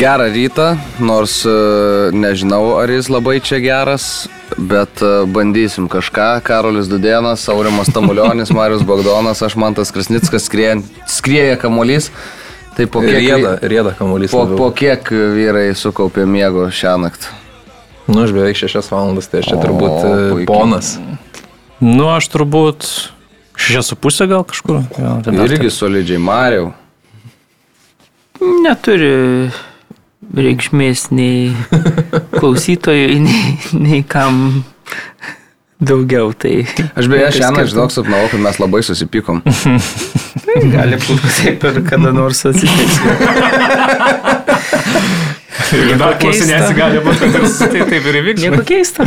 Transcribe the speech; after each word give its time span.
Gerą 0.00 0.24
rytą, 0.32 0.76
nors 1.00 1.44
e, 1.46 1.50
nežinau, 2.16 2.78
ar 2.80 2.88
jis 2.88 3.10
labai 3.12 3.36
čia 3.44 3.58
geras, 3.60 4.04
bet 4.56 5.02
e, 5.04 5.10
bandysim 5.28 5.90
kažką. 5.92 6.28
Karolis 6.46 6.88
Dudėnas, 6.88 7.44
Aurimas 7.52 7.90
Tamulionis, 7.92 8.52
Marius 8.56 8.80
Bogdonas, 8.88 9.42
aš 9.44 9.58
Mantas 9.60 9.92
Krasnickas, 9.92 10.46
skrieja, 10.48 10.78
skrieja 11.04 11.58
kamolys. 11.60 12.08
Tai 12.78 12.86
po 12.88 13.02
kiek, 13.04 13.18
Rieda, 13.18 13.52
rieda 13.60 13.92
kamuolys. 13.98 14.32
po, 14.32 14.46
po 14.56 14.70
kiek 14.72 15.10
vyrai 15.12 15.68
sukaupė 15.76 16.24
miego 16.24 16.68
šią 16.72 16.96
naktį? 17.04 17.32
Nu, 18.08 18.22
aš 18.24 18.32
beveik 18.32 18.56
šešias 18.56 18.88
valandas, 18.94 19.28
tai 19.28 19.42
aš 19.42 19.50
čia 19.52 19.58
O, 19.58 19.62
turbūt 19.66 19.96
e, 20.00 20.12
puikiai. 20.32 20.46
ponas. 20.48 20.94
Nu, 21.82 22.08
aš 22.14 22.30
turbūt 22.32 22.86
šešias 23.58 23.92
su 23.92 23.98
pusė 24.00 24.30
gal 24.30 24.46
kažkur. 24.48 24.80
Jo, 24.96 25.18
tai 25.26 25.34
Irgi 25.44 25.68
solidžiai, 25.76 26.22
Mariau. 26.22 26.70
neturi 28.64 29.50
reikšmės 30.36 31.08
nei 31.14 31.50
klausytojui, 32.36 33.18
nei, 33.24 33.56
nei 33.74 34.02
kam 34.06 34.62
daugiau. 35.80 36.32
Tai 36.36 36.52
Aš 36.94 37.08
beje 37.10 37.30
šiandien, 37.38 37.70
žinok, 37.72 37.94
sapnavau, 37.94 38.28
kad 38.32 38.42
mes 38.44 38.60
labai 38.62 38.82
susipykom. 38.86 39.40
gali 40.76 41.00
būti, 41.00 41.20
kad 41.24 41.40
taip 41.40 41.66
ir 41.70 41.80
kada 41.88 42.12
nors 42.14 42.44
atsitiks. 42.50 43.00
Ir 45.70 45.92
dar 46.00 46.16
klausinėsi 46.18 46.74
gali 46.74 47.00
būti, 47.04 47.30
kad 47.30 47.44
tai 47.72 47.84
taip 47.86 48.06
ir 48.10 48.20
įvyks. 48.22 48.42
Nieko 48.46 48.62
keista. 48.66 49.06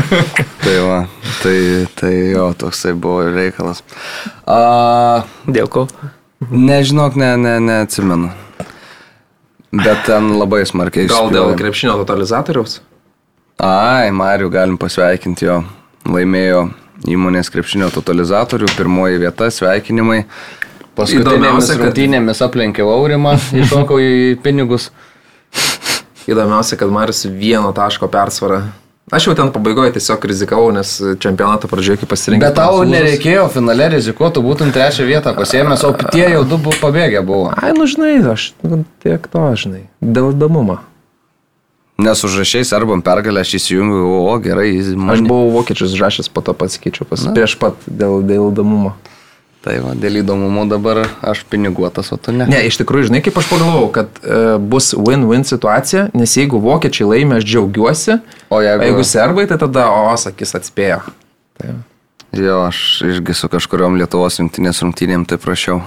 Tai 0.63 0.75
va, 0.85 0.99
tai, 1.41 1.57
tai 1.99 2.13
jo, 2.33 2.49
toksai 2.59 2.93
buvo 2.95 3.25
reikalas. 3.33 3.83
A, 4.47 5.23
Dėl 5.47 5.67
ko? 5.71 5.87
nežinok, 6.51 7.15
ne, 7.19 7.33
ne, 7.39 7.53
neatsimenu. 7.63 8.31
Bet 9.73 10.03
ten 10.05 10.27
labai 10.37 10.61
smarkiai 10.69 11.07
Gal 11.09 11.31
dėl 11.33 11.55
krepšinio 11.57 11.95
totalizatoriaus? 12.03 12.79
Ai, 13.63 14.11
Mariu, 14.13 14.51
galim 14.53 14.77
pasveikinti 14.77 15.47
jo. 15.47 15.63
Laimėjo 16.05 16.67
įmonės 17.09 17.49
krepšinio 17.53 17.87
totalizatorių, 17.93 18.67
pirmoji 18.77 19.21
vieta, 19.23 19.47
sveikinimai. 19.53 20.23
Paskutinėmis 20.93 21.25
Įdomiausia, 21.25 21.73
kad- 21.73 21.87
rungtynėmis 21.87 22.41
aplenkiau 22.45 22.91
Aurimą, 22.93 23.33
iššokau 23.63 23.97
į 24.03 24.11
pinigus. 24.45 24.91
Įdomiausia, 26.29 26.77
kad 26.79 26.93
Marius 26.93 27.25
vieno 27.27 27.73
taško 27.75 28.07
persvarą. 28.13 28.61
Aš 29.11 29.27
jau 29.27 29.33
ten 29.35 29.49
pabaigoje 29.51 29.91
tiesiog 29.97 30.25
rizikavau, 30.31 30.69
nes 30.71 30.93
čempionato 31.19 31.67
pradžioje 31.67 31.99
kaip 32.01 32.11
pasirinkau. 32.13 32.47
Bet 32.47 32.55
tau 32.55 32.85
nereikėjo 32.87 33.49
finale 33.51 33.89
rizikuoti, 33.97 34.39
būtum 34.45 34.71
trečią 34.71 35.03
vietą 35.09 35.33
pasiėmęs, 35.35 35.83
o 35.83 35.91
tie 36.07 36.29
jau 36.31 36.45
du 36.47 36.55
buvo 36.55 36.77
pabėgę 36.79 37.19
buvo. 37.27 37.51
Ai, 37.51 37.73
nu 37.75 37.83
žinai, 37.89 38.15
aš 38.31 38.53
nu, 38.63 38.85
tiek 39.03 39.27
to, 39.27 39.43
žinai. 39.59 39.83
Dėl 39.99 40.31
įdomumo. 40.31 40.79
Nes 42.03 42.23
užrašiai 42.25 42.65
serbam 42.65 43.03
pergalę, 43.05 43.43
aš 43.43 43.57
įsijungiu, 43.59 44.07
o 44.31 44.37
gerai, 44.41 44.69
jis 44.71 44.93
Aš 44.95 45.01
man 45.03 45.27
buvau 45.27 45.51
vokiečius 45.59 45.93
žašęs, 45.99 46.31
po 46.31 46.41
to 46.41 46.55
pasikeičiau 46.57 47.05
pas, 47.09 47.27
prieš 47.35 47.59
pat 47.59 47.83
dėl, 47.85 48.23
dėl 48.23 48.47
įdomumo. 48.53 48.95
Tai 49.63 49.77
va, 49.79 49.93
dėl 49.95 50.19
įdomumo 50.19 50.65
dabar 50.67 51.05
aš 51.23 51.45
piniguotas, 51.47 52.09
o 52.11 52.17
tu 52.19 52.33
ne. 52.35 52.49
Ne, 52.51 52.59
iš 52.67 52.81
tikrųjų, 52.81 53.07
žinai, 53.07 53.21
kaip 53.23 53.37
aš 53.39 53.47
pagalvojau, 53.47 53.87
kad 53.95 54.19
e, 54.19 54.41
bus 54.59 54.89
win-win 54.91 55.47
situacija, 55.47 56.09
nes 56.19 56.35
jeigu 56.35 56.59
vokiečiai 56.63 57.07
laimė, 57.07 57.39
aš 57.39 57.47
džiaugiuosi, 57.47 58.17
O 58.51 58.59
o 58.59 58.61
jeigu, 58.65 58.83
jeigu 58.89 59.07
serbai, 59.07 59.47
tai 59.47 59.55
tada, 59.61 59.87
o, 59.87 60.11
sakys, 60.19 60.51
atspėjo. 60.59 60.99
Tai, 61.61 61.77
Jo, 62.33 62.63
aš 62.65 62.77
irgi 63.05 63.35
su 63.37 63.45
kažkuriuom 63.45 63.93
Lietuvos 63.99 64.39
rinktinės 64.41 64.79
rungtynėm 64.81 65.21
tai 65.29 65.37
prašiau. 65.37 65.83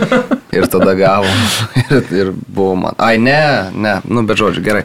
ir 0.56 0.68
tada 0.70 0.94
gavom. 0.94 1.40
ir, 1.82 2.04
ir 2.14 2.30
buvo 2.46 2.76
man. 2.78 2.94
Ai, 3.02 3.16
ne, 3.18 3.40
ne, 3.74 3.96
nu 4.06 4.22
bet 4.28 4.38
žodžiu, 4.38 4.62
gerai. 4.62 4.84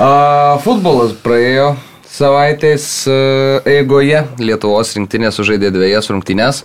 A, 0.00 0.56
futbolas 0.64 1.12
praėjo 1.20 1.74
savaitės 2.08 2.88
e, 3.12 3.18
eigoje. 3.76 4.24
Lietuvos 4.40 4.94
rinktinė 4.96 5.30
sužaidė 5.36 5.68
dviejas 5.74 6.08
rungtynės 6.10 6.64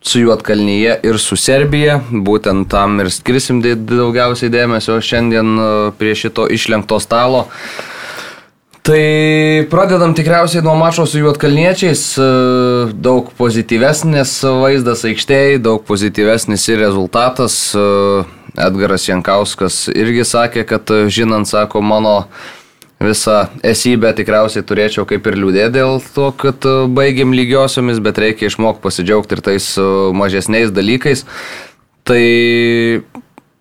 su 0.00 0.20
Juotkalnyje 0.20 1.00
ir 1.02 1.18
su 1.18 1.36
Serbija. 1.36 2.00
Būtent 2.10 2.70
tam 2.70 3.00
ir 3.02 3.10
skirsim 3.12 3.60
daugiausiai 3.62 4.52
dėmesio 4.52 5.00
šiandien 5.02 5.54
e, 5.58 5.68
prie 5.98 6.14
šito 6.18 6.48
išlenkto 6.50 7.00
stalo. 7.02 7.46
Tai 8.88 9.66
pradedam 9.68 10.14
tikriausiai 10.16 10.64
nuo 10.64 10.72
mačo 10.80 11.04
su 11.06 11.20
juotkalniečiais. 11.20 12.04
E, 12.16 12.28
Daug 12.94 13.32
pozityvesnis 13.36 14.38
vaizdas 14.62 15.04
aikštėje, 15.08 15.58
daug 15.64 15.84
pozityvesnis 15.88 16.68
ir 16.72 16.80
rezultatas. 16.86 17.58
E, 17.76 18.24
Edgaras 18.58 19.04
Jankauskas 19.06 19.84
irgi 19.92 20.24
sakė, 20.26 20.64
kad 20.66 20.90
žinant, 21.14 21.46
sako, 21.46 21.82
mano 21.84 22.24
visą 23.02 23.44
esybę 23.62 24.10
tikriausiai 24.18 24.64
turėčiau 24.66 25.04
kaip 25.08 25.26
ir 25.30 25.36
liūdėti 25.38 25.74
dėl 25.78 26.00
to, 26.14 26.30
kad 26.38 26.66
e, 26.66 26.72
baigėm 26.90 27.34
lygiosiomis, 27.36 28.00
bet 28.02 28.18
reikia 28.18 28.48
išmokti 28.50 28.82
pasidžiaugti 28.82 29.36
ir 29.38 29.42
tais 29.46 29.68
e, 29.78 29.84
mažesniais 30.18 30.72
dalykais. 30.74 31.22
Tai 32.08 32.24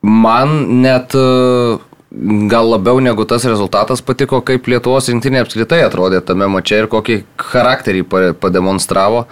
man 0.02 0.56
net 0.82 1.14
e, 1.18 1.28
gal 2.50 2.72
labiau 2.74 2.98
negu 3.04 3.28
tas 3.30 3.46
rezultatas 3.46 4.02
patiko, 4.02 4.42
kaip 4.42 4.68
Lietuvos 4.72 5.10
rinktinė 5.12 5.44
apskritai 5.44 5.84
atrodė 5.86 6.24
tame 6.26 6.50
mače 6.50 6.82
ir 6.84 6.90
kokį 6.92 7.22
charakterį 7.52 8.04
pa- 8.10 8.34
pademonstravo. 8.42 9.28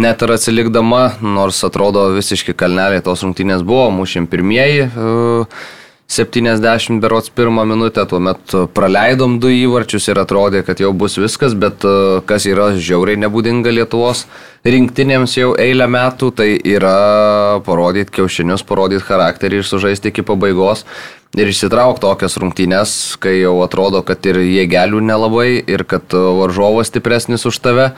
Net 0.00 0.22
ir 0.24 0.32
atsilikdama, 0.32 1.18
nors 1.20 1.58
atrodo 1.68 2.06
visiški 2.14 2.54
kalneliai 2.56 3.02
tos 3.04 3.20
rungtynės 3.26 3.60
buvo, 3.68 3.90
mušėm 4.00 4.30
pirmieji. 4.32 4.88
e, 4.88 5.81
70 6.12 7.00
berots 7.00 7.30
pirmą 7.32 7.64
minutę, 7.64 8.04
tuomet 8.06 8.52
praleidom 8.76 9.38
du 9.40 9.48
įvarčius 9.48 10.10
ir 10.12 10.18
atrodė, 10.20 10.60
kad 10.66 10.82
jau 10.82 10.90
bus 10.92 11.16
viskas, 11.16 11.54
bet 11.56 11.86
e, 11.88 12.20
kas 12.28 12.44
yra 12.50 12.74
žiauriai 12.76 13.16
nebūdinga 13.22 13.72
Lietuvos 13.72 14.26
rinktinėms 14.68 15.38
jau 15.38 15.54
eilę 15.56 15.88
metų, 15.88 16.28
tai 16.36 16.50
yra 16.68 17.62
parodyti 17.64 18.18
kiaušinius, 18.18 18.66
parodyti 18.68 19.06
charakterį 19.08 19.62
ir 19.62 19.70
sužaisti 19.70 20.12
iki 20.12 20.26
pabaigos 20.28 20.84
ir 21.32 21.48
išsitraukti 21.48 22.04
tokias 22.04 22.36
rungtynės, 22.44 22.94
kai 23.22 23.38
jau 23.38 23.56
atrodo, 23.64 24.04
kad 24.04 24.20
ir 24.28 24.42
jėgelių 24.44 25.00
nelabai 25.08 25.48
ir 25.64 25.88
kad 25.88 26.12
e, 26.12 26.22
varžovas 26.42 26.92
stipresnis 26.92 27.48
už 27.48 27.62
tave. 27.64 27.88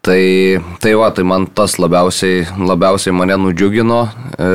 Tai, 0.00 0.20
tai 0.80 0.94
va, 0.96 1.10
tai 1.12 1.22
man 1.28 1.44
tas 1.52 1.76
labiausiai, 1.78 2.46
labiausiai 2.56 3.12
mane 3.14 3.36
nudžiugino, 3.38 4.04
e, 4.34 4.54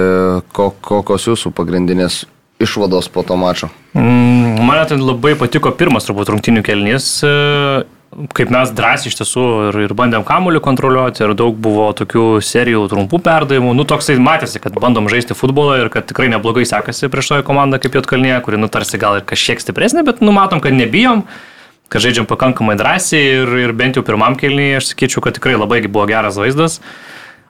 ko, 0.52 0.72
kokios 0.84 1.32
jūsų 1.32 1.56
pagrindinės 1.56 2.26
išvados 2.60 3.10
po 3.12 3.24
to 3.24 3.36
mačo. 3.40 3.70
Mm, 3.94 4.64
Man 4.66 4.88
ten 4.88 5.04
labai 5.04 5.36
patiko 5.40 5.72
pirmas 5.76 6.08
turbūt 6.08 6.32
rungtinių 6.32 6.64
kelnys, 6.66 7.08
e, 7.26 7.32
kaip 8.38 8.52
mes 8.54 8.72
drąsiai 8.76 9.12
iš 9.12 9.18
tiesų 9.20 9.46
ir, 9.70 9.80
ir 9.86 9.94
bandėm 9.98 10.24
kamuolį 10.28 10.62
kontroliuoti 10.64 11.26
ir 11.26 11.34
daug 11.38 11.58
buvo 11.60 11.90
tokių 11.98 12.40
serijų 12.46 12.86
trumpų 12.92 13.20
perdavimų. 13.26 13.74
Nu, 13.76 13.86
toksai 13.88 14.16
matėsi, 14.22 14.62
kad 14.64 14.78
bandom 14.80 15.10
žaisti 15.12 15.36
futbolą 15.38 15.82
ir 15.84 15.92
kad 15.94 16.08
tikrai 16.08 16.30
neblogai 16.32 16.64
sekasi 16.70 17.12
prieš 17.12 17.34
toją 17.34 17.48
komandą 17.48 17.82
kaip 17.84 18.00
Jotkalnie, 18.00 18.34
kuri 18.46 18.62
nutarsi 18.62 19.02
gal 19.02 19.20
ir 19.20 19.28
kažkiek 19.28 19.62
stipresnė, 19.62 20.06
bet 20.08 20.24
numatom, 20.24 20.64
kad 20.64 20.76
nebijom 20.76 21.26
kad 21.92 22.02
žaidžiam 22.02 22.26
pakankamai 22.26 22.74
drąsiai 22.80 23.26
ir, 23.44 23.52
ir 23.68 23.74
bent 23.78 24.00
jau 24.00 24.06
pirmam 24.06 24.34
kelnyje 24.40 24.80
aš 24.80 24.88
sakyčiau, 24.94 25.22
kad 25.22 25.36
tikrai 25.38 25.54
labai 25.60 25.84
buvo 25.86 26.08
geras 26.10 26.40
vaizdas. 26.42 26.80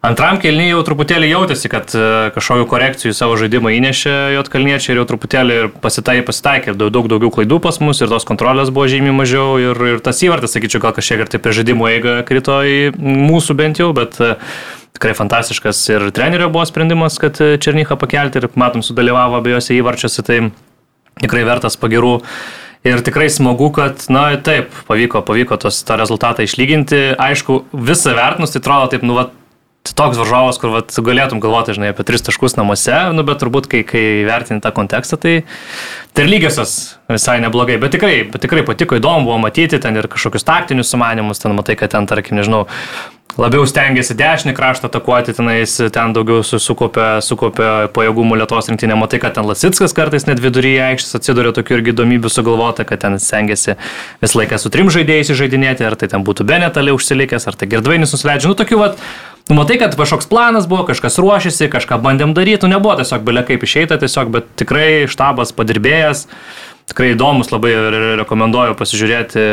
Antram 0.05 0.38
kelnyje 0.38 0.75
jau 0.75 0.81
truputėlį 0.85 1.31
jautėsi, 1.31 1.69
kad 1.71 1.89
e, 1.97 2.01
kažkokių 2.35 2.66
korekcijų 2.69 3.13
savo 3.17 3.38
žaidimą 3.41 3.71
įnešė 3.73 4.13
Jotkalniečiai 4.35 4.93
ir 4.93 4.99
jau 4.99 5.05
truputėlį 5.09 5.55
pasitai, 5.81 6.19
pasitaikė 6.27 6.73
ir 6.73 6.77
daug, 6.77 6.91
daug 6.93 7.07
daugiau 7.09 7.31
klaidų 7.33 7.57
pas 7.63 7.79
mus 7.81 8.03
ir 8.03 8.11
tos 8.11 8.27
kontrolės 8.27 8.69
buvo 8.75 8.85
žymiai 8.91 9.16
mažiau 9.17 9.55
ir, 9.57 9.79
ir 9.96 10.03
tas 10.05 10.19
įvartas, 10.22 10.53
sakyčiau, 10.53 10.84
gal 10.84 10.93
kažkiek 10.93 11.23
ir 11.23 11.31
taip 11.34 11.41
per 11.46 11.55
žaidimų 11.57 11.87
eigą 11.90 12.13
krito 12.28 12.59
į 12.61 12.75
mūsų 13.02 13.55
bent 13.57 13.81
jau, 13.81 13.87
bet 13.97 14.19
e, 14.22 14.35
tikrai 14.99 15.16
fantastiškas 15.17 15.79
ir 15.90 16.05
trenerio 16.13 16.52
buvo 16.53 16.67
sprendimas, 16.69 17.17
kad 17.22 17.41
e, 17.41 17.55
Černychą 17.57 17.97
pakelti 17.97 18.43
ir 18.43 18.49
matom, 18.61 18.84
sudalyvavo 18.85 19.40
abiejose 19.40 19.73
įvarčiuose, 19.79 20.25
tai 20.28 20.37
tikrai 21.23 21.41
vertas 21.47 21.79
pagirų. 21.81 22.19
Ir 22.85 23.02
tikrai 23.02 23.31
smagu, 23.34 23.72
kad, 23.73 24.05
na 24.13 24.28
taip, 24.37 24.69
pavyko, 24.85 25.23
pavyko 25.25 25.57
tos, 25.63 25.79
tą 25.87 25.97
rezultatą 25.97 26.46
išlyginti. 26.46 27.16
Aišku, 27.17 27.63
visą 27.73 28.13
vertinus, 28.13 28.53
tai 28.53 28.61
atrodo 28.61 28.91
taip, 28.91 29.07
nu, 29.09 29.16
va, 29.17 29.25
toks 29.93 30.17
varžovas, 30.17 30.58
kur 30.61 30.73
vat, 30.73 30.93
galėtum 31.05 31.41
galvoti, 31.43 31.76
žinai, 31.78 31.91
apie 31.93 32.05
tris 32.08 32.23
taškus 32.26 32.58
namuose, 32.58 32.96
nu, 33.14 33.26
bet 33.28 33.41
turbūt, 33.43 33.70
kai, 33.72 33.84
kai 33.87 34.03
vertini 34.26 34.64
tą 34.64 34.72
kontekstą, 34.76 35.20
tai, 35.22 35.35
tai 36.16 36.26
ir 36.26 36.32
lygiosios 36.32 36.96
visai 37.11 37.37
neblogai. 37.43 37.78
Bet 37.82 37.93
tikrai, 37.93 38.23
bet 38.32 38.41
tikrai 38.46 38.66
patiko, 38.66 38.97
įdomu 38.97 39.29
buvo 39.29 39.37
matyti 39.43 39.82
ten 39.82 39.99
ir 39.99 40.09
kažkokius 40.11 40.47
taktinius 40.47 40.90
sumanimus, 40.93 41.43
ten 41.43 41.53
matai, 41.58 41.78
kad 41.79 41.93
ten, 41.93 42.09
tarkim, 42.09 42.40
nežinau, 42.40 42.66
labiau 43.41 43.66
stengiasi 43.67 44.16
dešinį 44.16 44.53
kraštą 44.55 44.87
atakuoti, 44.90 45.34
tenais 45.35 45.76
ten 45.93 46.14
daugiau 46.16 46.43
su- 46.46 46.59
sukaupia, 46.61 47.20
sukaupia 47.26 47.90
pajėgumų 47.96 48.40
Lietuvos 48.40 48.70
rinktinė. 48.72 48.96
Matai, 48.99 49.20
kad 49.23 49.35
ten 49.35 49.47
Lasitskas 49.47 49.96
kartais 49.97 50.28
net 50.29 50.40
viduryje 50.43 50.82
aikštės 50.91 51.20
atsiduria 51.20 51.52
tokių 51.55 51.79
irgi 51.79 51.93
įdomybių 51.93 52.32
sugalvota, 52.32 52.85
kad 52.87 53.03
ten 53.03 53.20
stengiasi 53.20 53.76
visą 54.23 54.40
laiką 54.40 54.59
su 54.61 54.72
trim 54.72 54.91
žaidėjais 54.93 55.34
žaidinėti, 55.35 55.85
ar 55.85 55.96
tai 55.99 56.08
ten 56.11 56.23
būtų 56.23 56.47
Benetalė 56.47 56.96
užsilikęs, 56.96 57.47
ar 57.47 57.59
tai 57.59 57.67
Girdvainis 57.72 58.16
nusileidžia. 58.16 58.52
Nu, 58.52 58.55
tokių, 58.55 58.79
vat, 58.79 59.02
nu, 59.49 59.59
matai, 59.59 59.79
kad 59.84 59.96
kažkoks 59.99 60.31
planas 60.31 60.70
buvo, 60.72 60.85
kažkas 60.88 61.20
ruošiasi, 61.20 61.67
kažką 61.73 61.99
bandėm 62.02 62.34
daryti, 62.38 62.64
nu, 62.64 62.78
nebuvo 62.78 62.96
tiesiog 63.02 63.26
belia 63.28 63.43
kaip 63.43 63.64
išeita, 63.67 63.99
tiesiog, 63.99 64.31
bet 64.31 64.47
tikrai 64.64 65.08
štabas 65.11 65.52
padirbėjęs. 65.55 66.28
Tikrai 66.90 67.11
įdomus 67.16 67.52
labai 67.52 67.73
rekomenduoju 68.22 68.78
pasižiūrėti 68.79 69.46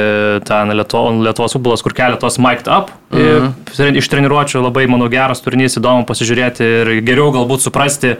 tą 0.49 0.62
Lietuvo, 0.73 1.12
Lietuvos 1.25 1.56
futbolas, 1.56 1.84
kur 1.84 1.96
kelia 1.96 2.20
tos 2.20 2.38
mic'd 2.43 2.70
up. 2.70 2.93
Mhm. 3.14 3.96
Iš 4.00 4.08
treniruočio 4.12 4.62
labai, 4.64 4.87
manau, 4.90 5.08
geras 5.12 5.44
turinys, 5.44 5.79
įdomu 5.81 6.06
pasižiūrėti 6.08 6.73
ir 6.82 6.93
geriau 7.06 7.32
galbūt 7.34 7.64
suprasti 7.64 8.17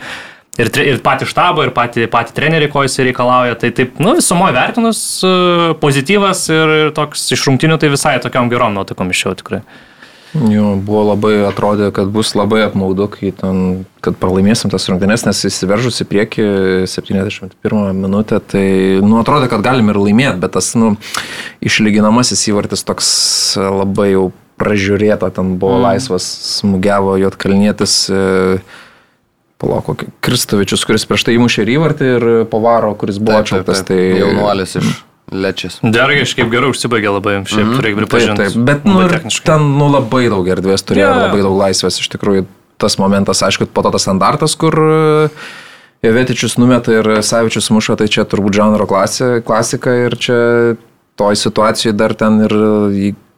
ir, 0.61 0.71
ir 0.85 1.01
patį 1.05 1.29
štabą, 1.31 1.69
ir 1.69 1.75
patį, 1.77 2.09
patį 2.13 2.37
trenerį, 2.37 2.69
ko 2.73 2.85
jis 2.87 2.99
reikalauja. 3.05 3.57
Tai 3.61 3.73
taip, 3.77 3.97
nu, 4.03 4.17
visumoje 4.19 4.57
vertinus, 4.57 5.01
e, 5.25 5.73
pozityvas 5.83 6.45
ir, 6.53 6.75
ir 6.83 6.93
toks 6.97 7.31
iš 7.37 7.47
rungtinių 7.49 7.79
tai 7.81 7.93
visai 7.93 8.19
tokiam 8.25 8.53
gerom 8.53 8.77
nuotaikom 8.77 9.13
išėjau 9.13 9.39
tikrai. 9.43 9.63
Jo, 10.33 10.71
buvo 10.81 11.03
labai, 11.11 11.35
atrodė, 11.45 11.91
kad 11.93 12.09
bus 12.13 12.31
labai 12.33 12.63
apmaudu, 12.65 13.05
kai 13.13 13.35
ten, 13.37 13.83
kad 14.05 14.17
pralaimėsim 14.17 14.73
tas 14.73 14.89
rungtynės, 14.89 15.27
nes 15.29 15.43
įsiveržus 15.51 16.01
į 16.05 16.07
priekį 16.09 16.47
71 16.89 17.99
minutę, 17.99 18.39
tai, 18.41 18.65
nu, 19.05 19.19
atrodė, 19.21 19.51
kad 19.53 19.65
galim 19.65 19.93
ir 19.93 20.01
laimėti, 20.01 20.41
bet 20.41 20.55
tas, 20.57 20.73
nu, 20.79 20.95
išlyginamasis 21.61 22.47
įvartis 22.49 22.87
toks 22.89 23.11
labai 23.61 24.15
jau 24.15 24.31
pražiūrėta, 24.63 25.29
ten 25.37 25.59
buvo 25.61 25.77
mm. 25.77 25.87
laisvas, 25.91 26.31
smūgiavo 26.63 27.19
Jotkalnietis. 27.21 28.01
E, 28.09 28.25
Palauk, 29.63 30.01
Kristovičius, 30.25 30.83
kuris 30.89 31.05
prieš 31.07 31.29
tai 31.29 31.37
įmušė 31.37 31.69
įvartį 31.71 32.13
ir 32.17 32.29
Pavaro, 32.51 32.97
kuris 32.99 33.21
buvo 33.23 33.45
atšauktas. 33.45 33.85
Tai 33.87 33.99
jaunuolis 34.01 34.81
iš 34.81 34.89
Lečias. 35.33 35.79
Dar 35.83 36.13
kažkaip 36.13 36.51
gerai 36.53 36.71
užsibaigė 36.73 37.15
labai, 37.15 37.35
šiaip 37.49 37.65
mm 37.65 37.73
-hmm. 37.73 37.85
reikia 37.87 38.01
pripažinti. 38.03 38.37
Taip, 38.43 38.53
taip, 38.53 38.65
bet 38.69 38.85
nu, 38.85 39.01
ten 39.45 39.67
nu, 39.79 39.89
labai 39.89 40.29
daug 40.29 40.49
erdvės 40.49 40.85
turėjo, 40.85 41.09
yeah. 41.09 41.25
labai 41.27 41.43
daug 41.43 41.57
laisvės. 41.57 41.99
Iš 42.05 42.13
tikrųjų, 42.17 42.47
tas 42.79 42.99
momentas, 42.99 43.43
aišku, 43.43 43.67
po 43.67 43.83
to 43.83 43.91
tas 43.97 44.05
standartas, 44.05 44.57
kur 44.57 44.77
Jovetičius 46.03 46.59
numeta 46.59 46.93
ir 46.93 47.23
Savičius 47.23 47.71
muša, 47.71 47.97
tai 47.97 48.09
čia 48.11 48.25
turbūt 48.27 48.57
žanro 48.59 48.87
klasė, 48.91 49.39
klasika 49.47 49.95
ir 50.07 50.17
čia 50.19 50.41
toj 51.17 51.37
situacijai 51.37 51.93
dar 51.95 52.15
ten 52.19 52.41
ir, 52.47 52.55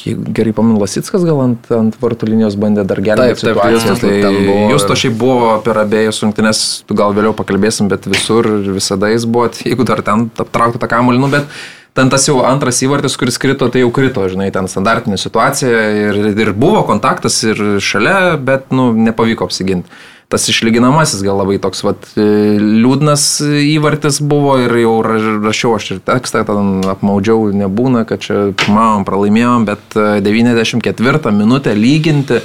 gerai 0.04 0.52
pamenu, 0.54 0.78
Lasitskas 0.80 1.24
gal 1.26 1.40
ant, 1.42 1.68
ant 1.74 1.96
vartų 2.00 2.28
linijos 2.30 2.56
bandė 2.60 2.86
dar 2.86 3.02
gelbėti 3.04 3.42
situaciją. 3.42 3.96
Tai 4.00 4.32
jūs 4.72 4.86
to 4.88 4.96
šiaip 4.98 5.16
buvo 5.18 5.50
per 5.66 5.82
abiejus 5.82 6.22
rungtynės, 6.24 6.60
gal 6.94 7.14
vėliau 7.16 7.34
pakalbėsim, 7.36 7.90
bet 7.92 8.06
visur 8.10 8.48
ir 8.48 8.70
visada 8.76 9.10
jis 9.12 9.26
buvo, 9.26 9.50
jeigu 9.68 9.86
dar 9.88 10.04
ten 10.06 10.28
aptrauktų 10.32 10.82
tą 10.82 10.90
kamuolį, 10.94 11.24
nu, 11.26 11.32
bet 11.34 11.50
ten 11.94 12.10
tas 12.10 12.26
jau 12.28 12.40
antras 12.46 12.82
įvartis, 12.84 13.18
kuris 13.20 13.38
krito, 13.42 13.68
tai 13.70 13.84
jau 13.84 13.92
krito, 13.94 14.26
žinai, 14.30 14.50
ten 14.54 14.70
standartinė 14.70 15.18
situacija 15.20 15.84
ir, 16.08 16.20
ir 16.34 16.52
buvo 16.58 16.82
kontaktas 16.88 17.38
ir 17.46 17.62
šalia, 17.82 18.34
bet, 18.40 18.72
nu, 18.74 18.90
nepavyko 19.06 19.46
apsiginti 19.48 20.02
tas 20.34 20.48
išlyginamasis 20.48 21.22
gal 21.22 21.36
labai 21.38 21.60
toks 21.62 21.84
vat, 21.84 22.06
e, 22.18 22.24
liūdnas 22.58 23.24
įvartis 23.44 24.18
buvo 24.24 24.56
ir 24.64 24.72
jau 24.80 24.94
rašiau 25.04 25.76
aš 25.76 25.90
ir 25.94 26.00
tekstą, 26.02 26.42
ten 26.48 26.80
apmaudžiau, 26.94 27.52
nebūna, 27.54 28.02
kad 28.08 28.24
čia 28.24 28.38
pirmavom, 28.64 29.04
pralaimėjom, 29.06 29.68
bet 29.68 29.98
94 30.26 31.20
e, 31.20 31.34
minutę 31.36 31.76
lyginti 31.78 32.40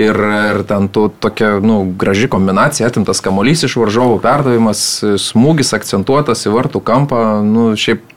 ir, 0.00 0.22
ir 0.54 0.62
ten 0.70 0.88
tu 0.88 1.08
tokia, 1.20 1.58
nu, 1.60 1.82
graži 2.00 2.30
kombinacija, 2.32 2.88
atimtas 2.88 3.20
kamolys 3.24 3.66
iš 3.66 3.76
varžovų, 3.82 4.22
perdavimas, 4.24 4.86
smūgis 5.26 5.74
akcentuotas 5.76 6.46
į 6.48 6.54
vartų 6.54 6.82
kampą, 6.86 7.24
nu, 7.44 7.72
šiaip 7.76 8.13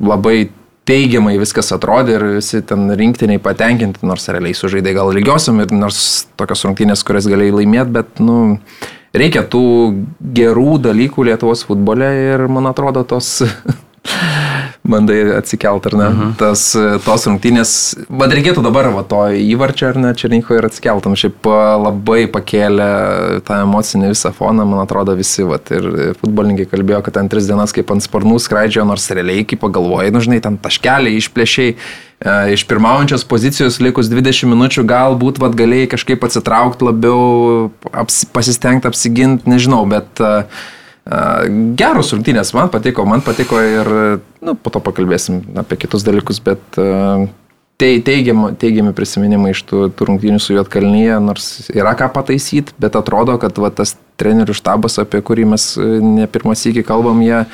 labai 0.00 0.50
teigiamai 0.88 1.36
viskas 1.38 1.70
atrodė 1.76 2.16
ir 2.16 2.24
visi 2.38 2.62
ten 2.66 2.88
rinktiniai 2.98 3.40
patenkinti, 3.42 4.02
nors 4.06 4.26
realiai 4.32 4.56
sužaidė 4.56 4.94
gal 4.96 5.12
lygiosiam 5.14 5.60
ir 5.62 5.74
nors 5.76 6.26
tokios 6.40 6.64
rungtynės, 6.66 7.04
kurias 7.06 7.28
galėjai 7.30 7.58
laimėti, 7.60 7.94
bet, 7.98 8.22
nu, 8.24 8.38
reikia 9.16 9.44
tų 9.52 9.62
gerų 10.40 10.80
dalykų 10.88 11.28
Lietuvos 11.30 11.66
futbole 11.68 12.08
ir, 12.24 12.46
man 12.50 12.70
atrodo, 12.72 13.04
tos 13.06 13.38
bandai 14.90 15.18
atsikelt, 15.36 15.86
ar 15.90 15.96
ne? 15.96 16.08
Uh 16.08 16.12
mhm. 16.12 16.28
-huh. 16.30 16.36
Tas, 16.40 16.64
tos 17.04 17.26
rungtynės, 17.28 17.72
bet 18.08 18.34
reikėtų 18.36 18.64
dabar 18.66 18.90
va 18.94 19.02
to 19.06 19.22
įvarčio, 19.38 19.88
ar 19.90 19.98
ne, 19.98 20.14
Černyko 20.14 20.58
ir 20.58 20.66
atsikeltam. 20.66 21.16
Šiaip 21.16 21.46
labai 21.84 22.26
pakėlė 22.26 22.90
tą 23.46 23.62
emocinį 23.64 24.12
visą 24.14 24.32
foną, 24.32 24.66
man 24.66 24.82
atrodo, 24.84 25.14
visi, 25.16 25.42
va, 25.46 25.58
ir 25.70 26.14
futbolininkai 26.20 26.66
kalbėjo, 26.70 27.02
kad 27.02 27.14
ten 27.14 27.28
tris 27.28 27.46
dienas 27.46 27.72
kaip 27.72 27.90
ant 27.90 28.02
sparnų 28.02 28.38
skraidžio, 28.38 28.84
nors 28.84 29.10
realiai, 29.10 29.44
kaip 29.44 29.60
pagalvojai, 29.60 30.10
nu 30.14 30.20
žinai, 30.20 30.40
ten 30.40 30.58
taškeliai 30.58 31.18
išplėšiai. 31.20 31.76
E, 32.20 32.52
iš 32.52 32.66
pirmaujančios 32.68 33.24
pozicijos 33.24 33.78
likus 33.80 34.10
20 34.12 34.50
minučių 34.52 34.84
galbūt 34.84 35.40
vat, 35.40 35.54
galėjai 35.56 35.88
kažkaip 35.94 36.26
atsitraukti 36.26 36.84
labiau, 36.84 37.70
apsi, 37.92 38.28
pasistengti 38.34 38.90
apsiginti, 38.90 39.48
nežinau, 39.48 39.86
bet 39.88 40.20
uh, 40.20 40.44
Geros 41.80 42.12
rungtynės, 42.12 42.52
man 42.54 42.68
patiko, 42.70 43.06
man 43.08 43.22
patiko 43.24 43.58
ir, 43.64 43.88
nu, 44.44 44.54
po 44.54 44.70
to 44.70 44.82
pakalbėsim 44.84 45.40
apie 45.58 45.78
kitus 45.80 46.04
dalykus, 46.06 46.42
bet 46.44 46.76
teigiami, 47.80 48.52
teigiami 48.60 48.92
prisiminimai 48.96 49.54
iš 49.54 49.64
tų, 49.70 49.86
tų 49.96 50.10
rungtynių 50.10 50.42
su 50.42 50.54
Jotkalnyje, 50.54 51.16
nors 51.24 51.48
yra 51.72 51.96
ką 51.98 52.10
pataisyti, 52.14 52.76
bet 52.78 52.98
atrodo, 53.00 53.38
kad 53.40 53.58
va, 53.58 53.72
tas 53.72 53.96
trenerių 54.20 54.54
štabas, 54.54 55.00
apie 55.00 55.22
kurį 55.24 55.48
mes 55.54 55.72
ne 55.80 56.28
pirmas 56.30 56.66
iki 56.68 56.84
kalbam, 56.86 57.24
jie 57.24 57.46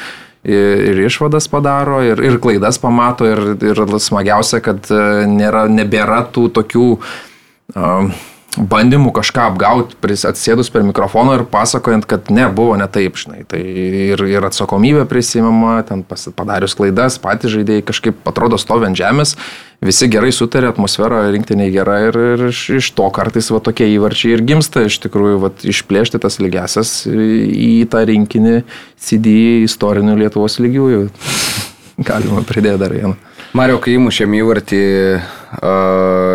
ir 0.46 1.00
išvadas 1.06 1.46
padaro, 1.50 2.02
ir, 2.06 2.20
ir 2.22 2.38
klaidas 2.42 2.78
pamato, 2.82 3.26
ir, 3.30 3.56
ir 3.62 3.82
smagiausia, 4.02 4.60
kad 4.62 4.90
nėra, 5.30 5.66
nebėra 5.70 6.24
tų 6.34 6.50
tokių 6.58 6.88
uh, 6.98 8.10
bandymų 8.56 9.12
kažką 9.16 9.50
apgauti, 9.50 9.96
atsėdus 10.28 10.70
per 10.72 10.84
mikrofoną 10.86 11.36
ir 11.38 11.44
pasakojant, 11.50 12.06
kad 12.08 12.30
ne, 12.32 12.46
buvo 12.52 12.76
ne 12.80 12.86
taip, 12.90 13.18
žinai. 13.20 13.44
Tai 13.48 13.60
ir, 13.60 14.22
ir 14.30 14.46
atsakomybė 14.48 15.04
prisimama, 15.10 15.78
ten 15.86 16.02
padarius 16.06 16.76
klaidas, 16.78 17.20
patys 17.22 17.54
žaidėjai 17.54 17.84
kažkaip 17.90 18.28
atrodo 18.28 18.58
stovi 18.60 18.88
ant 18.88 18.98
žemės, 18.98 19.36
visi 19.84 20.08
gerai 20.12 20.32
sutarė, 20.34 20.70
atmosfera 20.72 21.26
rinktiniai 21.34 21.72
gera 21.74 22.00
ir, 22.08 22.18
ir 22.34 22.46
iš, 22.48 22.64
iš 22.80 22.90
to 22.96 23.06
kartais 23.14 23.52
va 23.52 23.60
tokie 23.64 23.88
įvarčiai 23.94 24.36
ir 24.38 24.44
gimsta, 24.48 24.86
iš 24.88 24.98
tikrųjų, 25.04 25.38
va, 25.44 25.52
išplėšti 25.74 26.22
tas 26.22 26.40
lygiasias 26.42 26.98
į 27.06 27.86
tą 27.92 28.06
rinkinį 28.08 28.58
CD 28.96 29.38
istorinių 29.68 30.18
Lietuvos 30.24 30.60
lygiųjų. 30.64 31.08
Galima 32.08 32.44
pridėti 32.46 32.80
dar 32.82 32.96
vieną. 32.96 33.35
Mario, 33.56 33.78
kai 33.80 33.94
įmušėm 33.96 34.34
įvartį, 34.36 34.78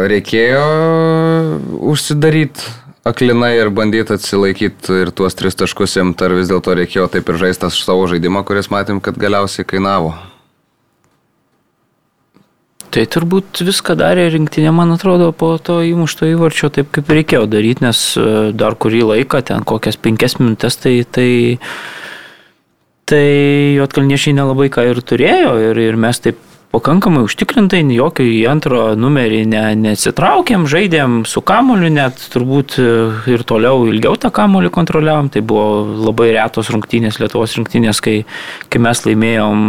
reikėjo 0.09 0.61
užsidaryti 1.91 2.71
aklinai 3.05 3.51
ir 3.59 3.69
bandyti 3.73 4.15
atsilaikyti 4.15 4.97
ir 5.03 5.11
tuos 5.13 5.37
tris 5.37 5.57
taškus 5.59 5.99
imti, 6.01 6.25
ar 6.25 6.33
vis 6.37 6.49
dėlto 6.49 6.73
reikėjo 6.77 7.05
taip 7.13 7.29
ir 7.29 7.39
žaisti 7.43 7.69
savo 7.75 8.07
žaidimą, 8.09 8.41
kuris 8.47 8.71
matėm, 8.73 9.03
kad 9.05 9.21
galiausiai 9.21 9.67
kainavo. 9.69 10.15
Tai 12.91 13.05
turbūt 13.07 13.61
viską 13.63 13.95
darė 14.01 14.25
rinktinė, 14.33 14.73
man 14.75 14.91
atrodo, 14.97 15.29
po 15.31 15.53
to 15.61 15.79
įmušto 15.87 16.27
įvarčio 16.27 16.73
taip 16.73 16.89
kaip 16.91 17.07
reikėjo 17.07 17.45
daryti, 17.47 17.85
nes 17.85 17.99
e, 18.19 18.25
dar 18.51 18.75
kurį 18.75 19.05
laiką, 19.13 19.45
ten 19.47 19.63
kokias 19.63 19.95
penkias 19.95 20.35
minutės, 20.41 20.75
tai, 20.81 20.97
tai, 21.07 21.29
tai 23.07 23.25
juotkalniešiai 23.77 24.35
nelabai 24.41 24.67
ką 24.73 24.89
ir 24.89 25.05
turėjo 25.07 25.55
ir, 25.69 25.85
ir 25.85 26.01
mes 26.01 26.19
taip 26.19 26.41
pakankamai 26.71 27.23
užtikrintai, 27.25 27.81
jokio 27.95 28.25
į 28.25 28.39
antro 28.51 28.83
numerį 28.99 29.41
ne, 29.51 29.63
nesitraukėm, 29.79 30.67
žaidėm 30.71 31.21
su 31.29 31.43
kamoliu, 31.45 31.91
net 31.93 32.21
turbūt 32.33 32.77
e, 32.79 32.87
ir 33.33 33.43
toliau 33.47 33.83
ilgiau 33.89 34.15
tą 34.19 34.31
kamolių 34.33 34.71
kontroliavom. 34.73 35.31
Tai 35.33 35.43
buvo 35.45 35.83
labai 36.07 36.31
retos 36.37 36.71
rungtynės, 36.73 37.19
Lietuvos 37.21 37.57
rungtynės, 37.59 38.01
kai, 38.03 38.21
kai 38.71 38.83
mes 38.83 39.03
laimėjom 39.07 39.65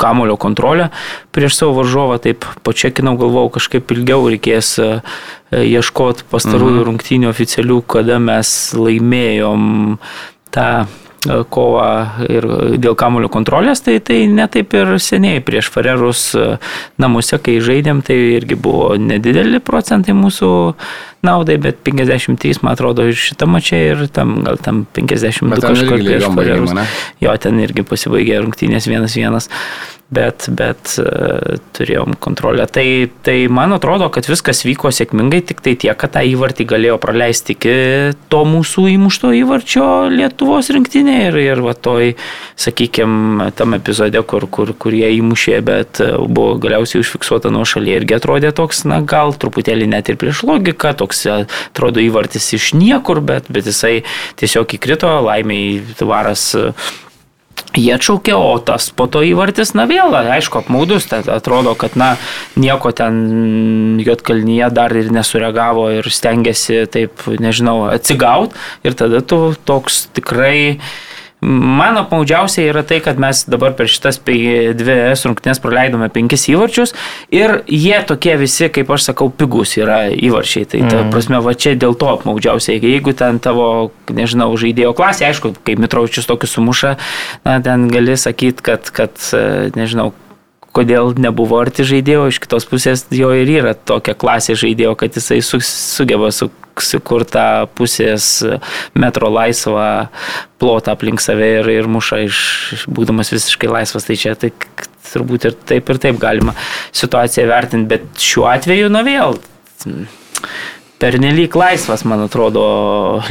kamulio 0.00 0.38
kontrolę 0.40 0.88
prieš 1.34 1.58
savo 1.58 1.76
varžovą, 1.82 2.16
taip 2.24 2.46
pačekinau, 2.64 3.18
galvojau, 3.20 3.52
kažkaip 3.58 3.92
ilgiau 3.92 4.30
reikės 4.32 4.72
e, 4.80 4.88
ieškoti 5.60 6.24
pastarųjų 6.32 6.78
mhm. 6.78 6.88
rungtynių 6.88 7.30
oficialių, 7.34 7.82
kada 7.98 8.16
mes 8.22 8.56
laimėjom 8.80 9.70
tą 10.56 10.70
E, 10.86 11.09
kovą 11.26 11.88
ir 12.32 12.46
dėl 12.80 12.96
kamulio 12.96 13.28
kontrolės, 13.32 13.82
tai 13.84 13.98
tai 14.00 14.22
netaip 14.30 14.72
ir 14.76 14.94
seniai. 15.02 15.42
Prieš 15.44 15.68
Farerus 15.72 16.22
e, 16.38 16.46
namuose, 17.00 17.36
kai 17.44 17.58
žaidėm, 17.64 18.00
tai 18.06 18.16
irgi 18.38 18.56
buvo 18.56 18.94
nedideli 18.96 19.60
procentai 19.60 20.16
mūsų 20.16 20.50
naudai, 21.26 21.58
bet 21.60 21.82
53, 21.84 22.62
man 22.64 22.72
atrodo, 22.72 23.04
ir 23.10 23.20
šitą 23.20 23.48
mačią 23.50 23.82
ir 23.90 24.04
tam 24.08 24.38
gal 24.46 24.60
tam 24.64 24.86
52 24.96 25.60
kažkur 25.60 26.00
prieš 26.00 26.28
Farerus. 26.32 26.76
Jo, 27.20 27.36
ten 27.36 27.60
irgi 27.60 27.84
pasibaigė 27.84 28.40
rungtynės 28.40 28.88
1-1 28.88 29.52
bet, 30.10 30.48
bet 30.56 30.96
uh, 30.98 31.58
turėjom 31.76 32.16
kontrolę. 32.22 32.66
Tai, 32.70 32.86
tai 33.24 33.36
man 33.52 33.74
atrodo, 33.76 34.10
kad 34.12 34.26
viskas 34.28 34.64
vyko 34.66 34.90
sėkmingai, 34.94 35.42
tik 35.46 35.62
tai 35.64 35.76
tiek, 35.78 35.96
kad 35.98 36.14
tą 36.16 36.24
įvartį 36.26 36.66
galėjo 36.70 36.98
praleisti 37.02 37.54
iki 37.54 37.74
to 38.32 38.42
mūsų 38.48 38.86
įmušto 38.96 39.32
įvarčio 39.38 39.86
Lietuvos 40.12 40.70
rinktinė 40.74 41.16
ir, 41.28 41.38
ir 41.42 41.62
va 41.64 41.74
toj, 41.74 42.14
sakykime, 42.60 43.50
tam 43.58 43.76
epizode, 43.78 44.22
kur, 44.26 44.46
kur, 44.50 44.72
kur 44.74 44.96
jie 44.96 45.12
įmušė, 45.18 45.58
bet 45.66 46.02
e, 46.02 46.10
buvo 46.26 46.56
galiausiai 46.62 47.02
užfiksuota 47.04 47.52
nuo 47.54 47.66
šalyje 47.68 48.00
irgi 48.02 48.18
atrodė 48.18 48.52
toks, 48.56 48.84
na 48.90 49.00
gal 49.02 49.34
truputėlį 49.34 49.90
net 49.94 50.10
ir 50.10 50.18
prieš 50.20 50.44
logiką, 50.48 50.94
toks 50.98 51.24
e, 51.26 51.36
atrodo 51.70 52.02
įvartis 52.02 52.50
iš 52.58 52.72
niekur, 52.78 53.22
bet, 53.24 53.50
bet 53.52 53.70
jisai 53.70 54.00
tiesiog 54.40 54.76
įkrito, 54.78 55.12
laimiai 55.26 55.80
varas 56.00 56.50
Jie 57.76 57.92
atšaukė, 57.94 58.34
o 58.34 58.58
tas 58.64 58.88
po 58.94 59.06
to 59.10 59.22
įvartis, 59.26 59.74
na 59.78 59.86
vėl, 59.90 60.14
aišku, 60.18 60.62
apmaudus, 60.64 61.06
tai 61.10 61.22
atrodo, 61.30 61.76
kad, 61.78 61.96
na, 62.00 62.14
nieko 62.60 62.92
ten 62.96 64.00
Jotkalnyje 64.02 64.70
dar 64.74 64.94
ir 64.96 65.12
nesureagavo 65.14 65.88
ir 65.98 66.10
stengiasi 66.10 66.84
taip, 66.90 67.26
nežinau, 67.42 67.84
atsigauti 67.92 68.58
ir 68.86 68.98
tada 68.98 69.22
tu 69.22 69.52
toks 69.68 70.06
tikrai 70.16 70.80
Man 71.40 71.96
apmaudžiausia 71.96 72.66
yra 72.68 72.82
tai, 72.84 72.98
kad 73.00 73.20
mes 73.20 73.46
dabar 73.48 73.72
per 73.76 73.88
šitas 73.88 74.18
dvi 74.20 74.96
S 75.14 75.24
rungtynės 75.24 75.62
praleidome 75.64 76.10
penkis 76.12 76.44
įvarčius 76.52 76.92
ir 77.32 77.62
jie 77.64 77.96
tokie 78.04 78.34
visi, 78.40 78.68
kaip 78.68 78.92
aš 78.92 79.08
sakau, 79.08 79.30
pigus 79.32 79.72
yra 79.80 80.02
įvarčiai. 80.12 80.68
Tai 80.68 80.82
ta 80.84 80.98
mm. 81.00 81.12
prasme, 81.14 81.40
va 81.40 81.54
čia 81.56 81.72
dėl 81.80 81.96
to 81.96 82.10
apmaudžiausia. 82.12 82.76
Jeigu 82.76 83.16
ten 83.16 83.40
tavo, 83.40 83.90
nežinau, 84.12 84.52
žaidėjo 84.60 84.92
klasė, 84.98 85.30
aišku, 85.30 85.54
kai 85.64 85.78
Mitraučius 85.80 86.28
tokius 86.28 86.58
sumuša, 86.58 86.96
na, 87.48 87.56
ten 87.64 87.88
gali 87.88 88.18
sakyti, 88.20 88.66
kad, 88.66 88.92
kad, 88.92 89.16
nežinau, 89.78 90.10
kodėl 90.76 91.14
nebuvo 91.18 91.58
arti 91.62 91.88
žaidėjo, 91.88 92.28
iš 92.30 92.38
kitos 92.44 92.68
pusės 92.68 93.06
jo 93.14 93.32
ir 93.34 93.48
yra 93.58 93.74
tokia 93.74 94.14
klasė 94.18 94.58
žaidėjo, 94.60 94.94
kad 94.98 95.16
jisai 95.16 95.40
su, 95.44 95.62
sugeba 95.64 96.30
su, 96.34 96.50
sukurtą 96.84 97.66
pusės 97.78 98.28
metro 98.98 99.30
laisvą 99.32 99.88
plotą 100.60 100.94
aplink 100.94 101.22
save 101.22 101.48
ir, 101.60 101.70
ir 101.72 101.88
muša 101.90 102.22
iš, 102.26 102.40
būdamas 102.90 103.32
visiškai 103.34 103.70
laisvas. 103.70 104.08
Tai 104.08 104.18
čia 104.20 104.34
tai, 104.38 104.52
turbūt 105.10 105.48
ir 105.48 105.58
taip 105.72 105.90
ir 105.90 106.02
taip 106.02 106.20
galima 106.22 106.54
situaciją 106.92 107.48
vertinti, 107.50 107.90
bet 107.90 108.26
šiuo 108.30 108.48
atveju, 108.50 108.90
na 108.92 109.04
vėl 109.06 109.38
pernelyg 111.00 111.54
laisvas, 111.56 112.04
man 112.08 112.24
atrodo, 112.26 112.62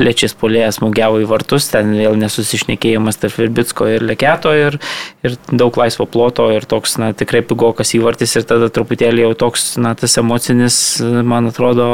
lečis 0.02 0.34
polėjas 0.38 0.80
smūgiavo 0.80 1.22
į 1.24 1.28
vartus, 1.30 1.70
ten 1.70 1.92
vėl 1.98 2.18
nesusišnekėjimas 2.20 3.22
tarp 3.22 3.38
Virbitsko 3.38 3.88
ir 3.94 4.06
Leketo 4.10 4.54
ir, 4.58 4.80
ir 5.26 5.38
daug 5.52 5.78
laisvo 5.78 6.08
ploto 6.10 6.50
ir 6.56 6.66
toks, 6.70 6.98
na, 7.02 7.12
tikrai 7.18 7.44
pigokas 7.46 7.94
įvartis 7.98 8.36
ir 8.40 8.48
tada 8.50 8.72
truputėlį 8.74 9.28
jau 9.28 9.32
toks, 9.46 9.70
na, 9.82 9.94
tas 10.00 10.18
emocinis, 10.22 10.82
man 11.00 11.52
atrodo, 11.52 11.90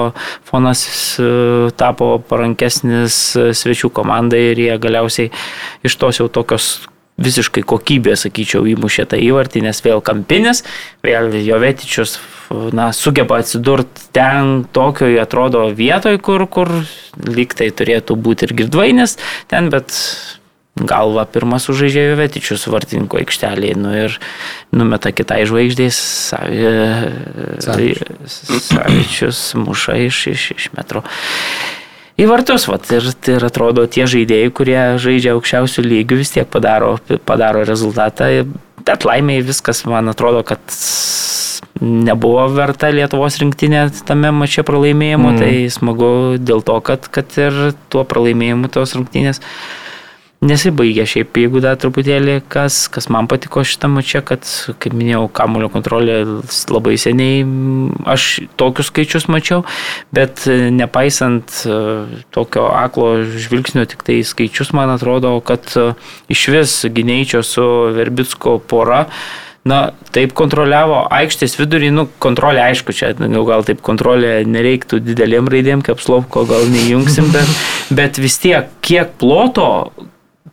fonas 0.48 0.88
e, 1.20 1.30
tapo 1.78 2.16
parankesnis 2.32 3.20
svečių 3.36 3.92
komandai 3.96 4.46
ir 4.54 4.66
jie 4.68 4.74
galiausiai 4.82 5.32
iš 5.86 6.00
tos 6.00 6.24
jau 6.24 6.32
tokios 6.32 6.78
visiškai 7.22 7.64
kokybė, 7.64 8.16
sakyčiau, 8.20 8.66
įmušė 8.68 9.08
tą 9.12 9.20
įvartį, 9.24 9.64
nes 9.66 9.80
vėl 9.86 10.02
kampinis, 10.04 10.64
vėl 11.06 11.32
Jovetičius 11.40 12.18
na, 12.76 12.90
sugeba 12.94 13.40
atsidurti 13.42 14.10
ten 14.16 14.66
tokioje 14.76 15.22
atrodo 15.24 15.70
vietoje, 15.76 16.20
kur, 16.20 16.44
kur 16.52 16.72
lyg 17.24 17.56
tai 17.56 17.72
turėtų 17.72 18.18
būti 18.20 18.50
ir 18.50 18.56
girdvainis 18.64 19.16
ten, 19.52 19.72
bet 19.74 19.96
galva 20.76 21.24
pirmas 21.32 21.70
sužaidžia 21.70 22.10
Jovetičius 22.12 22.68
vartininko 22.68 23.22
aikštelėje 23.22 23.80
nu, 23.80 23.94
ir 23.96 24.20
numeta 24.76 25.14
kitai 25.16 25.46
žvaigždės, 25.48 26.02
Savičius 28.68 29.48
muša 29.56 29.98
iš, 30.10 30.22
iš, 30.36 30.52
iš 30.58 30.70
metro 30.76 31.06
į 32.20 32.28
vartus. 32.30 32.68
Vat, 32.72 32.88
ir, 32.96 33.10
ir 33.32 33.48
atrodo, 33.48 33.86
tie 33.92 34.08
žaidėjai, 34.10 34.54
kurie 34.56 34.80
žaidžia 35.02 35.36
aukščiausių 35.36 35.86
lygių, 35.86 36.22
vis 36.22 36.34
tiek 36.36 36.50
padaro, 36.52 36.96
padaro 37.28 37.66
rezultatą. 37.68 38.30
Bet 38.86 39.08
laimiai 39.08 39.44
viskas, 39.46 39.84
man 39.90 40.12
atrodo, 40.12 40.44
kad 40.46 40.62
nebuvo 41.82 42.46
verta 42.56 42.92
Lietuvos 42.94 43.40
rinktinė 43.42 43.88
tame 44.08 44.32
mače 44.36 44.64
pralaimėjimo. 44.68 45.34
Mm. 45.34 45.42
Tai 45.42 45.52
smagu 45.74 46.12
dėl 46.40 46.64
to, 46.66 46.78
kad, 46.86 47.10
kad 47.12 47.36
ir 47.42 47.74
tuo 47.92 48.06
pralaimėjimu 48.08 48.72
tos 48.72 48.96
rungtynės 48.98 49.42
nesibaigė. 50.48 51.06
Šiaip, 51.10 51.38
jeigu 51.40 51.62
dar 51.64 51.78
truputėlį, 51.82 52.40
kas, 52.52 52.86
kas 52.92 53.10
man 53.14 53.30
patiko 53.32 53.64
šitame 53.66 54.04
čia, 54.06 54.22
kad, 54.26 54.46
kaip 54.82 54.96
minėjau, 54.98 55.26
kamulio 55.36 55.70
kontrolė 55.74 56.20
labai 56.72 56.96
seniai, 57.02 57.46
aš 58.10 58.28
tokius 58.60 58.92
skaičius 58.92 59.30
mačiau, 59.32 59.64
bet 60.16 60.46
nepaisant 60.50 61.62
e, 61.66 61.80
tokio 62.36 62.68
aklo 62.74 63.16
žvilgsnio, 63.26 63.88
tik 63.90 64.06
tai 64.08 64.20
skaičius, 64.26 64.74
man 64.78 64.94
atrodo, 64.94 65.34
kad 65.46 65.68
e, 65.76 65.90
iš 66.32 66.48
vis 66.54 66.78
gynėjčio 66.86 67.44
su 67.46 67.66
Verbitsko 67.96 68.60
pora, 68.70 69.06
Na, 69.66 69.80
taip 70.14 70.36
kontroliavo 70.38 71.00
aikštės 71.10 71.56
vidurį, 71.58 71.88
nu, 71.90 72.04
kontrolė, 72.22 72.62
aišku, 72.68 72.94
čia 72.94 73.08
nu, 73.18 73.42
gal 73.48 73.66
taip 73.66 73.80
kontrolė 73.86 74.44
nereiktų 74.46 75.00
dideliem 75.02 75.50
raidėm, 75.50 75.82
kaip 75.86 76.04
slovko 76.06 76.44
gal 76.46 76.68
neįjungsim, 76.70 77.32
bet, 77.34 77.56
bet 77.98 78.20
vis 78.22 78.38
tiek, 78.44 78.70
kiek 78.86 79.16
ploto 79.18 79.66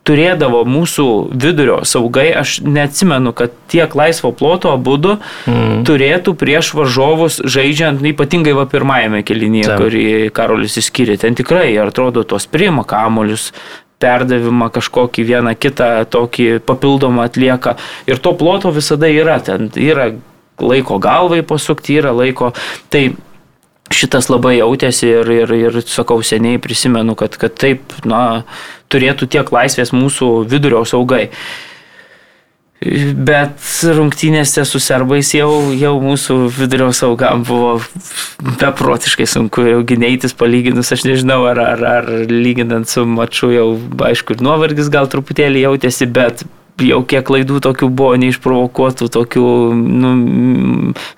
turėdavo 0.07 0.65
mūsų 0.67 1.07
vidurio 1.31 1.79
saugai, 1.87 2.29
aš 2.35 2.57
neatsimenu, 2.67 3.31
kad 3.39 3.55
tiek 3.71 3.95
laisvo 3.99 4.33
ploto 4.35 4.73
būdu 4.75 5.19
mm. 5.21 5.85
turėtų 5.87 6.35
prieš 6.39 6.73
varžovus 6.79 7.39
žaidžiant, 7.47 8.03
ypatingai 8.13 8.57
va 8.59 8.67
pirmajame 8.71 9.23
kelinėje, 9.27 9.79
kurį 9.79 10.05
Karolis 10.35 10.79
įskyrė. 10.83 11.21
Ten 11.23 11.39
tikrai, 11.39 11.71
atrodo, 11.83 12.27
tos 12.27 12.49
priima 12.51 12.87
kamolius, 12.89 13.53
perdavimą 14.03 14.73
kažkokį 14.75 15.25
vieną 15.29 15.55
kitą 15.55 15.91
tokį 16.11 16.49
papildomą 16.67 17.29
atlieka. 17.29 17.77
Ir 18.11 18.19
to 18.19 18.35
ploto 18.39 18.73
visada 18.75 19.07
yra, 19.07 19.39
ten 19.39 19.71
yra 19.79 20.11
laiko 20.63 20.99
galvai 21.03 21.45
pasukti, 21.47 22.01
yra 22.03 22.11
laiko. 22.17 22.51
Tai 22.91 23.05
šitas 23.93 24.31
labai 24.33 24.57
jautėsi 24.59 25.09
ir, 25.11 25.31
ir, 25.43 25.55
ir 25.69 25.81
sakau, 25.87 26.19
seniai 26.25 26.61
prisimenu, 26.63 27.15
kad, 27.19 27.37
kad 27.41 27.55
taip, 27.59 27.95
na, 28.09 28.43
turėtų 28.93 29.29
tiek 29.33 29.53
laisvės 29.55 29.95
mūsų 29.97 30.33
vidurio 30.51 30.85
saugai. 30.89 31.29
Bet 32.83 33.63
rungtynėse 33.95 34.65
su 34.67 34.81
serbais 34.83 35.29
jau, 35.37 35.71
jau 35.79 35.93
mūsų 36.03 36.39
vidurio 36.57 36.89
saugam 36.97 37.45
buvo 37.47 37.77
beprotiškai 38.59 39.27
sunku 39.31 39.69
jau 39.69 39.85
gynėtis 39.87 40.35
palyginus, 40.35 40.91
aš 40.91 41.05
nežinau, 41.07 41.45
ar, 41.47 41.61
ar, 41.63 41.85
ar 41.93 42.11
lyginant 42.27 42.91
su 42.91 43.05
maču 43.07 43.53
jau, 43.55 43.69
aišku, 44.09 44.35
ir 44.35 44.43
nuovargis 44.43 44.91
gal 44.91 45.07
truputėlį 45.13 45.63
jautėsi, 45.69 46.11
bet 46.11 46.43
jau 46.81 47.03
kiek 47.09 47.25
klaidų 47.27 47.61
tokių 47.65 47.89
buvo 47.93 48.17
neišprovokuotų, 48.23 49.09
tokių 49.13 49.45
nu, 49.77 50.15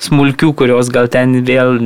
smulkių, 0.02 0.50
kurios 0.58 0.90
gal 0.94 1.08
ten 1.12 1.38
vėl 1.46 1.78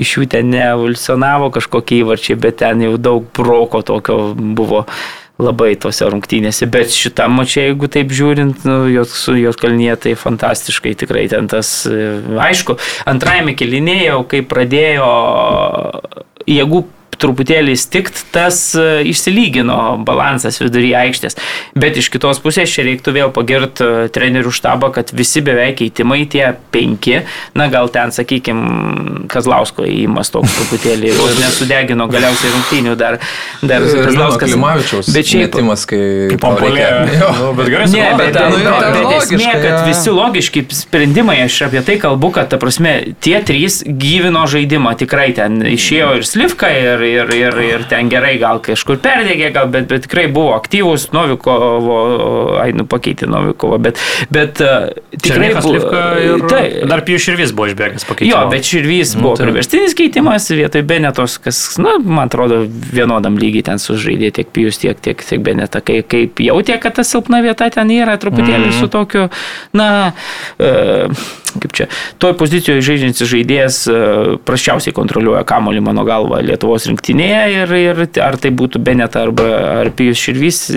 iš 0.00 0.16
jų 0.16 0.26
ten 0.32 0.50
neevoliucionavo 0.54 1.52
kažkokie 1.54 2.00
įvarčiai, 2.02 2.38
bet 2.40 2.60
ten 2.64 2.82
jau 2.86 2.96
daug 2.96 3.28
broko 3.36 3.82
tokio 3.86 4.34
buvo 4.36 4.86
labai 5.36 5.74
tose 5.76 6.06
rungtynėse, 6.08 6.64
bet 6.72 6.94
šitam 6.96 7.34
mačiai, 7.36 7.68
jeigu 7.68 7.90
taip 7.92 8.12
žiūrint, 8.16 8.64
nu, 8.64 8.76
jos, 8.88 9.12
su 9.26 9.36
jos 9.36 9.58
kalnie 9.60 9.92
tai 10.00 10.14
fantastiškai 10.16 10.94
tikrai 11.02 11.26
ten 11.28 11.50
tas, 11.52 11.82
aišku, 12.48 12.78
antrajame 13.08 13.52
kelinėje, 13.58 14.16
kai 14.32 14.40
pradėjo 14.48 15.10
jėgų 16.48 16.86
truputėlį 17.22 17.76
stikt, 17.78 18.24
tas 18.34 18.58
e, 18.78 19.02
išsilygino 19.10 19.98
balansas 20.06 20.60
vidury 20.62 20.92
aikštės. 20.98 21.38
Bet 21.76 21.98
iš 22.00 22.10
kitos 22.14 22.40
pusės 22.44 22.72
čia 22.72 22.86
reiktų 22.86 23.16
vėl 23.16 23.32
pagirti 23.34 23.84
e, 23.84 24.08
trenerių 24.12 24.52
štabą, 24.54 24.92
kad 24.96 25.12
visi 25.16 25.42
beveik 25.44 25.80
keitimai 25.80 26.24
tie 26.30 26.48
penki, 26.72 27.22
na 27.58 27.68
gal 27.72 27.90
ten, 27.92 28.14
sakykime, 28.14 29.26
Kazlausko 29.30 29.84
įimas 29.88 30.30
toks 30.32 30.54
truputėlį 30.56 31.12
nesudegino 31.40 32.06
galiausiai 32.10 32.52
rungtynių 32.54 32.94
dar. 32.98 33.18
dar 33.62 33.84
Kazlauskas. 33.84 34.50
Klimavičiaus. 34.50 35.10
Bet 35.14 35.30
šiaip. 35.30 35.46
Metimas, 35.50 35.84
kai... 35.88 36.00
Pampolė. 36.40 36.86
Nu, 37.10 37.52
bet 37.58 37.70
gerai, 37.72 37.88
ne, 37.92 38.04
bet, 38.18 38.36
bet, 38.36 38.40
nu, 38.52 38.60
bet, 38.64 38.96
bet 38.96 39.16
esmė, 39.20 39.50
kad 39.62 39.86
visi 39.88 40.14
logiški 40.14 40.64
sprendimai, 40.76 41.38
aš 41.46 41.58
apie 41.68 41.82
tai 41.86 41.98
kalbu, 42.02 42.32
kad, 42.36 42.50
ta 42.52 42.60
prasme, 42.62 42.94
tie 43.24 43.38
trys 43.46 43.82
gyvino 43.86 44.46
žaidimą. 44.50 44.96
Tikrai 45.00 45.30
ten 45.36 45.60
išėjo 45.74 46.12
ir 46.20 46.26
Slivka, 46.28 46.70
ir, 46.72 47.05
ir, 47.08 47.30
ir, 47.36 47.56
ir 47.64 47.84
ten 47.90 48.10
gerai 48.12 48.34
gal 48.42 48.60
kažkur 48.64 48.98
perdegė, 49.02 49.50
gal, 49.54 49.70
bet, 49.72 49.88
bet 49.90 50.04
tikrai 50.06 50.26
buvo 50.32 50.54
aktyvus 50.56 51.08
Novikovo, 51.14 51.98
ai, 52.62 52.70
nu 52.76 52.86
pakeitė 52.90 53.28
Novikovo, 53.30 53.78
bet, 53.82 54.00
bet 54.32 54.60
uh, 54.64 54.88
tikrai 55.14 55.52
buvo. 55.56 55.74
Ir, 56.22 56.44
tai, 56.50 56.62
dar 56.88 57.04
Pijus 57.06 57.26
Širvis 57.26 57.54
buvo 57.56 57.70
išbėgęs 57.72 58.06
pakeitimą. 58.08 58.32
Jo, 58.32 58.42
bet 58.52 58.68
Širvis 58.68 59.14
nu, 59.16 59.26
buvo 59.26 59.36
tai. 59.38 59.48
priverstinis 59.48 59.96
keitimas 59.98 60.48
vietoj 60.52 60.84
Benetos, 60.86 61.38
kas, 61.42 61.62
na, 61.82 61.96
man 62.02 62.26
atrodo, 62.26 62.62
vienodam 62.66 63.38
lygiai 63.40 63.70
ten 63.70 63.82
sužaidė 63.82 64.32
tiek 64.40 64.52
Pijus, 64.54 64.80
tiek, 64.82 65.00
tiek, 65.02 65.24
tiek 65.26 65.42
Beneta, 65.46 65.82
kai, 65.84 66.02
kaip 66.06 66.42
jautė, 66.42 66.78
kad 66.82 66.98
ta 66.98 67.06
silpna 67.06 67.42
vieta 67.44 67.70
ten 67.72 67.90
yra 67.94 68.18
truputėlį 68.20 68.70
mm. 68.70 68.78
su 68.80 68.90
tokiu, 68.92 69.28
na, 69.76 69.90
uh, 70.60 71.26
kaip 71.62 71.76
čia, 71.76 71.88
toj 72.22 72.36
pozicijoje 72.38 72.84
žaidžiantis 72.86 73.32
žaidėjas 73.32 73.82
uh, 73.90 74.36
praščiausiai 74.46 74.94
kontroliuoja 74.96 75.44
kamolį, 75.48 75.84
mano 75.86 76.06
galva, 76.06 76.42
Lietuvos 76.46 76.86
rinktinė 76.86 77.06
rinktinėje 77.06 77.62
ir, 77.62 77.72
ir 77.76 78.22
ar 78.22 78.36
tai 78.40 78.50
būtų 78.50 78.80
Beneta 78.82 79.22
arba 79.22 79.46
ar 79.80 79.90
Pijus 79.96 80.18
Širvys, 80.18 80.70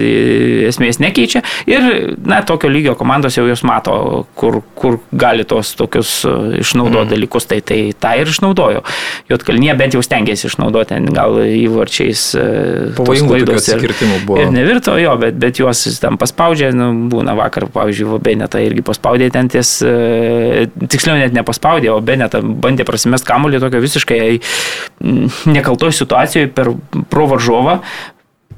esmės 0.70 1.00
nekeičia. 1.00 1.42
Ir, 1.68 2.16
na, 2.26 2.42
tokio 2.44 2.70
lygio 2.70 2.96
komandos 2.96 3.38
jau 3.38 3.46
jos 3.48 3.64
mato, 3.64 4.26
kur, 4.36 4.62
kur 4.76 5.00
gali 5.12 5.46
tos 5.46 5.76
tokius 5.76 6.26
išnaudoti 6.60 7.08
mm. 7.08 7.14
dalykus, 7.14 7.48
tai, 7.50 7.62
tai 7.62 7.94
tą 7.94 8.16
ir 8.20 8.30
išnaudojo. 8.30 8.84
Jotkalnie 9.30 9.74
bent 9.80 9.96
jau 9.96 10.04
stengiasi 10.04 10.48
išnaudoti, 10.50 11.00
gal 11.14 11.40
įvarčiais. 11.44 12.26
Pavojingų 12.98 13.42
atskirtimų 13.56 14.22
buvo. 14.26 14.42
Ir 14.44 14.54
nevirto 14.54 14.98
jo, 15.00 15.16
bet, 15.22 15.38
bet 15.40 15.62
juos 15.62 15.86
ten 16.02 16.20
paspaudžia, 16.20 16.72
nu, 16.76 16.92
būna 17.12 17.36
vakar, 17.40 17.70
pavyzdžiui, 17.74 18.20
Beneta 18.24 18.62
irgi 18.62 18.84
paspaudė 18.86 19.30
ten 19.34 19.50
ties, 19.52 19.80
tiksliau 20.86 21.18
net 21.20 21.36
nepaspaudė, 21.36 21.92
o 21.94 22.00
Beneta 22.04 22.42
bandė 22.44 22.86
prasimest 22.88 23.28
kamuolį 23.28 23.64
tokio 23.64 23.82
visiškai 23.84 24.22
nekaltoj 25.58 25.96
situacijoje 25.96 26.54
per 26.56 26.74
pro 27.12 27.28
varžovą, 27.32 27.80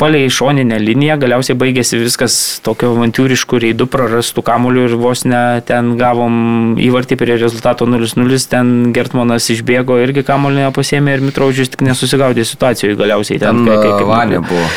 palei 0.02 0.30
šoninę 0.34 0.80
liniją, 0.82 1.18
galiausiai 1.22 1.58
baigėsi 1.60 2.00
viskas 2.02 2.36
tokio 2.66 2.94
avantūriškų 2.96 3.60
reidų, 3.66 3.86
prarastų 3.92 4.44
kamuolių 4.48 4.88
ir 4.88 4.96
vos 5.02 5.26
ne 5.30 5.62
ten 5.68 5.94
gavom 6.00 6.80
įvartį 6.82 7.20
prie 7.22 7.38
rezultato 7.38 7.86
0-0, 7.90 8.42
ten 8.50 8.74
Gertmanas 8.96 9.52
išbėgo 9.54 10.00
irgi 10.02 10.26
kamuolį 10.28 10.66
nepasėmė 10.66 11.18
ir 11.18 11.26
Mitraužius 11.28 11.74
tik 11.76 11.86
nesusigaudė 11.86 12.48
situacijoje 12.48 12.98
galiausiai 13.00 13.42
ten. 13.44 13.62
Ten 13.62 13.70
kai, 13.70 13.80
kai, 13.84 13.96
kai, 14.00 14.10
Vanė 14.10 14.42
buvo. 14.42 14.68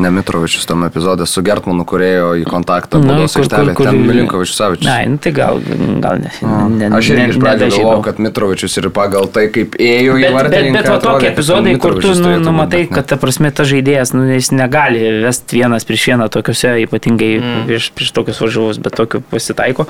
Ne 0.00 0.08
Mitrovičius 0.14 0.64
tam 0.64 0.86
epizodė 0.86 1.26
su 1.28 1.42
Gertmanu, 1.44 1.84
kurėjo 1.88 2.30
į 2.40 2.46
kontaktą 2.48 3.00
baudos 3.02 3.34
aikštelę. 3.36 3.74
Ten 3.76 3.98
Milinkovičius 4.06 4.56
Savičius. 4.56 4.88
Ne, 4.88 5.10
nu, 5.12 5.18
tai 5.20 5.32
gal, 5.36 5.60
gal 6.00 6.22
ne. 6.22 6.30
ne 6.78 6.88
Aš 6.96 7.10
irgi 7.12 7.34
iš 7.34 7.40
pradžių 7.42 7.68
galvojau, 7.74 8.04
kad 8.06 8.22
Mitrovičius 8.24 8.78
ir 8.80 8.88
pagal 8.94 9.28
tai, 9.34 9.48
kaip 9.52 9.76
ėjo 9.76 10.16
į 10.16 10.30
vartį. 10.32 10.54
Bet, 10.54 10.70
bet 10.78 10.88
va 10.94 11.00
tokie 11.04 11.28
epizodai, 11.28 11.74
kur 11.82 11.98
tu 12.00 12.14
nu, 12.16 12.32
numatai, 12.40 12.86
kad 12.92 13.10
ta 13.12 13.18
prasme 13.20 13.52
ta 13.52 13.68
žaidėjas, 13.68 14.14
nu, 14.16 14.24
jis 14.32 14.48
negali 14.56 15.02
vesti 15.26 15.60
vienas 15.60 15.84
prieš 15.88 16.08
vieną 16.12 16.30
tokiuose, 16.32 16.72
ypatingai 16.86 17.34
mm. 17.36 17.68
prieš, 17.68 17.90
prieš 17.98 18.16
tokius 18.16 18.40
varžovus, 18.46 18.80
bet 18.82 18.96
tokių 18.96 19.20
pasitaiko. 19.28 19.88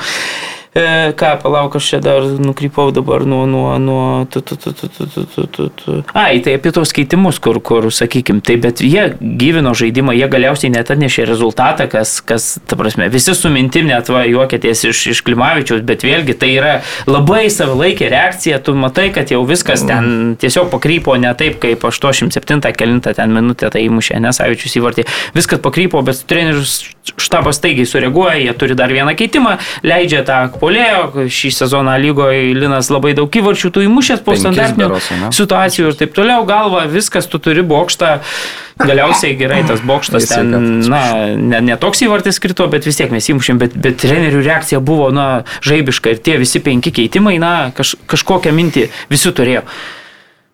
E, 0.72 1.12
ką, 1.12 1.34
palauk, 1.42 1.74
aš 1.76 1.84
čia 1.84 1.98
dar 2.00 2.24
nukrypau 2.40 2.94
dabar 2.96 3.26
nuo... 3.28 3.44
nuo, 3.46 3.76
nuo 3.78 4.24
tu, 4.24 4.40
tu, 4.40 4.56
tu, 4.56 4.72
tu, 4.72 4.88
tu, 4.88 5.24
tu, 5.34 5.46
tu, 5.46 5.68
tu. 5.68 5.96
Ai, 6.16 6.40
tai 6.40 6.54
apie 6.56 6.70
tos 6.72 6.94
keitimus, 6.96 7.36
kur, 7.44 7.58
kur 7.60 7.90
sakykim, 7.92 8.38
tai 8.40 8.56
bet 8.56 8.80
jie 8.80 9.02
gyvino 9.20 9.74
žaidimą, 9.76 10.14
jie 10.16 10.30
galiausiai 10.32 10.72
net 10.72 10.88
atnešė 10.94 11.26
rezultatą, 11.28 11.84
kas, 11.92 12.14
kas 12.24 12.46
ta 12.64 12.78
prasme, 12.80 13.10
visi 13.12 13.34
su 13.36 13.50
mintim 13.52 13.90
net 13.90 14.08
va 14.08 14.22
juokėtės 14.24 14.86
iš, 14.88 15.02
iš 15.12 15.20
Klimavičiaus, 15.26 15.84
bet 15.84 16.06
vėlgi 16.08 16.38
tai 16.40 16.54
yra 16.54 16.72
labai 17.04 17.42
savalaikė 17.52 18.08
reakcija, 18.14 18.62
tu 18.64 18.72
matai, 18.72 19.10
kad 19.12 19.28
jau 19.28 19.42
viskas 19.44 19.84
ten 19.84 20.38
tiesiog 20.40 20.72
pakrypo 20.72 21.18
ne 21.20 21.34
taip, 21.36 21.60
kaip 21.60 21.84
87 21.84 22.72
kelintą 22.80 23.12
ten 23.20 23.36
minutę 23.36 23.68
tai 23.68 23.84
įmušė, 23.90 24.16
nesavičius 24.24 24.80
įvartį, 24.80 25.04
viskas 25.36 25.60
pakrypo, 25.60 26.00
bet 26.00 26.24
treneris 26.24 26.78
štabas 27.20 27.60
taigiai 27.60 27.84
sureaguoja, 27.88 28.40
jie 28.40 28.56
turi 28.56 28.76
dar 28.78 28.92
vieną 28.94 29.12
keitimą, 29.18 29.58
leidžia 29.84 30.22
tą 30.24 30.40
polėjo, 30.62 31.26
šį 31.26 31.50
sezoną 31.56 31.96
lygoje 32.02 32.54
Linas 32.56 32.90
labai 32.92 33.12
daug 33.18 33.32
įvarčių 33.40 33.72
tų 33.74 33.86
įmušęs 33.88 34.22
po 34.26 34.36
standartinių 34.38 35.00
situacijų 35.34 35.90
ir 35.90 35.98
taip 35.98 36.14
toliau, 36.16 36.46
galva, 36.48 36.84
viskas, 36.90 37.26
tu 37.30 37.40
turi 37.42 37.64
bokštą, 37.66 38.12
galiausiai 38.82 39.34
gerai 39.38 39.62
tas 39.68 39.82
bokštas 39.86 40.28
ten, 40.30 40.52
na, 40.90 41.02
ne, 41.36 41.62
ne 41.66 41.78
toks 41.80 42.04
įvartis 42.06 42.38
krito, 42.42 42.68
bet 42.72 42.86
vis 42.88 43.00
tiek 43.00 43.10
mes 43.14 43.30
įmušėm, 43.34 43.62
bet, 43.62 43.74
bet 43.74 43.98
trenerių 44.02 44.44
reakcija 44.46 44.82
buvo, 44.84 45.10
na, 45.14 45.42
žaibiška 45.66 46.14
ir 46.14 46.22
tie 46.22 46.38
visi 46.42 46.62
penki 46.62 46.94
keitimai, 46.94 47.38
na, 47.42 47.72
kaž, 47.76 47.96
kažkokią 48.10 48.54
mintį 48.54 48.88
visi 49.12 49.34
turėjo. 49.34 49.66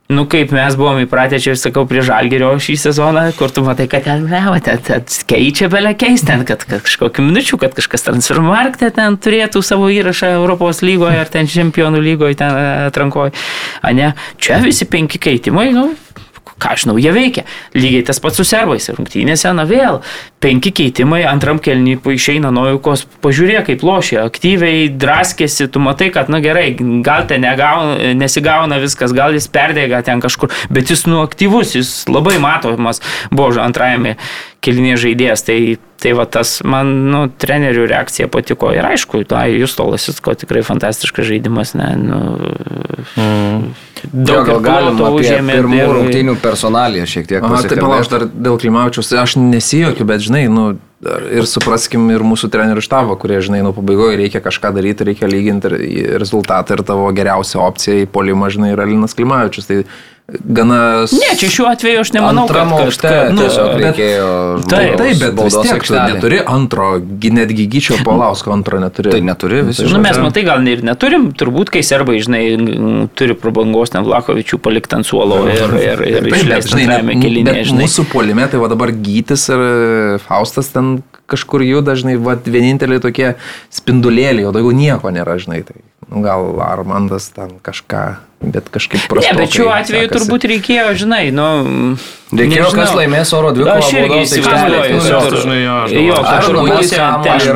Nu, 0.08 0.22
kaip 0.24 0.54
mes 0.56 0.72
buvom 0.72 1.02
įpratę, 1.02 1.36
čia 1.36 1.52
ir 1.52 1.58
sakau, 1.60 1.82
prie 1.84 2.00
žalgerio 2.00 2.54
šį 2.64 2.78
sezoną, 2.80 3.26
kur 3.36 3.52
tu 3.52 3.60
matai, 3.66 3.84
kad 3.92 4.06
ten, 4.06 4.22
ne, 4.24 4.40
ten, 4.64 4.80
ten 4.80 5.04
keičia 5.28 5.68
belė 5.68 5.92
keisti, 6.00 6.30
ten, 6.30 6.46
kad, 6.48 6.64
kad 6.64 6.80
kažkokiu 6.86 7.26
minučiu, 7.26 7.58
kad 7.60 7.76
kažkas 7.76 8.06
transfermarkte 8.06 8.88
ten 8.96 9.20
turėtų 9.20 9.60
savo 9.60 9.90
įrašą 9.92 10.32
Europos 10.38 10.80
lygoje 10.80 11.20
ar 11.20 11.28
ten 11.28 11.44
čempionų 11.44 12.00
lygoje 12.00 12.38
ten 12.40 12.56
atrankoje. 12.88 13.36
A 13.84 13.92
ne, 13.92 14.14
čia 14.40 14.62
visi 14.64 14.88
penki 14.88 15.20
keitimai, 15.20 15.68
nu, 15.76 15.90
ką 16.58 16.74
aš 16.74 16.86
žinau, 16.86 16.96
jie 17.00 17.12
veikia. 17.14 17.44
Lygiai 17.76 18.04
tas 18.08 18.20
pats 18.22 18.38
su 18.40 18.46
servais. 18.46 18.88
Rungtynėse, 18.94 19.50
na 19.56 19.64
vėl, 19.68 20.00
penki 20.42 20.72
keitimai, 20.74 21.22
antram 21.28 21.60
kelnį 21.62 21.98
išeina 22.14 22.50
nuojukos, 22.54 23.06
pažiūrėk, 23.24 23.68
kaip 23.70 23.84
lošia, 23.86 24.24
aktyviai 24.28 24.88
draskėsi, 24.90 25.68
tu 25.72 25.82
matai, 25.82 26.10
kad, 26.14 26.30
na 26.32 26.42
gerai, 26.44 26.70
gal 27.06 27.26
ten 27.30 27.44
negauna, 27.46 28.12
nesigauna 28.18 28.80
viskas, 28.82 29.14
gal 29.16 29.36
jis 29.36 29.48
perdėga 29.52 30.02
ten 30.06 30.22
kažkur, 30.24 30.52
bet 30.74 30.92
jis 30.92 31.06
nu 31.10 31.22
aktyvus, 31.24 31.76
jis 31.78 31.92
labai 32.10 32.38
matomas 32.42 33.02
buvo 33.30 33.54
antrajame 33.62 34.16
kelinėje 34.64 35.02
žaidėjas. 35.06 35.44
Tai, 35.46 35.58
tai 36.02 36.14
va 36.18 36.26
tas 36.30 36.58
man, 36.66 36.90
nu, 37.12 37.24
trenerių 37.30 37.86
reakcija 37.90 38.30
patiko. 38.32 38.72
Ir 38.74 38.86
aišku, 38.86 39.22
tai 39.28 39.48
jūs 39.56 39.76
tolasis, 39.78 40.22
ko 40.24 40.34
tikrai 40.38 40.64
fantastiškas 40.66 41.30
žaidimas, 41.30 41.74
ne, 41.78 41.90
nu, 42.02 42.20
mm. 43.16 43.87
Daug 44.12 44.46
gal 44.48 44.60
galima 44.64 45.10
užėmė. 45.14 45.56
Pirmų 45.58 45.78
ir... 45.78 45.94
rungtynių 45.96 46.34
personaliją 46.42 47.06
šiek 47.10 47.30
tiek. 47.30 47.44
Aha, 47.44 47.62
tai 47.64 47.78
palauk, 47.80 48.02
aš 48.02 48.12
dar 48.12 48.26
dėl 48.28 48.58
Klimavičiaus, 48.60 49.12
aš 49.22 49.36
nesijokiu, 49.40 50.06
bet 50.08 50.24
žinai, 50.24 50.44
nu, 50.52 50.66
ir 51.30 51.48
supraskim 51.48 52.08
ir 52.14 52.24
mūsų 52.26 52.50
trenerių 52.54 52.82
štabą, 52.84 53.16
kurie, 53.20 53.38
žinai, 53.44 53.62
nu 53.66 53.72
pabaigoje 53.76 54.18
reikia 54.20 54.42
kažką 54.44 54.72
daryti, 54.76 55.06
reikia 55.08 55.30
lyginti 55.30 55.72
rezultatą 56.18 56.78
ir 56.78 56.84
tavo 56.86 57.08
geriausia 57.14 57.60
opcija 57.62 58.02
į 58.02 58.08
polimą, 58.14 58.50
žinai, 58.54 58.72
yra 58.74 58.88
Linas 58.88 59.16
Klimavičius. 59.18 59.68
Tai 59.70 59.82
gana... 60.28 61.06
Ne, 61.12 61.36
čia 61.40 61.48
šiuo 61.50 61.68
atveju 61.70 62.00
aš 62.00 62.12
nemanau, 62.12 62.44
kad... 62.48 62.68
Aukšte, 62.68 63.12
nu, 63.32 63.46
tiesiog 63.46 63.70
reikėjo... 63.80 64.28
Taip, 64.68 64.96
taip, 65.00 65.22
bet 65.22 65.40
vis 65.46 65.56
tiek 65.56 65.86
tu 65.88 65.96
neturi 65.96 66.40
antro, 66.44 66.88
netgi 67.38 67.64
gyčio 67.72 67.96
Palausko 68.06 68.52
antro 68.52 68.80
neturi. 68.82 69.14
Tai 69.14 69.22
neturi 69.24 69.62
visiškai. 69.70 69.94
Nu, 69.94 70.02
mes 70.04 70.20
matai 70.20 70.44
gal 70.44 70.68
ir 70.68 70.84
neturim, 70.84 71.30
turbūt 71.38 71.72
kai 71.72 71.82
serbai, 71.86 72.18
žinai, 72.24 72.42
turi 73.16 73.36
prabangos 73.40 73.94
ten 73.94 74.04
Vlakovičių 74.04 74.60
palikti 74.60 74.98
ant 74.98 75.08
suolo 75.08 75.46
ir, 75.48 75.76
ir, 75.80 76.04
ir 76.12 76.30
išleisti 76.32 76.84
žinai, 76.84 77.00
žinai. 77.64 77.86
Mūsų 77.86 78.08
polime, 78.12 78.44
tai 78.52 78.60
va 78.60 78.68
dabar 78.72 78.92
gytis 78.92 79.48
ir 79.54 80.20
Faustas 80.28 80.68
ten 80.74 80.98
kažkur 81.28 81.64
juda, 81.64 81.96
žinai, 81.98 82.16
va 82.20 82.36
vieninteliai 82.36 83.00
tokie 83.04 83.34
spindulėliai, 83.74 84.48
o 84.48 84.52
daugiau 84.52 84.76
nieko 84.76 85.12
nėra, 85.12 85.36
žinai. 85.40 85.60
Tai 85.68 85.76
nu, 85.80 85.97
gal 86.08 86.60
Armandas 86.64 87.28
ten 87.36 87.58
kažką, 87.62 88.04
bet 88.40 88.68
kažkaip 88.72 89.04
prastai. 89.10 89.34
Ne, 89.34 89.42
bet 89.42 89.52
šiuo 89.52 89.68
atveju 89.74 90.06
sekasi. 90.06 90.14
turbūt 90.16 90.46
reikėjo, 90.52 90.86
žinai, 91.02 91.28
nu... 91.34 91.48
Reikėjo, 92.28 92.68
nežinau. 92.68 92.72
kas 92.76 92.94
laimės 92.96 93.32
oro 93.36 93.50
dvikovą. 93.56 93.76
Aš 93.82 93.92
irgi 93.96 94.18
įsivaizduoju, 94.24 95.40
žinai, 95.44 95.58
jo. 95.62 95.76
Jo, 96.08 96.18
aš 96.32 96.50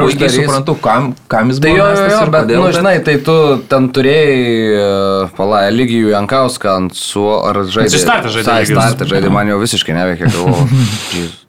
puikiai 0.02 0.32
suprantu, 0.36 0.76
kam, 0.84 1.10
kam 1.32 1.52
jis 1.52 1.60
tai 1.64 1.74
buvo. 1.74 1.90
Tai 1.92 2.06
jo, 2.08 2.14
jo, 2.14 2.24
bet, 2.36 2.54
nu, 2.56 2.70
žinai, 2.76 2.94
tai 3.04 3.18
tu 3.24 3.36
ten 3.72 3.90
turėjai, 3.96 5.28
palai, 5.36 5.62
lygijų 5.76 6.12
Jankauską 6.16 6.74
ant 6.80 6.98
su, 6.98 7.24
ar 7.36 7.62
žaidė. 7.64 7.92
Jis 7.92 8.04
startą 8.08 8.34
žaidė. 8.36 8.58
Jis 8.64 8.74
startą 8.76 9.12
žaidė, 9.12 9.32
man 9.32 9.52
jau 9.52 9.60
visiškai 9.62 9.96
neveikia, 9.96 10.32
galvoju. 10.32 11.30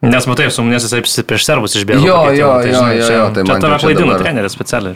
Nes 0.00 0.26
matai, 0.26 0.50
su 0.50 0.62
mumis 0.62 0.84
jisai 0.86 1.00
prieš 1.26 1.42
servus 1.42 1.74
išbėgo. 1.74 2.04
Jo, 2.06 2.18
jo, 2.30 2.48
tai, 2.62 2.70
jo, 2.70 2.82
jo, 2.94 3.06
jo, 3.16 3.22
tai 3.34 3.42
man 3.48 3.62
tave 3.64 3.78
klaidino 3.82 4.12
dabar... 4.12 4.22
treneris 4.22 4.52
specialiai. 4.54 4.94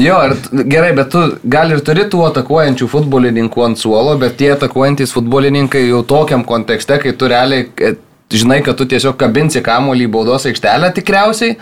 jo, 0.06 0.16
ir 0.24 0.64
gerai, 0.72 0.94
bet 0.96 1.10
tu 1.12 1.20
gal 1.52 1.74
ir 1.74 1.82
turi 1.84 2.06
tų 2.08 2.22
atakuojančių 2.30 2.88
futbolininkų 2.88 3.66
ant 3.66 3.76
suolo, 3.82 4.14
bet 4.22 4.38
tie 4.40 4.48
atakuojantys 4.54 5.12
futbolininkai 5.12 5.82
jau 5.90 6.00
tokiam 6.08 6.40
kontekste, 6.48 6.96
kai 7.02 7.12
tu 7.12 7.28
realiai 7.28 7.68
e, 7.68 7.92
žinai, 8.32 8.62
kad 8.64 8.80
tu 8.80 8.88
tiesiog 8.88 9.20
kabinsi 9.20 9.60
kamuolį 9.66 10.08
į 10.08 10.12
baudos 10.16 10.48
aikštelę 10.48 10.88
tikriausiai. 10.96 11.58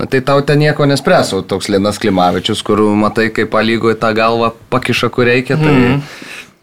Na 0.00 0.08
tai 0.10 0.24
tau 0.26 0.40
ten 0.42 0.58
nieko 0.64 0.88
nespręs, 0.88 1.36
o 1.36 1.44
toks 1.44 1.68
Linas 1.70 2.00
Klimavičius, 2.02 2.64
kur 2.66 2.80
matai, 2.98 3.28
kaip 3.36 3.52
palygoje 3.52 4.00
tą 4.00 4.16
galvą 4.16 4.48
pakiša, 4.72 5.12
kur 5.12 5.28
reikia, 5.28 5.60
tai... 5.60 5.76
Mm 5.76 6.00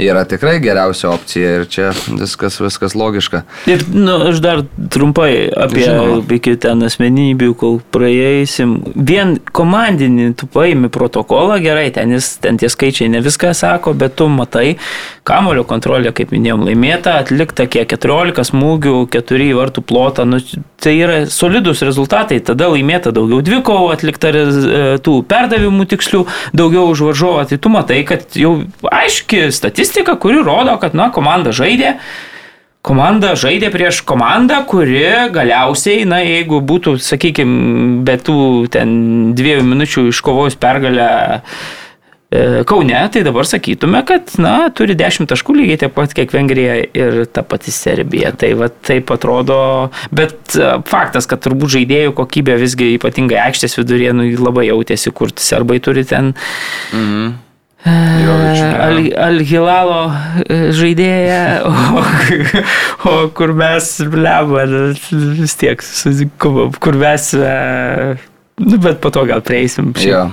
yra 0.01 0.23
tikrai 0.25 0.59
geriausia 0.63 1.11
opcija 1.11 1.51
ir 1.59 1.67
čia 1.69 1.91
viskas, 2.19 2.59
viskas 2.61 2.95
logiška. 2.97 3.43
Ir 3.69 3.83
nu, 3.93 4.17
aš 4.31 4.41
dar 4.43 4.63
trumpai 4.91 5.49
apie 5.55 5.85
iki 6.37 6.55
ten 6.61 6.81
asmenybių, 6.87 7.51
kol 7.59 7.79
praeisim. 7.93 8.77
Vien 8.95 9.37
komandinį 9.53 10.31
tu 10.39 10.49
paimi 10.51 10.89
protokolą, 10.93 11.59
gerai, 11.63 11.89
ten, 11.95 12.15
jis, 12.15 12.33
ten 12.43 12.59
tie 12.61 12.69
skaičiai 12.71 13.11
ne 13.13 13.21
viską 13.23 13.53
sako, 13.57 13.93
bet 13.97 14.17
tu 14.19 14.27
matai, 14.31 14.75
kamulio 15.27 15.65
kontrolė, 15.67 16.13
kaip 16.15 16.33
minėjom, 16.33 16.65
laimėta, 16.69 17.19
atlikta 17.21 17.67
kiek 17.69 17.89
14 17.93 18.47
smūgių, 18.51 18.95
4 19.13 19.51
vartų 19.59 19.85
plotą, 19.85 20.25
nu, 20.29 20.41
tai 20.81 20.95
yra 20.97 21.21
solidus 21.29 21.83
rezultatai, 21.85 22.39
tada 22.45 22.71
laimėta 22.73 23.13
daugiau 23.13 23.43
dvikovų, 23.45 23.91
atlikta 23.93 24.31
e, 24.33 24.43
tų 25.03 25.19
perdavimų 25.29 25.85
tikslių, 25.93 26.25
daugiau 26.57 26.87
už 26.89 27.05
varžovą, 27.11 27.45
tai 27.51 27.61
tu 27.61 27.71
matai, 27.73 28.01
kad 28.07 28.39
jau 28.39 28.55
aiški 28.89 29.47
statistika 29.53 29.90
statistika, 29.91 30.15
kuri 30.19 30.43
rodo, 30.43 30.77
kad 30.79 30.95
na, 30.95 31.11
komanda 31.11 31.51
žaidė. 31.51 31.97
Komanda 32.81 33.35
žaidė 33.37 33.69
prieš 33.69 34.01
komandą, 34.07 34.63
kuri 34.65 35.29
galiausiai, 35.33 36.05
na, 36.05 36.21
jeigu 36.25 36.61
būtų, 36.65 36.97
sakykime, 36.97 38.01
be 38.07 38.17
tų 38.17 38.67
ten 38.73 39.35
dviejų 39.37 39.67
minučių 39.67 40.07
iškovojus 40.09 40.57
pergalę 40.57 41.11
E, 42.31 42.63
Kaune, 42.63 42.95
tai 43.11 43.25
dabar 43.27 43.43
sakytume, 43.43 44.05
kad, 44.07 44.29
na, 44.39 44.69
turi 44.71 44.95
10 44.95 45.27
taškų 45.27 45.51
lygiai 45.57 45.81
taip 45.81 45.97
pat 45.97 46.13
kiek 46.15 46.31
Vengrija 46.31 46.77
ir 46.95 47.25
ta 47.27 47.43
pati 47.43 47.73
Serbija. 47.75 48.31
Tai 48.31 48.53
va 48.55 48.69
taip 48.71 49.11
atrodo, 49.11 49.57
bet 50.15 50.55
e, 50.55 50.69
faktas, 50.87 51.27
kad 51.27 51.43
turbūt 51.43 51.75
žaidėjų 51.75 52.15
kokybė 52.15 52.55
visgi 52.61 52.93
ypatingai 52.95 53.41
aikštės 53.49 53.75
vidurė, 53.81 54.13
nu, 54.15 54.29
labai 54.39 54.69
jautėsi, 54.69 55.11
kur 55.11 55.35
serbai 55.35 55.81
turi 55.83 56.07
ten. 56.07 56.31
Mhm. 56.95 57.33
Al-Hilalo 57.81 60.01
Al 60.11 60.71
žaidėja, 60.75 61.65
o, 61.65 62.03
o 63.09 63.13
kur 63.35 63.53
mes, 63.57 63.87
bleba, 64.11 64.65
vis 65.39 65.55
tiek, 65.57 65.81
kur 66.41 66.99
mes, 67.01 67.31
nu, 68.61 68.77
bet 68.77 69.01
po 69.01 69.11
to 69.13 69.25
gal 69.29 69.41
prieisim. 69.45 69.93
Ja. 70.05 70.27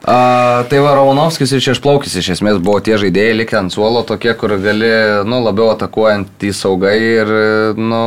A, 0.00 0.64
tai 0.68 0.80
va, 0.80 0.94
Raunovskis 0.96 1.52
ir 1.52 1.64
Šešplaukis 1.64 2.14
iš 2.20 2.30
esmės 2.36 2.60
buvo 2.64 2.80
tie 2.84 2.96
žaidėjai 3.00 3.40
likę 3.42 3.58
ant 3.60 3.72
suolo, 3.72 4.04
tokie, 4.08 4.32
kur 4.36 4.56
gali, 4.60 4.92
nu, 5.28 5.42
labiau 5.44 5.74
atakuojant 5.74 6.48
į 6.48 6.52
saugai 6.56 6.96
ir, 7.00 7.32
nu, 7.76 8.04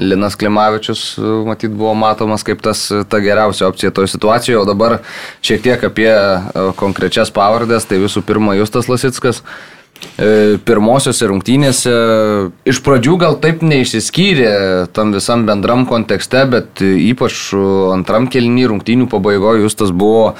Linas 0.00 0.36
Klimavičius, 0.40 1.02
matyt, 1.46 1.74
buvo 1.76 1.92
matomas 1.98 2.44
kaip 2.46 2.62
tas, 2.64 2.86
ta 3.08 3.20
geriausia 3.20 3.68
opcija 3.68 3.92
toje 3.94 4.08
situacijoje, 4.14 4.62
o 4.62 4.68
dabar 4.68 5.00
šiek 5.44 5.60
tiek 5.66 5.84
apie 5.90 6.10
konkrečias 6.80 7.32
pavardės, 7.34 7.88
tai 7.88 8.00
visų 8.02 8.24
pirma 8.26 8.56
Justas 8.58 8.88
Lasitskas. 8.88 9.44
E, 10.20 10.56
pirmosiose 10.64 11.28
rungtynėse 11.28 11.92
iš 12.68 12.80
pradžių 12.84 13.16
gal 13.20 13.36
taip 13.42 13.60
neišsiskyrė 13.64 14.52
tam 14.96 15.12
visam 15.12 15.44
bendram 15.48 15.84
kontekste, 15.88 16.46
bet 16.48 16.80
ypač 16.80 17.50
antram 17.92 18.28
kelnį 18.32 18.70
rungtynių 18.72 19.10
pabaigoje 19.12 19.64
Justas 19.64 19.92
buvo 19.92 20.34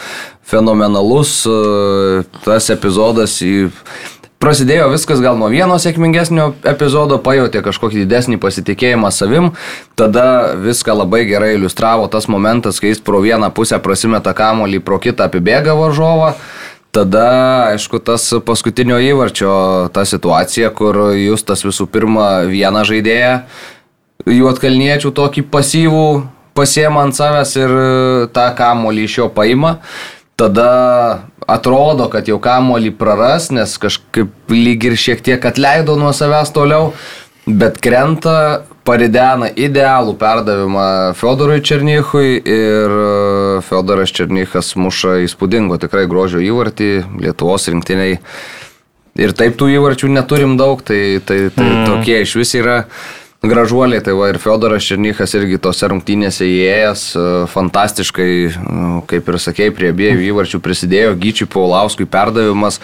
fenomenalus. 0.48 1.42
E, 1.44 2.24
tas 2.44 2.70
epizodas 2.72 3.36
į 3.44 3.70
prasidėjo 4.40 4.88
viskas 4.94 5.20
gal 5.20 5.36
nuo 5.36 5.50
vieno 5.52 5.76
sėkmingesnio 5.80 6.54
epizodo, 6.66 7.18
pajutė 7.20 7.60
kažkokį 7.64 8.06
didesnį 8.06 8.40
pasitikėjimą 8.40 9.10
savim, 9.12 9.50
tada 10.00 10.56
viską 10.56 10.96
labai 11.02 11.26
gerai 11.28 11.52
iliustravo 11.58 12.08
tas 12.12 12.28
momentas, 12.32 12.80
kai 12.80 12.94
jis 12.94 13.04
pro 13.04 13.20
vieną 13.20 13.52
pusę 13.52 13.78
prasimeta 13.84 14.32
kamolį, 14.36 14.80
pro 14.80 14.98
kitą 15.02 15.28
apibėga 15.28 15.76
varžovą. 15.76 16.32
Tada, 16.90 17.26
aišku, 17.76 18.00
tas 18.02 18.24
paskutinio 18.42 18.96
įvarčio, 19.12 19.52
ta 19.94 20.02
situacija, 20.08 20.72
kur 20.74 21.12
Justas 21.14 21.62
visų 21.62 21.86
pirma 21.86 22.48
vieną 22.50 22.82
žaidėją, 22.88 23.34
jų 24.26 24.48
atkalniečių 24.50 25.12
tokį 25.14 25.44
pasyvų 25.52 26.06
pasiema 26.56 27.04
ant 27.06 27.14
savęs 27.14 27.52
ir 27.60 27.76
tą 28.34 28.48
kamolį 28.58 29.04
iš 29.06 29.20
jo 29.20 29.28
paima. 29.36 29.76
Tada 30.40 31.26
atrodo, 31.44 32.06
kad 32.08 32.28
jau 32.30 32.38
kamolį 32.40 32.94
praras, 32.96 33.50
nes 33.52 33.74
kažkaip 33.80 34.32
lyg 34.48 34.86
ir 34.88 34.96
šiek 34.96 35.20
tiek 35.26 35.44
atleido 35.44 35.98
nuo 36.00 36.14
savęs 36.16 36.54
toliau, 36.56 36.94
bet 37.44 37.76
krenta 37.84 38.62
paridena 38.88 39.50
idealų 39.52 40.14
perdavimą 40.20 40.86
Fedorui 41.18 41.60
Černychui 41.60 42.40
ir 42.40 42.96
e, 42.96 43.60
Fedoras 43.68 44.14
Černychas 44.16 44.72
muša 44.80 45.18
įspūdingo 45.26 45.76
tikrai 45.82 46.06
grožio 46.08 46.40
įvartį 46.40 46.90
Lietuvos 47.20 47.68
rinktiniai. 47.68 48.16
Ir 49.20 49.34
taip 49.36 49.60
tų 49.60 49.68
įvarčių 49.74 50.08
neturim 50.14 50.56
daug, 50.56 50.80
tai, 50.86 51.20
tai, 51.20 51.50
tai 51.52 51.68
mm. 51.68 51.86
tokie 51.90 52.22
iš 52.24 52.38
vis 52.40 52.56
yra 52.56 52.84
gražuoliai. 53.42 54.02
Tai 54.04 54.16
va 54.18 54.30
ir 54.30 54.40
Fedoras 54.42 54.86
Černychas 54.86 55.34
irgi 55.38 55.60
tose 55.62 55.88
rungtynėse 55.90 56.48
įėjęs, 56.48 57.06
e, 57.14 57.28
fantastiškai, 57.52 58.32
e, 58.48 58.90
kaip 59.10 59.28
ir 59.28 59.40
sakėjai, 59.46 59.76
prie 59.76 59.94
abiejų 59.94 60.26
įvarčių 60.32 60.60
prisidėjo, 60.60 61.16
Gyčiui 61.20 61.48
Paulauskui 61.48 62.06
perdavimas 62.06 62.80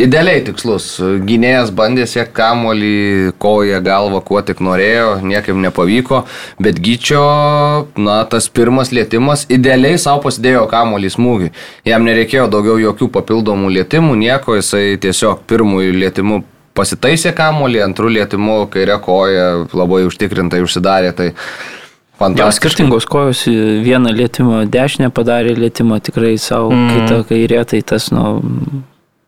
Idealiai 0.00 0.40
tikslus. 0.40 0.94
Gynėjas 1.26 1.68
bandė 1.76 2.06
siekti 2.08 2.32
kamolį, 2.38 3.32
koją, 3.42 3.80
galvą, 3.84 4.22
kuo 4.24 4.40
tik 4.40 4.62
norėjo, 4.64 5.18
niekaip 5.20 5.58
nepavyko, 5.60 6.22
bet 6.62 6.80
Gyčio, 6.80 7.20
na, 8.00 8.22
tas 8.24 8.48
pirmas 8.48 8.88
lietimas 8.88 9.44
idealiai 9.52 10.00
savo 10.00 10.22
pasidėjo 10.24 10.64
kamolį 10.70 11.12
smūgį. 11.12 11.50
Jam 11.84 12.08
nereikėjo 12.08 12.48
daugiau 12.48 12.78
jokių 12.80 13.10
papildomų 13.12 13.68
lietimų, 13.76 14.16
nieko, 14.24 14.56
jisai 14.56 14.96
tiesiog 15.02 15.44
pirmųjų 15.50 15.92
lietimų 16.06 16.40
pasitaisė 16.76 17.34
kamolį, 17.36 17.82
antrų 17.86 18.10
lietimų 18.18 18.56
kairė 18.72 18.98
koja 19.04 19.46
labai 19.76 20.04
užtikrintai 20.08 20.62
užsidarė. 20.64 21.12
Tai 21.16 21.30
Jos 22.22 22.60
skirtingos 22.60 23.06
kojos, 23.10 23.40
vieną 23.82 24.12
lietimą 24.14 24.60
dešinę 24.70 25.08
padarė 25.10 25.56
lietimą 25.58 25.98
tikrai 26.06 26.36
savo, 26.38 26.70
mm. 26.70 26.92
kitą 26.92 27.16
kairę, 27.26 27.64
tai 27.66 27.80
tas, 27.82 28.12
nu, 28.14 28.22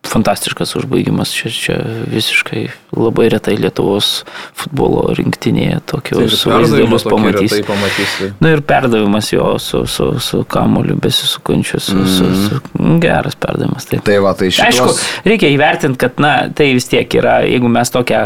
fantastiškas 0.08 0.76
užbaigimas. 0.76 1.32
Čia, 1.34 1.50
čia 1.50 1.76
visiškai 2.10 2.66
labai 2.96 3.28
retai 3.32 3.56
Lietuvos 3.58 4.22
futbolo 4.56 5.08
rinktinėje 5.16 5.80
tokius 5.90 6.42
tai 6.44 6.52
vaizdelius 6.58 7.06
pamatysi. 7.08 7.62
pamatysi. 7.66 8.30
Na 8.44 8.54
ir 8.54 8.62
perdavimas 8.66 9.30
jo 9.32 9.54
su, 9.58 9.84
su, 9.90 10.10
su 10.20 10.42
kamoliu 10.48 10.96
besisukančiu, 11.02 11.80
su, 11.80 11.96
mm. 11.96 12.06
su, 12.06 12.30
su, 12.34 12.60
su, 12.60 12.98
geras 13.02 13.36
perdavimas. 13.40 13.88
Taip. 13.90 14.04
Tai 14.06 14.18
va, 14.24 14.34
tai 14.38 14.50
šitos... 14.54 14.68
Aišku, 14.68 15.28
reikia 15.28 15.50
įvertinti, 15.54 16.00
kad 16.00 16.20
na, 16.22 16.32
tai 16.54 16.70
vis 16.76 16.88
tiek 16.90 17.18
yra, 17.18 17.40
jeigu 17.48 17.70
mes 17.72 17.92
tokią 17.94 18.20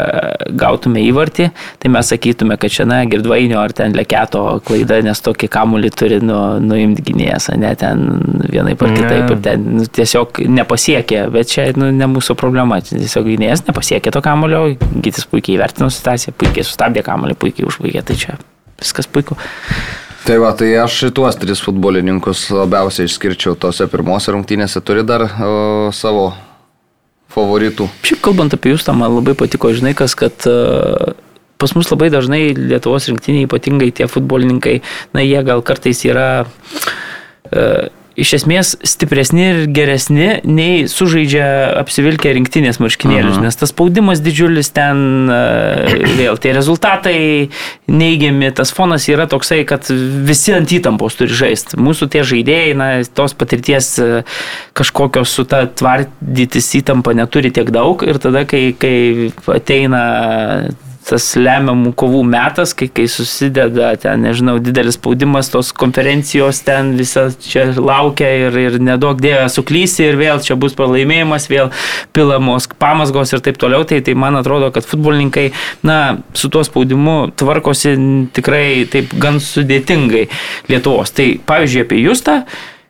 gautume 0.59 1.03
įvartį, 1.07 1.49
tai 1.81 1.93
mes 1.93 2.13
sakytume, 2.13 2.57
kad 2.61 2.73
čia, 2.73 2.85
na, 2.89 3.01
girdvainio 3.09 3.59
ar 3.61 3.73
ten 3.75 3.95
leketo 3.97 4.43
klaida, 4.65 5.01
nes 5.05 5.23
tokį 5.25 5.49
kamolį 5.53 5.93
turi 5.95 6.21
nu, 6.23 6.39
nuimti 6.63 7.05
gynėjas, 7.09 7.49
ne 7.59 7.73
ten 7.79 8.05
vienai 8.49 8.75
par 8.79 8.93
kitaip 8.95 9.25
mm. 9.25 9.43
ten 9.45 9.67
nu, 9.79 9.87
tiesiog 9.99 10.41
nepasiekė, 10.59 11.25
bet 11.33 11.53
čia 11.53 11.68
nu, 11.77 11.91
ne 11.93 12.07
mūsų 12.09 12.35
problema. 12.39 12.79
Tiesiog 12.81 13.27
gynėjas 13.29 13.65
nepasiekė 13.67 14.13
to 14.15 14.23
kamulio, 14.25 14.65
gytis 15.05 15.27
puikiai 15.29 15.59
įvertino 15.59 15.91
situaciją, 15.93 16.33
puikiai 16.39 16.65
sustabdė 16.65 17.03
kamulį, 17.05 17.37
puikiai 17.39 17.69
užbaigė, 17.69 18.05
tai 18.07 18.17
čia 18.19 18.37
viskas 18.79 19.09
puiku. 19.11 19.37
Tai 20.25 20.35
va, 20.41 20.51
tai 20.57 20.73
aš 20.77 20.97
šituos 21.05 21.37
tris 21.39 21.61
futbolininkus 21.63 22.49
labiausiai 22.53 23.07
išskirčiau 23.09 23.55
tose 23.59 23.87
pirmose 23.89 24.33
rungtynėse. 24.35 24.81
Turi 24.85 25.05
dar 25.07 25.25
o, 25.25 25.53
savo 25.95 26.31
favoritų. 27.33 27.87
Šiaip 28.05 28.21
kalbant 28.25 28.53
apie 28.53 28.73
jūs, 28.73 28.85
man 28.91 29.13
labai 29.15 29.35
patiko, 29.37 29.71
žinai, 29.73 29.95
kas, 29.97 30.15
kad 30.19 30.45
uh, 30.49 31.13
pas 31.61 31.75
mus 31.77 31.89
labai 31.91 32.09
dažnai 32.13 32.41
Lietuvos 32.57 33.07
rinktiniai, 33.11 33.47
ypatingai 33.47 33.91
tie 33.95 34.09
futbolininkai, 34.11 34.79
na, 35.15 35.23
jie 35.25 35.39
gal 35.47 35.63
kartais 35.65 36.03
yra 36.07 36.29
uh, 36.43 37.87
iš 38.19 38.33
esmės 38.39 38.73
stipresni 38.85 39.45
ir 39.45 39.59
geresni 39.73 40.29
nei 40.47 40.85
sužaidžia 40.91 41.45
apsivilkę 41.81 42.33
rinktinės 42.35 42.81
marškinėlius, 42.83 43.37
mhm. 43.37 43.47
nes 43.47 43.59
tas 43.59 43.73
spaudimas 43.73 44.23
didžiulis 44.23 44.71
ten 44.75 45.31
vėl 46.19 46.39
tie 46.41 46.53
rezultatai 46.55 47.19
neigiami, 47.89 48.51
tas 48.55 48.73
fonas 48.75 49.07
yra 49.11 49.27
toksai, 49.29 49.61
kad 49.69 49.87
visi 49.89 50.53
ant 50.55 50.71
įtampos 50.75 51.17
turi 51.19 51.35
žaisti. 51.35 51.79
Mūsų 51.79 52.09
tie 52.13 52.25
žaidėjai, 52.27 52.75
na, 52.79 52.89
tos 53.15 53.35
patirties 53.37 53.95
kažkokios 54.77 55.37
su 55.39 55.47
ta 55.49 55.63
tvardytis 55.67 56.69
įtampa 56.81 57.15
neturi 57.17 57.53
tiek 57.55 57.71
daug 57.73 58.03
ir 58.05 58.21
tada, 58.21 58.45
kai, 58.49 58.69
kai 58.77 59.31
ateina 59.55 60.03
tas 61.09 61.25
lemiamų 61.39 61.93
kovų 61.97 62.21
metas, 62.27 62.75
kai, 62.77 62.87
kai 62.93 63.07
susideda 63.11 63.91
ten, 64.01 64.23
nežinau, 64.27 64.57
didelis 64.63 64.97
spaudimas, 64.99 65.49
tos 65.53 65.71
konferencijos 65.75 66.61
ten 66.67 66.93
visa 66.99 67.27
čia 67.43 67.67
laukia 67.75 68.29
ir, 68.45 68.59
ir 68.67 68.77
nedaug 68.83 69.19
dėjo 69.21 69.47
suklysi 69.57 70.05
ir 70.09 70.19
vėl 70.19 70.43
čia 70.45 70.57
bus 70.59 70.77
pralaimėjimas, 70.77 71.49
vėl 71.51 71.71
pilamos 72.15 72.69
pamasgos 72.79 73.33
ir 73.33 73.43
taip 73.45 73.59
toliau, 73.61 73.85
tai, 73.89 74.01
tai 74.05 74.15
man 74.19 74.37
atrodo, 74.39 74.71
kad 74.75 74.87
futbolininkai, 74.87 75.49
na, 75.87 75.99
su 76.37 76.51
tuo 76.53 76.63
spaudimu 76.67 77.19
tvarkosi 77.39 77.95
tikrai 78.35 78.85
taip 78.91 79.15
gan 79.19 79.41
sudėtingai 79.43 80.27
Lietuvos. 80.69 81.13
Tai 81.15 81.31
pavyzdžiui, 81.49 81.85
apie 81.87 82.03
Justą 82.03 82.43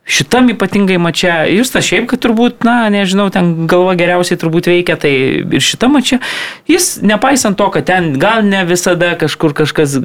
šitam 0.10 0.50
ypatingai 0.54 0.98
mačia, 1.02 1.43
jūs 1.50 1.72
tas 1.74 1.86
šiaip, 1.86 2.08
kad 2.10 2.22
turbūt, 2.24 2.63
na, 2.65 2.89
nežinau, 2.93 3.28
ten 3.34 3.67
galva 3.69 3.93
geriausiai 4.00 4.39
turbūt 4.41 4.69
veikia, 4.72 4.98
tai 5.00 5.12
ir 5.45 5.63
šitą 5.63 5.89
mačia, 5.91 6.19
jis, 6.69 6.95
nepaisant 7.06 7.58
to, 7.60 7.67
kad 7.74 7.86
ten 7.89 8.12
gal 8.22 8.41
ne 8.45 8.63
visada 8.67 9.13
kažkur 9.19 9.54
kažkas 9.58 10.00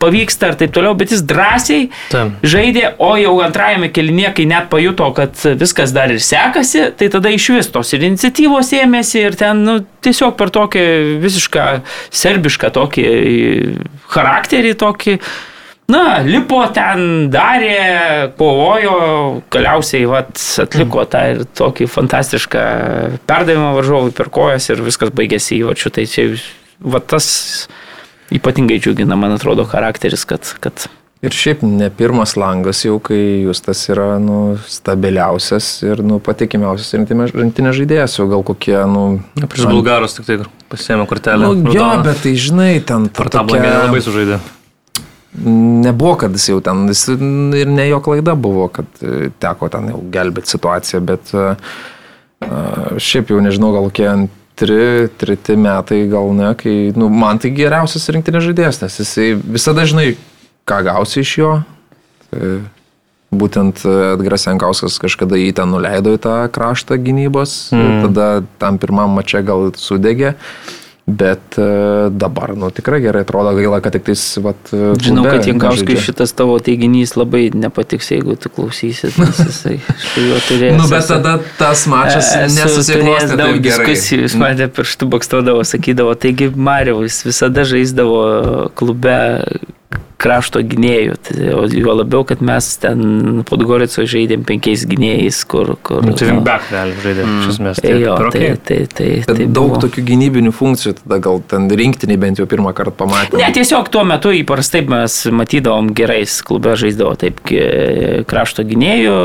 pavyksta 0.00 0.50
ar 0.50 0.58
taip 0.60 0.72
toliau, 0.76 0.96
bet 0.98 1.12
jis 1.12 1.24
drąsiai 1.28 1.90
Tam. 2.12 2.32
žaidė, 2.46 2.94
o 3.02 3.12
jau 3.20 3.34
antrajame 3.44 3.90
kelinėje, 3.92 4.32
kai 4.38 4.46
net 4.48 4.70
pajuto, 4.72 5.10
kad 5.16 5.36
viskas 5.60 5.92
dar 5.96 6.14
ir 6.14 6.22
sekasi, 6.24 6.88
tai 6.96 7.10
tada 7.12 7.32
iš 7.34 7.50
vis 7.58 7.70
tos 7.74 7.92
ir 7.96 8.06
iniciatyvos 8.08 8.72
ėmėsi 8.80 9.20
ir 9.26 9.36
ten, 9.38 9.64
nu, 9.66 9.80
tiesiog 10.06 10.36
per 10.38 10.52
tokį 10.54 10.86
visišką 11.22 11.66
serbišką 12.14 12.72
tokį 12.76 13.06
charakterį, 14.14 14.72
tokį 14.80 15.18
Na, 15.86 16.18
lipo 16.26 16.58
ten, 16.74 17.28
darė, 17.30 18.32
kovojo, 18.38 18.96
galiausiai 19.54 20.08
vat, 20.10 20.34
atliko 20.64 21.04
tą 21.06 21.22
ir 21.30 21.44
tokį 21.58 21.86
fantastišką 21.92 22.64
perdavimą 23.30 23.70
varžovui 23.78 24.14
per 24.16 24.32
kojas 24.34 24.66
ir 24.72 24.82
viskas 24.82 25.14
baigėsi 25.14 25.60
įvačiu. 25.60 25.94
Tai 25.94 26.06
čia 26.10 26.28
vat, 26.82 27.06
tas 27.14 27.28
ypatingai 28.34 28.80
džiugina, 28.82 29.14
man 29.14 29.38
atrodo, 29.38 29.68
charakteris, 29.70 30.26
kad, 30.26 30.56
kad 30.58 30.88
Ir 31.24 31.32
šiaip 31.32 31.62
ne 31.64 31.86
pirmas 31.96 32.34
langas 32.36 32.82
jau, 32.84 32.98
kai 33.00 33.16
jūs 33.46 33.62
tas 33.64 33.80
yra 33.88 34.18
nu, 34.20 34.58
stabiliausias 34.68 35.64
ir 35.86 36.02
nu, 36.04 36.18
patikimiausias 36.22 36.92
rinktinės 36.92 37.78
žaidėjas, 37.78 38.18
jau 38.20 38.26
gal 38.28 38.44
kokie, 38.44 38.76
nu... 38.92 39.06
Prieš 39.40 39.64
man... 39.64 39.78
bulgarus 39.78 40.18
tik 40.18 40.28
tai 40.28 40.36
pasėmė 40.68 41.08
kortelę. 41.08 41.48
Nu, 41.48 41.72
jo, 41.72 41.88
bet 42.04 42.20
tai 42.26 42.34
žinai, 42.36 42.68
ten... 42.84 43.08
Ar 43.08 43.32
tą 43.32 43.46
blangę 43.48 43.72
nelabai 43.72 44.04
sužaidė? 44.04 44.42
Nebuvo, 45.36 46.14
kad 46.20 46.32
jis 46.32 46.48
jau 46.48 46.62
ten, 46.64 46.86
jis 46.88 47.08
ir 47.12 47.68
ne 47.68 47.84
jo 47.90 48.00
klaida 48.04 48.32
buvo, 48.38 48.70
kad 48.72 48.88
e, 49.04 49.28
teko 49.42 49.68
ten 49.72 49.90
jau 49.92 50.00
gelbėti 50.12 50.54
situaciją, 50.54 51.00
bet 51.04 51.32
uh, 51.36 51.74
šiaip 53.02 53.32
jau 53.34 53.42
nežinau, 53.44 53.72
gal 53.74 53.90
kokie 53.90 54.06
antri, 54.08 54.78
treti 55.20 55.58
metai, 55.60 56.06
gal 56.12 56.32
ne, 56.36 56.54
kai, 56.56 56.76
nu, 56.96 57.10
man 57.12 57.42
tai 57.42 57.52
geriausias 57.56 58.08
rinktinės 58.16 58.48
žaidėjas, 58.48 58.80
nes 58.84 58.98
jisai 59.02 59.28
visada 59.36 59.84
žinai, 59.88 60.14
ką 60.68 60.80
gausi 60.88 61.20
iš 61.20 61.34
jo. 61.42 61.52
Tai 62.30 62.56
būtent 63.36 63.82
Edgaras 63.86 64.46
Jankauskas 64.46 64.98
kažkada 65.02 65.38
jį 65.38 65.52
ten 65.58 65.70
nuleido 65.72 66.14
į 66.14 66.20
tą 66.22 66.36
kraštą 66.54 66.98
gynybos, 67.02 67.56
mm. 67.74 68.02
tada 68.06 68.28
tam 68.62 68.78
pirmam 68.82 69.16
mače 69.18 69.42
gal 69.46 69.70
sudegė. 69.76 70.36
Bet 71.06 71.54
uh, 71.56 72.10
dabar, 72.10 72.50
nu, 72.58 72.66
tikrai 72.74 72.98
gerai 73.00 73.20
atrodo, 73.22 73.52
gaila, 73.54 73.78
kad 73.78 73.94
tik 73.94 74.08
tais, 74.08 74.22
vat, 74.42 74.72
Žinau, 74.98 75.22
kad 75.30 75.46
Jankauskui 75.46 75.94
šitas 76.02 76.34
tavo 76.34 76.56
teiginys 76.58 77.14
labai 77.14 77.44
nepatiks, 77.54 78.10
jeigu 78.10 78.34
tu 78.34 78.50
klausysi, 78.50 79.12
nes 79.14 79.38
jisai 79.38 79.76
su 80.08 80.24
juo 80.24 80.40
turėjo. 80.48 80.80
nu, 80.80 80.88
bet 80.90 81.06
tada 81.06 81.36
tas 81.60 81.84
mačas 81.86 82.32
nesusiklostė 82.56 83.38
daug 83.38 83.62
diskusijų, 83.62 84.26
jis 84.26 84.34
mane 84.40 84.66
pirštų 84.66 85.10
bakstodavo, 85.14 85.62
sakydavo, 85.62 86.16
taigi 86.18 86.50
Mariaus 86.50 87.22
visada 87.28 87.62
žaisdavo 87.70 88.18
klube 88.74 89.20
krašto 90.20 90.62
gynėjų. 90.64 91.16
Tai, 91.26 91.36
o 91.56 91.64
juo 91.70 91.94
labiau, 91.98 92.24
kad 92.28 92.42
mes 92.44 92.68
ten 92.80 93.42
Podgorico 93.48 94.04
žaidėm 94.08 94.46
penkiais 94.48 94.86
gynėjais, 94.88 95.42
kur... 95.48 95.74
kur 95.86 96.04
nu, 96.06 96.14
tai 96.16 96.32
back 96.44 96.70
realiai 96.72 97.02
žaidėm, 97.04 97.28
mm. 97.28 97.42
iš 97.42 97.52
esmės. 97.54 97.80
Tai, 97.84 97.92
jo, 98.00 98.16
tai, 98.16 98.28
okay. 98.30 98.56
tai, 98.56 98.78
tai, 98.88 99.08
tai, 99.26 99.36
tai 99.42 99.46
daug 99.46 99.74
buvo. 99.74 99.82
tokių 99.84 100.04
gynybinių 100.10 100.52
funkcijų, 100.56 100.96
tada 101.02 101.20
gal 101.26 101.42
ten 101.52 101.68
rinktiniai 101.68 102.20
bent 102.20 102.40
jau 102.40 102.48
pirmą 102.50 102.72
kartą 102.76 102.96
pamatėme. 103.04 103.42
Ne, 103.42 103.50
tiesiog 103.56 103.90
tuo 103.92 104.06
metu 104.08 104.32
įprastai 104.36 104.82
mes 104.88 105.18
matydavom 105.36 105.92
gerais 105.96 106.38
klube 106.46 106.76
žaisdavo 106.80 107.16
taip 107.20 107.42
krašto 108.30 108.64
gynėjų, 108.66 109.16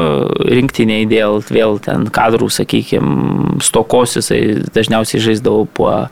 rinktiniai 0.51 1.07
dėl 1.09 1.39
vėl 1.47 1.79
ten 1.83 2.07
kadrų, 2.11 2.51
sakykime, 2.51 3.61
stokos 3.63 4.17
jisai 4.19 4.41
dažniausiai 4.75 5.23
žaisdavo 5.23 5.65
po 5.71 5.89
uh, 5.91 6.11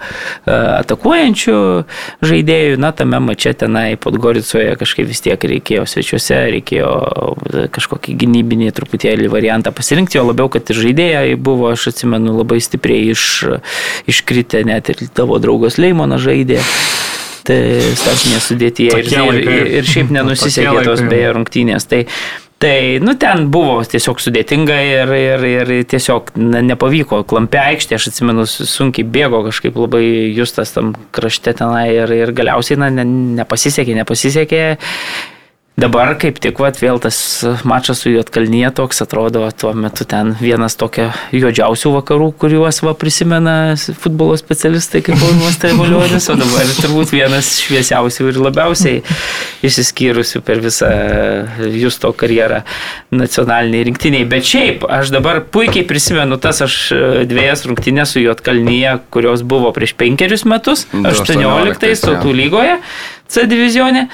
atakuojančių 0.79 1.59
žaidėjų, 2.25 2.79
na 2.81 2.91
tame 2.95 3.19
mače 3.23 3.53
tenai 3.63 3.87
Podgoricoje 3.99 4.68
kažkaip 4.79 5.07
vis 5.09 5.21
tiek 5.25 5.45
reikėjo 5.51 5.85
svečiuose, 5.89 6.37
reikėjo 6.55 6.89
kažkokį 7.75 8.15
gynybinį 8.23 8.71
truputėlį 8.77 9.29
variantą 9.31 9.73
pasirinkti, 9.75 10.19
jo 10.19 10.27
labiau, 10.29 10.49
kad 10.53 10.69
ir 10.69 10.81
žaidėjai 10.83 11.37
buvo, 11.39 11.71
aš 11.73 11.89
atsimenu, 11.93 12.35
labai 12.41 12.59
stipriai 12.63 13.13
iš, 13.13 13.23
iškritę, 14.09 14.63
net 14.67 14.91
ir 14.93 15.07
tavo 15.15 15.39
draugas 15.41 15.79
Leimonas 15.81 16.23
žaidė. 16.25 16.61
Tai 17.49 17.57
startinė 17.97 18.39
sudėtyje 18.43 18.99
ir, 18.99 19.39
ir, 19.41 19.71
ir 19.79 19.87
šiaip 19.87 20.11
nenusisekė 20.17 20.83
tos 20.85 21.01
beje 21.09 21.31
rungtynės. 21.33 21.87
Tai, 21.89 22.03
Tai, 22.59 22.99
nu, 22.99 23.13
ten 23.15 23.45
buvo 23.47 23.77
tiesiog 23.87 24.19
sudėtinga 24.19 24.77
ir, 24.83 25.11
ir, 25.15 25.43
ir 25.47 25.69
tiesiog 25.87 26.33
na, 26.35 26.59
nepavyko. 26.67 27.21
Klampė 27.29 27.61
aikštė, 27.61 27.95
aš 27.95 28.09
atsimenu, 28.11 28.43
sunkiai 28.49 29.07
bėgo 29.07 29.39
kažkaip 29.45 29.79
labai 29.79 30.03
justas 30.35 30.75
tam 30.75 30.91
krašte 31.15 31.53
tenai 31.61 31.85
ir, 31.93 32.11
ir 32.11 32.33
galiausiai 32.35 32.81
na, 32.81 32.89
ne, 32.91 33.05
nepasisekė, 33.39 33.95
nepasisekė. 34.01 34.63
Dabar 35.79 36.09
kaip 36.19 36.39
tik 36.43 36.57
vat, 36.59 36.75
vėl 36.81 36.97
tas 36.99 37.17
mačas 37.67 38.01
su 38.03 38.11
Jotkalnyje 38.11 38.71
toks 38.75 38.99
atrodo, 39.05 39.45
tuo 39.55 39.69
metu 39.77 40.03
ten 40.09 40.33
vienas 40.41 40.75
tokia 40.79 41.05
juodžiausių 41.31 41.91
vakarų, 41.93 42.25
kuriuos 42.41 42.81
va 42.83 42.91
prisimena 42.99 43.53
futbolo 43.77 44.35
specialistai 44.39 44.99
kaip 45.05 45.15
Paulius 45.21 45.59
Taivolionis, 45.61 46.27
o 46.31 46.35
dabar 46.39 46.73
turbūt 46.81 47.13
vienas 47.15 47.51
šviesiausių 47.63 48.27
ir 48.31 48.39
labiausiai 48.43 49.03
išsiskyrusių 49.69 50.41
per 50.47 50.59
visą 50.63 50.89
Justo 51.71 52.11
karjerą 52.17 52.63
nacionaliniai 53.15 53.85
rinktiniai. 53.87 54.25
Bet 54.27 54.49
šiaip, 54.49 54.83
aš 54.83 55.13
dabar 55.15 55.39
puikiai 55.53 55.85
prisimenu 55.87 56.39
tas 56.43 56.59
aš 56.65 56.79
dviejas 57.29 57.63
rungtynės 57.69 58.17
su 58.17 58.25
Jotkalnyje, 58.25 58.97
kurios 59.15 59.45
buvo 59.47 59.71
prieš 59.75 59.95
penkerius 60.01 60.43
metus, 60.49 60.89
18, 60.91 61.39
18 61.39 62.03
tautų 62.09 62.35
lygoje 62.41 62.75
C 63.29 63.45
divizionė. 63.47 64.09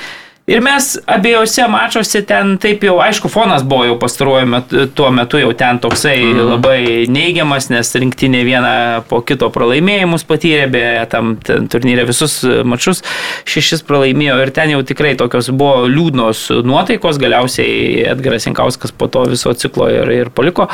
Ir 0.46 0.62
mes 0.62 0.92
abiejose 1.10 1.64
mačiuose 1.74 2.20
ten 2.30 2.52
taip 2.62 2.84
jau, 2.86 3.00
aišku, 3.02 3.32
fonas 3.34 3.64
buvo 3.66 3.88
jau 3.88 3.96
pastaruoju 3.98 4.50
metu, 4.52 4.84
tuo 4.94 5.08
metu 5.10 5.40
jau 5.42 5.50
ten 5.58 5.80
toksai 5.82 6.20
mm. 6.22 6.42
labai 6.52 6.82
neigiamas, 7.10 7.72
nes 7.74 7.90
rinktinė 7.98 8.44
vieną 8.46 8.74
po 9.10 9.24
kito 9.26 9.50
pralaimėjimus 9.50 10.28
patyrė, 10.30 10.68
beje, 10.76 10.92
tam 11.10 11.32
turnyrė 11.42 12.06
visus 12.12 12.38
mačius 12.62 13.02
šešis 13.50 13.82
pralaimėjo 13.90 14.38
ir 14.44 14.54
ten 14.54 14.76
jau 14.76 14.84
tikrai 14.86 15.16
tokios 15.18 15.50
buvo 15.50 15.90
liūdnos 15.90 16.44
nuotaikos, 16.68 17.18
galiausiai 17.26 18.06
Edgaras 18.14 18.46
Jankauskas 18.46 18.94
po 18.94 19.10
to 19.10 19.26
viso 19.32 19.56
ciklo 19.58 19.90
ir, 19.90 20.14
ir 20.14 20.30
paliko 20.30 20.70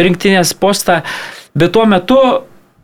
rinktinės 0.00 0.56
postą. 0.56 1.02
Bet 1.52 1.76
tuo 1.76 1.84
metu, 1.84 2.16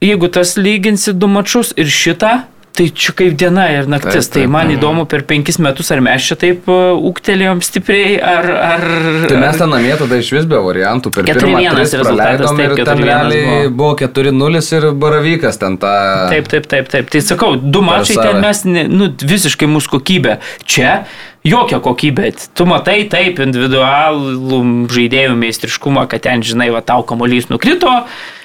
jeigu 0.04 0.28
tas 0.28 0.58
lyginsi 0.60 1.16
du 1.16 1.32
mačius 1.32 1.72
ir 1.80 1.88
šitą, 1.88 2.36
Tai 2.76 2.84
čia 2.94 3.12
kaip 3.16 3.34
diena 3.38 3.64
ir 3.74 3.88
naktis. 3.90 4.28
Taip, 4.28 4.34
taip, 4.34 4.44
tai 4.44 4.50
man 4.52 4.68
taip. 4.68 4.78
įdomu 4.78 5.04
per 5.10 5.24
penkis 5.26 5.58
metus, 5.62 5.88
ar 5.94 6.02
mes 6.04 6.26
čia 6.28 6.36
taip 6.38 6.68
ūktelėjom 6.68 7.62
stipriai, 7.66 8.18
ar... 8.22 8.48
ar 8.68 8.84
tai 9.30 9.40
mes 9.42 9.58
ten 9.58 9.72
namie 9.72 9.94
tada 9.98 10.20
iš 10.20 10.30
vis 10.36 10.46
be 10.50 10.60
variantų. 10.62 11.12
Per 11.16 11.26
pirmą 11.26 11.62
tris 11.74 11.96
praleidom 11.98 12.60
taip, 12.60 12.76
ir 12.76 12.90
ten 12.90 13.02
realiai 13.02 13.72
buvo 13.72 13.96
4-0 13.98 14.62
ir 14.78 14.88
baravykas 15.06 15.58
ten 15.58 15.80
tą... 15.82 15.94
Taip, 16.30 16.52
taip, 16.52 16.70
taip, 16.70 16.92
taip. 16.92 17.10
Tai 17.10 17.24
sakau, 17.32 17.56
du 17.58 17.82
mačai 17.82 18.20
ten 18.20 18.40
mes, 18.44 18.62
nu, 18.68 19.10
visiškai 19.34 19.70
mūsų 19.74 19.96
kokybė. 19.96 20.38
Čia 20.68 21.00
jokia 21.48 21.82
kokybė. 21.82 22.30
Tu 22.54 22.66
matai 22.68 23.00
taip 23.10 23.42
individualų 23.42 24.62
žaidėjų 24.94 25.36
meistriškumą, 25.38 26.06
kad 26.10 26.28
ten, 26.30 26.46
žinai, 26.46 26.70
va 26.74 26.84
tau 26.86 27.02
kamuolys 27.06 27.50
nukrito 27.50 27.90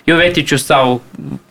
Jovetičius 0.03 0.65
savo 0.67 0.97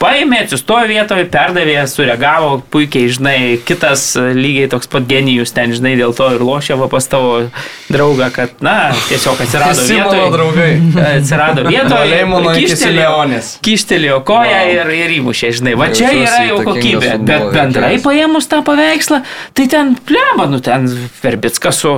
paėmė, 0.02 0.42
atsistojo 0.44 0.84
vietoje, 0.90 1.24
perdavė, 1.32 1.78
sureagavo 1.88 2.58
puikiai, 2.72 3.08
žinai, 3.14 3.36
kitas 3.64 4.04
lygiai 4.18 4.68
toks 4.72 4.90
pat 4.92 5.06
genijus 5.08 5.54
ten, 5.56 5.72
žinai, 5.72 5.94
dėl 5.96 6.12
to 6.16 6.26
ir 6.34 6.44
lošė 6.44 6.76
va 6.80 6.88
pas 6.92 7.08
tavo 7.08 7.46
draugą, 7.92 8.28
kad, 8.34 8.52
na, 8.64 8.92
tiesiog 9.08 9.40
atsirado 9.46 9.86
vietoje. 9.88 10.28
draugai. 10.36 10.68
Atsirado 11.14 11.64
vietoje. 11.70 12.20
Kištelėjo, 12.58 13.40
kištelėjo 13.64 14.20
koją 14.28 14.60
wow. 14.60 14.74
ir, 14.76 14.92
ir 15.00 15.16
įmušė, 15.16 15.54
žinai. 15.56 15.74
Va 15.80 15.88
čia 15.96 16.12
yra 16.20 16.44
jau 16.50 16.60
kokybė. 16.68 17.16
Bet 17.24 17.48
bendrai 17.56 17.94
paėmus 18.04 18.52
tą 18.52 18.60
paveikslą, 18.66 19.22
tai 19.56 19.68
ten 19.72 19.96
pleba, 19.96 20.50
nu 20.52 20.60
ten 20.64 20.90
Verbickas 21.22 21.80
su 21.80 21.96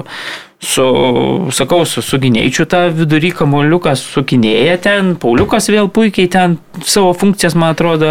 su, 0.65 1.49
sakau, 1.55 1.85
su, 1.89 2.03
su 2.03 2.19
gynėčiu 2.21 2.67
tą 2.71 2.87
vidurį 2.95 3.35
kamuoliukas 3.39 4.03
sukinėja 4.15 4.79
ten, 4.85 5.15
Pauliukas 5.21 5.69
vėl 5.73 5.91
puikiai 5.93 6.31
ten 6.33 6.57
savo 6.85 7.13
funkcijas, 7.17 7.55
man 7.59 7.75
atrodo, 7.75 8.09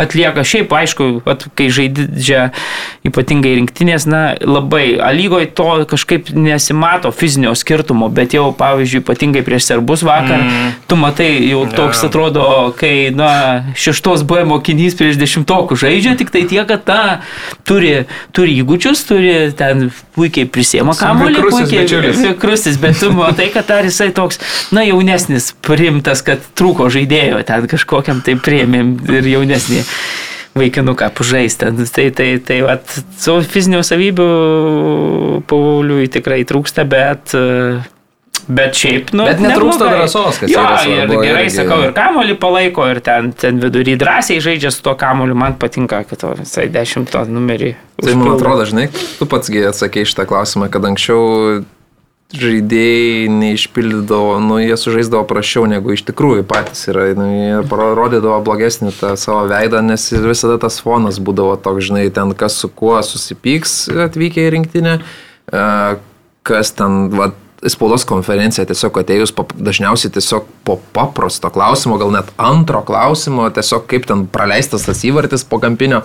atlieka. 0.00 0.44
Šiaip, 0.46 0.72
aišku, 0.76 1.08
at, 1.28 1.46
kai 1.58 1.68
žaidžia 1.72 2.50
ypatingai 3.06 3.54
rinktinės, 3.60 4.06
na, 4.10 4.22
labai, 4.42 4.98
lygoje 5.16 5.50
to 5.56 5.68
kažkaip 5.90 6.32
nesimato 6.36 7.12
fizinio 7.14 7.54
skirtumo, 7.58 8.10
bet 8.12 8.36
jau, 8.36 8.50
pavyzdžiui, 8.58 9.02
ypatingai 9.04 9.44
prieš 9.46 9.70
serbus 9.70 10.04
vakar, 10.06 10.42
mm. 10.42 10.74
tu 10.90 10.98
matai, 11.00 11.30
jau 11.48 11.64
toks 11.70 12.02
yeah. 12.02 12.10
atrodo, 12.10 12.46
kai, 12.78 12.94
na, 13.16 13.32
šeštos 13.78 14.26
B 14.28 14.44
mokinys 14.48 14.98
prieš 14.98 15.20
dešimtokų 15.22 15.78
žaidžia, 15.84 16.16
tik 16.20 16.34
tai 16.34 16.44
tiek, 16.50 16.66
kad, 16.68 16.84
na, 16.90 17.20
turi, 17.68 18.04
turi 18.36 18.58
įgūdžius, 18.62 19.06
turi 19.08 19.34
ten 19.56 19.88
puikiai 20.16 20.50
prisėma 20.52 20.96
kamuolį, 20.98 21.46
puikiai 21.48 21.86
bičiulis. 21.92 22.40
Krustis, 22.40 22.80
bet 22.80 22.98
tu 23.00 23.12
matai, 23.16 23.48
kad 23.54 23.70
ar 23.70 23.86
jisai 23.88 24.10
toks, 24.16 24.40
na, 24.74 24.84
jaunesnis, 24.86 25.52
primtas, 25.64 26.24
kad 26.26 26.42
trūko 26.58 26.88
žaidėjo 26.92 27.42
ten 27.48 27.68
kažkokiam 27.70 28.22
tai 28.24 28.36
priemėm 28.40 28.96
ir 29.12 29.30
jaunesnį 29.36 29.82
vaikinuką 30.58 31.08
pažaisti. 31.16 31.70
Tai, 31.94 32.10
tai, 32.16 32.28
tai, 32.44 32.60
vat, 32.66 32.98
su 33.18 33.38
fizinių 33.54 33.80
savybių 33.86 34.28
Pauliui 35.48 36.10
tikrai 36.12 36.42
trūksta, 36.48 36.84
bet 36.88 37.36
Bet 38.42 38.74
šiaip, 38.74 39.12
nu. 39.14 39.22
Bet 39.28 39.38
netrūksta 39.38 39.86
drąsos, 39.86 40.40
kas 40.42 40.50
jo, 40.50 40.58
yra. 40.58 40.78
Svarbu, 40.82 41.14
ir 41.14 41.26
gerai 41.28 41.44
irgi. 41.44 41.54
sakau, 41.60 41.76
ir 41.86 41.92
kamolį 41.94 42.34
palaiko, 42.42 42.86
ir 42.90 42.98
ten, 43.04 43.30
ten 43.38 43.60
vidury 43.62 43.94
drąsiai 44.00 44.42
žaidžia 44.42 44.72
su 44.74 44.82
tuo 44.82 44.96
kamoliu. 44.98 45.36
Man 45.38 45.54
patinka, 45.62 46.00
kad 46.08 46.18
to 46.24 46.32
visai 46.40 46.66
dešimto 46.72 47.22
numerį. 47.30 47.76
Tai 48.02 48.16
man 48.18 48.32
atrodo, 48.34 48.66
žinai, 48.66 48.88
tu 49.20 49.30
patsgi 49.30 49.62
atsakei 49.68 50.08
šitą 50.08 50.26
klausimą, 50.30 50.66
kad 50.74 50.90
anksčiau 50.90 51.62
žaidėjai 52.32 53.28
neišpildydavo, 53.32 54.38
nu, 54.44 54.56
jie 54.62 54.76
sužaisdavo 54.80 55.26
prašiau 55.28 55.66
negu 55.70 55.92
iš 55.94 56.04
tikrųjų 56.08 56.46
patys 56.48 56.86
yra, 56.90 57.10
nu, 57.18 57.26
jie 57.28 57.60
parodydavo 57.68 58.38
blogesnį 58.46 58.94
tą 58.96 59.12
savo 59.20 59.44
veidą, 59.50 59.82
nes 59.84 60.08
visada 60.24 60.56
tas 60.62 60.80
fonas 60.82 61.20
būdavo 61.22 61.58
toks, 61.60 61.90
žinai, 61.90 62.06
ten 62.14 62.32
kas 62.38 62.56
su 62.62 62.72
kuo 62.72 62.96
susipyks 63.04 63.86
atvykę 64.08 64.46
į 64.46 64.52
rinktinę, 64.56 64.98
kas 66.48 66.74
ten, 66.78 67.00
va, 67.12 67.32
spaudos 67.70 68.06
konferencija 68.08 68.66
tiesiog 68.66 69.02
atėjus, 69.02 69.34
pap- 69.36 69.54
dažniausiai 69.54 70.12
tiesiog 70.16 70.48
po 70.66 70.78
paprasto 70.96 71.50
klausimo, 71.52 71.98
gal 72.00 72.10
net 72.14 72.32
antro 72.40 72.82
klausimo, 72.86 73.46
tiesiog 73.54 73.86
kaip 73.90 74.08
ten 74.08 74.26
praleistas 74.30 74.88
tas 74.88 75.04
įvartis 75.06 75.44
po 75.46 75.60
kampinio, 75.62 76.02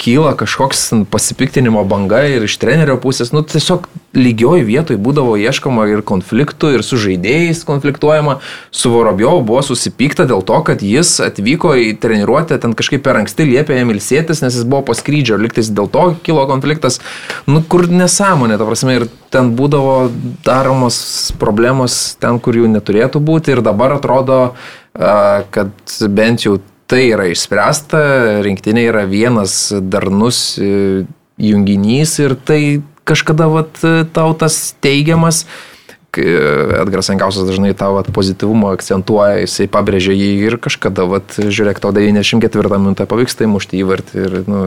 kyla 0.00 0.32
kažkoks 0.38 0.86
pasipiktinimo 1.12 1.82
banga 1.84 2.22
ir 2.24 2.46
iš 2.46 2.56
trenerio 2.62 2.96
pusės, 3.00 3.34
nu 3.36 3.42
tiesiog 3.44 3.84
lygioj 4.16 4.64
vietoj 4.66 4.96
būdavo 4.98 5.36
ieškoma 5.38 5.84
ir 5.92 6.00
konfliktų, 6.06 6.72
ir 6.74 6.84
su 6.86 6.98
žaidėjais 6.98 7.60
konfliktuojama, 7.68 8.38
su 8.74 8.90
Vorobjovu 8.94 9.44
buvo 9.50 9.60
susipykta 9.66 10.24
dėl 10.30 10.42
to, 10.46 10.56
kad 10.66 10.82
jis 10.82 11.12
atvyko 11.26 11.74
į 11.78 11.92
treniruotę, 12.02 12.58
ten 12.62 12.74
kažkaip 12.78 13.04
per 13.04 13.20
anksti 13.20 13.46
liepė 13.52 13.76
jam 13.76 13.92
ilsėtis, 13.92 14.40
nes 14.42 14.56
jis 14.56 14.64
buvo 14.64 14.88
po 14.88 14.96
skrydžio, 14.96 15.38
liktais 15.40 15.70
dėl 15.70 15.90
to 15.92 16.06
kilo 16.26 16.46
konfliktas, 16.50 16.98
nu 17.46 17.62
kur 17.62 17.86
nesąmonė, 17.92 18.58
ta 18.58 18.66
prasme, 18.66 18.96
ir 18.98 19.06
ten 19.30 19.52
būdavo 19.58 20.10
daromos 20.46 20.98
problemos 21.38 22.00
ten, 22.20 22.40
kur 22.42 22.56
jų 22.56 22.72
neturėtų 22.72 23.22
būti. 23.22 23.54
Ir 23.54 23.62
dabar 23.66 23.98
atrodo, 24.00 24.40
kad 24.94 26.00
bent 26.10 26.48
jau 26.48 26.58
tai 26.90 27.06
yra 27.12 27.28
išspręsta, 27.30 28.00
rinktinė 28.44 28.88
yra 28.90 29.06
vienas 29.08 29.70
darnus 29.92 30.58
e, 30.58 31.04
junginys 31.40 32.16
ir 32.22 32.34
tai 32.34 32.62
kažkada 33.08 33.46
vat, 33.50 33.78
e, 33.86 34.02
tau 34.14 34.32
tas 34.38 34.58
teigiamas, 34.82 35.44
kai 36.10 36.26
Edgaras 36.80 37.06
Sankausas 37.06 37.46
dažnai 37.46 37.70
tą 37.78 37.92
vat, 37.94 38.10
pozityvumą 38.14 38.72
akcentuoja, 38.74 39.44
jisai 39.44 39.68
pabrėžia 39.70 40.16
jį 40.16 40.30
ir 40.48 40.58
kažkada, 40.62 41.06
vat, 41.10 41.38
žiūrėk, 41.38 41.78
tau 41.82 41.94
94 41.94 42.82
minutę 42.82 43.06
pavyksta 43.10 43.46
įmušti 43.46 43.84
įvartį 43.84 44.24
ir 44.26 44.36
nu, 44.50 44.64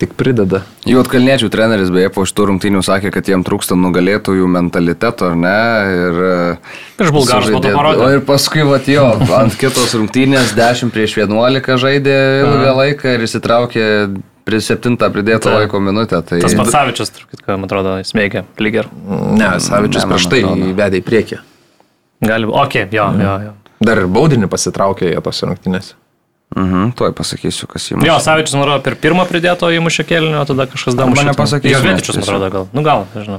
tik 0.00 0.14
prideda. 0.18 0.62
Juotkalniečių 0.88 1.50
treneris 1.52 1.92
beje 1.92 2.10
po 2.14 2.24
šitų 2.28 2.46
rungtynių 2.50 2.80
sakė, 2.86 3.12
kad 3.14 3.28
jiem 3.28 3.44
trūksta 3.46 3.76
nugalėtojų 3.78 4.48
mentaliteto, 4.50 5.28
ar 5.30 5.36
ne? 5.38 5.60
Ir, 5.96 6.20
Prieš 6.98 7.12
bulgarus 7.14 7.52
parodė. 7.52 8.00
O 8.00 8.08
ir 8.16 8.24
paskui, 8.26 8.64
va, 8.66 8.80
jo, 8.88 9.06
ant 9.36 9.56
kitos 9.60 9.94
rungtynės 9.98 10.54
10 10.56 10.94
prieš 10.94 11.18
11 11.20 11.78
žaidė 11.84 12.18
ilgą 12.46 12.74
laiką 12.80 13.16
ir 13.18 13.28
įsitraukė 13.28 13.86
prie 14.48 14.62
7 14.64 14.96
pridėto 14.98 15.50
Taip. 15.50 15.58
laiko 15.60 15.80
minutę. 15.84 16.22
Tai... 16.26 16.40
Tas 16.42 16.56
pats 16.58 16.74
Savičius, 16.74 17.14
turbūt, 17.16 17.44
ką 17.44 17.60
man 17.60 17.68
atrodo, 17.68 17.96
smėgia, 18.06 18.46
lyg 18.62 18.82
ir. 18.82 18.90
Ne, 19.36 19.52
Savičius 19.62 20.08
prieš 20.08 20.28
tai 20.32 20.44
vedė 20.80 21.02
į 21.02 21.06
priekį. 21.06 21.40
Gali 22.24 22.48
būti. 22.48 22.60
Ok, 22.64 22.80
jo, 22.96 23.08
jo, 23.20 23.36
jo. 23.46 23.56
Dar 23.80 24.02
ir 24.02 24.10
baudinį 24.12 24.48
pasitraukė 24.52 25.12
jie 25.12 25.20
tose 25.24 25.48
rungtynėse. 25.48 25.99
Mhm, 26.56 26.90
tuoj 26.98 27.12
pasakysiu, 27.14 27.68
kas 27.70 27.84
jį 27.92 28.00
Jo, 28.02 28.16
Savičius, 28.22 28.56
man 28.58 28.64
atrodo, 28.66 28.82
per 28.82 28.96
pirmą 28.98 29.22
pridėto 29.28 29.68
įmušę 29.70 30.02
kėlinį, 30.08 30.40
o 30.40 30.44
tada 30.48 30.66
kažkas 30.70 30.96
dar 30.98 31.06
Arba 31.06 31.22
nepasakysiu, 31.28 31.76
Jo, 31.76 31.82
nes 31.84 32.00
Vetičius, 32.00 32.18
man 32.18 32.26
atrodo, 32.26 32.48
gal. 32.50 32.66
Nu, 32.74 32.82
gal, 32.86 33.04
nežinau. 33.14 33.38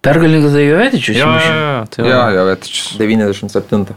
Pergalingą 0.00 0.52
tai 0.54 0.62
Jovetičius. 0.68 1.18
Jo, 1.18 1.26
jo, 1.26 1.50
jo. 1.58 1.82
Tai 1.90 2.06
Jo, 2.06 2.20
jo, 2.36 2.44
Vetičius. 2.52 2.92
97. 3.00 3.96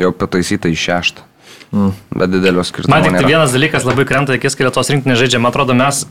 Jau 0.00 0.12
pataisyta 0.16 0.70
į 0.70 0.78
šeštą. 0.78 1.26
Mm. 1.72 1.90
Bet 2.14 2.32
didelio 2.32 2.62
skirtumo. 2.64 2.92
Man 2.94 3.04
tik 3.04 3.18
tai 3.18 3.28
vienas 3.28 3.52
dalykas 3.52 3.84
labai 3.88 4.06
krenta, 4.08 4.36
akis, 4.36 4.56
kai 4.56 4.68
Lietuvos 4.68 4.92
rinktinė 4.92 5.16
žaidžia, 5.18 5.40
man 5.42 5.52
atrodo, 5.52 5.76
mes 5.76 6.04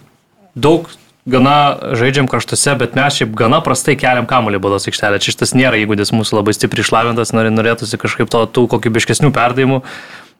daug 0.57 0.89
gana 1.29 1.77
žaidžiam 1.97 2.27
kraštuose, 2.29 2.73
bet 2.81 2.95
mes 2.97 3.19
šiaip 3.19 3.33
gana 3.37 3.61
prastai 3.65 3.95
keliam 3.99 4.25
kamuolį 4.29 4.61
bados 4.61 4.89
aikštelę. 4.89 5.21
Čia 5.21 5.35
šitas 5.35 5.53
nėra 5.57 5.77
įgūdis 5.81 6.13
mūsų 6.17 6.39
labai 6.39 6.55
stipriai 6.57 6.85
išlavintas, 6.85 7.33
norėtųsi 7.37 7.99
kažkaip 8.01 8.31
to 8.33 8.41
tų 8.49 8.65
kokybiškesnių 8.73 9.29
perdavimų. 9.35 9.83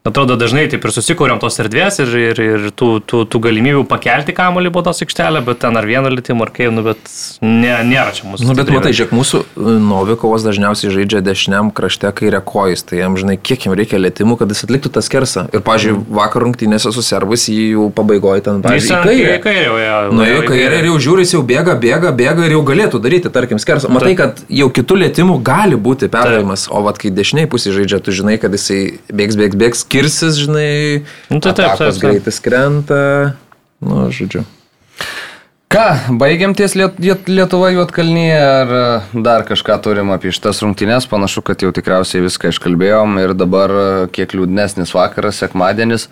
Atrodo, 0.01 0.33
dažnai 0.33 0.63
taip 0.65 0.81
ir 0.81 0.91
susikūrėm 0.95 1.37
tos 1.37 1.59
erdvės 1.61 1.99
ir, 2.01 2.09
ir, 2.17 2.39
ir 2.41 2.63
tų, 2.73 2.87
tų, 3.05 3.19
tų 3.29 3.39
galimybių 3.43 3.83
pakelti 3.85 4.33
kamuolį 4.33 4.71
bados 4.73 5.03
aikštelę, 5.05 5.43
bet 5.45 5.59
ten 5.61 5.75
ar 5.77 5.85
vieno 5.85 6.09
litimo, 6.09 6.41
ar 6.41 6.49
kaip, 6.55 6.71
nu, 6.73 6.81
bet 6.87 7.11
ne, 7.45 7.75
nėra 7.85 8.09
čia 8.17 8.25
mūsų. 8.25 8.47
Nu, 8.49 8.55
bet 8.57 8.71
matai, 8.73 8.95
žiūrėk, 8.97 9.13
mūsų 9.13 9.41
e, 9.45 9.75
Novikovas 9.85 10.41
dažniausiai 10.47 10.89
žaidžia 10.95 11.21
dešiniam 11.21 11.69
krašte 11.77 12.09
kairė 12.17 12.39
kojas, 12.41 12.81
tai 12.89 12.97
jam, 13.03 13.13
žinai, 13.21 13.35
kiek 13.37 13.67
jam 13.67 13.75
reikia 13.77 13.99
lėtimų, 14.01 14.39
kad 14.39 14.49
jis 14.49 14.65
atliktų 14.65 14.89
tą 14.95 15.03
skersą. 15.05 15.43
Ir, 15.53 15.61
pažiūrėjau, 15.69 16.01
vakar 16.17 16.47
rungtynėse 16.47 16.95
su 16.97 17.05
servais 17.05 17.45
jį 17.53 17.67
jau 17.75 17.85
pabaigoje 17.93 18.47
ten, 18.49 18.65
pažiūrėjau, 18.65 19.37
į 19.37 19.37
kairę. 19.45 19.93
Nuėjo 20.17 20.41
į 20.41 20.49
kairę 20.49 20.81
ir 20.81 20.89
jau 20.89 20.97
žiūri, 21.05 21.27
jis 21.27 21.35
jau 21.37 21.43
bėga, 21.45 21.77
bėga, 21.85 22.15
bėga 22.17 22.49
ir 22.49 22.57
jau 22.57 22.65
galėtų 22.71 23.03
daryti, 23.05 23.29
tarkim, 23.37 23.61
skersą. 23.61 23.93
Matai, 23.93 24.17
kad 24.17 24.41
jau 24.49 24.71
kitų 24.73 24.97
lėtimų 25.05 25.37
gali 25.45 25.77
būti 25.77 26.09
perdavimas, 26.09 26.65
o 26.73 26.81
vat 26.89 26.97
kai 26.97 27.13
dešiniai 27.13 27.45
pusė 27.53 27.77
žaidžia, 27.77 28.01
tu 28.01 28.17
žinai, 28.17 28.39
kad 28.41 28.57
jisai 28.57 28.81
bėgs, 29.13 29.37
bėgs, 29.37 29.61
bėgs, 29.61 29.87
skirsis, 29.91 30.39
žinai, 30.39 31.03
Nu, 31.27 31.43
tai 31.43 31.51
taip, 31.53 31.75
taip, 31.75 31.91
taip. 31.91 32.01
greitis 32.01 32.39
krenta, 32.39 33.35
nu, 33.83 34.07
žodžiu. 34.15 34.45
Ką, 35.71 36.17
baigiam 36.19 36.51
ties 36.51 36.73
Liet, 36.75 36.97
Liet, 36.99 37.29
Lietuva 37.31 37.69
Juotkalnyje 37.71 38.39
ar 38.43 38.71
e, 38.75 39.19
dar 39.23 39.45
kažką 39.47 39.77
turim 39.79 40.09
apie 40.11 40.33
šitas 40.35 40.59
rungtynės? 40.65 41.07
Panašu, 41.07 41.39
kad 41.47 41.63
jau 41.63 41.71
tikriausiai 41.71 42.25
viską 42.25 42.51
iškalbėjom 42.51 43.15
ir 43.21 43.31
dabar 43.39 43.71
e, 43.71 43.85
kiek 44.11 44.35
liūdnesnis 44.35 44.91
vakaras, 44.91 45.39
sekmadienis. 45.39 46.09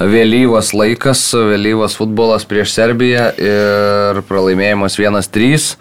Vėlyvas 0.00 0.72
laikas, 0.72 1.26
vėlyvas 1.34 1.98
futbolas 1.98 2.48
prieš 2.48 2.72
Serbiją 2.72 3.26
ir 3.36 4.22
pralaimėjimas 4.30 4.96
1-3. 4.96 5.74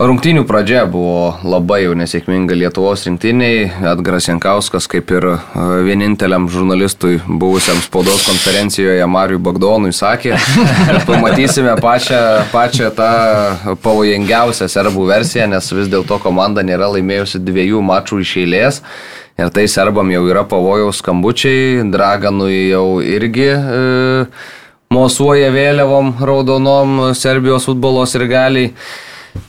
Rungtynių 0.00 0.46
pradžia 0.48 0.86
buvo 0.88 1.34
labai 1.44 1.82
jau 1.82 1.92
nesėkminga 1.92 2.56
Lietuvos 2.56 3.02
rinktiniai. 3.04 3.66
Edgaras 3.90 4.30
Jankauskas, 4.30 4.86
kaip 4.88 5.10
ir 5.12 5.26
e, 5.28 5.32
vieninteliam 5.84 6.46
žurnalistui 6.48 7.18
buvusiam 7.28 7.76
spaudos 7.84 8.22
konferencijoje 8.24 9.04
Mariui 9.04 9.42
Bagdonui 9.44 9.92
sakė, 9.92 10.38
pamatysime 11.10 11.74
pačią, 11.84 12.20
pačią 12.48 12.88
tą 12.96 13.10
pavojingiausią 13.84 14.70
serbų 14.72 15.04
versiją, 15.10 15.50
nes 15.52 15.68
vis 15.76 15.92
dėlto 15.92 16.16
komanda 16.24 16.64
nėra 16.64 16.88
laimėjusi 16.94 17.42
dviejų 17.44 17.84
mačų 17.90 18.22
iš 18.24 18.32
eilės. 18.46 18.80
Ir 19.36 19.52
tai 19.52 19.66
serbam 19.68 20.08
jau 20.16 20.24
yra 20.32 20.46
pavojaus 20.48 21.02
skambučiai, 21.04 21.84
Draganui 21.92 22.70
jau 22.70 22.86
irgi 23.04 23.50
e, 23.52 23.84
mosuoja 24.96 25.52
vėliavom 25.52 26.16
raudonom 26.24 26.98
Serbijos 27.12 27.68
futbolos 27.68 28.16
ir 28.16 28.28
galiai. 28.32 28.74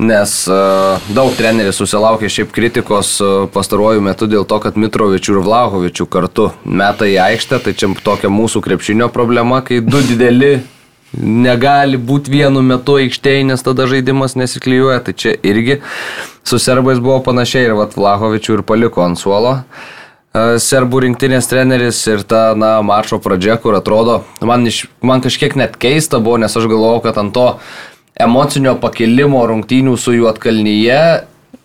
Nes 0.01 0.33
uh, 0.49 1.01
daug 1.13 1.31
treneris 1.37 1.79
susilaukė 1.81 2.29
šiaip 2.29 2.51
kritikos 2.53 3.15
uh, 3.21 3.31
pastaruoju 3.53 4.03
metu 4.05 4.27
dėl 4.29 4.45
to, 4.49 4.59
kad 4.61 4.77
Mitrovičių 4.77 5.37
ir 5.37 5.41
Vlahovičių 5.45 6.05
kartu 6.11 6.49
meta 6.65 7.07
į 7.09 7.17
aikštę, 7.23 7.61
tai 7.65 7.73
čia 7.77 7.89
tokia 8.05 8.29
mūsų 8.33 8.61
krepšinio 8.65 9.09
problema, 9.13 9.61
kai 9.65 9.81
du 9.85 10.03
dideli 10.05 10.59
negali 11.17 11.97
būti 11.97 12.31
vienu 12.31 12.61
metu 12.63 12.99
aikštėje, 13.01 13.47
nes 13.49 13.65
tada 13.65 13.87
žaidimas 13.89 14.37
nesiklyjuoja, 14.39 15.01
tai 15.07 15.17
čia 15.17 15.33
irgi 15.43 15.81
su 16.47 16.61
serbais 16.61 17.01
buvo 17.01 17.17
panašiai 17.25 17.67
ir 17.67 17.75
vat 17.79 17.97
Vlahovičių 17.97 18.59
ir 18.59 18.63
paliko 18.67 19.03
ant 19.05 19.19
suolo. 19.19 19.57
Uh, 19.61 19.97
Serbų 20.31 21.01
rinktinės 21.03 21.49
treneris 21.51 21.97
ir 22.07 22.21
ta, 22.23 22.53
na, 22.55 22.77
mačo 22.87 23.17
pradžia, 23.19 23.57
kur 23.59 23.75
atrodo, 23.75 24.21
man, 24.39 24.63
iš, 24.63 24.85
man 25.03 25.19
kažkiek 25.19 25.57
net 25.59 25.75
keista 25.75 26.21
buvo, 26.23 26.37
nes 26.39 26.55
aš 26.55 26.69
galvojau, 26.71 27.01
kad 27.03 27.19
ant 27.19 27.33
to 27.35 27.47
emocinio 28.23 28.75
pakilimo 28.81 29.41
rungtynių 29.49 29.97
su 29.97 30.13
juo 30.15 30.29
atkalnyje 30.31 31.01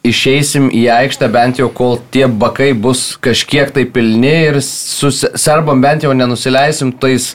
išeisim 0.07 0.69
į 0.71 0.85
aikštę 0.93 1.29
bent 1.35 1.59
jau, 1.59 1.67
kol 1.75 1.97
tie 2.15 2.27
bakai 2.31 2.71
bus 2.79 3.17
kažkiek 3.23 3.73
tai 3.75 3.85
pilni 3.91 4.35
ir 4.51 4.61
su 4.63 5.11
se- 5.11 5.33
serbam 5.35 5.81
bent 5.83 6.07
jau 6.07 6.13
nenusileisim 6.15 6.93
tais 7.03 7.33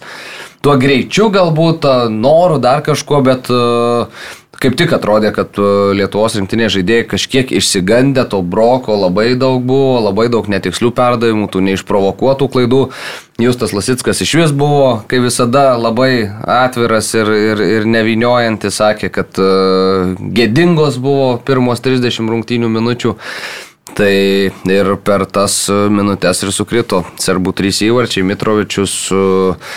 tuo 0.63 0.77
greičiu 0.79 1.27
galbūt, 1.33 1.87
noru 2.13 2.59
dar 2.61 2.83
kažkuo, 2.85 3.19
bet 3.25 3.49
a, 3.51 4.07
kaip 4.61 4.75
tik 4.79 4.93
atrodė, 4.95 5.31
kad 5.35 5.57
a, 5.59 5.69
Lietuvos 5.97 6.35
rinktinės 6.37 6.75
žaidėjai 6.75 7.07
kažkiek 7.13 7.53
išsigandę, 7.57 8.25
to 8.31 8.41
broko 8.45 8.95
labai 8.99 9.33
daug 9.39 9.63
buvo, 9.65 9.99
labai 10.05 10.27
daug 10.33 10.47
netikslių 10.51 10.91
perdavimų, 10.97 11.49
tų 11.51 11.63
neišprovokuotų 11.67 12.49
klaidų. 12.53 12.81
Justas 13.41 13.73
Lasitskas 13.73 14.21
iš 14.21 14.35
vis 14.37 14.53
buvo, 14.53 15.01
kaip 15.09 15.25
visada, 15.25 15.71
labai 15.79 16.29
atviras 16.45 17.09
ir, 17.17 17.31
ir, 17.51 17.63
ir 17.79 17.87
neviniojantis, 17.89 18.77
sakė, 18.77 19.09
kad 19.13 19.39
uh, 19.41 20.11
gėdingos 20.37 20.99
buvo 21.01 21.33
pirmos 21.45 21.81
30 21.81 22.29
rungtynių 22.29 22.69
minučių. 22.69 23.15
Tai 23.97 24.11
ir 24.71 24.91
per 25.03 25.25
tas 25.27 25.65
minutės 25.67 26.45
ir 26.45 26.53
sukrito. 26.55 27.01
Serbų 27.19 27.51
trys 27.57 27.81
įvarčiai, 27.83 28.23
Mitrovičius 28.29 28.93
uh, 29.11 29.73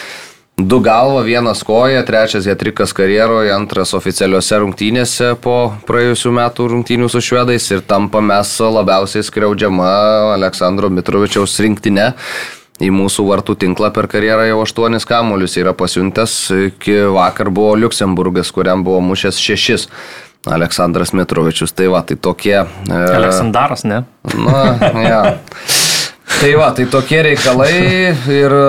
du 0.57 0.81
galva, 0.81 1.23
vienas 1.27 1.63
koja, 1.67 2.05
trečias 2.07 2.47
jetrikas 2.47 2.93
karjeroje, 2.95 3.51
antras 3.55 3.95
oficialiuose 3.97 4.61
rungtynėse 4.63 5.33
po 5.43 5.75
praėjusių 5.89 6.35
metų 6.39 6.69
rungtynių 6.71 7.09
su 7.11 7.23
švedais 7.25 7.67
ir 7.75 7.83
tampa 7.83 8.23
mes 8.23 8.53
labiausiai 8.63 9.27
skriaudžiama 9.27 9.89
Aleksandro 10.37 10.91
Mitrovičiaus 10.95 11.59
rinktinė 11.65 12.13
į 12.83 12.91
mūsų 12.95 13.27
vartų 13.29 13.57
tinklą 13.65 13.91
per 13.95 14.07
karjerą 14.11 14.47
jau 14.49 14.61
aštuonis 14.63 15.07
kamuolius 15.07 15.57
yra 15.59 15.75
pasiuntęs. 15.79 16.37
Iki 16.71 17.01
vakar 17.15 17.51
buvo 17.55 17.75
Luksemburgas, 17.79 18.51
kuriam 18.55 18.87
buvo 18.87 19.03
mušęs 19.11 19.39
šešis. 19.43 19.89
Aleksandras 20.51 21.15
Mitrovičius. 21.17 21.73
Tai 21.73 21.89
va, 21.95 22.03
tai 22.05 22.19
tokie. 22.21 22.59
E, 22.61 22.99
Aleksandaras, 23.17 23.87
ne? 23.89 24.03
Na, 24.35 24.67
ja. 25.01 25.23
Tai 26.41 26.51
va, 26.61 26.67
tai 26.77 26.85
tokie 26.93 27.23
reikalai 27.25 27.71
ir 28.29 28.53
e, 28.53 28.65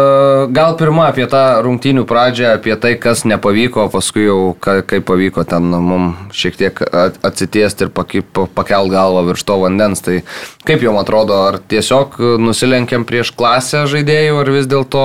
gal 0.56 0.76
pirmą 0.80 1.10
apie 1.10 1.26
tą 1.28 1.42
rungtynių 1.66 2.06
pradžią, 2.08 2.54
apie 2.56 2.72
tai, 2.80 2.94
kas 3.02 3.26
nepavyko, 3.28 3.90
paskui 3.92 4.24
jau 4.30 4.54
ka, 4.64 4.78
kaip 4.88 5.04
pavyko 5.10 5.44
ten 5.50 5.66
mums 5.84 6.32
šiek 6.40 6.56
tiek 6.62 6.80
at- 6.88 7.18
atsitiesti 7.28 7.84
ir 7.88 7.92
paki- 7.92 8.22
pa- 8.24 8.46
pakelt 8.48 8.94
galvą 8.94 9.26
virš 9.28 9.44
to 9.50 9.58
vandens. 9.60 10.00
Tai 10.06 10.22
kaip 10.64 10.86
jums 10.86 11.02
atrodo, 11.02 11.36
ar 11.50 11.58
tiesiog 11.60 12.16
nusilenkiam 12.46 13.04
prieš 13.04 13.34
klasę 13.36 13.84
žaidėjų, 13.92 14.38
ar 14.46 14.52
vis 14.56 14.70
dėlto 14.72 15.04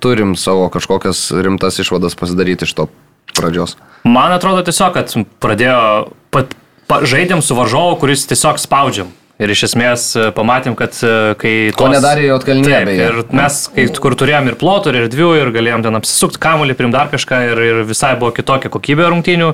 turim 0.00 0.32
savo 0.40 0.70
kažkokias 0.72 1.26
rimtas 1.44 1.76
išvadas 1.84 2.16
pasidaryti 2.16 2.64
iš 2.64 2.72
to 2.80 2.88
pradžios? 3.36 3.76
Man 4.08 4.32
atrodo 4.32 4.64
tiesiog, 4.64 4.96
kad 4.96 5.12
pradėjo, 5.44 6.08
pat, 6.32 6.56
pa, 6.88 7.02
žaidėm 7.04 7.44
su 7.44 7.58
varžovu, 7.60 7.98
kuris 8.00 8.24
tiesiog 8.30 8.62
spaudžiam. 8.62 9.12
Ir 9.44 9.52
iš 9.52 9.66
esmės 9.68 10.04
e, 10.16 10.28
pamatėm, 10.34 10.76
kad 10.78 10.96
e, 11.04 11.34
kai... 11.40 11.52
Ko 11.76 11.90
nedarė 11.92 12.28
Juodkalnija, 12.30 12.78
Taip, 12.80 12.88
beje. 12.88 13.08
ir 13.10 13.34
mes, 13.36 13.58
kai, 13.74 13.84
kur 14.00 14.16
turėjom 14.16 14.48
ir 14.48 14.56
plotų, 14.60 14.92
ir 14.92 15.02
erdvių, 15.02 15.32
ir 15.42 15.50
galėjom 15.52 15.84
ten 15.84 15.98
apsisukti 16.00 16.40
kamuolį, 16.40 16.76
prim 16.78 16.94
dar 16.94 17.10
kažką, 17.12 17.42
ir, 17.50 17.60
ir 17.68 17.82
visai 17.88 18.14
buvo 18.20 18.32
kitokia 18.36 18.72
kokybė 18.72 19.10
rungtynių. 19.12 19.50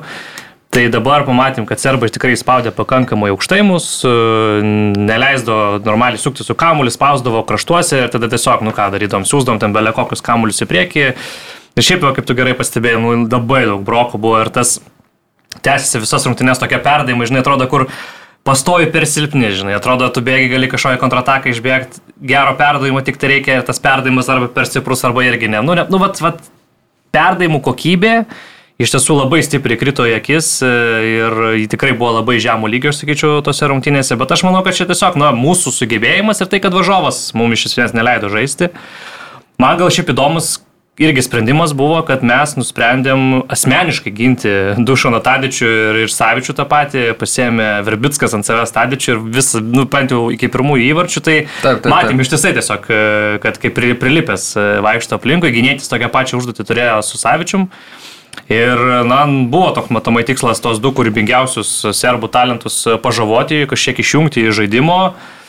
Tai 0.71 0.85
dabar 0.95 1.25
pamatėm, 1.27 1.65
kad 1.67 1.83
serbai 1.83 2.13
tikrai 2.15 2.37
spaudė 2.39 2.71
pakankamai 2.71 3.33
aukštai 3.35 3.65
mus, 3.67 3.89
e, 4.07 4.13
neleisdo 4.95 5.57
normaliai 5.83 6.23
sukti 6.23 6.47
su 6.47 6.55
kamuoliu, 6.55 6.93
spausdavo 6.95 7.43
kraštuose 7.49 8.05
ir 8.05 8.13
tada 8.15 8.31
tiesiog, 8.31 8.63
nu 8.63 8.71
ką 8.77 8.87
darydom, 8.95 9.27
siūsdom 9.27 9.59
ten 9.59 9.75
belė 9.75 9.91
kokius 9.97 10.23
kamuolius 10.23 10.63
į 10.63 10.71
priekį. 10.71 11.09
Ir 11.75 11.87
šiaip 11.87 12.07
jau, 12.07 12.15
kaip 12.15 12.31
tu 12.31 12.39
gerai 12.39 12.55
pastebėjai, 12.59 13.03
nu, 13.03 13.17
labai 13.27 13.65
daug 13.67 13.83
broko 13.87 14.23
buvo 14.23 14.39
ir 14.45 14.53
tas 14.55 14.79
tęsiasi 15.59 16.05
visas 16.05 16.27
rungtynės 16.29 16.63
tokie 16.63 16.79
perdavimai, 16.79 17.27
žinai, 17.27 17.43
atrodo, 17.43 17.67
kur 17.71 17.89
pastovi 18.47 18.89
per 18.93 19.07
silpni, 19.09 19.51
žinai, 19.55 19.77
atrodo, 19.77 20.09
tu 20.13 20.23
bėgi, 20.25 20.49
gali 20.53 20.71
kažkokią 20.71 21.01
kontrataką 21.03 21.53
išbėgti, 21.53 22.01
gero 22.31 22.55
perdavimo 22.59 23.03
tik 23.05 23.21
tai 23.21 23.35
reikia 23.37 23.61
tas 23.67 23.83
perdavimas 23.83 24.31
arba 24.33 24.49
per 24.53 24.69
stiprus, 24.69 25.05
arba 25.09 25.27
irgi 25.27 25.51
ne. 25.53 25.61
Nu, 25.65 25.77
ne, 25.77 25.85
nu 25.93 26.01
vat, 26.01 26.21
vat, 26.25 26.41
perdavimų 27.15 27.61
kokybė 27.65 28.15
iš 28.81 28.95
tiesų 28.95 29.19
labai 29.19 29.43
stipriai 29.45 29.77
krito 29.81 30.07
į 30.09 30.15
akis 30.17 30.49
e, 30.65 30.71
ir 31.19 31.39
ji 31.61 31.67
tikrai 31.75 31.93
buvo 31.93 32.15
labai 32.21 32.39
žemų 32.41 32.71
lygio, 32.73 32.95
aš 32.95 33.03
sakyčiau, 33.03 33.43
tose 33.45 33.69
rungtynėse, 33.69 34.17
bet 34.21 34.33
aš 34.33 34.47
manau, 34.47 34.63
kad 34.65 34.79
čia 34.79 34.89
tiesiog, 34.89 35.19
na, 35.21 35.35
mūsų 35.37 35.75
sugebėjimas 35.77 36.41
ir 36.41 36.49
tai, 36.49 36.63
kad 36.65 36.77
varžovas 36.77 37.27
mums 37.37 37.61
iš 37.61 37.73
esmės 37.73 37.93
neleido 37.97 38.33
žaisti. 38.33 38.71
Man 39.61 39.77
gal 39.77 39.93
šiaip 39.93 40.15
įdomus 40.15 40.55
irgi 41.01 41.23
sprendimas 41.23 41.73
buvo, 41.73 42.03
kad 42.05 42.21
mes 42.27 42.53
nusprendėm 42.59 43.47
asmeniškai 43.51 44.11
ginti 44.13 44.51
Dušaną 44.85 45.23
Tadičių 45.25 45.71
ir, 45.71 45.99
ir 46.05 46.13
Savičių 46.13 46.55
tą 46.59 46.67
patį, 46.69 47.05
pasėmė 47.21 47.69
Verbickas 47.87 48.37
ant 48.37 48.45
savęs 48.45 48.75
Tadičių 48.77 49.15
ir 49.15 49.23
vis, 49.39 49.49
nu, 49.65 49.87
bent 49.89 50.13
jau 50.13 50.27
iki 50.35 50.51
pirmųjų 50.53 50.91
įvarčių, 50.91 51.25
tai 51.25 51.39
Taip, 51.63 51.81
taip, 51.81 51.89
matėm 51.89 52.21
taip. 52.21 52.27
ištisai 52.27 52.53
tiesiog, 52.59 52.91
e, 52.93 53.01
kad 53.47 53.57
kaip 53.63 53.77
pri- 53.79 53.97
prilipęs 54.03 54.47
e, 54.61 54.69
vaikšto 54.85 55.17
aplinkui, 55.17 55.55
gynėtis 55.57 55.89
tokią 55.89 56.13
pačią 56.13 56.43
užduotį 56.43 56.69
turėjo 56.69 57.01
su 57.09 57.21
Savičium. 57.23 57.71
Ir, 58.53 58.79
na, 59.09 59.25
buvo 59.51 59.73
toks 59.75 59.91
matomai 59.91 60.23
tikslas 60.29 60.61
tos 60.63 60.79
du 60.85 60.93
kūrybingiausius 60.95 61.91
serbų 61.97 62.29
talentus 62.31 62.83
pažavoti, 63.03 63.65
kažkiek 63.71 64.05
išjungti 64.05 64.45
iš 64.51 64.61
žaidimo. 64.61 65.03
E, 65.11 65.40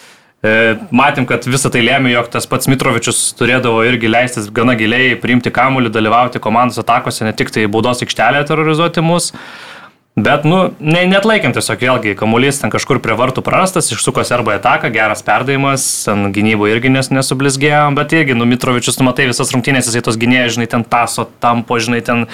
Matėm, 0.42 1.28
kad 1.30 1.46
visą 1.46 1.70
tai 1.70 1.84
lėmė, 1.86 2.16
jog 2.16 2.32
tas 2.34 2.48
pats 2.50 2.66
Mitrovičius 2.72 3.20
turėdavo 3.38 3.84
irgi 3.86 4.10
leistis 4.10 4.48
gana 4.50 4.74
giliai, 4.74 5.14
priimti 5.22 5.54
kamuolį, 5.54 5.92
dalyvauti 5.94 6.42
komandos 6.42 6.82
atakose, 6.82 7.22
ne 7.28 7.34
tik 7.38 7.54
tai 7.54 7.68
baudos 7.70 8.02
aikštelėje 8.02 8.48
terrorizuoti 8.50 9.04
mus. 9.06 9.30
Bet, 10.16 10.44
nu, 10.44 10.74
ne, 10.84 11.06
net 11.08 11.24
laikiam 11.24 11.54
tiesiog 11.56 11.80
vėlgi, 11.80 12.14
kamuolys 12.20 12.58
ten 12.60 12.72
kažkur 12.74 12.98
prie 13.00 13.16
vartų 13.16 13.40
prarastas, 13.48 13.88
išsuko 13.96 14.26
serbai 14.28 14.58
ataką, 14.58 14.90
geras 14.92 15.24
perdavimas, 15.24 15.86
ten 16.04 16.34
gynybo 16.36 16.68
irgi 16.68 16.92
nes, 16.92 17.08
nesublizgėjo, 17.16 17.86
bet 17.96 18.12
irgi, 18.18 18.36
nu, 18.36 18.44
Mitrovičius, 18.50 18.98
tu 19.00 19.08
matai 19.08 19.30
visas 19.30 19.54
rungtynės, 19.56 19.88
jisai 19.88 20.02
tos 20.04 20.20
gynėjai, 20.20 20.50
žinai, 20.58 20.68
ten 20.74 20.84
taso, 20.84 21.30
tampo, 21.40 21.80
žinai, 21.80 22.02
ten 22.04 22.26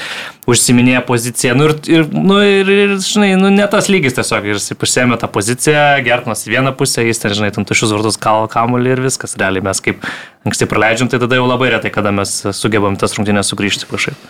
užsiminėja 0.50 1.04
poziciją, 1.06 1.54
nu, 1.60 1.70
ir, 1.70 1.78
ir, 2.00 2.10
nu, 2.18 2.40
ir, 2.42 2.74
ir, 2.80 2.98
žinai, 3.06 3.30
nu, 3.38 3.54
ne 3.54 3.70
tas 3.70 3.92
lygis 3.94 4.18
tiesiog, 4.18 4.50
ir 4.50 4.58
jis 4.58 4.74
pasėmė 4.74 5.22
tą 5.22 5.30
poziciją, 5.38 5.86
Gertmas 6.10 6.48
į 6.50 6.58
vieną 6.58 6.74
pusę, 6.82 7.06
jis 7.06 7.22
ten, 7.22 7.38
žinai, 7.38 7.54
ten 7.54 7.70
tušius 7.70 7.94
vartus 7.94 8.18
kal 8.18 8.50
kamuolį 8.50 8.96
ir 8.98 9.06
viskas, 9.06 9.38
realiai 9.38 9.70
mes 9.70 9.86
kaip 9.86 10.02
anksti 10.50 10.66
praleidžiam, 10.74 11.14
tai 11.14 11.22
tada 11.22 11.38
jau 11.38 11.46
labai 11.46 11.76
retai, 11.78 11.94
kada 11.94 12.16
mes 12.24 12.40
sugebam 12.58 12.98
tas 12.98 13.14
rungtynės 13.22 13.54
sugrįžti 13.54 13.86
kažkaip. 13.94 14.30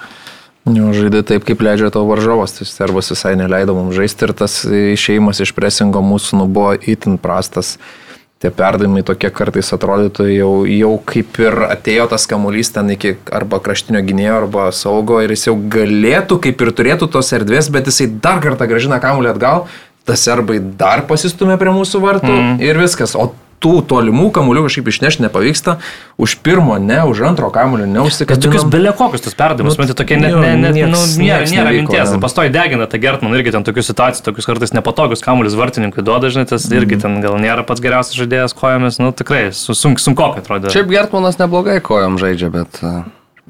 Žaidė 0.67 1.21
taip, 1.23 1.45
kaip 1.47 1.61
leidžia 1.63 1.91
tavo 1.93 2.09
varžovas, 2.11 2.57
tai 2.57 2.65
serbas 2.67 3.11
visai 3.13 3.37
neleido 3.39 3.75
mums 3.77 3.95
žaisti 3.95 4.27
ir 4.27 4.33
tas 4.35 4.59
išeimas 4.67 5.39
iš 5.45 5.53
presingo 5.55 6.01
mūsų 6.03 6.41
nu, 6.41 6.47
buvo 6.51 6.73
itin 6.75 7.15
prastas. 7.21 7.77
Tie 8.37 8.51
perdavimai 8.53 9.01
tokie 9.01 9.31
kartais 9.33 9.71
atrodytų 9.73 10.27
jau, 10.29 10.51
jau 10.69 10.91
kaip 11.09 11.39
ir 11.41 11.55
atėjo 11.71 12.03
tas 12.11 12.27
kamuolys 12.29 12.69
ten 12.75 12.91
iki 12.93 13.15
arba 13.33 13.57
kraštinio 13.63 14.03
gynėjo, 14.05 14.35
arba 14.43 14.67
saugo 14.75 15.23
ir 15.25 15.33
jis 15.33 15.47
jau 15.47 15.55
galėtų, 15.57 16.37
kaip 16.43 16.61
ir 16.61 16.73
turėtų 16.77 17.09
tos 17.15 17.33
erdvės, 17.33 17.71
bet 17.73 17.89
jisai 17.89 18.11
dar 18.21 18.43
kartą 18.43 18.67
gražina 18.69 18.99
kamuolį 19.01 19.31
atgal, 19.31 19.65
tas 20.05 20.21
serbai 20.27 20.59
dar 20.61 21.07
pasistumė 21.09 21.57
prie 21.57 21.73
mūsų 21.73 22.03
vartų 22.03 22.35
mm. 22.35 22.61
ir 22.67 22.77
viskas. 22.83 23.17
O 23.17 23.31
tų 23.63 23.71
tolimų 23.89 24.27
kamuolių 24.35 24.63
kažkaip 24.67 24.87
išnešti 24.91 25.23
nepavyksta, 25.25 25.77
už 26.21 26.35
pirmo 26.45 26.75
ne, 26.77 26.99
už 27.09 27.21
antro 27.25 27.49
kamuolio 27.49 27.87
Bet 27.87 27.95
tokius 27.95 28.19
neužsikabinam. 28.21 28.69
belė 28.69 28.91
kokius 28.97 29.21
tas 29.25 29.33
perdavimus, 29.33 29.77
Nu, 29.77 29.83
nu, 29.83 29.87
tai 29.93 29.95
tokie 30.03 30.17
net, 30.21 30.29
jo, 30.31 30.39
ne, 30.43 30.51
net, 30.61 30.75
nieks- 30.75 30.91
nu, 30.93 30.99
nėra, 31.23 31.39
nieks 31.41 31.51
nėra 31.55 31.71
nevyko, 31.71 31.89
minties. 31.91 32.11
jo. 32.13 32.19
Pastoji 32.21 32.51
degina, 32.53 32.85
tai 32.87 32.99
Gertman 33.01 33.33
irgi 33.33 33.51
ten 33.51 33.63
tokių 33.65 33.83
situacijų, 33.89 34.23
tokius 34.29 34.45
kartais 34.45 34.73
nepatogius 34.77 35.21
kamuolius 35.25 35.55
vartininkui 35.57 36.03
duoda, 36.05 36.29
žinai, 36.29 36.45
tas 36.47 36.69
irgi 36.69 37.01
ten 37.01 37.19
gal 37.21 37.33
nėra 37.41 37.65
pats 37.65 37.81
geriausias 37.81 38.13
žaidėjas 38.21 38.53
kojomis, 38.53 38.99
nu 38.99 39.11
tikrai 39.11 39.49
su- 39.53 39.73
sunk, 39.73 39.97
sunkokai 39.99 40.43
atrodo. 40.45 40.69
Šiaip 40.69 40.87
Gertmanas 40.93 41.37
neblogai 41.41 41.79
kojom 41.81 42.17
žaidžia, 42.21 42.51
bet, 42.51 42.77
e, 42.83 43.03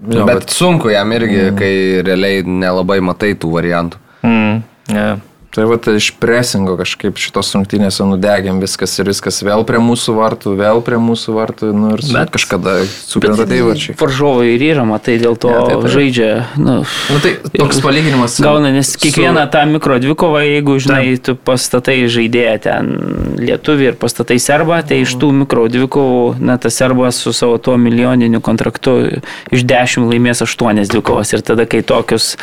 Jo, 0.08 0.26
bet, 0.26 0.40
bet- 0.46 0.50
sunku 0.54 0.90
jam 0.94 1.10
irgi, 1.12 1.52
kai 1.58 2.02
realiai 2.06 2.44
nelabai 2.46 3.02
matai 3.02 3.34
tų 3.36 3.52
variantų. 3.52 3.98
Mm, 4.24 4.64
yeah. 4.90 5.18
Tai 5.58 5.64
va, 5.66 5.80
tai 5.82 5.96
iš 5.98 6.12
presingo 6.22 6.76
kažkaip 6.78 7.18
šitos 7.18 7.48
rungtynėse 7.56 8.06
nudegėm 8.06 8.60
viskas 8.62 8.92
ir 9.02 9.08
viskas 9.10 9.40
vėl 9.42 9.64
prie 9.66 9.80
mūsų 9.82 10.14
vartų, 10.14 10.52
vėl 10.60 10.84
prie 10.86 11.00
mūsų 11.02 11.34
vartų, 11.34 11.72
nu 11.74 11.96
ir 11.96 12.04
Bet- 12.14 12.30
kažkada 12.36 12.76
sukrenta 12.86 13.48
tai 13.50 13.64
varčiai. 13.66 13.96
Varžovai 13.98 14.52
ir 14.54 14.62
yra, 14.68 14.84
matai, 14.86 15.16
dėl 15.18 15.34
to 15.42 15.50
Ne, 15.50 15.64
taip, 15.66 15.82
taip. 15.82 15.90
žaidžia. 15.96 16.30
Nu, 16.62 16.76
Nu, 17.10 17.18
tai 17.24 17.32
toks 17.58 17.82
palyginimas. 17.82 18.36
su- 18.38 18.44
Gauna, 18.46 18.70
nes 18.72 18.92
su- 18.94 19.00
kiekvieną 19.02 19.48
tą 19.50 19.64
mikro 19.66 19.98
dvikovą, 19.98 20.44
jeigu, 20.46 20.78
žinai, 20.78 21.18
tu 21.26 21.34
pastatai 21.34 22.06
žaidėją 22.06 22.62
ten 22.62 22.94
lietuvį 23.42 23.88
ir 23.90 23.94
pastatai 23.98 24.38
serbą, 24.38 24.84
tai 24.88 25.02
iš 25.02 25.16
tų 25.18 25.32
mikro 25.42 25.66
dvikovų, 25.74 26.38
na, 26.40 26.58
tas 26.62 26.78
serbas 26.78 27.16
su 27.18 27.34
savo 27.34 27.58
tuo 27.58 27.78
milijoniniu 27.82 28.42
kontraktu 28.46 29.22
iš 29.50 29.66
10 29.66 30.06
laimės 30.06 30.46
8 30.46 30.86
dvikovas. 30.94 31.34
Ir 31.34 31.42
tada, 31.42 31.66
kai 31.66 31.82
tokius 31.82 32.38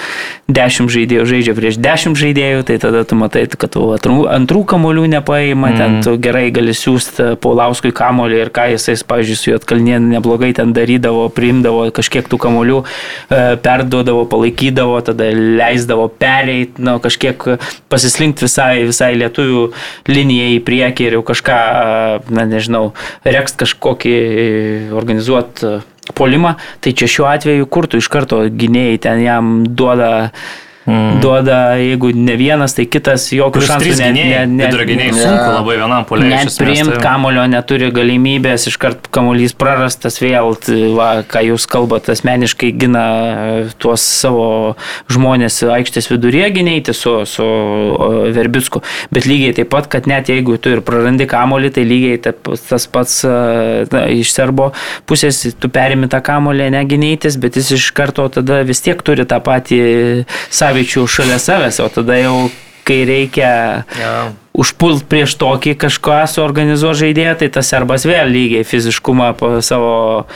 10 0.51 0.91
žaidėjų 0.91 1.25
žaidžia 1.31 1.55
prieš 1.55 1.79
10 1.79 2.19
žaidėjų, 2.19 2.65
tai 2.67 2.79
tada 2.83 3.04
tu 3.09 3.17
matai, 3.19 3.45
kad 3.49 3.73
tu 3.75 3.85
atrų- 3.95 4.27
antrų 4.33 4.65
kamolių 4.75 5.07
nepaima, 5.17 5.71
mm. 5.71 5.79
ten 5.79 5.97
tu 6.05 6.15
gerai 6.23 6.49
gali 6.55 6.75
siūsti 6.77 7.35
Paulauskui 7.43 7.93
kamolį 7.95 8.41
ir 8.43 8.51
ką 8.55 8.67
jisai, 8.73 8.97
pavyzdžiui, 9.09 9.39
su 9.39 9.51
Jotkalnie 9.53 10.01
neblogai 10.03 10.53
ten 10.57 10.75
darydavo, 10.77 11.27
priimdavo 11.35 11.87
kažkiek 11.95 12.29
tų 12.31 12.41
kamolių, 12.47 12.83
e, 12.85 13.41
perduodavo, 13.65 14.27
palaikydavo, 14.31 14.99
tada 15.07 15.31
leisdavo 15.35 16.09
pereiti, 16.09 16.83
na, 16.85 16.99
kažkiek 17.03 17.49
pasislinkti 17.93 18.49
visai, 18.49 18.85
visai 18.89 19.15
lietuvių 19.21 19.65
linijai 20.11 20.59
į 20.59 20.63
priekį 20.67 21.09
ir 21.09 21.19
jau 21.19 21.25
kažką, 21.33 21.63
e, 21.65 22.37
na, 22.37 22.47
nežinau, 22.49 22.85
rekst 23.25 23.61
kažkokį 23.63 24.15
organizuoti 24.95 25.81
polimą, 26.13 26.57
tai 26.85 26.93
čia 26.93 27.09
šiuo 27.09 27.29
atveju 27.31 27.67
kur 27.71 27.89
tu 27.89 28.01
iš 28.03 28.11
karto 28.13 28.45
gynėjai 28.51 29.01
ten 29.07 29.25
jam 29.25 29.57
duoda 29.65 30.31
Mm. 30.85 31.21
Duoda, 31.21 31.59
jeigu 31.81 32.11
ne 32.13 32.35
vienas, 32.37 32.75
tai 32.77 32.85
kitas 32.85 33.31
Plus 33.33 33.69
šansų 33.71 33.81
trys 33.87 34.01
gynėjai, 34.03 34.41
vidurio 34.53 34.85
gynėjai 34.91 35.13
ne. 35.15 35.21
sunku 35.23 35.47
labai 35.55 35.77
vienam 35.81 36.05
poliai. 36.05 36.33
Net 36.35 36.57
priimti 36.61 36.99
kamulio 37.01 37.47
neturi 37.49 37.89
galimybės, 37.95 38.67
iškart 38.69 39.09
kamuolys 39.15 39.55
prarastas 39.57 40.21
vėl, 40.21 40.53
tai 40.61 40.91
va, 40.93 41.09
ką 41.25 41.41
jūs 41.47 41.65
kalbate, 41.73 42.13
asmeniškai 42.13 42.69
gina 42.77 43.05
e, 43.05 43.55
tuos 43.81 44.05
savo 44.05 44.49
žmonės 45.09 45.63
aikštės 45.73 46.11
viduryje 46.13 46.51
gynėjai 46.59 46.93
su, 46.93 47.15
su 47.33 47.49
o, 47.49 48.11
Verbicku. 48.37 48.85
Bet 49.15 49.25
lygiai 49.31 49.57
taip 49.57 49.73
pat, 49.73 49.89
kad 49.89 50.05
net 50.11 50.29
jeigu 50.29 50.59
tu 50.61 50.75
ir 50.75 50.85
prarandi 50.85 51.25
kamulį, 51.31 51.73
tai 51.79 51.87
lygiai 51.89 52.21
taip, 52.29 52.53
tas 52.69 52.89
pats 52.93 53.23
e, 53.25 53.33
na, 53.89 54.05
iš 54.13 54.35
serbo 54.37 54.69
pusės 55.09 55.41
tu 55.57 55.73
perimi 55.73 56.13
tą 56.13 56.21
kamulį, 56.29 56.69
neginėtis, 56.77 57.41
bet 57.41 57.57
jis 57.57 57.73
iš 57.79 57.91
karto 57.97 58.29
tada 58.37 58.61
vis 58.69 58.85
tiek 58.85 59.01
turi 59.01 59.25
tą 59.29 59.41
patį 59.49 59.83
savičių 60.75 61.07
šalia 61.07 61.39
savęs, 61.39 61.79
o 61.85 61.89
tada 61.93 62.19
jau 62.19 62.51
kai 62.85 63.05
reikia 63.07 63.85
Yeah. 63.97 64.35
užpult 64.53 65.07
prieš 65.09 65.37
tokį 65.41 65.77
kažką 65.79 66.27
suorganizuoti 66.29 67.07
žaidėją, 67.07 67.39
tai 67.41 67.49
tas 67.49 67.71
serbas 67.71 68.05
vėl 68.05 68.29
lygiai 68.29 68.67
fiziškumą 68.67 69.33
savo 69.63 70.27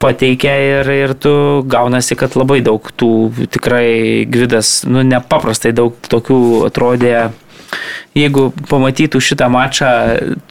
pateikia 0.00 0.54
ir, 0.80 0.90
ir 0.90 1.14
tu 1.14 1.62
gaunasi, 1.68 2.16
kad 2.16 2.36
labai 2.38 2.62
daug 2.64 2.80
tų 2.96 3.10
tikrai 3.52 4.24
gvidas, 4.30 4.80
nu 4.88 5.02
nepaprastai 5.04 5.74
daug 5.76 5.94
tokių 6.08 6.40
atrodė 6.70 7.30
jeigu 8.18 8.48
pamatytų 8.70 9.20
šitą 9.22 9.48
mačą 9.52 9.90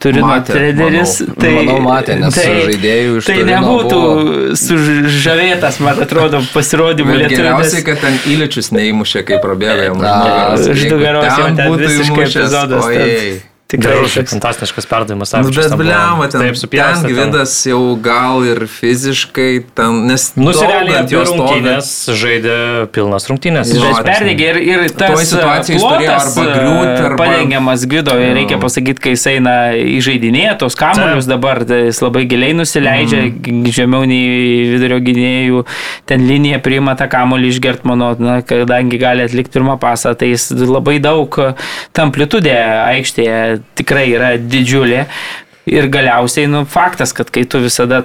Turino 0.00 0.30
Matė, 0.30 0.54
treneris, 0.56 1.20
manau. 1.20 1.36
tai, 1.40 1.52
Manau, 1.58 1.76
matė, 1.84 2.16
nes 2.20 2.38
žaidėjų 2.40 3.18
iš 3.20 3.28
tai 3.30 3.38
nebūtų 3.50 4.00
sužavėtas, 4.60 5.80
man 5.84 6.00
atrodo, 6.06 6.42
pasirodymų 6.54 7.18
lietuvių. 7.22 7.36
geriausiai, 7.42 7.84
kad 7.86 8.00
ten 8.04 8.18
įličius 8.30 8.72
neįmušė, 8.76 9.24
kai 9.28 9.40
prabėga 9.42 9.90
jam. 9.90 10.00
Nugaros 10.00 11.30
jau 11.38 11.54
ten 11.56 11.78
visiškai 11.84 12.26
epizodas. 12.28 12.84
ten 12.84 13.00
Ojei. 13.02 13.38
Tikrai 13.70 14.00
toks. 14.02 14.32
fantastiškas 14.32 14.88
perdavimas. 14.90 15.32
Nu, 15.38 15.52
bet 15.54 15.74
bliama, 15.78 16.26
ten, 16.30 16.42
Taip, 16.42 16.58
ten. 16.70 17.04
Gvidas 17.06 17.52
jau 17.68 17.94
gal 18.02 18.42
ir 18.48 18.64
fiziškai, 18.66 19.50
ten, 19.78 20.04
nes 20.10 20.32
Nusirealiai 20.34 20.96
daug 20.96 21.02
ant 21.04 21.12
jo 21.14 21.20
apie 21.22 21.30
stovi. 21.30 21.44
rungtynės 21.44 21.90
žaidė 22.20 22.56
pilnas 22.94 23.28
rungtynės. 23.30 23.70
Jo, 23.76 23.92
Bet 23.94 24.08
perdegė 24.08 24.48
ir, 24.50 24.58
ir 24.64 24.82
tas 24.90 25.14
Toj 25.14 25.28
situacijoj 25.28 25.76
jis 25.76 25.84
turėjo 25.84 26.16
plotas, 26.16 26.38
arba 26.38 26.46
e, 26.48 27.04
arba- 27.04 27.18
padengiamas 27.20 27.86
Gvido, 27.90 28.16
ir 28.18 28.34
reikia 28.40 28.58
pasakyti, 28.62 29.04
kai 29.04 29.14
jis 29.14 29.26
eina 29.34 29.54
į 29.78 30.00
žaidinėje, 30.08 30.56
tos 30.64 30.78
kamuolius 30.78 31.30
dabar 31.30 31.62
tai 31.68 31.84
jis 31.86 32.02
labai 32.02 32.24
giliai 32.30 32.56
nusileidžia, 32.58 33.22
mm. 33.30 33.70
žemiau 33.76 34.08
nei 34.08 34.66
vidurio 34.74 34.98
gynėjų, 35.06 35.64
ten 36.10 36.26
linija 36.26 36.60
priima 36.64 36.96
tą 36.98 37.06
kamuolį 37.12 37.54
iš 37.54 37.62
Gertmano, 37.62 38.12
na, 38.18 38.40
kadangi 38.46 38.98
gali 39.00 39.26
atlikti 39.26 39.54
pirmą 39.58 39.78
pasą, 39.80 40.16
tai 40.18 40.32
jis 40.34 40.50
labai 40.58 40.98
daug 41.02 41.38
e, 41.38 41.52
ta 41.94 42.06
amplitudė 42.08 42.56
aikštėje 42.90 43.59
tikrai 43.78 44.08
yra 44.12 44.34
didžiulė. 44.40 45.04
Ir 45.70 45.86
galiausiai, 45.92 46.48
nu, 46.50 46.64
faktas, 46.68 47.12
kad 47.16 47.30
kai 47.30 47.44
tu 47.48 47.60
visada 47.62 48.04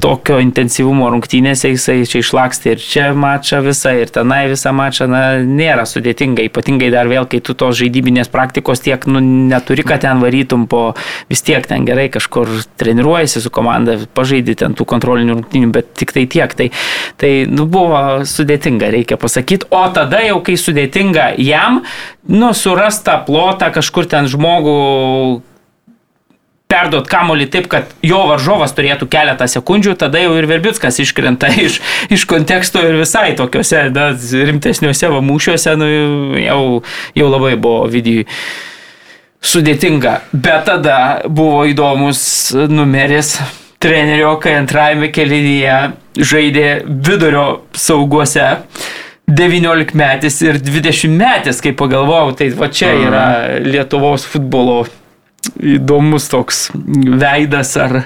tokio 0.00 0.38
intensyvumo 0.42 1.08
rungtynėse 1.12 1.70
jisai 1.72 2.04
čia 2.08 2.22
išlaksti 2.22 2.72
ir 2.74 2.82
čia 2.82 3.08
mačą 3.16 3.60
visą, 3.64 3.92
ir 4.00 4.12
tenai 4.12 4.42
visą 4.50 4.72
mačą, 4.76 5.08
na, 5.10 5.22
nėra 5.44 5.84
sudėtinga, 5.88 6.44
ypatingai 6.48 6.90
dar 6.92 7.10
vėl, 7.10 7.26
kai 7.30 7.42
tu 7.44 7.54
tos 7.58 7.76
žaidybinės 7.80 8.30
praktikos 8.32 8.82
tiek, 8.84 9.04
nu, 9.10 9.22
neturi, 9.50 9.84
kad 9.86 10.04
ten 10.04 10.22
varytum 10.22 10.66
po 10.70 10.82
vis 11.30 11.44
tiek 11.46 11.66
ten 11.68 11.84
gerai 11.88 12.08
kažkur 12.12 12.50
treniruojasi 12.80 13.44
su 13.44 13.52
komanda, 13.54 13.98
pažaidži 14.16 14.56
ten 14.64 14.76
tų 14.78 14.86
kontrolinių 14.88 15.36
rungtynių, 15.38 15.72
bet 15.74 15.92
tik 16.00 16.14
tai 16.16 16.26
tiek. 16.30 16.56
Tai, 16.56 16.70
tai 17.20 17.32
nu, 17.50 17.66
buvo 17.70 18.22
sudėtinga, 18.28 18.90
reikia 18.94 19.20
pasakyti. 19.20 19.68
O 19.74 19.84
tada 19.94 20.22
jau, 20.24 20.40
kai 20.44 20.56
sudėtinga 20.60 21.34
jam, 21.42 21.82
nu, 22.28 22.54
surasta 22.56 23.20
plotą 23.26 23.70
kažkur 23.74 24.08
ten 24.10 24.28
žmogų 24.30 24.78
perduot 26.70 27.08
kamolį 27.10 27.48
taip, 27.52 27.68
kad 27.72 27.90
jo 28.06 28.22
varžovas 28.30 28.74
turėtų 28.76 29.08
keletą 29.10 29.48
sekundžių, 29.50 29.96
tada 30.00 30.22
jau 30.22 30.34
ir 30.38 30.48
Verbickas 30.50 31.00
iškrenta 31.02 31.50
iš, 31.66 31.80
iš 32.12 32.26
konteksto 32.30 32.82
ir 32.86 33.00
visai 33.00 33.32
tokiuose 33.38 33.88
da, 33.94 34.10
rimtesniuose 34.50 35.12
va, 35.12 35.22
mūšiuose, 35.24 35.76
nu, 35.80 35.88
jau, 36.40 36.60
jau 37.18 37.30
labai 37.30 37.56
buvo 37.60 37.86
vidijui 37.90 38.26
sudėtinga. 39.40 40.20
Bet 40.32 40.66
tada 40.68 40.98
buvo 41.28 41.64
įdomus 41.68 42.22
numeris 42.70 43.38
trenerio, 43.80 44.34
kai 44.42 44.58
antrajame 44.60 45.08
kelyje 45.14 45.78
žaidė 46.20 46.68
vidurio 46.86 47.46
sauguose. 47.72 48.52
19 49.30 49.94
metais 49.94 50.40
ir 50.42 50.58
20 50.58 51.12
metais, 51.14 51.60
kai 51.62 51.70
pagalvojau, 51.78 52.32
tai 52.34 52.48
va 52.58 52.66
čia 52.74 52.90
yra 52.98 53.26
Lietuvos 53.62 54.24
futbolo 54.26 54.82
įdomus 55.60 56.28
toks 56.30 56.68
veidas, 56.74 57.72
ar 57.80 58.04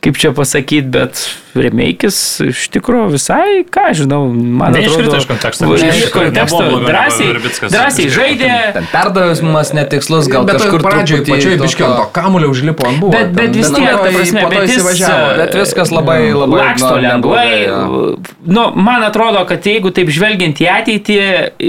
kaip 0.00 0.16
čia 0.20 0.32
pasakyti, 0.36 0.88
bet 0.88 1.20
remeikis 1.56 2.16
iš 2.44 2.66
tikrųjų 2.74 3.10
visai, 3.16 3.62
ką 3.68 3.90
žinau, 3.98 4.20
man 4.30 4.74
Neiškrito 4.76 5.10
atrodo, 5.10 5.18
iš 5.18 5.26
konteksto. 5.28 5.68
Iš 5.74 6.12
konteksto 6.14 6.62
drąsiai, 6.84 7.32
drąsiai 7.66 8.06
žaidė. 8.14 8.52
Ten 8.76 8.88
perdavimas 8.92 9.72
netikslus, 9.76 10.30
gal 10.30 10.46
bet 10.48 10.60
kažkur 10.60 10.84
pradžioje, 10.84 11.24
pačioj 11.28 11.58
biškiau, 11.60 11.90
to 11.98 12.06
kamulio 12.16 12.52
užlipo 12.54 12.86
ant 12.88 13.02
buvo. 13.02 13.12
Bet- 13.16 13.34
bet 13.36 13.56
vis 13.56 13.72
tiek, 13.74 13.90
ta 13.90 14.12
prasme, 14.14 14.46
bet 14.54 14.68
jis, 14.70 14.86
e, 15.00 15.20
Bet 15.40 15.54
viskas 15.56 15.90
labai, 15.94 16.20
labai 16.32 16.60
laksto 16.60 16.94
nu, 16.96 17.02
lengvai. 17.02 18.16
Nu, 18.46 18.70
man 18.74 19.04
atrodo, 19.04 19.44
kad 19.48 19.66
jeigu 19.66 19.92
taip 19.94 20.08
žvelgiant 20.12 20.60
į 20.60 20.68
ateitį, 20.70 21.18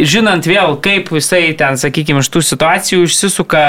žinant 0.05 0.45
vėl, 0.45 0.77
kaip 0.81 1.09
jisai 1.15 1.55
ten, 1.57 1.79
sakykime, 1.81 2.21
iš 2.21 2.29
tų 2.31 2.43
situacijų 2.51 3.09
išsisuka, 3.09 3.65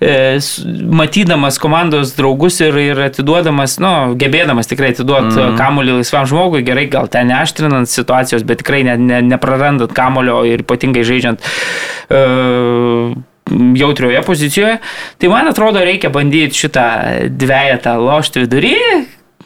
e, 0.00 0.38
matydamas 0.86 1.58
komandos 1.58 2.14
draugus 2.16 2.60
ir, 2.60 2.76
ir 2.80 3.00
atiduodamas, 3.08 3.78
nu, 3.82 3.92
gebėdamas 4.18 4.70
tikrai 4.70 4.92
atiduoti 4.94 5.32
mm 5.32 5.38
-hmm. 5.38 5.56
kamuolį 5.60 5.98
laisvam 5.98 6.26
žmogui, 6.26 6.62
gerai, 6.66 6.86
gal 6.92 7.08
ten 7.08 7.28
neaštrinant 7.32 7.88
situacijos, 7.90 8.44
bet 8.46 8.62
tikrai 8.62 8.84
ne, 8.84 8.96
ne, 8.96 9.22
neprarandant 9.22 9.92
kamulio 9.92 10.44
ir 10.44 10.62
ypatingai 10.64 11.04
žaidžiant 11.04 11.40
e, 12.10 12.22
jautrioje 13.76 14.22
pozicijoje. 14.22 14.78
Tai 15.18 15.28
man 15.28 15.48
atrodo, 15.48 15.84
reikia 15.84 16.10
bandyti 16.10 16.54
šitą 16.54 16.86
dviejatą 17.30 17.98
lošti 18.00 18.46
vidury. 18.46 18.74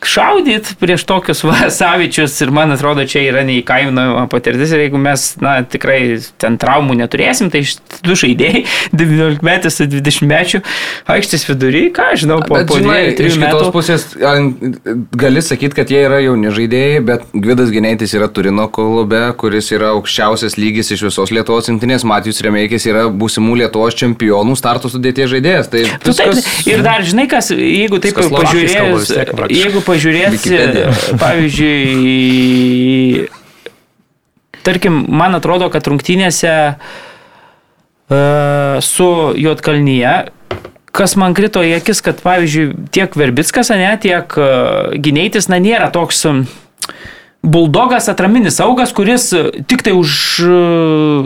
Šaudyt 0.00 0.74
prieš 0.80 1.04
tokius 1.08 1.42
va, 1.44 1.68
savičius 1.80 2.36
ir 2.40 2.52
man 2.54 2.72
atrodo, 2.72 3.04
čia 3.08 3.22
yra 3.28 3.42
neįkainojama 3.48 4.26
patirtis 4.32 4.72
ir 4.72 4.84
jeigu 4.86 5.00
mes, 5.00 5.26
na, 5.44 5.58
tikrai 5.66 6.00
ten 6.40 6.56
traumų 6.60 6.96
neturėsim, 7.02 7.50
tai 7.52 7.62
du 8.06 8.16
žaidėjai, 8.16 8.64
19 8.96 9.44
metų 9.46 9.72
su 9.74 9.86
20 9.90 10.28
metų, 10.30 10.62
aikštės 11.16 11.46
vidury, 11.50 11.82
ką 11.96 12.10
žinau, 12.20 12.40
po, 12.46 12.56
Bet, 12.56 12.68
po 12.70 12.78
žinai, 12.80 12.96
dviejų, 12.96 13.12
iš 13.12 13.18
trijų 13.20 13.36
kitos 13.36 13.60
metų. 13.60 13.72
pusės 13.76 14.06
gali 15.20 15.42
sakyti, 15.44 15.76
kad 15.76 15.92
jie 15.92 16.00
yra 16.06 16.20
jauni 16.24 16.52
žaidėjai, 16.54 17.02
bet 17.06 17.26
Gvidas 17.34 17.70
Geneitis 17.74 18.14
yra 18.16 18.28
Turino 18.32 18.66
klube, 18.72 19.20
kuris 19.40 19.70
yra 19.74 19.92
aukščiausias 19.96 20.56
lygis 20.60 20.92
iš 20.96 21.04
visos 21.08 21.32
Lietuvos 21.34 21.68
rinktinės. 21.70 22.04
Matijus 22.08 22.40
Remeikis 22.44 22.86
yra 22.90 23.06
būsimų 23.12 23.58
Lietuvos 23.62 23.96
čempionų 24.00 24.56
starto 24.58 24.90
sudėties 24.92 25.30
žaidėjas. 25.34 25.70
Tai 25.72 25.84
Tu 26.04 26.14
taip, 26.16 26.32
viskas... 26.34 26.66
ir 26.70 26.82
dar 26.84 27.04
žinai, 27.06 27.26
kas, 27.30 27.50
jeigu 27.54 28.00
taip 28.02 28.16
Viskas 28.16 28.32
pažiūrėjus, 28.34 29.12
jeigu 29.54 29.84
pažiūrėsi, 29.90 30.38
Wikipedia. 30.38 30.86
pavyzdžiui, 31.20 33.28
tarkim, 34.66 34.94
man 35.10 35.34
atrodo, 35.38 35.66
kad 35.72 35.82
rungtynėse 35.90 36.54
uh, 36.74 36.76
su 38.84 39.08
Jotkalnyje, 39.36 40.14
kas 40.94 41.16
man 41.20 41.34
krito 41.38 41.60
į 41.66 41.70
akis, 41.78 41.98
kad, 42.06 42.16
pavyzdžiui, 42.24 42.66
tiek 42.94 43.10
Verbickas, 43.18 43.68
ne, 43.74 43.92
tiek 44.02 44.26
uh, 44.38 44.44
Gineitis, 44.96 45.46
na, 45.52 45.58
nėra 45.62 45.88
toks 45.94 46.18
um, 46.30 46.38
buldogas 47.42 48.08
atraminis 48.12 48.56
saugas, 48.60 48.92
kuris 48.92 49.30
uh, 49.32 49.48
tik 49.66 49.82
tai 49.86 49.92
už 49.96 50.10
uh, 50.44 51.24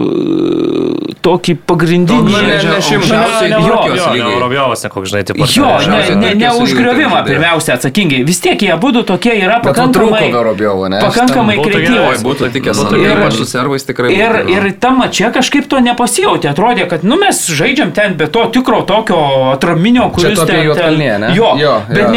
tokį 1.24 1.54
pagrindinį... 1.66 2.30
Nu, 2.30 2.42
ne- 2.44 2.58
ne 2.60 2.78
šimtas. 2.84 3.10
Aukščiausiai 3.10 3.50
Jo, 3.50 3.58
Turkijos 3.64 3.98
Jo, 3.98 4.06
ne 4.06 4.18
lygai. 4.18 4.32
Eurovijos, 4.36 4.84
ne 4.84 4.90
koks, 4.92 5.08
žinai, 5.10 5.22
taip 5.28 5.40
pat. 5.40 5.54
Jo, 5.56 5.70
ne, 5.90 6.00
ne, 6.20 6.30
ne 6.38 6.50
už 6.60 6.74
griovimą 6.78 7.22
pirmiausia 7.26 7.76
atsakingi. 7.78 8.20
Vis 8.28 8.40
tiek 8.44 8.60
jie 8.66 8.76
būtų 8.80 9.02
tokie 9.08 9.34
yra 9.40 9.58
pakankamai, 9.64 10.28
Verobiovo, 10.34 10.88
ne? 10.92 11.00
pakankamai 11.02 11.56
kreatyvūs. 11.62 12.22
Būtų 12.24 12.50
tikęs, 12.58 12.82
gerai. 12.92 13.14
ypač 13.16 13.38
su 13.40 13.46
servais 13.48 13.86
tikrai. 13.88 14.12
Ir, 14.14 14.36
ir 14.52 14.68
tam 14.82 15.02
čia 15.10 15.32
kažkaip 15.34 15.66
to 15.72 15.80
nepasijautė. 15.84 16.52
Atrodė, 16.52 16.86
kad 16.90 17.06
nu, 17.08 17.18
mes 17.20 17.40
žaidžiam 17.48 17.90
ten 17.96 18.14
be 18.20 18.28
to 18.30 18.44
tikro 18.54 18.82
tokio 18.86 19.18
atraminio, 19.54 20.10
kuris 20.14 20.38
apie 20.44 20.62
ten... 20.76 21.00
Ne? 21.24 21.32
Jo, 21.36 21.54
Jo, 21.58 21.74
bet 21.88 22.04
jo, 22.04 22.12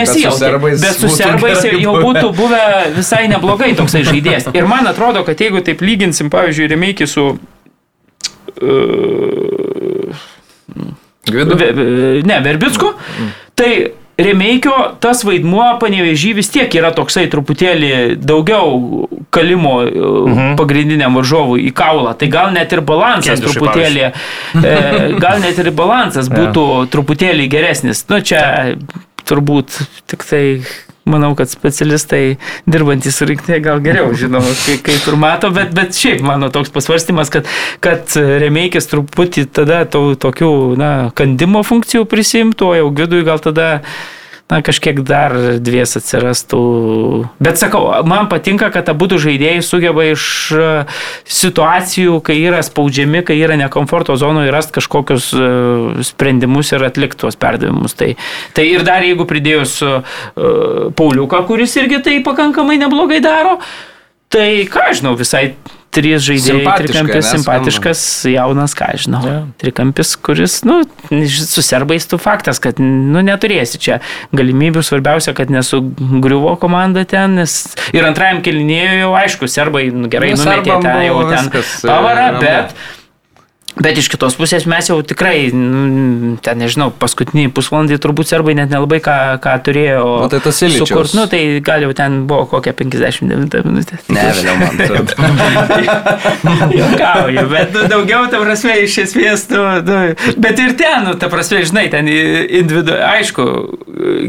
bet 0.81 0.99
su 0.99 1.09
gerai 1.11 1.81
jau 1.81 1.95
buvę. 1.95 2.03
būtų 2.05 2.31
buvę 2.37 2.61
visai 2.95 3.23
neblogai 3.31 3.71
toksai 3.87 4.03
žaidėjas. 4.07 4.49
Ir 4.53 4.67
man 4.69 4.89
atrodo, 4.91 5.23
kad 5.27 5.39
jeigu 5.41 5.63
taip 5.65 5.81
lyginsim, 5.85 6.31
pavyzdžiui, 6.33 6.71
Remeikį 6.75 7.07
su... 7.09 7.29
Uh, 8.57 10.25
Gvidu. 11.27 11.57
Ne, 12.27 12.39
Verbicku. 12.43 12.93
Tai 13.57 13.71
Remeikio 14.17 14.73
tas 15.03 15.19
vaidmuo 15.27 15.65
panevežį 15.77 16.31
vis 16.39 16.47
tiek 16.49 16.73
yra 16.79 16.89
toksai 16.95 17.27
truputėlį 17.29 18.15
daugiau 18.17 19.05
kalimo 19.33 19.75
mhm. 19.83 20.55
pagrindiniam 20.57 21.19
varžovui 21.19 21.67
į 21.67 21.73
kaulą. 21.77 22.15
Tai 22.17 22.31
gal 22.33 22.49
net 22.55 22.73
ir 22.73 22.81
balansas 22.87 23.37
Kendišui, 23.37 23.59
truputėlį, 23.59 24.07
e, 24.57 24.73
gal 25.21 25.43
net 25.43 25.61
ir 25.61 25.69
balansas 25.77 26.31
būtų 26.37 26.65
truputėlį 26.95 27.45
geresnis. 27.51 28.07
Nu 28.09 28.23
čia 28.25 28.41
turbūt 29.27 29.77
tik 30.09 30.25
tai 30.25 30.43
manau, 31.07 31.33
kad 31.37 31.51
specialistai 31.51 32.37
dirbantys 32.69 33.21
rinktinėje 33.23 33.63
gal 33.65 33.81
geriau 33.83 34.11
žino, 34.17 34.41
kaip, 34.65 34.83
kaip 34.87 35.07
ir 35.11 35.19
mato, 35.19 35.51
bet, 35.55 35.73
bet 35.77 35.95
šiaip 35.97 36.23
mano 36.25 36.51
toks 36.53 36.73
pasvarstymas, 36.75 37.31
kad, 37.33 37.49
kad 37.83 38.13
Remeikis 38.17 38.89
truputį 38.91 39.47
tada 39.55 39.83
tų 39.89 40.17
tokių, 40.21 40.51
na, 40.79 40.91
kandimo 41.17 41.63
funkcijų 41.67 42.07
prisimtų, 42.09 42.71
o 42.71 42.77
jau 42.81 42.93
Gvidui 42.97 43.23
gal 43.27 43.41
tada 43.43 43.69
na, 44.47 44.61
kažkiek 44.63 45.01
dar 45.03 45.33
dvies 45.59 45.97
atsirastų. 45.99 46.61
Bet 47.43 47.59
sakau, 47.59 47.89
man 48.07 48.29
patinka, 48.31 48.69
kad 48.71 48.87
abu 48.91 49.09
žaidėjai 49.11 49.63
sugeba 49.65 50.05
iš 50.07 50.23
e, 50.55 50.69
situacijų, 51.27 52.19
kai 52.23 52.37
yra 52.43 52.61
spaudžiami, 52.63 53.23
kai 53.27 53.37
yra 53.39 53.57
nekomforto 53.59 54.15
zonoje, 54.19 54.53
rasti 54.55 54.77
kažkokius 54.79 55.29
e, 55.35 55.49
sprendimus 56.07 56.71
ir 56.75 56.87
atlikti 56.87 57.19
tuos 57.25 57.39
perdavimus. 57.39 57.97
Tai, 57.99 58.13
tai 58.55 58.69
ir 58.71 58.87
dar 58.87 59.03
jeigu 59.03 59.25
pridėjus 59.27 59.77
uh, 59.85 60.17
Pauliuką, 60.97 61.43
kuris 61.47 61.75
irgi 61.79 61.99
tai 62.03 62.17
pakankamai 62.25 62.77
neblogai 62.81 63.19
daro, 63.23 63.57
tai 64.33 64.67
ką 64.71 64.89
žinau, 64.97 65.15
visai 65.19 65.51
trys 65.97 66.25
žaidėjai, 66.25 66.73
trikampis 66.83 67.29
simpatiškas, 67.31 68.01
jaunas, 68.29 68.75
ką 68.77 68.89
žinau. 69.01 69.21
Jo. 69.25 69.37
Trikampis, 69.61 70.13
kuris, 70.21 70.59
nu, 70.67 70.81
su 71.31 71.63
serbais 71.65 72.05
tu 72.09 72.19
faktas, 72.21 72.61
kad, 72.63 72.81
nu, 72.83 73.23
neturėsi 73.25 73.81
čia 73.81 73.99
galimybių, 74.35 74.83
svarbiausia, 74.85 75.33
kad 75.37 75.51
nesugriuvo 75.53 76.57
komanda 76.61 77.05
ten, 77.07 77.39
nes 77.39 77.57
ir 77.95 78.07
antrajam 78.07 78.43
kelinėjui 78.45 79.01
jau 79.05 79.15
aišku, 79.23 79.49
serbai 79.51 79.87
nu, 79.95 80.11
gerai 80.11 80.35
Nu, 80.35 80.43
numetė 80.43 80.77
ten 80.83 81.03
jau 81.07 81.23
ten 81.31 81.51
pavarą, 81.87 82.29
bet 82.43 82.75
Bet 83.83 83.97
iš 83.99 84.07
kitos 84.11 84.35
pusės 84.39 84.63
mes 84.69 84.85
jau 84.89 84.97
tikrai, 85.05 85.37
ten 86.43 86.55
nežinau, 86.61 86.89
paskutinį 87.01 87.43
pusvalandį 87.55 87.95
turbūt 88.01 88.27
serbai 88.31 88.53
net 88.57 88.69
nelabai 88.73 88.99
ką, 89.03 89.15
ką 89.43 89.53
turėjo. 89.65 90.05
Nu, 90.23 90.29
tai 90.31 90.39
tas 90.43 90.57
Iličiaus. 90.65 90.89
sukurt. 90.89 91.11
Nu, 91.17 91.23
tai 91.29 91.41
gal 91.63 91.79
jau 91.85 91.91
ten 91.97 92.11
buvo 92.29 92.43
kokia 92.51 92.73
59 92.77 93.63
minutė. 93.67 93.95
Ne, 94.13 94.21
vėliau 94.37 94.55
man. 94.61 94.73
Jokauju, 96.77 97.43
bet 97.51 97.67
nu, 97.75 97.81
daugiau, 97.91 98.23
ta 98.31 98.37
prasme, 98.41 98.73
iš 98.85 98.93
esmės, 99.05 99.41
nu, 99.53 99.61
nu, 99.87 99.97
bet 100.41 100.55
ir 100.63 100.71
ten, 100.79 100.99
nu, 101.07 101.11
ta 101.19 101.25
prasme, 101.31 101.57
žinai, 101.67 101.85
ten 101.93 102.03
individu, 102.09 102.93
aišku, 103.07 103.43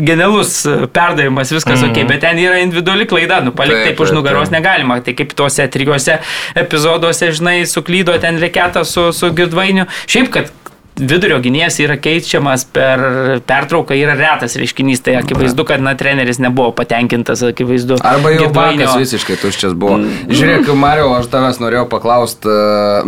genialus 0.04 0.52
perdavimas, 0.94 1.52
viskas 1.54 1.80
mm 1.80 1.86
ok, 1.88 1.96
bet 2.10 2.20
ten 2.24 2.36
yra 2.42 2.56
individuali 2.60 3.04
klaida, 3.08 3.36
nu, 3.44 3.50
palikti 3.56 3.76
Taip, 3.78 3.86
taip 3.94 4.00
už 4.04 4.10
nugaros 4.16 4.48
taip. 4.48 4.56
negalima, 4.58 4.94
tai 5.04 5.12
kaip 5.16 5.30
tuose 5.38 5.64
trijuose 5.72 6.14
epizoduose, 6.58 7.26
žinai, 7.38 7.58
suklydo 7.70 8.12
ten 8.20 8.34
reketą 8.42 8.82
su, 8.88 9.02
su 9.16 9.26
girdvainiu. 9.38 9.88
Šiaip, 10.10 10.32
kad 10.34 10.54
vidurio 10.98 11.38
gynėjas 11.42 11.78
yra 11.82 11.96
keičiamas 12.00 12.64
per 12.74 13.02
pertrauką 13.46 13.96
yra 13.98 14.16
retas 14.18 14.56
reiškinys, 14.58 15.02
tai 15.06 15.16
akivaizdu, 15.20 15.64
kad 15.68 15.82
na, 15.84 15.94
treneris 15.98 16.40
nebuvo 16.42 16.72
patenkintas, 16.76 17.42
akivaizdu. 17.46 18.00
Arba 18.06 18.32
jau 18.34 18.50
bankas 18.54 18.96
visiškai 18.98 19.38
tuščias 19.42 19.76
buvo. 19.78 20.00
Žiūrėk, 20.30 20.70
Mario, 20.78 21.10
aš 21.18 21.30
tavęs 21.32 21.62
norėjau 21.62 21.86
paklausti, 21.92 22.52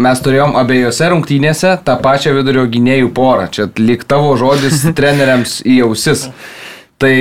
mes 0.00 0.24
turėjom 0.24 0.56
abiejose 0.60 1.10
rungtynėse 1.14 1.76
tą 1.86 1.98
pačią 2.02 2.34
vidurio 2.38 2.66
gynėjų 2.70 3.12
porą. 3.16 3.50
Čia 3.52 3.70
lyg 3.80 4.06
tavo 4.08 4.36
žodis 4.40 4.86
treneriams 4.98 5.60
į 5.66 5.82
ausis. 5.88 6.28
Tai 7.00 7.16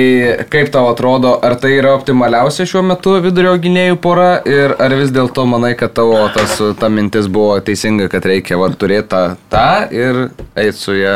kaip 0.52 0.68
tau 0.68 0.90
atrodo, 0.90 1.38
ar 1.40 1.54
tai 1.56 1.70
yra 1.78 1.94
optimaliausia 1.96 2.66
šiuo 2.68 2.82
metu 2.84 3.14
vidurio 3.24 3.54
gynėjų 3.56 3.96
pora 4.04 4.42
ir 4.44 4.74
ar 4.76 4.92
vis 4.98 5.08
dėlto 5.14 5.46
manai, 5.48 5.72
kad 5.80 5.94
tavo 5.96 6.18
tas, 6.34 6.58
ta 6.76 6.90
mintis 6.92 7.30
buvo 7.32 7.54
teisinga, 7.64 8.10
kad 8.12 8.28
reikia 8.28 8.58
va, 8.60 8.68
turėti 8.76 9.08
tą, 9.14 9.22
tą 9.48 9.70
ir 9.96 10.26
eiti 10.52 10.76
su 10.76 10.98
ją 10.98 11.14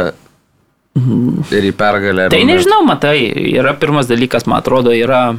ir 1.52 1.68
į 1.68 1.74
pergalę. 1.76 2.30
Tai 2.32 2.40
nežinau, 2.48 2.80
matai, 2.88 3.18
yra 3.52 3.74
pirmas 3.76 4.08
dalykas, 4.08 4.48
man 4.48 4.62
atrodo, 4.64 4.96
yra 4.96 5.34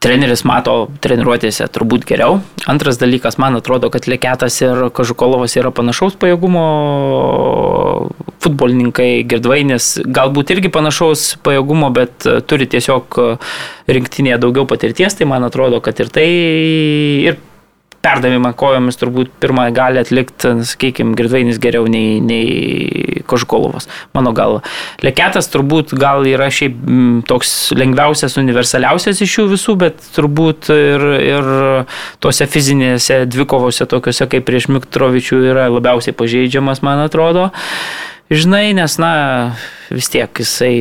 treneris 0.00 0.42
mato 0.48 0.74
treniruotėse 1.04 1.66
turbūt 1.72 2.06
geriau. 2.08 2.38
Antras 2.70 2.98
dalykas, 3.00 3.36
man 3.40 3.58
atrodo, 3.58 3.90
kad 3.92 4.08
Leketas 4.08 4.56
ir 4.64 4.86
Kažukolovas 4.96 5.56
yra 5.60 5.72
panašaus 5.76 6.16
pajėgumo 6.20 6.64
futbolininkai, 8.40 9.10
Girdvainis 9.28 9.92
galbūt 10.08 10.54
irgi 10.56 10.72
panašaus 10.72 11.34
pajėgumo, 11.44 11.92
bet 11.92 12.24
turi 12.48 12.68
tiesiog 12.72 13.20
rinktinėje 13.90 14.40
daugiau 14.40 14.64
patirties, 14.70 15.18
tai 15.18 15.28
man 15.28 15.44
atrodo, 15.48 15.82
kad 15.84 16.00
ir 16.00 16.12
tai 16.12 16.28
ir 17.28 17.40
perdavimą 18.04 18.52
kojomis 18.56 18.98
turbūt 19.00 19.32
pirmą 19.42 19.66
gali 19.76 20.00
atlikti, 20.00 20.54
sakykime, 20.66 21.14
Girdvainis 21.18 21.60
geriau 21.60 21.88
nei, 21.90 22.18
nei 22.24 23.22
Kožkolovas. 23.28 23.88
Mano 24.16 24.32
galva. 24.36 24.62
Leketas 25.04 25.50
turbūt 25.52 25.92
gal 26.00 26.24
yra 26.28 26.48
šiaip 26.52 26.78
m, 26.80 27.20
toks 27.28 27.70
lengviausias, 27.76 28.38
universaliausias 28.40 29.20
iš 29.24 29.36
jų 29.38 29.46
visų, 29.54 29.76
bet 29.84 30.00
turbūt 30.16 30.70
ir, 30.74 31.06
ir 31.20 31.50
tose 32.24 32.48
fizinėse 32.50 33.22
dvikovose, 33.30 33.88
tokiuose 33.90 34.28
kaip 34.32 34.48
prieš 34.48 34.70
Miktrovičių, 34.72 35.42
yra 35.52 35.68
labiausiai 35.72 36.16
pažeidžiamas, 36.16 36.84
man 36.86 37.04
atrodo. 37.04 37.50
Žinai, 38.30 38.70
nes, 38.78 38.94
na, 39.02 39.12
vis 39.90 40.06
tiek 40.06 40.38
jisai 40.38 40.74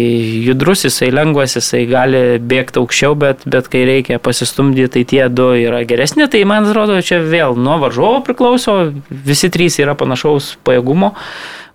judrus, 0.46 0.84
jisai 0.86 1.08
lengvas, 1.10 1.56
jisai 1.58 1.88
gali 1.90 2.20
bėgti 2.38 2.78
aukščiau, 2.78 3.16
bet, 3.18 3.42
bet 3.50 3.72
kai 3.74 3.82
reikia 3.90 4.20
pasistumdyti, 4.22 4.92
tai 4.94 5.04
tie 5.10 5.24
du 5.34 5.48
yra 5.58 5.82
geresni. 5.90 6.28
Tai 6.30 6.44
man 6.46 6.70
atrodo, 6.70 7.00
čia 7.02 7.18
vėl 7.26 7.58
nuo 7.58 7.80
varžovo 7.82 8.22
priklauso, 8.28 8.76
visi 9.10 9.50
trys 9.50 9.80
yra 9.82 9.98
panašaus 9.98 10.60
pajėgumo. 10.62 11.16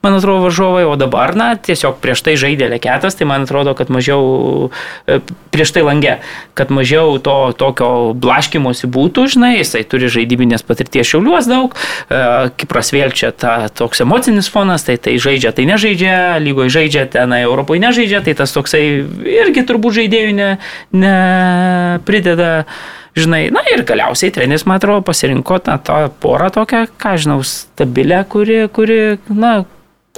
Man 0.05 0.19
atrodo, 0.19 0.45
varžovai, 0.45 0.85
o 0.85 0.97
dabar, 1.01 1.33
na, 1.39 1.55
tiesiog 1.57 1.97
prieš 2.03 2.21
tai 2.27 2.37
žaidė 2.41 2.69
leketas, 2.75 3.17
tai 3.17 3.25
man 3.29 3.47
atrodo, 3.47 3.73
kad 3.79 3.89
mažiau, 3.89 4.69
e, 5.09 5.21
prieš 5.55 5.73
tai 5.77 5.85
langė, 5.87 6.19
kad 6.59 6.69
mažiau 6.75 7.17
to 7.25 7.37
tokio 7.57 8.13
blaškimosi 8.13 8.91
būtų, 8.93 9.25
žinai, 9.33 9.55
jisai 9.63 9.81
turi 9.89 10.11
žaidybinės 10.13 10.67
patirties 10.69 11.09
šiauliuos 11.09 11.49
daug, 11.49 11.73
e, 12.13 12.21
Kipras 12.61 12.93
vėl 12.93 13.17
čia 13.17 13.33
ta, 13.33 13.71
toks 13.73 14.05
emocinis 14.05 14.51
fonas, 14.53 14.85
tai 14.85 14.99
tai 15.01 15.17
žaidžia, 15.17 15.55
tai 15.57 15.65
nežaidžia, 15.73 16.37
lygoje 16.45 16.75
žaidžia, 16.77 17.07
tenai 17.17 17.41
Europoje 17.49 17.81
nežaidžia, 17.81 18.21
tai 18.27 18.37
tas 18.37 18.53
toksai 18.53 18.85
irgi 19.25 19.65
turbūt 19.65 20.03
žaidėjų 20.03 20.37
ne, 20.37 20.51
neprideda. 20.93 22.67
Žinai, 23.15 23.45
na 23.55 23.63
ir 23.71 23.85
galiausiai 23.87 24.33
treneris, 24.35 24.65
man 24.67 24.81
atrodo, 24.81 25.05
pasirinko 25.07 25.61
tą, 25.63 25.77
tą 25.87 25.99
porą 26.19 26.49
tokią, 26.51 26.81
ką 26.99 27.13
žinau, 27.23 27.37
stabilę, 27.47 28.25
kuri, 28.27 28.65
kuri, 28.75 28.97
na, 29.31 29.61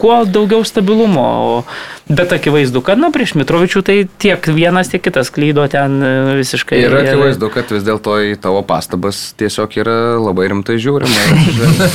kuo 0.01 0.25
daugiau 0.25 0.65
stabilumo. 0.65 1.65
Bet 2.07 2.31
akivaizdu, 2.33 2.79
kad, 2.87 3.01
na, 3.03 3.09
prieš 3.11 3.33
Mitrovičių 3.35 3.81
tai 3.83 3.95
tiek 4.23 4.45
vienas, 4.55 4.93
tiek 4.93 5.03
kitas 5.03 5.33
klydo 5.35 5.65
ten 5.73 5.97
e, 6.05 6.11
visiškai. 6.39 6.79
Ir 6.85 6.95
akivaizdu, 7.01 7.49
kad 7.51 7.73
vis 7.75 7.83
dėlto 7.87 8.15
į 8.29 8.37
tavo 8.45 8.61
pastabas 8.67 9.33
tiesiog 9.41 9.75
yra 9.81 9.97
labai 10.21 10.47
rimtai 10.53 10.77
žiūrima. 10.79 11.25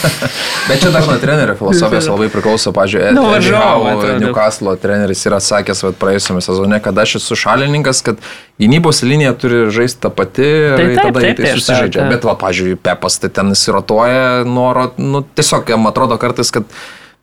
Bet 0.67 0.83
čia 0.83 0.91
dar 0.91 1.07
nuo 1.07 1.15
trenerio 1.21 1.55
filosofijos 1.61 2.09
labai 2.11 2.27
priklauso, 2.33 2.73
pažiūrėjau, 2.75 3.15
Nu, 3.15 3.29
atrodo. 3.37 4.19
Newcastle 4.25 4.75
treneris 4.81 5.23
yra 5.29 5.39
sakęs 5.39 5.85
vat, 5.85 5.99
praėjusiame 6.01 6.43
sezone, 6.43 6.81
kad 6.83 6.99
aš 7.05 7.19
esu 7.21 7.37
šalininkas, 7.39 8.03
kad 8.03 8.19
gynybos 8.59 9.05
linija 9.07 9.37
turi 9.39 9.67
žaisti 9.71 10.01
tą 10.03 10.11
patį 10.17 10.49
ir 10.49 10.71
Tai 10.75 10.87
taip, 10.87 11.03
tada 11.05 11.21
jį 11.21 11.29
taip, 11.29 11.43
tai 11.45 11.53
susižaidžia. 11.59 12.09
Bet, 12.11 12.25
va, 12.27 12.35
pažiūrėjau, 12.41 12.81
Pepas 12.83 13.21
tai 13.21 13.31
ten 13.31 13.55
įsirotuoja 13.55 14.41
noro, 14.49 14.89
nu, 14.99 15.23
tiesiog 15.37 15.71
jam 15.71 15.87
atrodo 15.87 16.19
kartais, 16.19 16.51
kad 16.51 16.67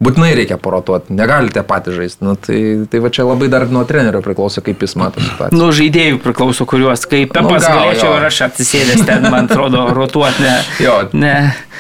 būtinai 0.03 0.31
reikia 0.39 0.59
porotuoti, 0.63 1.15
negalite 1.19 1.63
patys 1.67 1.97
žaisti. 1.99 2.25
Nu, 2.25 2.37
tai, 2.39 2.59
tai 2.91 3.01
va 3.03 3.11
čia 3.15 3.27
labai 3.27 3.49
dar 3.51 3.67
nuo 3.73 3.83
trenerio 3.89 4.23
priklauso, 4.25 4.63
kaip 4.65 4.83
jis 4.85 4.95
mato 5.01 5.23
situaciją. 5.23 5.59
Nu, 5.59 5.71
žaidėjų 5.75 6.21
priklauso, 6.23 6.67
kuriuos, 6.71 7.07
kaip 7.11 7.35
Pepas 7.35 7.65
Nu, 7.67 7.69
gal, 7.69 7.81
galėčiau 7.83 8.13
jo. 8.13 8.19
ir 8.21 8.29
aš 8.29 8.43
atsisėdęs 8.49 9.07
ten, 9.09 9.27
man 9.27 9.49
atrodo, 9.49 9.89
rotuoti, 9.97 10.45
ne. 10.45 10.55
Jo. 10.85 11.01
ne. 11.13 11.35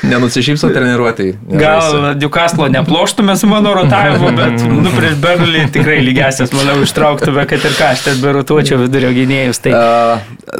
Nenusišypso 0.06 0.68
treniruotėjai. 0.70 1.32
Gal 1.58 1.96
Newcastle 2.20 2.68
neploštume 2.70 3.34
su 3.38 3.48
mano 3.50 3.72
rotavimu, 3.74 4.30
bet 4.36 4.62
nu, 4.62 4.92
prieš 4.94 5.16
Berlį 5.22 5.64
tikrai 5.74 5.96
lygesias, 6.06 6.52
manau, 6.54 6.76
ištrauktume, 6.86 7.42
kad 7.50 7.66
ir 7.66 7.74
ką 7.78 7.88
aš 7.96 8.04
ten 8.06 8.20
berotuočiau 8.22 8.78
vidurio 8.84 9.10
gynėjus. 9.16 9.58
Tai 9.64 9.74
A, 9.74 9.88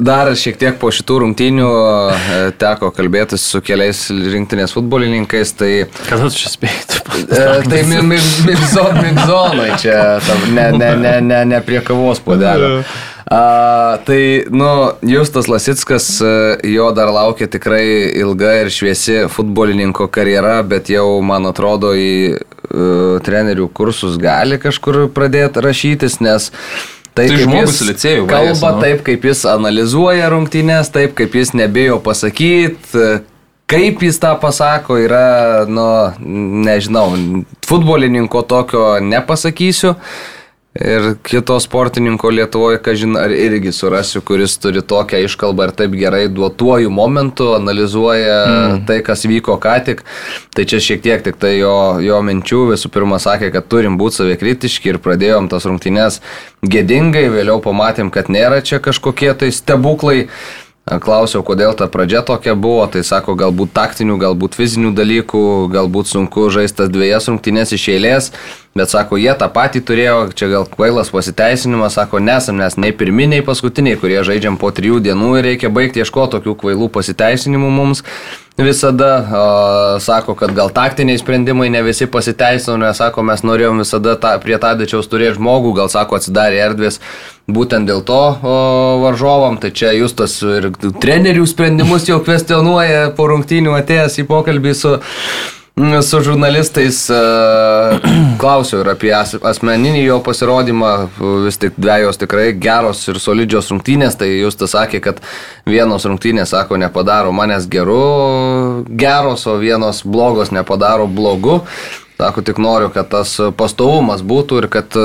Dar 0.02 0.32
šiek 0.38 0.58
tiek 0.60 0.80
po 0.80 0.90
šitų 0.94 1.20
rungtynių 1.22 1.68
teko 2.60 2.90
kalbėtis 2.94 3.46
su 3.54 3.62
keliais 3.64 4.08
rinktinės 4.10 4.74
futbolininkais, 4.74 5.54
tai, 5.58 5.72
Kada 6.08 6.26
tu 6.26 6.42
čia 6.42 6.50
spėjai? 6.52 6.98
Tai 7.68 7.82
mi- 7.88 8.02
mi- 8.02 8.22
migzon, 8.46 8.98
migzonai 9.02 9.70
čia, 9.82 10.18
tam, 10.26 10.42
ne, 10.54 10.66
ne, 10.78 10.90
ne, 10.96 11.14
ne, 11.20 11.44
ne 11.54 11.60
prie 11.64 11.80
kavos 11.84 12.20
puodelio. 12.24 12.82
A, 13.28 13.98
tai, 14.08 14.44
nu, 14.50 14.68
Justas 15.04 15.50
Lasitskas, 15.52 16.06
e, 16.24 16.30
jo 16.72 16.86
dar 16.96 17.10
laukia 17.12 17.46
tikrai 17.52 18.08
ilga 18.22 18.54
ir 18.62 18.70
šviesi 18.72 19.26
futbolininko 19.28 20.06
karjera, 20.08 20.62
bet 20.64 20.88
jau, 20.88 21.18
man 21.20 21.44
atrodo, 21.50 21.90
į 21.92 22.38
uh, 22.38 23.18
trenerių 23.24 23.68
kursus 23.76 24.16
gali 24.20 24.56
kažkur 24.62 25.06
pradėti 25.12 25.60
rašytis, 25.64 26.20
nes 26.24 26.48
Tai, 27.18 27.24
Tai 27.26 27.34
kaip 27.34 27.48
žmogus 27.48 27.80
licėju 27.82 28.26
kalba 28.30 28.52
baigęs, 28.52 28.60
nu. 28.62 28.80
taip, 28.84 29.00
kaip 29.02 29.24
jis 29.26 29.40
analizuoja 29.50 30.28
rungtynės, 30.30 30.86
taip, 30.94 31.16
kaip 31.18 31.32
jis 31.34 31.50
nebijo 31.58 31.96
pasakyti, 32.04 33.00
kaip 33.68 34.02
jis 34.02 34.18
tą 34.22 34.32
pasako, 34.40 34.96
yra, 35.04 35.66
nu, 35.68 35.84
nežinau, 36.64 37.12
futbolininko 37.68 38.42
tokio 38.48 38.96
nepasakysiu. 39.04 39.94
Ir 40.78 41.16
kito 41.26 41.56
sportininko 41.58 42.30
Lietuvoje, 42.30 42.78
kažin, 42.84 43.16
ar 43.18 43.32
irgi 43.34 43.72
surasiu, 43.74 44.20
kuris 44.22 44.52
turi 44.62 44.78
tokią 44.84 45.24
iškalbą 45.24 45.64
ir 45.66 45.72
taip 45.74 45.96
gerai 45.98 46.28
duotuoju 46.30 46.92
momentu 46.92 47.48
analizuoja 47.56 48.36
mm. 48.44 48.84
tai, 48.86 49.00
kas 49.02 49.24
vyko 49.26 49.56
ką 49.58 49.74
tik. 49.88 50.04
Tai 50.54 50.66
čia 50.70 50.78
šiek 50.84 51.02
tiek 51.02 51.24
tik 51.24 51.40
tai 51.40 51.56
jo, 51.56 51.74
jo 52.04 52.20
minčių 52.22 52.60
visų 52.74 52.92
pirma 52.94 53.18
sakė, 53.18 53.50
kad 53.56 53.66
turim 53.66 53.98
būti 53.98 54.20
savikritiški 54.20 54.92
ir 54.92 55.00
pradėjom 55.02 55.50
tas 55.50 55.66
rungtynes 55.66 56.20
gėdingai, 56.62 57.26
vėliau 57.32 57.58
pamatėm, 57.64 58.12
kad 58.14 58.30
nėra 58.30 58.62
čia 58.62 58.78
kažkokie 58.84 59.32
tai 59.40 59.50
stebuklai. 59.50 60.28
Klausiau, 60.88 61.42
kodėl 61.44 61.74
ta 61.76 61.88
pradžia 61.92 62.22
tokia 62.24 62.54
buvo, 62.56 62.86
tai 62.88 63.02
sako, 63.04 63.34
galbūt 63.36 63.74
taktinių, 63.76 64.16
galbūt 64.22 64.56
fizinių 64.56 64.94
dalykų, 64.96 65.42
galbūt 65.74 66.08
sunku 66.08 66.48
žaisti 66.54 66.80
tas 66.80 66.92
dviejas 66.92 67.28
rungtynės 67.28 67.74
iš 67.76 67.84
eilės, 67.92 68.30
Bet 68.78 68.92
sako, 68.92 69.16
jie 69.18 69.32
tą 69.34 69.48
patį 69.50 69.80
turėjo, 69.82 70.18
čia 70.38 70.46
gal 70.52 70.66
kvailas 70.70 71.08
pasiteisinimas, 71.10 71.96
sako, 71.98 72.20
nesam 72.22 72.60
mes 72.62 72.76
nei 72.78 72.92
pirminiai, 72.94 73.42
paskutiniai, 73.42 73.98
kurie 73.98 74.20
žaidžiam 74.26 74.58
po 74.60 74.70
trijų 74.74 75.00
dienų 75.02 75.32
ir 75.38 75.48
reikia 75.48 75.70
baigti 75.74 76.04
ieškoti 76.04 76.36
tokių 76.36 76.54
kvailų 76.60 76.86
pasiteisinimų 76.94 77.72
mums. 77.74 78.04
Visada 78.58 79.10
o, 79.18 79.42
sako, 80.02 80.36
kad 80.38 80.54
gal 80.54 80.70
taktiniai 80.74 81.18
sprendimai 81.18 81.68
ne 81.74 81.82
visi 81.86 82.06
pasiteisino, 82.10 82.78
nes 82.82 83.02
sako, 83.02 83.26
mes 83.26 83.42
norėjom 83.46 83.82
visada 83.82 84.14
ta, 84.18 84.36
prie 84.42 84.58
Tadičiaus 84.62 85.10
turėti 85.10 85.40
žmogų, 85.40 85.74
gal 85.78 85.90
sako, 85.90 86.18
atsidarė 86.18 86.62
erdvės 86.68 87.02
būtent 87.50 87.90
dėl 87.90 88.02
to 88.06 88.18
o, 88.18 88.56
varžovam, 89.02 89.58
tai 89.62 89.74
čia 89.74 89.94
jūs 89.98 90.14
tas 90.18 90.38
ir 90.42 90.70
trenerių 91.02 91.46
sprendimus 91.50 92.06
jau 92.10 92.22
kvestionuoja 92.22 93.08
po 93.18 93.30
rungtynių 93.30 93.78
atėjęs 93.78 94.22
į 94.22 94.26
pokalbį 94.30 94.74
su 94.78 94.98
su 96.02 96.20
žurnalistais 96.20 97.10
uh, 97.10 97.16
klausiau 98.40 98.82
ir 98.82 98.90
apie 98.92 99.12
as, 99.14 99.34
asmeninį 99.36 100.02
jo 100.06 100.18
pasirodymą, 100.26 100.90
vis 101.44 101.60
tik 101.60 101.78
dviejos 101.78 102.18
tikrai 102.18 102.50
geros 102.58 103.04
ir 103.08 103.20
solidžios 103.22 103.70
rungtynės, 103.72 104.18
tai 104.18 104.32
jūs 104.32 104.58
tas 104.58 104.74
sakė, 104.74 105.00
kad 105.04 105.22
vienos 105.68 106.06
rungtynės, 106.08 106.50
sako, 106.54 106.80
nepadaro 106.82 107.32
manęs 107.36 107.68
geru, 107.70 108.84
geros, 108.90 109.46
o 109.46 109.56
vienos 109.62 110.02
blogos 110.04 110.52
nepadaro 110.54 111.06
blogu. 111.06 111.62
Sako, 112.18 112.42
tik 112.42 112.58
noriu, 112.58 112.88
kad 112.90 113.06
tas 113.12 113.36
pastovumas 113.54 114.24
būtų 114.26 114.56
ir 114.58 114.66
kad 114.72 114.96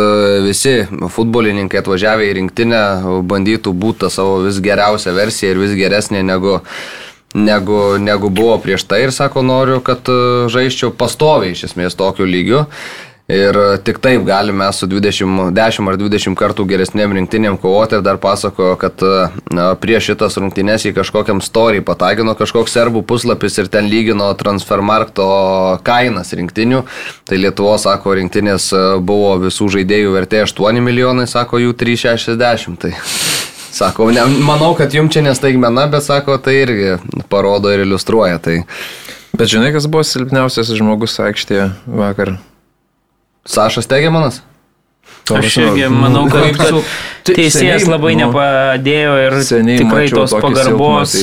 visi 0.42 0.80
futbolininkai 0.90 1.84
atvažiavę 1.84 2.26
į 2.26 2.38
rinktinę 2.40 2.80
bandytų 3.30 3.76
būti 3.78 4.10
savo 4.10 4.40
vis 4.48 4.58
geriausią 4.66 5.14
versiją 5.14 5.54
ir 5.54 5.62
vis 5.62 5.76
geresnė 5.78 6.24
negu 6.26 6.58
negu, 7.34 7.98
negu 8.00 8.30
buvo 8.30 8.58
prieš 8.64 8.86
tai 8.90 9.04
ir 9.08 9.16
sako, 9.16 9.42
noriu, 9.46 9.80
kad 9.86 10.08
e, 10.10 10.20
žaiščiau 10.54 10.94
pastoviai 10.98 11.56
iš 11.56 11.68
esmės 11.72 11.98
tokiu 12.00 12.30
lygiu. 12.30 12.68
Ir 13.32 13.56
tik 13.88 14.02
taip 14.04 14.26
galime 14.28 14.66
su 14.76 14.88
20, 14.88 15.54
10 15.56 15.88
ar 15.88 15.96
20 15.96 16.36
kartų 16.36 16.66
geresnėm 16.68 17.14
rinktinėm 17.16 17.56
kovoti 17.56 17.96
ir 17.96 18.04
dar 18.04 18.18
pasakojo, 18.20 18.74
kad 18.82 19.00
e, 19.00 19.12
na, 19.56 19.70
prieš 19.80 20.10
šitas 20.12 20.36
rungtynės 20.42 20.84
į 20.90 20.92
kažkokiam 20.98 21.40
story 21.40 21.80
patagino 21.80 22.36
kažkoks 22.36 22.76
serbų 22.76 23.06
puslapis 23.08 23.56
ir 23.64 23.72
ten 23.72 23.88
lygino 23.88 24.28
transfermarkto 24.36 25.28
kainas 25.88 26.36
rinktinių. 26.36 26.84
Tai 27.24 27.40
Lietuvo, 27.40 27.78
sako, 27.80 28.18
rinktinės 28.20 28.68
e, 28.76 28.84
buvo 29.00 29.38
visų 29.48 29.72
žaidėjų 29.78 30.18
vertė 30.20 30.44
8 30.44 30.84
milijonai, 30.84 31.24
sako 31.32 31.64
jų 31.64 31.78
360. 31.80 32.84
Tai 32.84 32.92
Sako, 33.74 34.12
ne, 34.14 34.22
manau, 34.46 34.76
kad 34.78 34.94
jums 34.94 35.16
čia 35.16 35.24
nestaigmena, 35.26 35.88
bet 35.90 36.06
sako, 36.06 36.38
tai 36.38 36.60
irgi 36.62 36.98
parodo 37.30 37.72
ir 37.74 37.82
iliustruoja. 37.88 38.38
Tai. 38.44 38.60
Bet 39.34 39.50
žinai, 39.50 39.72
kas 39.74 39.88
buvo 39.90 40.06
silpniausias 40.06 40.70
žmogus 40.78 41.18
aikštėje 41.24 41.72
vakar? 41.90 42.36
Sašas 43.50 43.90
Tegemanas? 43.90 44.44
Aš 45.32 45.58
irgi 45.58 45.88
manau, 45.88 46.26
kad, 46.28 46.58
kad 46.60 47.30
teisėjas 47.30 47.86
labai 47.88 48.12
nu, 48.18 48.26
nepadėjo 48.26 49.14
ir 49.22 49.36
tikrai 49.80 50.08
tos 50.12 50.34
pagarbos 50.36 51.14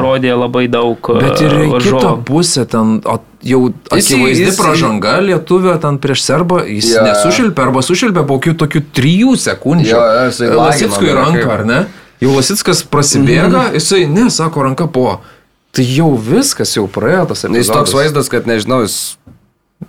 rodė 0.00 0.32
labai 0.38 0.64
daug. 0.72 1.10
Bet 1.20 1.42
ir 1.44 1.56
kitą 1.84 2.14
pusę 2.24 2.64
ten 2.70 2.96
jau 3.44 3.60
akivaizdi 3.92 4.54
pražanga 4.56 5.18
lietuvio 5.26 5.76
ten 5.82 6.00
prieš 6.00 6.24
serbą, 6.24 6.62
jis 6.64 6.94
ja. 6.94 7.04
nesušilpė 7.04 7.66
arba 7.66 7.84
sušilpė 7.84 8.24
po 8.24 8.38
kokių 8.38 8.56
tokių 8.64 8.82
trijų 8.96 9.36
sekundžių. 9.44 9.92
Ja, 9.92 10.56
Lasickui 10.56 11.12
ranką, 11.12 11.44
ar 11.58 11.68
ne? 11.68 11.84
Jau 12.24 12.32
Lasickas 12.38 12.80
prasibėga, 12.88 13.68
mhm. 13.68 13.76
jisai, 13.76 14.04
ne, 14.08 14.30
sako 14.32 14.64
ranka 14.70 14.88
po. 14.88 15.18
Tai 15.74 15.84
jau 15.84 16.14
viskas, 16.16 16.76
jau 16.78 16.86
praėjo 16.88 17.26
tas 17.32 17.44
epizodas. 17.44 17.66
Jis 17.66 17.72
toks 17.74 17.94
vaizdas, 17.98 18.30
kad 18.32 18.46
nežinau, 18.48 18.84
jis 18.86 19.18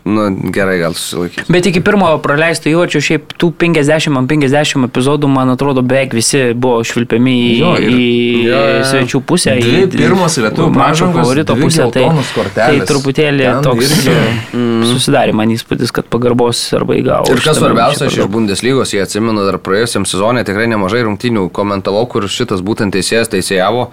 Nu, 0.03 0.27
gerai, 0.53 0.77
gal 0.81 0.95
susilaikys. 0.97 1.49
Bet 1.51 1.69
iki 1.69 1.81
pirmojo 1.85 2.19
praleisto 2.23 2.69
įvarčio, 2.71 3.01
šiaip 3.03 3.35
tų 3.39 3.51
50-50 3.61 4.89
epizodų, 4.89 5.29
man 5.31 5.53
atrodo, 5.53 5.83
beveik 5.85 6.15
visi 6.17 6.51
buvo 6.53 6.83
švilpiami 6.85 7.35
į, 7.35 7.53
jo, 7.59 7.73
ir, 7.79 7.95
į 7.95 8.09
jo, 8.49 8.61
jo. 8.75 8.83
svečių 8.91 9.21
pusę. 9.29 9.55
Dvi, 9.61 9.85
į 9.85 9.91
pirmos 9.95 10.37
lietuvių 10.41 10.69
mažo 10.75 11.11
favorito 11.15 11.57
pusę. 11.59 11.89
Tai, 11.95 12.07
tai 12.55 12.71
truputėlį 12.87 13.47
Ten 13.47 13.65
toks 13.65 13.91
irgi. 13.91 14.17
Mm. 14.55 14.85
susidarė 14.89 15.33
man 15.35 15.51
įspūdis, 15.53 15.93
kad 15.95 16.07
pagarbos 16.11 16.61
arba 16.77 16.97
įgavo. 16.99 17.31
Ir 17.31 17.41
kas 17.43 17.59
svarbiausia, 17.59 18.09
iš 18.09 18.29
Bundeslygos, 18.31 18.93
jie 18.95 19.03
atsimenu, 19.03 19.45
dar 19.47 19.59
praėjusiam 19.63 20.05
sezonė 20.09 20.45
tikrai 20.47 20.67
nemažai 20.71 21.03
rungtynių 21.07 21.47
komentavau, 21.55 22.05
kur 22.11 22.27
šitas 22.31 22.63
būtent 22.65 22.95
teisėjas 22.95 23.31
teisėjavo. 23.33 23.89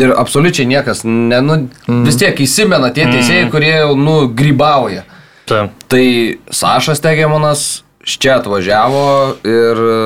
Ir 0.00 0.14
absoliučiai 0.16 0.68
niekas, 0.70 1.04
ne, 1.04 1.40
nu, 1.44 1.58
mm. 1.86 2.04
vis 2.08 2.16
tiek 2.20 2.38
įsimena 2.40 2.92
tie 2.96 3.04
teisėjai, 3.04 3.46
mm. 3.46 3.52
kurie 3.52 3.74
jau, 3.74 3.96
nu, 3.98 4.16
grybauja. 4.36 5.04
Ta. 5.48 5.68
Tai 5.90 6.06
Sašas 6.50 7.02
Tegemanas 7.02 7.82
čia 8.04 8.36
atvažiavo 8.40 9.06
ir 9.46 9.82
e, 9.86 9.96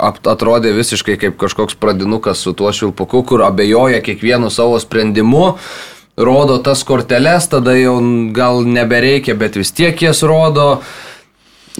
atrodė 0.00 0.72
visiškai 0.76 1.16
kaip 1.20 1.36
kažkoks 1.40 1.76
pradinukas 1.80 2.40
su 2.44 2.54
tuo 2.56 2.72
šilpuku, 2.72 3.22
kur 3.28 3.44
abejoja 3.44 4.00
kiekvienu 4.04 4.50
savo 4.50 4.78
sprendimu, 4.80 5.54
rodo 6.16 6.58
tas 6.64 6.84
korteles, 6.86 7.48
tada 7.52 7.76
jau 7.76 7.98
gal 8.34 8.62
nebereikia, 8.64 9.36
bet 9.36 9.58
vis 9.60 9.74
tiek 9.76 10.02
jas 10.02 10.22
rodo 10.24 10.80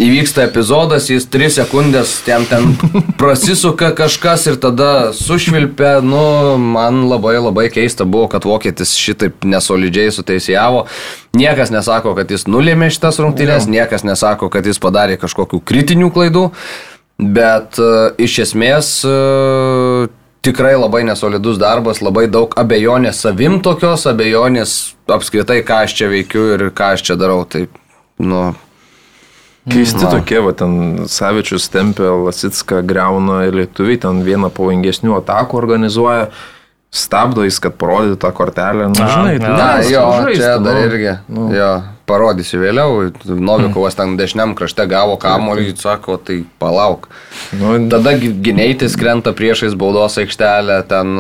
įvyksta 0.01 0.49
epizodas, 0.49 1.07
jis 1.11 1.27
3 1.31 1.51
sekundės 1.59 2.17
ten 2.27 2.47
ten 2.51 2.73
prasisuka 3.21 3.93
kažkas 3.95 4.49
ir 4.51 4.59
tada 4.63 5.13
sušvilpia, 5.15 6.01
nu, 6.03 6.23
man 6.59 7.05
labai 7.11 7.37
labai 7.39 7.69
keista 7.75 8.07
buvo, 8.07 8.27
kad 8.33 8.47
vokietis 8.49 8.97
šitaip 8.99 9.47
nesolidžiai 9.47 10.15
suteisėjavo. 10.15 10.87
Niekas 11.39 11.71
nesako, 11.75 12.17
kad 12.19 12.31
jis 12.31 12.49
nulėmė 12.51 12.91
šitas 12.95 13.21
rungtynės, 13.23 13.69
niekas 13.71 14.07
nesako, 14.07 14.51
kad 14.51 14.67
jis 14.67 14.83
padarė 14.83 15.19
kažkokių 15.23 15.63
kritinių 15.67 16.11
klaidų, 16.15 16.49
bet 17.19 17.79
uh, 17.83 18.11
iš 18.19 18.41
esmės 18.49 18.97
uh, 19.07 20.11
tikrai 20.45 20.75
labai 20.77 21.05
nesolidus 21.07 21.59
darbas, 21.63 22.03
labai 22.05 22.27
daug 22.31 22.55
abejonės 22.61 23.23
savim 23.25 23.61
tokios, 23.65 24.09
abejonės 24.11 24.95
apskritai, 25.07 25.63
ką 25.67 25.85
aš 25.87 25.97
čia 26.01 26.11
veikiu 26.11 26.51
ir 26.57 26.69
ką 26.75 26.95
aš 26.97 27.07
čia 27.07 27.19
darau. 27.21 27.45
Tai, 27.49 27.65
nu, 28.23 28.51
Keisti 29.65 30.05
tokie, 30.05 30.41
va, 30.45 30.53
ten 30.53 31.07
Savičius 31.09 31.71
tempia, 31.73 32.11
Lasitską 32.27 32.83
greuna 32.85 33.47
ir 33.49 33.57
lietuviai 33.57 33.97
ten 34.03 34.21
vieną 34.27 34.51
pavojingesnių 34.53 35.17
atakų 35.23 35.57
organizuoja, 35.57 36.27
stabdo 36.95 37.47
jis, 37.47 37.57
kad 37.65 37.79
parodytų 37.81 38.19
tą 38.21 38.31
kortelę. 38.37 38.91
Na, 38.93 39.09
žinai, 39.09 39.39
tai 39.41 39.55
na, 39.57 39.71
jo, 39.89 40.05
žaisti, 40.21 40.43
čia 40.43 40.53
dar 40.61 40.77
nu, 40.77 40.85
irgi. 40.85 41.15
Nu. 41.33 41.47
Jo, 41.57 41.71
parodysiu 42.07 42.61
vėliau. 42.61 43.09
Novikovas 43.25 43.97
ten 43.97 44.15
dešiniam 44.21 44.53
krašte 44.59 44.85
gavo 44.91 45.17
kamuolį, 45.21 45.73
sako, 45.81 46.19
tai 46.21 46.43
palauk. 46.61 47.09
Nu, 47.57 47.75
Tada 47.91 48.15
gyneitis 48.21 48.99
krenta 49.01 49.33
priešais 49.33 49.75
baudos 49.81 50.21
aikštelę, 50.21 50.83
ten 50.93 51.17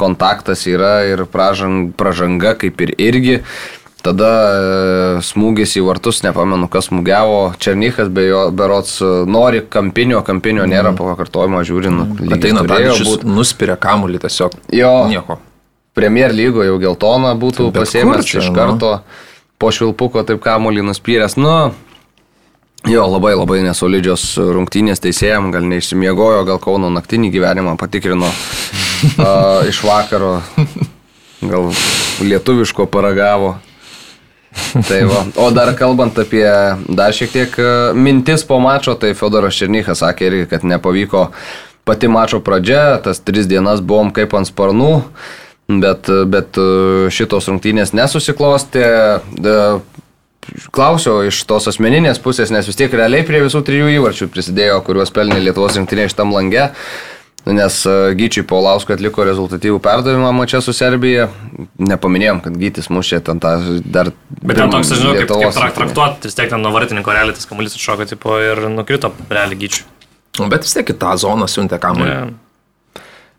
kontaktas 0.00 0.64
yra 0.72 1.02
ir 1.12 1.26
pražang, 1.30 1.92
pražanga 2.00 2.56
kaip 2.64 2.80
ir 2.88 2.96
irgi. 2.96 3.40
Tada 4.04 4.30
e, 4.52 5.20
smūgis 5.24 5.78
į 5.80 5.82
vartus, 5.86 6.18
nepamenu, 6.26 6.68
kas 6.68 6.90
smūgiavo. 6.90 7.54
Černykas 7.62 8.10
be 8.12 8.26
jo, 8.26 8.42
berots, 8.52 8.98
e, 9.00 9.12
nori 9.24 9.62
kampinio, 9.72 10.20
kampinio 10.26 10.66
nėra 10.68 10.92
mm. 10.92 10.98
pakartojimo, 10.98 11.62
žiūrint. 11.64 12.02
Mm. 12.18 12.34
Ateina 12.36 12.66
Tadičius, 12.68 13.24
nuspiria 13.24 13.78
kamuolį 13.80 14.20
tiesiog. 14.26 14.58
Jo. 14.76 14.92
Nieko. 15.08 15.38
Premier 15.96 16.34
lygo 16.36 16.66
jau 16.66 16.76
geltoną 16.82 17.32
būtų 17.40 17.70
Bet 17.70 17.80
pasėmęs 17.86 18.28
čia, 18.28 18.42
iš 18.42 18.50
nu? 18.50 18.58
karto 18.58 18.92
nu? 18.98 19.18
po 19.62 19.72
švilpuko 19.72 20.26
taip 20.28 20.42
kamuolį 20.44 20.84
nuspyręs. 20.90 21.38
Nu, 21.40 21.56
jo, 22.90 23.08
labai 23.08 23.32
labai 23.38 23.62
nesolidžios 23.64 24.34
rungtynės 24.36 25.00
teisėjam, 25.00 25.48
gal 25.54 25.64
neišsimiegojo, 25.70 26.44
gal 26.50 26.60
Kauno 26.60 26.92
naktinį 26.92 27.32
gyvenimą 27.32 27.78
patikrino 27.80 28.28
uh, 28.34 29.62
iš 29.70 29.80
vakaro, 29.86 30.42
gal 31.40 31.70
lietuviško 32.20 32.90
paragavo. 32.92 33.56
Tai 34.88 35.00
va. 35.10 35.22
O 35.38 35.50
dar 35.54 35.72
kalbant 35.78 36.18
apie 36.18 36.46
dar 36.88 37.14
šiek 37.14 37.32
tiek 37.32 37.56
e, 37.58 37.70
mintis 37.94 38.44
po 38.46 38.58
mačo, 38.62 38.96
tai 38.98 39.14
Fedoras 39.18 39.58
Černychas 39.58 40.02
sakė 40.02 40.28
irgi, 40.30 40.48
kad 40.50 40.66
nepavyko 40.66 41.28
pati 41.86 42.08
mačo 42.10 42.40
pradžia, 42.44 42.98
tas 43.04 43.20
tris 43.22 43.48
dienas 43.50 43.82
buvom 43.84 44.12
kaip 44.14 44.34
ant 44.38 44.48
sparnų, 44.48 44.92
bet, 45.82 46.10
bet 46.30 46.60
e, 46.60 46.68
šitos 47.14 47.50
rungtynės 47.50 47.94
nesusiklosti. 47.96 48.84
E, 48.84 49.64
klausiau 50.74 51.22
iš 51.24 51.38
tos 51.48 51.68
asmeninės 51.70 52.20
pusės, 52.20 52.52
nes 52.52 52.66
vis 52.68 52.78
tiek 52.78 52.92
realiai 52.92 53.24
prie 53.26 53.40
visų 53.44 53.62
trijų 53.64 53.94
įvarčių 53.96 54.28
prisidėjo, 54.32 54.80
kuriuos 54.86 55.12
pelnė 55.14 55.40
Lietuvos 55.40 55.78
rinktinė 55.78 56.08
iš 56.10 56.16
tam 56.18 56.34
lange. 56.34 56.70
Nes 57.44 57.74
e, 57.84 57.94
Gyčiui 58.16 58.46
Paulausko 58.48 58.94
atliko 58.94 59.24
rezultatyvų 59.28 59.76
perdavimą 59.84 60.30
mačia 60.32 60.62
su 60.64 60.72
Serbija. 60.76 61.26
Nepaminėjom, 61.76 62.40
kad 62.46 62.54
Gytis 62.60 62.88
mušė 62.88 63.20
ten 63.26 63.42
tą 63.42 63.52
dar... 63.84 64.08
Bet 64.40 64.56
ten 64.56 64.72
toks, 64.72 64.94
žinau, 64.96 65.12
kaip, 65.18 65.28
kaip 65.28 65.56
trak, 65.58 65.74
traktuoti, 65.76 66.30
vis 66.30 66.38
tiek 66.38 66.48
ten 66.52 66.64
nuo 66.64 66.72
vartininko 66.72 67.12
realiai 67.12 67.36
tas 67.36 67.44
kamuolys 67.50 67.76
atšoko 67.76 68.06
tipo, 68.08 68.38
ir 68.40 68.64
nukrito 68.72 69.12
realiai 69.28 69.60
Gyčiui. 69.60 69.84
Nu, 70.40 70.48
bet 70.50 70.64
vis 70.64 70.72
tiek 70.74 70.94
į 70.94 70.96
tą 71.04 71.12
zoną 71.20 71.48
siuntė 71.50 71.78
kamuolį. 71.82 72.14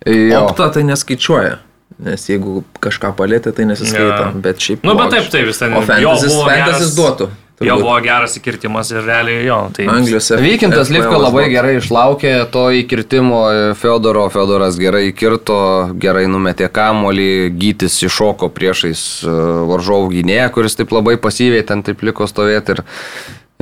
Yeah. 0.06 0.44
Opta 0.44 0.70
tai 0.76 0.86
neskaičiuoja. 0.86 1.58
Nes 2.06 2.28
jeigu 2.28 2.60
kažką 2.84 3.14
palėtė, 3.18 3.56
tai 3.56 3.66
nesiskaito. 3.72 4.06
Yeah. 4.06 4.38
Bet 4.46 4.62
šiaip... 4.62 4.86
Nu, 4.86 4.94
bet 5.00 5.16
taip, 5.16 5.32
taip, 5.34 5.50
vis 5.50 5.62
ten. 5.62 5.74
O 5.74 5.82
fantasy, 5.88 6.30
fantasy 6.30 6.94
duotų. 6.98 7.30
Jo 7.64 7.78
buvo 7.80 7.96
geras 8.04 8.36
įkirtimas 8.36 8.90
ir 8.92 9.06
realiai 9.06 9.46
jo. 9.48 9.58
Tai... 9.76 9.86
Anglijos 9.94 10.28
Vykintas 10.42 10.90
FPL 10.90 10.98
Livka 10.98 11.20
labai 11.22 11.46
gerai 11.54 11.78
išlaukė 11.80 12.34
to 12.52 12.66
įkirtimo 12.82 13.40
Feodoro, 13.80 14.26
Feodoras 14.34 14.76
gerai 14.80 15.06
įkirto, 15.14 15.60
gerai 16.02 16.26
numetė 16.32 16.68
kamolį, 16.76 17.56
gytis 17.56 17.96
iššoko 18.04 18.52
priešais 18.56 19.06
e, 19.24 19.38
varžovų 19.72 20.12
gynėją, 20.18 20.52
kuris 20.58 20.76
taip 20.76 20.92
labai 20.96 21.16
pasyviai 21.22 21.64
ten 21.64 21.86
taip 21.86 22.04
liko 22.04 22.28
stovėti 22.28 22.76
ir, 22.76 22.84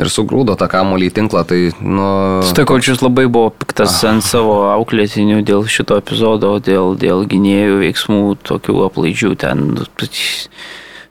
ir 0.01 0.09
sugrūdo 0.09 0.57
tą 0.57 0.71
kamolį 0.73 1.11
į 1.11 1.15
tinklą. 1.19 1.45
Tai, 1.53 1.61
nu, 1.85 2.07
Stokočius 2.49 3.05
labai 3.05 3.27
buvo 3.29 3.51
piktas 3.61 3.99
ant 4.09 4.25
savo 4.25 4.71
auklėtinių 4.73 5.43
dėl 5.45 5.69
šito 5.69 6.01
epizodo, 6.01 6.55
dėl, 6.65 6.95
dėl 6.97 7.27
gynėjų 7.29 7.83
veiksmų, 7.85 8.23
tokių 8.41 8.87
aplaidžių 8.89 9.35
ten. 9.45 9.69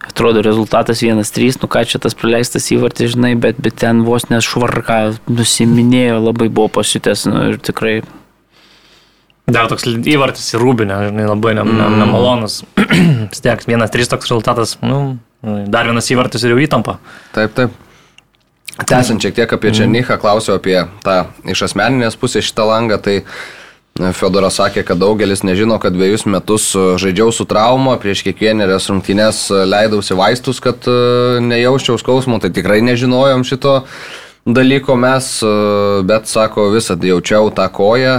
Atrodo 0.02 0.42
rezultatas 0.42 1.02
1-3, 1.04 1.60
nu 1.62 1.68
ką 1.70 1.84
čia 1.86 2.00
tas 2.02 2.16
praleistas 2.18 2.66
įvartis, 2.74 3.14
žinai, 3.14 3.36
bet, 3.38 3.60
bet 3.62 3.76
ten 3.84 4.02
vos 4.06 4.26
nešvarką 4.32 4.98
nusiminėjo, 5.30 6.18
labai 6.24 6.48
buvo 6.50 6.72
pasiutęs 6.80 7.28
nu, 7.30 7.44
ir 7.52 7.62
tikrai 7.62 8.00
Dar 9.52 9.66
toks 9.66 9.88
įvartis 9.90 10.52
į 10.54 10.60
rūbinę, 10.62 10.96
žinai, 11.08 11.24
labai 11.26 11.56
ne, 11.58 11.64
ne, 11.66 11.86
nemalonus. 11.98 12.60
Vis 13.32 13.42
tiek, 13.42 13.64
vienas 13.66 13.90
trys 13.90 14.10
toks 14.10 14.30
rezultatas, 14.30 14.76
nu, 14.86 15.18
dar 15.42 15.88
vienas 15.90 16.06
įvartis 16.14 16.46
ir 16.46 16.54
jau 16.54 16.60
įtampa. 16.62 17.00
Taip, 17.34 17.56
taip. 17.56 17.74
Tęsiant 18.88 19.20
šiek 19.20 19.34
tiek 19.36 19.50
apie 19.52 19.72
Černychą, 19.74 20.16
klausiau 20.22 20.56
apie 20.56 20.78
tą 21.04 21.16
iš 21.50 21.66
asmeninės 21.66 22.16
pusės 22.16 22.46
šitą 22.46 22.64
langą, 22.70 22.96
tai 23.02 23.18
e, 23.20 23.26
Fedoras 23.92 24.56
sakė, 24.56 24.86
kad 24.88 24.96
daugelis 24.96 25.42
nežino, 25.44 25.76
kad 25.76 25.92
dviejus 25.92 26.24
metus 26.24 26.70
e, 26.72 26.84
žaidžiau 26.96 27.28
su 27.28 27.44
trauma, 27.44 27.98
prieš 28.00 28.22
kiekvienerias 28.24 28.88
rungtynes 28.88 29.44
e, 29.52 29.66
leidausi 29.68 30.16
vaistus, 30.16 30.62
kad 30.64 30.88
e, 30.88 30.96
nejausčiau 31.44 32.00
skausmo, 32.00 32.40
tai 32.40 32.48
tikrai 32.56 32.80
nežinojom 32.80 33.44
šito 33.44 33.82
dalyko 34.48 34.96
mes, 34.98 35.26
bet 36.02 36.24
sako, 36.26 36.64
visad 36.72 37.04
jaučiau 37.06 37.52
tą 37.54 37.68
koją, 37.70 38.14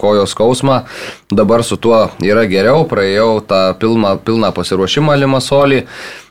kojos 0.00 0.32
skausmą, 0.32 0.78
dabar 1.28 1.60
su 1.68 1.76
tuo 1.76 1.98
yra 2.24 2.46
geriau, 2.48 2.86
praėjau 2.88 3.42
tą 3.44 3.58
pilną, 3.76 4.14
pilną 4.24 4.54
pasiruošimą 4.56 5.18
Limasolį. 5.20 5.82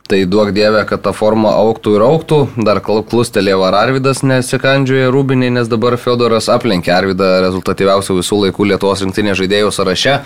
Tai 0.04 0.20
duok 0.28 0.50
dievę, 0.52 0.82
kad 0.86 1.00
ta 1.06 1.14
forma 1.16 1.54
auktų 1.56 1.94
ir 1.96 2.04
auktų. 2.04 2.40
Dar 2.68 2.82
kl- 2.84 3.06
klustelėjo 3.08 3.62
ar 3.64 3.78
Arvidas 3.86 4.20
nesikandžioja 4.28 5.08
rūbiniai, 5.16 5.54
nes 5.56 5.70
dabar 5.72 5.96
Fedoras 5.98 6.50
aplenkė 6.52 6.92
Arvidą 6.92 7.30
rezultatyviausių 7.46 8.18
visų 8.20 8.42
laikų 8.42 8.68
Lietuvos 8.74 9.04
rinktinės 9.06 9.40
žaidėjų 9.40 9.72
sąraše. 9.72 10.18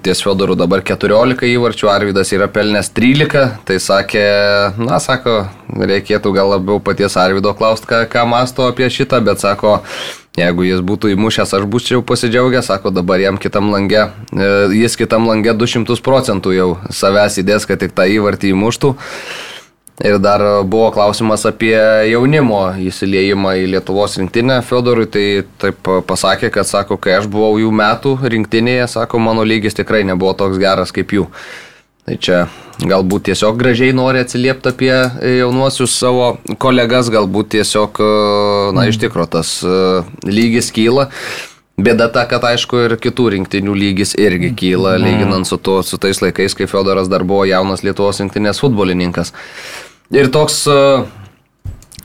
Ties 0.00 0.22
Fedorų 0.24 0.54
dabar 0.56 0.80
14 0.80 1.42
įvarčių, 1.44 1.90
Arvidas 1.92 2.30
yra 2.32 2.46
pelnęs 2.48 2.88
13, 2.96 3.42
tai 3.68 3.76
sakė, 3.82 4.22
na, 4.80 4.96
sako, 5.02 5.42
reikėtų 5.76 6.32
gal 6.32 6.54
labiau 6.54 6.78
paties 6.80 7.18
Arvido 7.20 7.52
klausti, 7.58 7.90
ką, 7.90 7.98
ką 8.08 8.22
masto 8.30 8.70
apie 8.70 8.88
šitą, 8.88 9.20
bet 9.26 9.42
sako, 9.44 9.82
jeigu 10.38 10.66
jis 10.66 10.82
būtų 10.84 11.14
įmušęs, 11.14 11.54
aš 11.58 11.64
būčiau 11.70 12.02
pasidžiaugęs, 12.06 12.68
sako, 12.70 12.92
dabar 12.94 13.22
jam 13.22 13.38
kitam 13.38 13.70
lange, 13.74 14.08
e, 14.34 14.52
jis 14.80 14.96
kitam 14.98 15.28
lange 15.30 15.54
200 15.54 16.00
procentų 16.04 16.54
jau 16.56 16.70
savęs 16.90 17.38
įdės, 17.42 17.66
kad 17.70 17.82
tik 17.82 17.94
tą 17.94 18.08
įvartį 18.10 18.54
įmuštų. 18.54 18.94
Ir 20.02 20.16
dar 20.18 20.42
buvo 20.66 20.88
klausimas 20.90 21.44
apie 21.46 21.76
jaunimo 22.10 22.64
įsiliejimą 22.82 23.52
į 23.60 23.68
Lietuvos 23.76 24.16
rinktinę 24.18 24.56
Fedorui, 24.66 25.06
tai 25.06 25.44
taip 25.62 25.86
pasakė, 26.08 26.50
kad 26.50 26.66
sako, 26.66 26.98
kai 26.98 27.14
aš 27.20 27.28
buvau 27.30 27.52
jų 27.62 27.70
metų 27.70 28.16
rinktinėje, 28.26 28.88
sako, 28.90 29.22
mano 29.22 29.46
lygis 29.46 29.78
tikrai 29.78 30.02
nebuvo 30.02 30.32
toks 30.34 30.58
geras 30.58 30.90
kaip 30.90 31.14
jų. 31.14 31.28
Tai 32.04 32.18
čia 32.20 32.42
galbūt 32.84 33.30
tiesiog 33.30 33.56
gražiai 33.56 33.94
nori 33.96 34.20
atsiliepti 34.20 34.68
apie 34.74 34.92
jaunuosius 35.38 35.94
savo 35.96 36.34
kolegas, 36.60 37.08
galbūt 37.12 37.54
tiesiog, 37.54 38.00
na, 38.76 38.84
iš 38.90 38.98
tikrųjų 39.00 39.30
tas 39.32 39.56
e, 39.64 39.78
lygis 40.28 40.68
kyla. 40.74 41.08
Bėda 41.80 42.10
ta, 42.12 42.26
kad 42.30 42.44
aišku 42.44 42.84
ir 42.84 42.96
kitų 43.02 43.30
rinktinių 43.34 43.72
lygis 43.74 44.12
irgi 44.20 44.52
kyla, 44.54 44.98
lyginant 45.00 45.48
su, 45.48 45.56
to, 45.56 45.80
su 45.82 45.98
tais 45.98 46.20
laikais, 46.22 46.54
kai 46.54 46.68
Fedoras 46.70 47.08
dar 47.10 47.24
buvo 47.26 47.46
jaunas 47.48 47.82
Lietuvos 47.86 48.20
rinktinės 48.20 48.60
futbolininkas. 48.62 49.32
Ir 50.12 50.28
toks 50.34 50.60
e, 50.68 50.76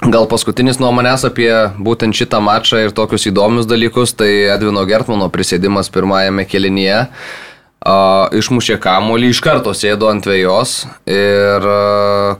gal 0.07 0.29
paskutinis 0.31 0.79
nuo 0.79 0.93
manęs 0.95 1.27
apie 1.27 1.51
būtent 1.75 2.15
šitą 2.15 2.39
mačą 2.39 2.85
ir 2.85 2.95
tokius 2.95 3.27
įdomius 3.33 3.67
dalykus, 3.67 4.15
tai 4.15 4.31
Edvino 4.55 4.87
Gertmano 4.87 5.27
prisėdimas 5.33 5.91
pirmajame 5.91 6.47
kelinyje. 6.47 7.03
Uh, 7.79 8.27
išmušė 8.35 8.75
kamolį, 8.83 9.29
iš 9.31 9.39
karto 9.39 9.71
sėdo 9.71 10.09
ant 10.11 10.25
vėjos 10.27 10.81
ir 11.07 11.63
uh, 11.63 12.33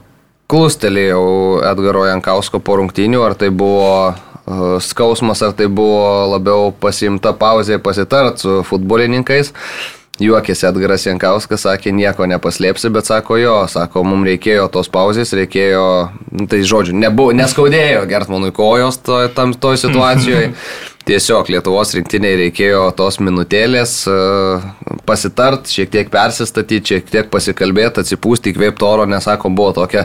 klustelėjau 0.51 1.61
Edgaro 1.69 2.03
Jankausko 2.09 2.59
po 2.59 2.75
rungtynių, 2.81 3.21
ar 3.23 3.37
tai 3.39 3.47
buvo 3.53 4.17
skausmas, 4.81 5.43
ar 5.45 5.53
tai 5.53 5.67
buvo 5.67 6.25
labiau 6.33 6.73
pasimta 6.73 7.33
pauzė 7.37 7.79
pasitart 7.83 8.41
su 8.41 8.59
futbolininkais. 8.65 9.53
Juokėsi 10.19 10.65
Edgaras 10.67 11.05
Jankauskas, 11.07 11.61
sakė, 11.63 11.93
nieko 11.95 12.25
nepaslėpsi, 12.27 12.89
bet 12.91 13.07
sako 13.07 13.37
jo, 13.39 13.53
sako, 13.71 14.03
mums 14.03 14.27
reikėjo 14.27 14.65
tos 14.73 14.89
pauzės, 14.91 15.31
reikėjo, 15.37 15.85
nu, 16.33 16.47
tai 16.51 16.59
žodžiu, 16.67 16.97
nebuvo, 16.99 17.31
neskaudėjo 17.39 18.01
Gertmanui 18.09 18.51
kojos 18.51 18.99
to, 19.05 19.21
tam 19.37 19.55
toj 19.55 19.79
situacijoje. 19.85 20.51
Tiesiog 21.09 21.47
Lietuvos 21.49 21.89
rinktiniai 21.97 22.35
reikėjo 22.37 22.83
tos 22.93 23.15
minutėlės 23.17 23.93
e, 24.05 24.15
pasitart, 25.09 25.65
šiek 25.73 25.89
tiek 25.89 26.09
persistatyti, 26.13 26.93
šiek 26.93 27.07
tiek 27.09 27.29
pasikalbėti, 27.33 28.03
atsipūsti, 28.03 28.51
įkvėpti 28.53 28.85
oro, 28.85 29.07
nes 29.09 29.25
sako, 29.25 29.49
buvo 29.49 29.71
tokia 29.79 30.03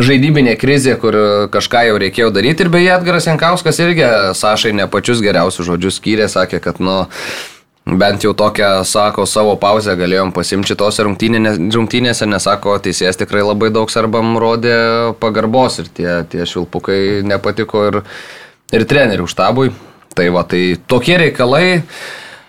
žaidybinė 0.00 0.54
krizė, 0.56 0.94
kur 1.02 1.18
kažką 1.52 1.82
jau 1.90 1.98
reikėjo 2.00 2.30
daryti. 2.32 2.64
Ir 2.64 2.72
beje, 2.72 2.94
Edgaras 2.94 3.28
Jankauskas 3.28 3.80
irgi 3.84 4.06
Sašai 4.38 4.72
ne 4.78 4.86
pačius 4.88 5.20
geriausius 5.24 5.68
žodžius 5.68 5.98
skyrė, 6.00 6.30
sakė, 6.32 6.62
kad, 6.64 6.80
nu, 6.80 7.02
Bent 7.88 8.20
jau 8.20 8.34
tokią, 8.36 8.82
sako, 8.84 9.24
savo 9.24 9.54
pauzę 9.56 9.94
galėjom 9.96 10.28
pasimti 10.36 10.74
tose 10.76 11.06
rungtynėse, 11.06 11.54
rungtynėse, 11.72 12.28
nes, 12.28 12.44
sako, 12.44 12.74
teisėjas 12.84 13.16
tikrai 13.16 13.40
labai 13.46 13.70
daug 13.72 13.88
sarbam 13.88 14.36
rodė 14.36 14.74
pagarbos 15.20 15.80
ir 15.80 15.88
tie, 15.96 16.10
tie 16.28 16.44
švilpukai 16.44 17.24
nepatiko 17.24 17.86
ir, 17.88 18.00
ir 18.76 18.84
trenerių 18.92 19.28
štabui. 19.32 19.72
Tai 20.18 20.32
va, 20.34 20.42
tai 20.42 20.74
tokie 20.90 21.14
reikalai. 21.14 21.82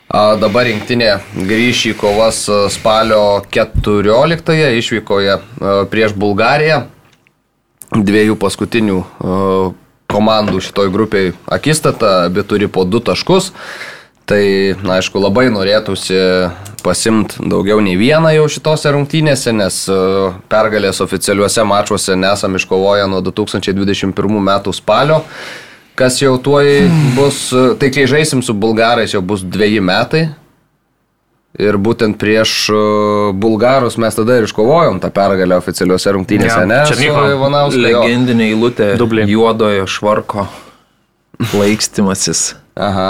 Dabar 0.09 0.65
rinktinė 0.65 1.20
grįš 1.45 1.84
į 1.91 1.93
kovas 1.99 2.39
spalio 2.74 3.43
14-ąją 3.53 4.72
išvykoje 4.80 5.36
prieš 5.91 6.15
Bulgariją. 6.17 6.80
Dviejų 7.93 8.39
paskutinių 8.41 8.97
komandų 10.09 10.63
šitoj 10.65 10.89
grupiai 10.97 11.36
akistata, 11.45 12.24
abi 12.26 12.41
turi 12.41 12.65
po 12.65 12.88
du 12.89 13.03
taškus. 13.05 13.51
Tai, 14.26 14.41
na, 14.82 14.97
aišku, 14.97 15.22
labai 15.22 15.45
norėtųsi 15.53 16.17
pasimti 16.82 17.45
daugiau 17.53 17.86
nei 17.86 17.93
vieną 18.01 18.34
jau 18.34 18.49
šitose 18.49 18.97
rungtynėse, 18.97 19.53
nes 19.53 19.82
pergalės 20.49 21.05
oficialiuose 21.05 21.70
mačuose 21.70 22.17
nesam 22.17 22.57
iškovoję 22.57 23.05
nuo 23.13 23.22
2021 23.30 24.45
metų 24.49 24.74
spalio, 24.74 25.22
kas 26.00 26.20
jau 26.22 26.36
tuoj 26.41 26.68
bus, 27.18 27.39
tai 27.80 27.89
kai 27.93 28.06
žaisim 28.10 28.43
su 28.45 28.54
bulgarais 28.56 29.14
jau 29.16 29.22
bus 29.26 29.43
dviejį 29.43 29.82
metai. 29.84 30.28
Ir 31.60 31.80
būtent 31.82 32.14
prieš 32.22 32.52
e, 32.70 32.80
bulgarus 33.41 33.95
mes 34.00 34.14
tada 34.16 34.36
ir 34.38 34.45
iškovojom 34.45 35.00
tą 35.02 35.10
pergalę 35.12 35.58
oficialiuose 35.58 36.14
rungtynėse, 36.16 36.60
Jo, 36.62 36.68
ne? 36.70 36.78
Černycho 36.88 37.24
Su 37.26 37.32
Ivanausku, 37.34 37.82
jo. 37.82 38.04
Legendinė 38.04 38.45
eilutė 38.52 38.91
Dublį. 39.02 39.26
juodojo 39.34 39.88
švarko 39.89 40.45
laikstymasis. 41.58 42.43
Aha, 42.78 43.10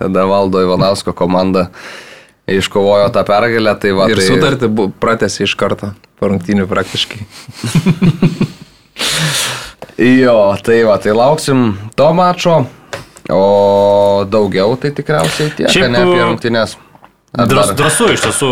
tada 0.00 0.24
valdo 0.26 0.64
Ivanausko 0.64 1.12
komanda 1.12 1.68
iškovojo 2.50 3.12
tą 3.14 3.22
pergalę, 3.28 3.76
tai 3.78 3.92
va. 3.94 4.08
Ir 4.10 4.22
tai... 4.22 4.30
sutartį 4.32 4.72
pratęsė 5.04 5.44
iš 5.44 5.54
karto, 5.60 5.92
po 6.18 6.32
rungtynių 6.32 6.66
praktiškai. 6.72 7.28
Jo, 9.98 10.38
tai 10.62 10.80
va, 10.82 10.96
tai 10.98 11.12
lauksim 11.14 11.68
to 11.94 12.08
mačo, 12.18 12.64
o 13.30 14.24
daugiau 14.26 14.74
tai 14.80 14.90
tikriausiai 14.90 15.52
tiek, 15.54 15.70
Šiaip, 15.70 15.92
ne 15.94 16.02
apie 16.02 16.24
rungtynės. 16.24 16.74
Ar 17.34 17.48
Dras, 17.50 17.72
drąsu 17.74 18.12
iš 18.14 18.22
tiesų, 18.22 18.48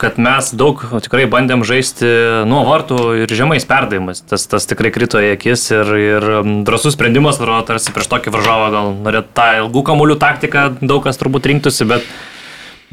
kad 0.00 0.18
mes 0.20 0.50
daug 0.52 0.82
tikrai 1.00 1.24
bandėm 1.32 1.62
žaisti 1.64 2.08
nuo 2.48 2.60
vartų 2.68 2.98
ir 3.22 3.32
žemais 3.32 3.64
perdavimais. 3.68 4.20
Tas, 4.28 4.44
tas 4.44 4.68
tikrai 4.68 4.90
krito 4.92 5.20
į 5.20 5.30
akis 5.32 5.64
ir, 5.72 5.92
ir 5.96 6.26
mm, 6.42 6.58
drąsus 6.68 6.96
sprendimas, 6.96 7.40
atrodo, 7.40 7.62
tarsi 7.70 7.94
prieš 7.96 8.10
tokį 8.12 8.34
varžovą 8.34 8.66
gal 8.74 8.92
norėtų 9.06 9.32
tą 9.38 9.46
ilgų 9.62 9.84
kamuolių 9.88 10.18
taktiką 10.20 10.66
daug 10.82 11.00
kas 11.08 11.20
turbūt 11.20 11.48
rinktųsi, 11.48 11.88
bet, 11.88 12.04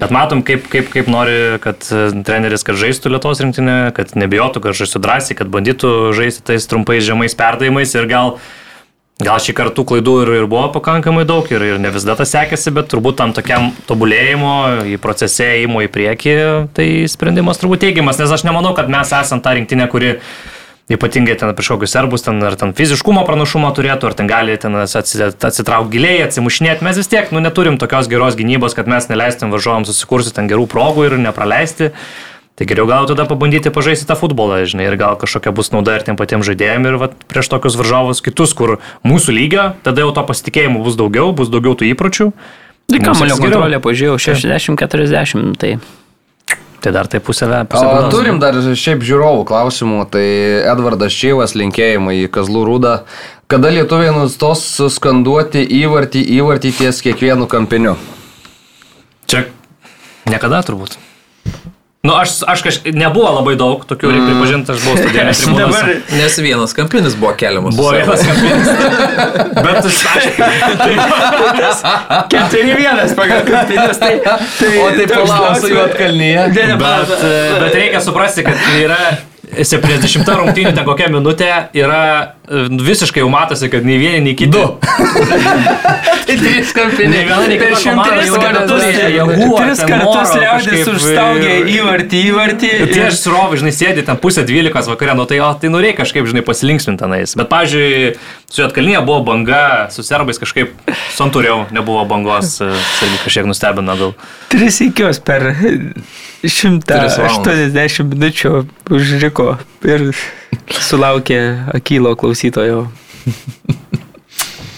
bet 0.02 0.14
matom, 0.16 0.44
kaip, 0.46 0.68
kaip, 0.72 0.92
kaip 0.94 1.10
nori, 1.12 1.56
kad 1.64 1.88
e, 1.92 2.04
treneris, 2.28 2.66
kad 2.68 2.80
žaistų 2.82 3.14
Lietuvos 3.16 3.42
rinktinė, 3.44 3.80
kad 3.96 4.14
nebijotų, 4.20 4.64
kad 4.66 4.78
žaistų 4.78 5.02
drąsiai, 5.06 5.40
kad 5.40 5.52
bandytų 5.54 5.96
žaisti 6.18 6.46
tais 6.52 6.70
trumpais 6.72 7.06
žemais 7.06 7.38
perdavimais 7.38 7.96
ir 7.98 8.08
gal 8.12 8.38
Gal 9.16 9.40
šį 9.40 9.54
kartą 9.56 9.86
klaidų 9.88 10.14
ir, 10.26 10.30
ir 10.42 10.46
buvo 10.52 10.66
pakankamai 10.76 11.22
daug 11.24 11.48
ir, 11.48 11.64
ir 11.64 11.78
ne 11.80 11.88
visada 11.88 12.18
tas 12.20 12.34
sekėsi, 12.36 12.74
bet 12.76 12.90
turbūt 12.92 13.16
tam 13.22 13.32
tokiam 13.32 13.70
tobulėjimo, 13.88 14.56
į 14.92 14.98
procese 15.00 15.48
įimo 15.62 15.86
į 15.86 15.88
priekį, 15.94 16.34
tai 16.76 16.88
sprendimas 17.08 17.62
turbūt 17.62 17.86
teigiamas, 17.86 18.20
nes 18.20 18.34
aš 18.36 18.44
nemanau, 18.44 18.74
kad 18.76 18.92
mes 18.92 19.14
esame 19.16 19.40
ta 19.46 19.54
rinktinė, 19.56 19.88
kuri 19.88 20.18
ypatingai 20.92 21.34
ten 21.40 21.54
prieš 21.58 21.72
kokius 21.74 21.96
serbus, 21.96 22.26
ten 22.28 22.38
ar 22.46 22.58
ten 22.60 22.74
fiziškumo 22.78 23.24
pranašumą 23.26 23.72
turėtų, 23.78 24.12
ar 24.12 24.18
ten 24.18 24.30
gali 24.30 24.54
ten 24.62 24.78
atsitraukti 24.78 25.96
giliai, 25.96 26.22
atsimušinėti. 26.28 26.86
Mes 26.86 27.00
vis 27.02 27.10
tiek, 27.10 27.32
nu, 27.34 27.42
neturim 27.42 27.80
tokios 27.82 28.10
geros 28.12 28.38
gynybos, 28.38 28.78
kad 28.78 28.90
mes 28.92 29.10
neleistum 29.10 29.54
varžovams 29.56 29.90
susikurti 29.90 30.36
ten 30.36 30.52
gerų 30.52 30.68
progų 30.70 31.10
ir 31.10 31.18
nepraleisti. 31.24 31.90
Tai 32.56 32.64
geriau 32.70 32.86
gal 32.88 33.10
tada 33.10 33.26
pabandyti 33.28 33.74
pažaisti 33.74 34.08
tą 34.08 34.16
futbolą, 34.16 34.62
žinai, 34.70 34.86
ir 34.88 34.96
gal 34.96 35.18
kažkokia 35.20 35.52
bus 35.52 35.74
nauda 35.74 35.98
ir 35.98 36.06
tiem 36.08 36.16
patiems 36.16 36.48
žaidėjim 36.48 36.88
ir 36.88 36.96
vat, 37.02 37.18
prieš 37.28 37.50
tokius 37.52 37.76
varžovus 37.76 38.24
kitus, 38.24 38.54
kur 38.56 38.78
mūsų 39.04 39.36
lygio, 39.36 39.66
tada 39.84 40.06
jau 40.06 40.14
to 40.16 40.24
pasitikėjimo 40.30 40.86
bus 40.86 40.96
daugiau, 40.96 41.34
bus 41.36 41.52
daugiau 41.52 41.76
tų 41.76 41.90
įpročių. 41.92 42.30
Tai 42.94 43.02
kamalio 43.04 43.36
kontrolė, 43.42 43.82
pažiūrėjau, 43.84 44.40
60-40, 44.40 45.52
tai 45.60 45.74
Tai 46.86 46.92
dar 46.94 47.08
tai 47.08 47.20
pusę. 47.20 47.48
O 47.74 48.10
turim 48.14 48.38
dar 48.38 48.54
šiaip 48.62 49.02
žiūrovų 49.02 49.48
klausimų. 49.50 50.04
Tai 50.14 50.26
Edvardas 50.70 51.16
Čyvas 51.18 51.56
linkėjimai 51.58 52.20
į 52.20 52.28
Kazlų 52.36 52.62
rūdą. 52.68 52.92
Kada 53.50 53.72
lietuviai 53.74 54.12
nustos 54.14 54.62
skanduoti 54.94 55.64
įvartį, 55.82 56.22
įvartį 56.38 56.76
ties 56.78 57.02
kiekvienu 57.02 57.50
kampiniu? 57.50 57.96
Čia 59.26 59.48
niekada 60.30 60.62
turbūt. 60.68 61.00
Nu, 62.06 62.14
aš, 62.14 62.30
aš 62.48 62.62
kažkaip, 62.62 62.96
nebuvo 62.96 63.32
labai 63.40 63.56
daug 63.58 63.82
tokių, 63.90 64.12
reikia 64.14 64.28
pripažinti, 64.30 64.74
aš 64.76 64.84
buvau 64.86 65.00
studijuojantis 65.00 65.46
dabar. 65.62 65.92
Nes 66.14 66.38
vienas 66.46 66.76
kampinis 66.78 67.18
buvo 67.18 67.34
keliamas. 67.40 67.78
Buvo 67.80 67.96
vienas 67.98 68.22
kampinis. 68.28 68.70
Bet 69.66 69.90
aš, 69.90 70.02
tai, 70.78 70.96
keturi 72.34 72.76
vienas 72.78 73.16
pagal 73.18 73.42
kampinius, 73.50 74.02
tai, 74.02 74.20
tai, 74.22 74.74
o 74.84 74.90
tai 74.94 75.08
palauksiu 75.16 75.74
jų 75.74 75.86
atkalnyje. 75.88 76.50
Bet, 76.78 77.16
bet 77.16 77.80
reikia 77.80 78.04
suprasti, 78.06 78.46
kad 78.46 78.62
yra 78.78 79.02
70 79.54 80.30
rungtynių 80.40 80.72
ten 80.76 80.86
kokia 80.88 81.08
minutė 81.14 81.50
yra 81.78 82.02
e, 82.48 82.66
visiškai 82.70 83.22
jau 83.24 83.30
matosi, 83.32 83.70
kad 83.72 83.86
nei 83.88 83.98
vieni, 84.02 84.22
nei 84.30 84.36
kiti. 84.38 84.52
Du. 84.56 84.64
tai 86.28 86.38
trys 86.40 86.74
kampiniai. 86.76 87.12
Nei 87.12 87.24
viena, 87.28 87.46
nei 87.50 87.60
kita. 87.60 88.06
Tris 88.16 89.84
kartus 89.86 90.34
liaudės 90.40 90.92
užstaugė 90.94 91.56
įvartį, 91.76 92.22
įvartį. 92.32 92.72
Tai 92.92 93.08
aš 93.10 93.22
surovai, 93.22 93.60
žinai, 93.62 93.74
sėdi 93.76 94.06
ten 94.08 94.20
pusę 94.22 94.46
dvylikos 94.48 94.90
vakarė, 94.92 95.16
nu 95.20 95.28
tai, 95.30 95.42
o, 95.46 95.50
tai 95.62 95.72
norėjai 95.74 96.00
kažkaip, 96.02 96.30
žinai, 96.32 96.46
pasilinksminti 96.48 97.04
tenais. 97.04 97.36
Bet, 97.40 97.50
pavyzdžiui, 97.52 98.14
su 98.52 98.64
Jotkalnyje 98.64 99.02
buvo 99.08 99.22
banga, 99.28 99.64
su 99.94 100.06
serbais 100.06 100.42
kažkaip 100.42 100.74
santūriau 101.16 101.66
nebuvo 101.76 102.06
bangos, 102.10 102.58
e, 102.64 102.72
irgi 103.06 103.24
kažkiek 103.26 103.50
nustebino 103.50 103.98
gal. 104.00 104.16
Tris 104.54 104.82
įkios 104.86 105.22
per 105.26 105.52
180 106.44 108.12
minučių 108.12 108.52
užriko 108.94 109.56
ir 109.88 110.10
sulaukė 110.82 111.40
akylo 111.76 112.16
klausytojo 112.20 112.86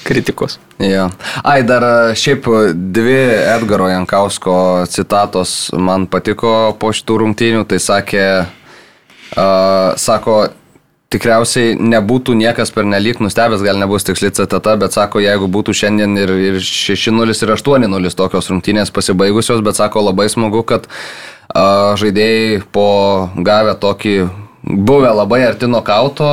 kritikos. 0.08 0.60
Ja. 0.80 1.10
Ai, 1.44 1.64
dar 1.68 1.84
šiaip 2.16 2.48
dvi 2.74 3.18
Edgaro 3.58 3.90
Jankausko 3.92 4.86
citatos 4.92 5.74
man 5.76 6.08
patiko 6.08 6.78
po 6.80 6.94
šitų 6.96 7.18
rungtynių. 7.24 7.66
Tai 7.68 7.80
sakė, 7.84 8.24
uh, 9.36 9.98
sako, 10.00 10.38
tikriausiai 11.12 11.76
nebūtų 11.76 12.38
niekas 12.40 12.72
per 12.76 12.88
nelik 12.88 13.20
nustebęs, 13.24 13.64
gal 13.66 13.80
nebus 13.82 14.08
tiksli 14.08 14.32
citata, 14.36 14.78
bet 14.80 14.96
sako, 14.96 15.20
jeigu 15.24 15.48
būtų 15.52 15.76
šiandien 15.76 16.16
ir, 16.20 16.34
ir 16.54 16.60
6-0 16.64 17.36
ir 17.36 17.56
8-0 17.58 18.16
tokios 18.16 18.52
rungtynės 18.52 18.92
pasibaigusios, 18.96 19.64
bet 19.66 19.80
sako, 19.80 20.08
labai 20.08 20.28
smagu, 20.32 20.64
kad 20.68 20.88
uh, 20.88 21.37
žaidėjai 22.02 22.60
po 22.74 22.90
gavę 23.38 23.78
tokį 23.82 24.18
buvę 24.68 25.10
labai 25.16 25.42
arti 25.48 25.68
nokauto, 25.70 26.28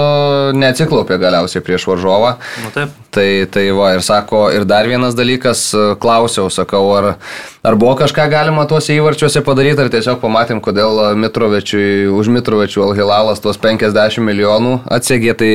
neatsiklaupė 0.58 1.18
galiausiai 1.22 1.62
prieš 1.64 1.86
varžovą. 1.86 2.34
Nu, 2.64 2.70
taip. 2.74 2.94
Tai, 3.14 3.26
tai 3.54 3.64
va, 3.76 3.92
ir 3.94 4.02
sako, 4.02 4.48
ir 4.54 4.66
dar 4.66 4.88
vienas 4.90 5.14
dalykas, 5.14 5.68
klausiau, 6.02 6.48
sakau, 6.50 6.82
ar, 6.96 7.08
ar 7.62 7.78
buvo 7.78 7.94
kažką 8.00 8.26
galima 8.32 8.66
tuose 8.70 8.96
įvarčiuose 8.96 9.44
padaryti, 9.46 9.84
ar 9.84 9.92
tiesiog 9.92 10.18
pamatėm, 10.24 10.62
kodėl 10.64 11.14
Mitrovečiui, 11.20 12.08
už 12.10 12.32
Mitrovečių 12.34 12.88
Alhilalas 12.88 13.42
tuos 13.44 13.60
50 13.62 14.18
milijonų 14.24 14.80
atsiegė, 14.98 15.36
tai 15.38 15.52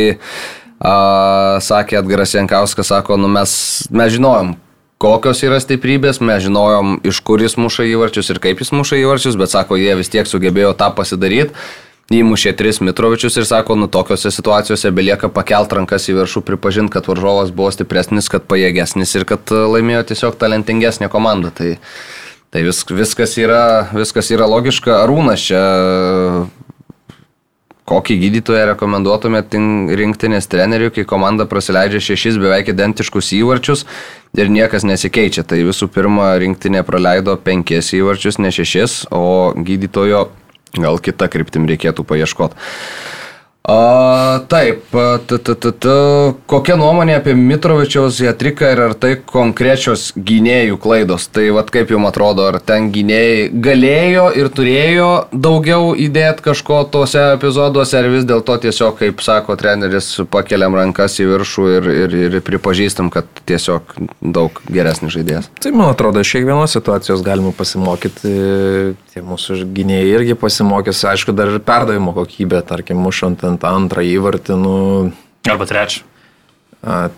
a, 0.80 1.60
sakė 1.66 2.00
Edgaras 2.00 2.38
Jankauskas, 2.38 2.94
sako, 2.94 3.20
nu 3.20 3.32
mes, 3.34 3.52
mes 3.92 4.16
žinojom, 4.16 4.56
kokios 5.00 5.44
yra 5.48 5.60
stiprybės, 5.64 6.22
mes 6.22 6.44
žinojom, 6.46 7.00
iš 7.08 7.22
kur 7.26 7.42
jis 7.42 7.56
muša 7.60 7.88
įvarčius 7.90 8.34
ir 8.34 8.42
kaip 8.44 8.64
jis 8.64 8.74
muša 8.76 9.00
įvarčius, 9.00 9.38
bet 9.40 9.54
sako, 9.54 9.80
jie 9.80 9.94
vis 10.00 10.12
tiek 10.12 10.28
sugebėjo 10.28 10.74
tą 10.80 10.92
pasidaryti 10.96 11.56
įmušė 12.10 12.56
tris 12.58 12.80
Mitrovičius 12.82 13.38
ir 13.38 13.46
sako, 13.46 13.76
nu 13.78 13.88
tokiuose 13.92 14.32
situacijose 14.34 14.92
belieka 14.96 15.30
pakelt 15.34 15.74
rankas 15.78 16.08
į 16.10 16.18
viršų, 16.20 16.42
pripažinti, 16.48 16.94
kad 16.96 17.10
varžovas 17.10 17.54
buvo 17.54 17.70
stipresnis, 17.74 18.30
kad 18.34 18.48
pajėgesnis 18.50 19.14
ir 19.20 19.28
kad 19.30 19.54
e, 19.54 19.62
laimėjo 19.76 20.08
tiesiog 20.12 20.40
talentingesnė 20.42 21.10
komanda. 21.14 21.54
Tai, 21.54 21.76
tai 22.54 22.66
vis, 22.66 22.82
viskas, 22.90 23.38
yra, 23.42 23.62
viskas 23.94 24.32
yra 24.34 24.50
logiška. 24.50 25.04
Arūnas 25.04 25.46
čia 25.52 25.62
kokį 27.90 28.20
gydytoją 28.24 28.66
rekomenduotumėte 28.74 29.62
rinktinės 30.00 30.50
treneriui, 30.52 30.92
kai 30.94 31.08
komanda 31.10 31.48
praleidžia 31.50 32.02
šešis 32.12 32.38
beveik 32.42 32.70
identiškus 32.74 33.34
įvarčius 33.40 33.86
ir 34.38 34.52
niekas 34.54 34.86
nesikeičia. 34.86 35.44
Tai 35.48 35.62
visų 35.66 35.90
pirma, 35.94 36.36
rinktinė 36.42 36.86
praleido 36.86 37.38
penkis 37.42 37.94
įvarčius, 37.98 38.38
ne 38.44 38.54
šešis, 38.54 39.08
o 39.10 39.56
gydytojo 39.58 40.28
Gal 40.78 41.00
kitą 41.02 41.26
kryptim 41.32 41.66
reikėtų 41.70 42.06
paieškoti. 42.06 42.54
A, 43.70 44.40
taip, 44.48 44.84
t, 45.28 45.38
t, 45.38 45.54
t, 45.54 45.72
t, 45.78 45.96
kokia 46.50 46.74
nuomonė 46.80 47.20
apie 47.20 47.36
Mitrovičiaus 47.38 48.18
Jatriką 48.24 48.72
ir 48.74 48.80
ar 48.88 48.96
tai 48.98 49.12
konkrečios 49.30 50.08
gynėjų 50.18 50.80
klaidos? 50.82 51.28
Tai 51.30 51.44
vad 51.54 51.70
kaip 51.74 51.92
jums 51.94 52.10
atrodo, 52.10 52.48
ar 52.50 52.58
ten 52.66 52.88
gynėjai 52.96 53.44
galėjo 53.62 54.24
ir 54.42 54.50
turėjo 54.58 55.10
daugiau 55.30 55.92
įdėti 55.94 56.48
kažko 56.48 56.80
tuose 56.90 57.28
epizoduose, 57.36 57.94
ar 58.00 58.10
vis 58.10 58.26
dėlto 58.30 58.56
tiesiog, 58.64 58.96
kaip 59.04 59.22
sako 59.22 59.58
treneris, 59.60 60.10
pakeliam 60.34 60.74
rankas 60.80 61.20
į 61.22 61.30
viršų 61.36 61.68
ir, 61.76 61.92
ir, 62.08 62.18
ir 62.26 62.40
pripažįstam, 62.50 63.14
kad 63.14 63.30
tiesiog 63.46 63.94
daug 64.34 64.64
geresnis 64.66 65.14
žaidėjas? 65.14 65.52
Tai 65.62 65.76
man 65.78 65.94
atrodo, 65.94 66.26
iš 66.26 66.34
kiekvienos 66.40 66.74
situacijos 66.74 67.22
galima 67.28 67.54
pasimokyti, 67.54 68.34
tie 69.14 69.26
mūsų 69.30 69.62
gynėjai 69.78 70.10
irgi 70.16 70.40
pasimokys, 70.42 71.06
aišku, 71.14 71.38
dar 71.38 71.54
ir 71.54 71.62
perdavimo 71.62 72.18
kokybė, 72.18 72.66
tarkim, 72.66 72.98
mušant 73.06 73.46
ant 73.46 73.59
antrą 73.68 74.06
įvartį, 74.06 74.60
nu... 74.60 74.76
Arba 75.50 75.68
trečią. 75.70 76.06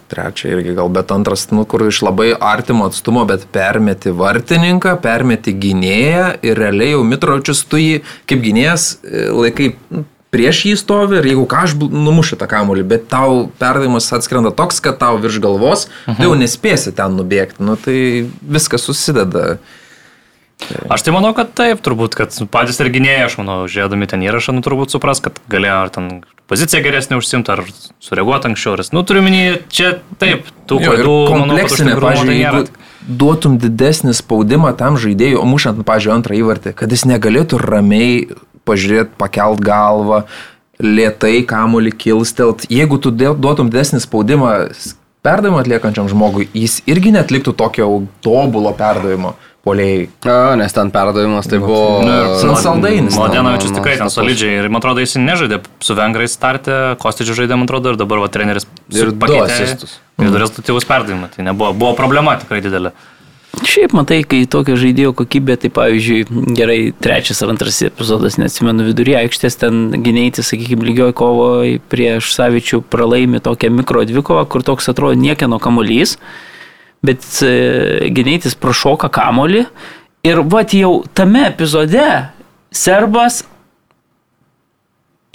Trečią 0.09 0.55
irgi 0.55 0.73
gal, 0.73 0.89
bet 0.89 1.11
antras, 1.13 1.43
nu, 1.53 1.67
kur 1.69 1.83
iš 1.85 1.99
labai 2.01 2.31
artimo 2.33 2.87
atstumo, 2.89 3.27
bet 3.29 3.43
permeti 3.53 4.09
vartininką, 4.09 4.95
permeti 5.03 5.53
gynėją 5.53 6.31
ir 6.41 6.57
realiai 6.57 6.95
jau 6.95 7.03
Mitrovičius 7.05 7.61
tu 7.69 7.77
jį 7.77 7.99
kaip 8.29 8.41
gynėjas 8.41 8.87
e, 9.05 9.27
laikai 9.29 9.75
nu, 9.93 10.01
prieš 10.31 10.63
jį 10.69 10.73
stovi 10.79 11.19
ir 11.19 11.27
jeigu 11.29 11.43
ką 11.49 11.65
aš 11.67 11.75
numušiu 11.77 12.39
tą 12.39 12.47
kamuolį, 12.49 12.85
bet 12.87 13.05
tau 13.11 13.43
perdavimas 13.59 14.09
atskrenda 14.15 14.53
toks, 14.55 14.79
kad 14.83 14.97
tau 15.01 15.19
virš 15.21 15.41
galvos, 15.43 15.85
mhm. 16.07 16.17
tai 16.17 16.27
jau 16.29 16.39
nespėsi 16.39 16.95
ten 16.97 17.19
nubėgti, 17.19 17.61
nu, 17.67 17.77
tai 17.79 17.97
viskas 18.41 18.87
susideda. 18.87 19.59
Aš 20.91 21.05
tai 21.05 21.13
manau, 21.15 21.31
kad 21.37 21.53
taip, 21.57 21.81
turbūt, 21.83 22.15
kad 22.17 22.35
patys 22.51 22.79
ir 22.83 22.91
gynėjai, 22.93 23.25
aš 23.27 23.37
manau, 23.39 23.57
žiūrėdami 23.71 24.07
ten 24.11 24.23
įrašą, 24.25 24.53
nu 24.55 24.63
turbūt 24.65 24.93
supras, 24.93 25.21
kad 25.23 25.39
galėjo 25.51 25.77
ar 25.85 25.91
ten 25.93 26.09
poziciją 26.51 26.83
geresnį 26.85 27.17
užsimti, 27.19 27.53
ar 27.53 27.63
sureaguoti 28.03 28.51
anksčiau. 28.51 28.77
Nu 28.95 29.03
turiu 29.07 29.23
minį, 29.25 29.41
čia 29.73 29.95
taip, 30.21 30.49
tų 30.69 30.81
klaidų, 30.83 31.17
manau, 31.33 31.57
kad 31.57 31.73
užtikrinimo 31.73 32.13
tai 32.13 32.37
nėra. 32.37 32.63
Duotum 33.01 33.57
didesnį 33.57 34.13
spaudimą 34.13 34.75
tam 34.77 34.99
žaidėjui, 35.01 35.39
o 35.41 35.45
mušant, 35.49 35.79
nu, 35.81 35.85
pažiūrėjau, 35.87 36.19
antrą 36.19 36.37
įvartį, 36.37 36.75
kad 36.77 36.91
jis 36.93 37.07
negalėtų 37.09 37.57
ramiai 37.63 38.27
pažiūrėti, 38.69 39.15
pakelt 39.17 39.63
galvą, 39.65 40.23
lietai 40.81 41.39
kamuolį 41.49 41.95
kilstelt. 41.97 42.67
Jeigu 42.69 42.99
tu 43.01 43.09
duotum 43.13 43.71
didesnį 43.73 44.03
spaudimą 44.05 44.51
perdavimą 45.25 45.61
atliekančiam 45.61 46.09
žmogui, 46.09 46.47
jis 46.57 46.79
irgi 46.89 47.13
netliktų 47.13 47.53
tokio 47.57 47.89
tobulo 48.25 48.73
perdavimo 48.77 49.35
polėjai. 49.65 50.07
A, 50.25 50.55
nes 50.59 50.73
ten 50.73 50.91
perdavimas 50.93 51.49
tai 51.49 51.61
buvo... 51.61 52.01
Nu, 52.05 52.55
Saldainis. 52.57 53.17
Modenovičius 53.19 53.75
tikrai 53.77 53.97
ten 54.01 54.11
solidžiai 54.13 54.59
ir 54.63 54.69
man 54.71 54.81
atrodo 54.81 55.03
jis 55.03 55.17
nežaidė 55.21 55.61
su 55.83 55.97
vengrais 55.97 56.33
startė, 56.37 56.81
Kostidžių 57.01 57.37
žaidė 57.43 57.59
man 57.59 57.69
atrodo 57.69 57.93
ir 57.93 58.01
dabar 58.01 58.23
va, 58.23 58.29
treneris 58.33 58.67
ir 58.89 59.13
pakeitė. 59.21 59.89
Ir 60.21 60.29
du 60.29 60.37
rezultatyvus 60.37 60.85
perdavimai, 60.89 61.31
tai 61.33 61.45
nebuvo, 61.47 61.71
buvo 61.77 61.95
problema 61.97 62.37
tikrai 62.41 62.61
didelė. 62.65 62.93
Šiaip 63.67 63.91
matai, 63.93 64.21
kai 64.23 64.45
tokia 64.49 64.77
žaidėjo 64.79 65.11
kokybė, 65.19 65.57
tai 65.59 65.69
pavyzdžiui, 65.75 66.21
gerai, 66.55 66.77
trečias 67.03 67.41
ar 67.43 67.51
antras 67.51 67.81
epizodas, 67.83 68.37
neatsimenu, 68.39 68.85
viduryje 68.87 69.17
aikštės 69.25 69.59
ten 69.59 69.81
gynėjai, 70.05 70.45
sakykime, 70.47 70.85
lygioje 70.87 71.15
kovoje 71.19 71.81
prieš 71.91 72.31
Savičių 72.37 72.79
pralaimi 72.87 73.43
tokią 73.43 73.69
mikro 73.75 74.05
dvikovą, 74.07 74.45
kur 74.49 74.63
toks 74.65 74.87
atrodo 74.93 75.19
niekieno 75.19 75.59
kamuolys 75.61 76.15
bet 77.05 77.25
e, 77.45 78.09
gynėtis 78.13 78.57
prašoka 78.59 79.09
kamolį 79.13 79.65
ir 80.27 80.43
vat 80.51 80.75
jau 80.77 81.01
tame 81.17 81.47
epizode 81.49 82.07
serbas 82.71 83.41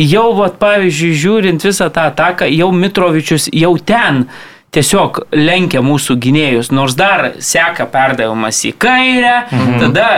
jau, 0.00 0.28
vat, 0.36 0.58
pavyzdžiui, 0.60 1.16
žiūrint 1.16 1.64
visą 1.64 1.88
tą 1.92 2.10
ataką, 2.10 2.48
jau 2.52 2.68
Mitrovičius 2.74 3.48
jau 3.54 3.74
ten 3.80 4.26
tiesiog 4.76 5.22
lenkia 5.32 5.80
mūsų 5.84 6.18
gynėjus, 6.20 6.70
nors 6.74 6.96
dar 6.98 7.30
seka 7.40 7.86
perdavimas 7.88 8.60
į 8.68 8.74
kairę, 8.82 9.36
mhm. 9.48 9.78
tada 9.80 10.08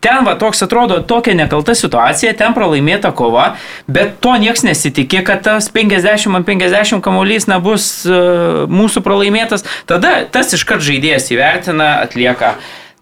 ten 0.00 0.24
va 0.26 0.34
toks 0.38 0.62
atrodo 0.62 1.00
tokia 1.06 1.34
nekalta 1.38 1.74
situacija, 1.78 2.34
ten 2.38 2.54
pralaimėta 2.56 3.12
kova, 3.16 3.52
bet 3.90 4.18
to 4.24 4.34
nieks 4.40 4.64
nesitikė, 4.66 5.22
kad 5.26 5.44
tas 5.46 5.70
50 5.74 6.34
ant 6.38 6.48
50 6.48 7.04
kamuolys 7.04 7.48
nebus 7.50 7.88
uh, 8.08 8.66
mūsų 8.70 9.04
pralaimėtas. 9.06 9.66
Tada 9.88 10.20
tas 10.32 10.52
iškart 10.56 10.84
žaidėjas 10.84 11.30
įvertina, 11.34 11.94
atlieka 12.04 12.56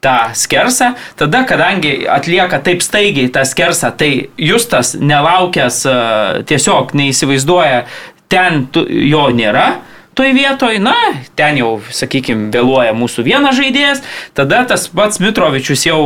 tą 0.05 0.16
skersą, 0.37 0.93
tada 1.18 1.43
kadangi 1.49 2.05
atlieka 2.12 2.61
taip 2.62 2.84
staigiai 2.84 3.32
tą 3.32 3.47
skersą, 3.49 3.91
tai 3.97 4.28
Justas 4.39 4.95
nelaukęs 5.01 5.82
uh, 5.89 5.99
tiesiog 6.47 6.95
neįsivaizduoja, 6.97 7.84
ten 8.32 8.66
jo 8.74 9.28
nėra 9.34 9.68
toj 10.17 10.33
vietoj, 10.33 10.81
na, 10.81 10.97
ten 11.37 11.61
jau, 11.61 11.77
sakykime, 11.93 12.49
vėluoja 12.55 12.97
mūsų 12.97 13.27
vienas 13.27 13.59
žaidėjas, 13.59 14.03
tada 14.37 14.64
tas 14.69 14.89
pats 14.89 15.21
Mitrovičius 15.21 15.87
jau 15.87 16.01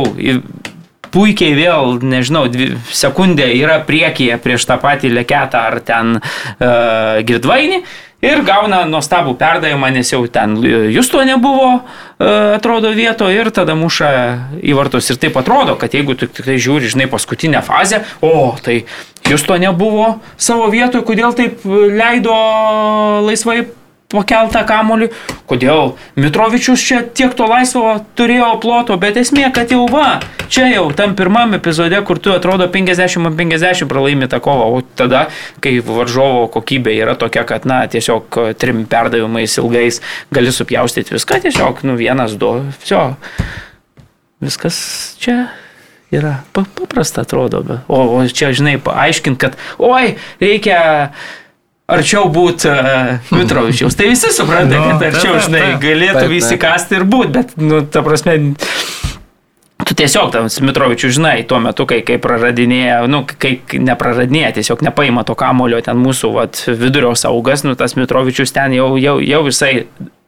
puikiai 1.11 1.55
vėl, 1.55 1.97
nežinau, 2.03 2.45
dvi 2.51 2.73
sekundė 2.95 3.49
yra 3.57 3.81
priekyje 3.87 4.37
prieš 4.43 4.67
tą 4.69 4.79
patį 4.81 5.11
leketą 5.15 5.65
ar 5.71 5.81
ten 5.83 6.17
uh, 6.19 7.19
girdvainį. 7.27 7.83
Ir 8.21 8.43
gauna 8.45 8.83
nuostabų 8.85 9.33
perdavimą, 9.33 9.87
nes 9.95 10.11
jau 10.13 10.19
ten 10.29 10.53
justo 10.93 11.23
nebuvo, 11.25 11.79
atrodo, 12.21 12.91
vieto 12.93 13.25
ir 13.33 13.49
tada 13.49 13.73
muša 13.73 14.11
į 14.61 14.75
vartus. 14.77 15.09
Ir 15.09 15.17
taip 15.23 15.39
atrodo, 15.41 15.73
kad 15.73 15.97
jeigu 15.97 16.13
tu 16.13 16.29
tik 16.29 16.45
tai 16.45 16.59
žiūri, 16.61 16.91
žinai, 16.93 17.09
paskutinę 17.09 17.63
fazę, 17.65 18.03
o 18.21 18.53
tai 18.61 18.83
justo 19.25 19.57
nebuvo 19.57 20.19
savo 20.37 20.69
vietoje, 20.69 21.01
kodėl 21.07 21.33
taip 21.33 21.65
leido 21.65 22.37
laisvai 23.25 23.63
pakeltą 24.11 24.63
kamolį, 24.67 25.09
kodėl 25.49 25.95
Mitrovičius 26.19 26.83
čia 26.83 27.01
tiek 27.03 27.33
to 27.37 27.47
laisvo 27.49 27.95
turėjo 28.19 28.53
ploto, 28.63 28.97
bet 29.01 29.19
esmė, 29.21 29.47
kad 29.55 29.71
jau 29.73 29.85
va, 29.91 30.19
čia 30.51 30.67
jau 30.71 30.89
tam 30.97 31.15
pirmam 31.19 31.55
epizode, 31.57 31.97
kur 32.07 32.19
tu 32.21 32.33
atrodo 32.35 32.67
50-50 32.71 33.87
pralaimi 33.91 34.29
tą 34.31 34.41
kovą, 34.43 34.69
o 34.75 34.83
tada, 34.99 35.25
kai 35.63 35.77
varžovo 35.85 36.47
kokybė 36.53 36.95
yra 36.99 37.17
tokia, 37.19 37.45
kad, 37.47 37.67
na, 37.69 37.83
tiesiog 37.91 38.39
trim 38.61 38.85
perdavimais 38.91 39.57
ilgais 39.61 40.01
gali 40.33 40.53
supjaustyti 40.55 41.15
viską, 41.15 41.41
tiesiog, 41.47 41.83
nu, 41.87 41.97
vienas, 41.99 42.37
du, 42.39 42.57
viso. 42.81 43.03
Viskas 44.41 44.77
čia 45.21 45.51
yra 46.11 46.41
paprasta 46.51 47.23
atrodo, 47.23 47.61
bet, 47.63 47.85
o, 47.87 48.01
o 48.17 48.23
čia, 48.27 48.51
žinai, 48.57 48.75
paaiškint, 48.83 49.37
kad, 49.39 49.55
oi, 49.79 50.17
reikia 50.41 50.81
arčiau 51.91 52.29
būti 52.33 52.69
uh, 52.71 53.33
Mitrovičiaus. 53.35 53.97
Tai 53.97 54.09
visi 54.11 54.31
supranta, 54.35 54.77
no, 54.77 54.93
kad 54.93 55.07
arčiau, 55.11 55.35
taip, 55.37 55.47
žinai, 55.47 55.65
galėtų 55.81 56.23
taip, 56.23 56.31
visi 56.33 56.59
kasti 56.61 56.99
ir 56.99 57.07
būti, 57.09 57.33
bet, 57.35 57.53
nu, 57.61 57.81
ta 57.91 58.03
prasme, 58.05 58.37
tu 59.87 59.97
tiesiog 59.97 60.31
tam 60.33 60.47
Mitrovičių 60.47 61.11
žinai, 61.17 61.35
tuo 61.49 61.59
metu, 61.63 61.85
kai, 61.89 62.01
kai 62.07 62.17
praradinėja, 62.21 63.01
nu, 63.11 63.23
kai 63.25 63.57
nepraradinėja, 63.73 64.55
tiesiog 64.59 64.85
nepaima 64.87 65.25
to 65.27 65.35
kamulio 65.39 65.81
ten 65.83 65.99
mūsų 66.01 66.31
vat, 66.37 66.63
vidurio 66.69 67.13
saugas, 67.19 67.65
nu, 67.67 67.75
tas 67.79 67.97
Mitrovičius 67.99 68.55
ten 68.55 68.75
jau, 68.77 68.93
jau, 69.01 69.19
jau 69.23 69.43
visai 69.47 69.73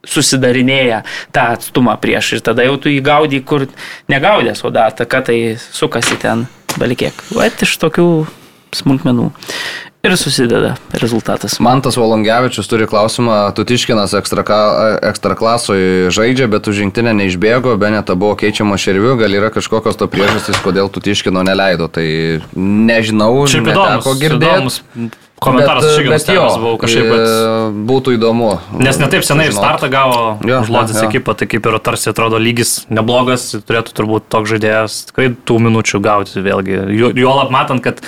susidarinėja 0.04 1.04
tą 1.36 1.48
atstumą 1.56 1.96
prieš 2.02 2.34
ir 2.36 2.44
tada 2.44 2.66
jau 2.68 2.76
tu 2.82 2.92
jį 2.92 3.00
gaudį, 3.06 3.40
kur 3.48 3.68
negaudės, 4.12 4.66
o 4.68 4.72
da, 4.74 4.90
ta, 4.92 5.08
kad 5.08 5.30
tai 5.30 5.56
sukasi 5.64 6.20
ten 6.20 6.48
balikiek. 6.80 7.16
Vat 7.38 7.64
iš 7.64 7.78
tokių 7.80 8.08
smulkmenų. 8.78 9.32
Ir 10.04 10.18
susideda 10.20 10.74
rezultatas. 11.00 11.62
Mantas 11.64 11.96
Volongevičius 11.96 12.68
turi 12.68 12.84
klausimą, 12.92 13.54
Tutiškinas 13.56 14.12
ekstra, 14.20 14.44
ekstra 15.00 15.38
klasui 15.40 16.12
žaidžia, 16.12 16.50
bet 16.52 16.68
už 16.68 16.82
žingsnį 16.82 17.14
neišbėgo, 17.22 17.78
Beneta 17.80 18.18
buvo 18.20 18.36
keičiama 18.36 18.76
šerviu, 18.76 19.16
gal 19.22 19.32
yra 19.32 19.48
kažkokios 19.56 19.96
to 19.96 20.10
priežastys, 20.12 20.60
kodėl 20.60 20.92
Tutiškino 20.92 21.46
neleido. 21.48 21.88
Tai 21.88 22.04
nežinau, 22.60 23.46
šiaip 23.48 23.72
įdomu 23.72 24.18
girdėti. 24.20 25.12
Komentaras 25.44 25.88
bet, 25.98 26.08
bet 26.08 26.30
jo, 26.32 26.44
buvau 26.60 26.76
kažkaip, 26.80 27.08
bet 27.12 27.80
būtų 27.88 28.18
įdomu. 28.18 28.52
Nes 28.80 29.00
netaip 29.00 29.26
senai 29.28 29.50
ir 29.50 29.56
startą 29.56 29.90
gavo 29.92 30.20
Žlodis 30.44 31.02
ekipą, 31.04 31.36
tai 31.40 31.48
kaip 31.52 31.68
ir 31.68 31.80
tarsi 31.84 32.12
atrodo 32.12 32.40
lygis 32.40 32.86
neblogas, 32.92 33.50
turėtų 33.68 33.96
turbūt 33.98 34.30
toks 34.32 34.54
žaidėjas 34.54 35.00
tikrai 35.10 35.32
tų 35.36 35.60
minučių 35.68 36.04
gauti 36.04 36.44
vėlgi. 36.46 36.80
Juolap 37.20 37.52
matant, 37.56 37.84
kad 37.84 38.00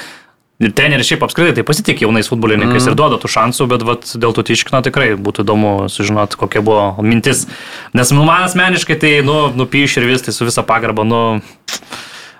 Ir 0.63 0.71
treneris 0.71 1.09
šiaip 1.09 1.23
apskritai 1.25 1.51
tai 1.57 1.65
pasitikė 1.67 2.05
jaunais 2.05 2.29
futbolininkais 2.31 2.85
mm. 2.85 2.93
ir 2.93 2.95
duoda 2.95 3.17
tų 3.19 3.27
šansų, 3.33 3.65
bet 3.73 3.81
vat, 3.83 4.07
dėl 4.15 4.31
to 4.37 4.43
tiškino 4.47 4.79
tikrai 4.85 5.09
būtų 5.19 5.43
įdomu 5.43 5.71
sužinoti, 5.91 6.39
kokia 6.39 6.63
buvo 6.63 7.03
mintis. 7.03 7.43
Nes 7.91 8.13
nu, 8.15 8.23
man 8.23 8.45
asmeniškai 8.47 8.95
tai, 9.01 9.17
nu, 9.27 9.49
nupyš 9.51 9.97
ir 9.99 10.07
vis 10.07 10.23
tai 10.23 10.31
su 10.35 10.47
visa 10.47 10.63
pagarba, 10.63 11.03
nu... 11.03 11.21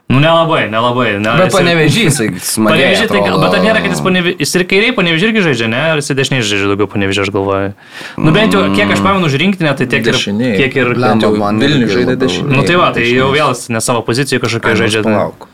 Nu, 0.06 0.20
nelabai, 0.22 0.68
nelabai. 0.70 1.08
Ne, 1.18 1.32
bet 1.42 1.52
panevežys, 1.52 2.22
smagiai. 2.54 2.94
Panevežys, 2.94 3.10
tai 3.10 3.24
bet 3.26 3.56
ar 3.58 3.64
nėra, 3.66 3.80
kad 3.84 3.92
jis, 3.92 4.04
panevi, 4.06 4.36
jis 4.46 4.54
ir 4.54 4.64
kairiai 4.70 4.94
panevežys 4.96 5.28
irgi 5.32 5.44
žaidžia, 5.48 5.70
ne? 5.74 5.82
Ar 5.96 6.00
jis 6.00 6.14
dešiniai 6.20 6.46
žaidžia 6.46 6.70
daugiau 6.72 6.88
panevežys, 6.92 7.26
aš 7.26 7.34
galvoju. 7.36 7.74
Nu, 8.22 8.36
bent 8.38 8.56
jau, 8.56 8.62
kiek 8.78 8.94
aš 8.96 9.02
pamenu 9.02 9.28
už 9.28 9.36
rinktinę, 9.42 9.74
tai 9.76 9.90
tiek 9.90 10.06
ir... 10.06 10.14
Dešiniai. 10.14 10.54
Kiek 10.62 10.78
ir... 10.78 10.94
Lemba, 10.94 11.34
man 11.42 11.60
Vilnius 11.60 11.98
žaidė 11.98 12.16
dešiniai. 12.22 12.54
Nu, 12.54 12.64
tai 12.70 12.78
va, 12.80 12.94
tai 12.96 13.10
jau 13.10 13.34
vėl 13.34 13.58
ne 13.74 13.84
savo 13.84 14.06
pozicijoje 14.06 14.46
kažkokia 14.46 14.78
žaidžia. 14.86 15.04
Palauk 15.10 15.50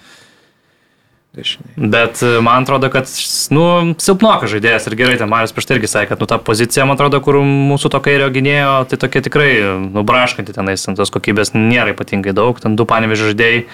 dešiniai. 1.42 1.90
Bet 1.92 2.22
e, 2.24 2.34
man 2.46 2.64
atrodo, 2.64 2.90
kad, 2.94 3.10
nu, 3.54 3.66
silpnokas 4.02 4.54
žaidėjas 4.54 4.88
ir 4.88 4.98
gerai, 5.00 5.18
ten 5.20 5.32
Marius 5.32 5.56
prieš 5.56 5.70
tai 5.70 5.78
irgi 5.80 5.92
sakė, 5.92 6.14
kad, 6.14 6.24
nu, 6.24 6.30
ta 6.30 6.38
pozicija, 6.42 6.86
man 6.88 7.00
atrodo, 7.00 7.22
kur 7.26 7.42
mūsų 7.44 7.92
to 7.92 8.02
kairio 8.06 8.30
gynėjo, 8.34 8.76
tai 8.92 9.02
tokia 9.02 9.24
tikrai, 9.26 9.52
nu, 9.90 10.06
braškanti 10.08 10.56
tenais, 10.56 10.86
ten 10.86 11.00
tos 11.00 11.14
kokybės 11.14 11.56
nėra 11.58 11.96
ypatingai 11.96 12.36
daug, 12.38 12.62
ten 12.62 12.78
du 12.80 12.88
panevežė 12.90 13.34
žaidėjai 13.34 13.66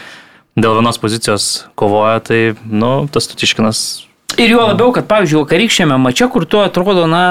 dėl 0.57 0.79
vienos 0.79 0.97
pozicijos 0.97 1.67
kovoja, 1.77 2.17
tai, 2.25 2.41
nu, 2.65 3.05
tas 3.13 3.29
Tutiškinas 3.29 4.06
Ir 4.35 4.51
juo 4.51 4.65
labiau, 4.67 4.91
kad, 4.93 5.07
pavyzdžiui, 5.09 5.39
vakarykščiame 5.39 5.95
mače, 6.03 6.27
kur 6.29 6.43
tu 6.45 6.59
atrodo, 6.59 7.07
na, 7.09 7.21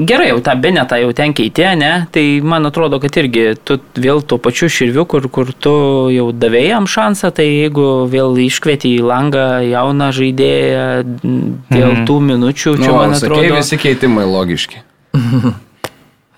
gerai, 0.00 0.30
jau 0.32 0.40
tą 0.42 0.54
benetą 0.58 0.96
jau 1.02 1.12
ten 1.14 1.34
keitė, 1.36 1.68
ne, 1.78 1.92
tai 2.14 2.24
man 2.40 2.66
atrodo, 2.66 2.98
kad 3.02 3.20
irgi 3.20 3.52
tu 3.60 3.76
vėl 4.00 4.24
tuo 4.24 4.40
pačiu 4.42 4.70
širviu, 4.72 5.04
kur, 5.06 5.28
kur 5.30 5.52
tu 5.52 5.74
jau 6.14 6.30
davėjam 6.32 6.88
šansą, 6.90 7.30
tai 7.36 7.46
jeigu 7.46 8.08
vėl 8.10 8.40
iškvieti 8.48 8.96
į 8.96 9.04
langą 9.04 9.46
jauną 9.68 10.10
žaidėją 10.16 10.88
dėl 11.04 11.92
mm. 11.92 12.04
tų 12.08 12.18
minučių, 12.32 12.74
čia 12.80 12.90
nu, 12.90 12.98
man 12.98 13.16
atrodo. 13.20 13.38
Sakei, 13.44 13.54
visi 13.60 13.82
keitimai 13.84 14.26
logiški. 14.32 14.84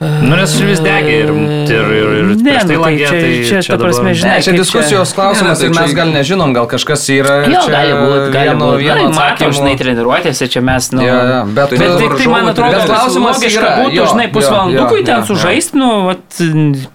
Nu, 0.00 0.32
nes 0.32 0.52
vis 0.64 0.78
degė 0.80 1.12
ir, 1.26 1.30
ir, 1.68 1.88
ir, 1.92 2.06
ir 2.16 2.28
ne, 2.40 2.52
tai 2.56 2.72
nu, 2.72 2.76
langė, 2.80 3.04
tai 3.04 3.18
čia, 3.20 3.40
čia, 3.44 3.58
čia, 3.66 3.74
ta 3.74 3.76
prasme, 3.82 4.14
žinai, 4.16 4.36
ne, 4.38 4.44
čia 4.46 4.52
diskusijos 4.54 5.10
čia... 5.10 5.16
klausimas 5.18 5.50
ne, 5.50 5.50
ne, 5.52 5.58
tai 5.60 5.66
ir 5.68 5.74
mes 5.76 5.96
gal 5.98 6.12
nežinom, 6.14 6.54
gal 6.56 6.68
kažkas 6.70 7.02
yra. 7.12 7.34
Jo, 7.44 7.60
gali 7.68 7.98
būti, 7.98 8.30
gali 8.32 8.54
būti. 8.56 8.78
Vieno 8.80 9.02
atsakymo, 9.10 9.56
žinai, 9.58 9.74
treniruotėse 9.76 10.48
čia 10.54 10.62
mes, 10.64 10.88
nu. 10.96 11.04
Ja, 11.04 11.18
ja, 11.28 11.42
bet, 11.44 11.74
bet 11.76 11.92
tik 12.00 12.14
tai, 12.16 12.28
man 12.32 12.48
atrodo, 12.48 12.78
klausimas 12.88 13.42
logiška 13.42 13.74
būtų, 13.82 14.06
žinai, 14.14 14.26
pusvalandukui 14.38 15.04
ten 15.10 15.26
sužaist, 15.28 15.76
nu, 15.76 15.90
vat, 16.08 16.40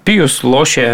Pijus 0.10 0.40
lošė 0.42 0.90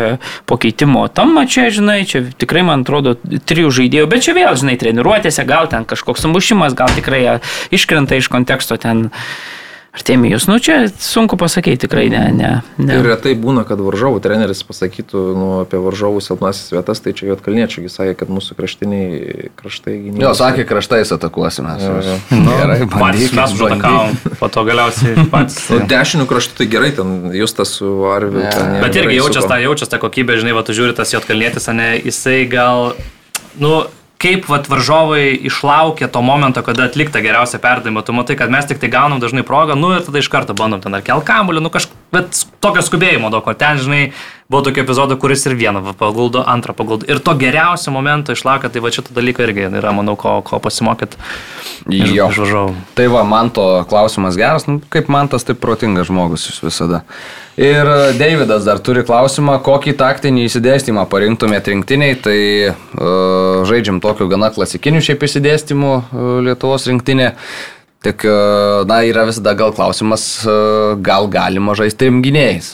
po 0.51 0.59
keitimo 0.59 1.05
tam 1.16 1.32
mače, 1.39 1.70
žinai, 1.80 2.01
čia 2.12 2.26
tikrai, 2.43 2.66
man 2.68 2.84
atrodo, 2.84 3.16
trijų 3.24 3.72
žaidėjų, 3.80 4.12
bet 4.12 4.28
čia 4.28 4.36
vėl, 4.36 4.59
žinai, 4.59 4.76
treniruotėse, 4.84 5.47
gal 5.47 5.72
ten 5.72 5.88
kažkoks 5.88 6.28
sumušimas, 6.28 6.76
gal 6.76 6.91
tikrai 6.91 7.39
iškrenta 7.72 8.20
iš 8.20 8.28
konteksto 8.36 8.76
ten. 8.76 9.07
Artemijus, 9.91 10.47
nu 10.47 10.55
čia 10.59 10.87
sunku 10.99 11.35
pasakyti, 11.37 11.83
tikrai 11.83 12.05
ne. 12.09 12.31
ne, 12.31 12.51
ne. 12.79 12.95
Ir 12.95 13.03
retai 13.11 13.33
būna, 13.35 13.65
kad 13.67 13.81
varžovų 13.83 14.21
treneris 14.23 14.63
pasakytų 14.63 15.23
nu, 15.35 15.47
apie 15.65 15.81
varžovų 15.83 16.21
silpnasis 16.23 16.71
vietas, 16.71 17.03
tai 17.03 17.11
čia 17.11 17.27
Jotkalniečių 17.33 17.83
sakė, 17.91 18.13
kad 18.21 18.32
mūsų 18.32 18.55
kraštiniai 18.55 19.49
kraštai 19.59 19.97
gynybos. 19.97 20.24
Jo, 20.24 20.32
sakė, 20.39 20.63
kraštais 20.70 21.11
atakuosime. 21.17 21.75
Nu, 22.32 22.55
gerai, 22.55 22.79
patys 22.87 23.33
mes 23.36 23.53
užatakavom, 23.57 24.16
po 24.39 24.47
to 24.47 24.63
galiausiai 24.66 25.25
patys. 25.33 25.59
Nu, 25.74 25.83
dešinių 25.91 26.25
kraštų 26.29 26.61
tai 26.61 26.71
gerai, 26.71 26.95
ten 26.95 27.36
jūs 27.36 27.59
tas 27.59 27.75
su 27.75 27.91
Arviu. 28.07 28.45
Ja. 28.47 28.79
Bet 28.79 28.95
irgi 28.95 29.20
jaučias 29.20 29.49
tą, 29.49 29.59
jaučias 29.59 29.91
tą 29.91 29.99
kokybę, 29.99 30.39
žinai, 30.39 30.55
va 30.55 30.63
tu 30.63 30.75
žiūri 30.78 30.95
tas 30.95 31.11
Jotkalnietis, 31.11 31.67
ne, 31.75 31.97
jisai 31.99 32.45
gal, 32.51 32.93
nu, 33.59 33.82
kaip 34.21 34.45
vat, 34.51 34.69
varžovai 34.69 35.33
išlaukia 35.49 36.09
to 36.11 36.21
momento, 36.25 36.61
kada 36.65 36.85
atlikta 36.89 37.23
geriausia 37.23 37.61
perdavimą. 37.61 38.03
Tu 38.05 38.15
matai, 38.15 38.37
kad 38.39 38.53
mes 38.53 38.67
tik 38.69 38.81
tai 38.81 38.91
gaunam 38.93 39.21
dažnai 39.23 39.45
progą, 39.47 39.77
nu 39.79 39.95
ir 39.95 40.05
tada 40.05 40.21
iš 40.21 40.29
karto 40.31 40.57
bandom 40.57 40.83
ten 40.83 40.93
ar 40.97 41.05
kel 41.05 41.23
kamuolį, 41.25 41.63
nu 41.65 41.73
kažkaip 41.73 41.97
bet 42.11 42.43
tokio 42.63 42.83
skubėjimo 42.85 43.31
daug, 43.31 43.47
o 43.47 43.55
ten, 43.57 43.79
žinai, 43.81 44.11
buvo 44.51 44.63
tokio 44.67 44.83
epizodo, 44.83 45.15
kuris 45.17 45.45
ir 45.47 45.55
vieną 45.55 45.93
paguldo, 45.99 46.43
antrą 46.47 46.75
paguldo. 46.75 47.07
Ir 47.07 47.21
to 47.23 47.33
geriausio 47.39 47.93
momento 47.95 48.36
išlaukia, 48.36 48.69
tai 48.71 48.83
va 48.83 48.91
šitą 48.91 49.15
dalyką 49.15 49.45
irgi 49.47 49.69
yra, 49.69 49.93
manau, 49.95 50.17
ko, 50.19 50.41
ko 50.43 50.59
pasimokyt. 50.59 51.15
Jo. 51.87 52.28
Išvažiavau. 52.28 52.73
Tai 52.97 53.07
va, 53.13 53.23
man 53.28 53.53
to 53.55 53.65
klausimas 53.89 54.36
geras, 54.39 54.67
nu, 54.67 54.82
kaip 54.91 55.07
man 55.13 55.32
tas 55.32 55.47
taip 55.47 55.61
protingas 55.63 56.11
žmogus 56.11 56.49
visada. 56.65 57.05
Ir 57.61 57.87
e, 57.87 58.11
Davidas 58.19 58.67
dar 58.67 58.83
turi 58.83 59.05
klausimą, 59.07 59.57
kokį 59.63 59.95
taktinį 59.99 60.45
įsidėstymą 60.49 61.07
parinktumėte 61.11 61.71
rinktiniai, 61.71 62.19
tai 62.19 62.37
uh, 62.71 63.63
žaidžiam 63.67 64.03
tokiu 64.03 64.28
gana 64.32 64.51
klasikiniu 64.53 65.01
šiaip 65.03 65.23
įsidėstymu 65.28 65.95
uh, 65.95 66.29
Lietuvos 66.47 66.91
rinktinė. 66.91 67.32
Tik, 68.01 68.23
uh, 68.28 68.83
na, 68.89 69.03
yra 69.07 69.28
visada 69.29 69.55
gal 69.55 69.75
klausimas, 69.78 70.29
uh, 70.43 70.95
gal 70.99 71.32
galima 71.32 71.78
žaisti 71.78 72.03
trim 72.03 72.23
gynėjais. 72.25 72.73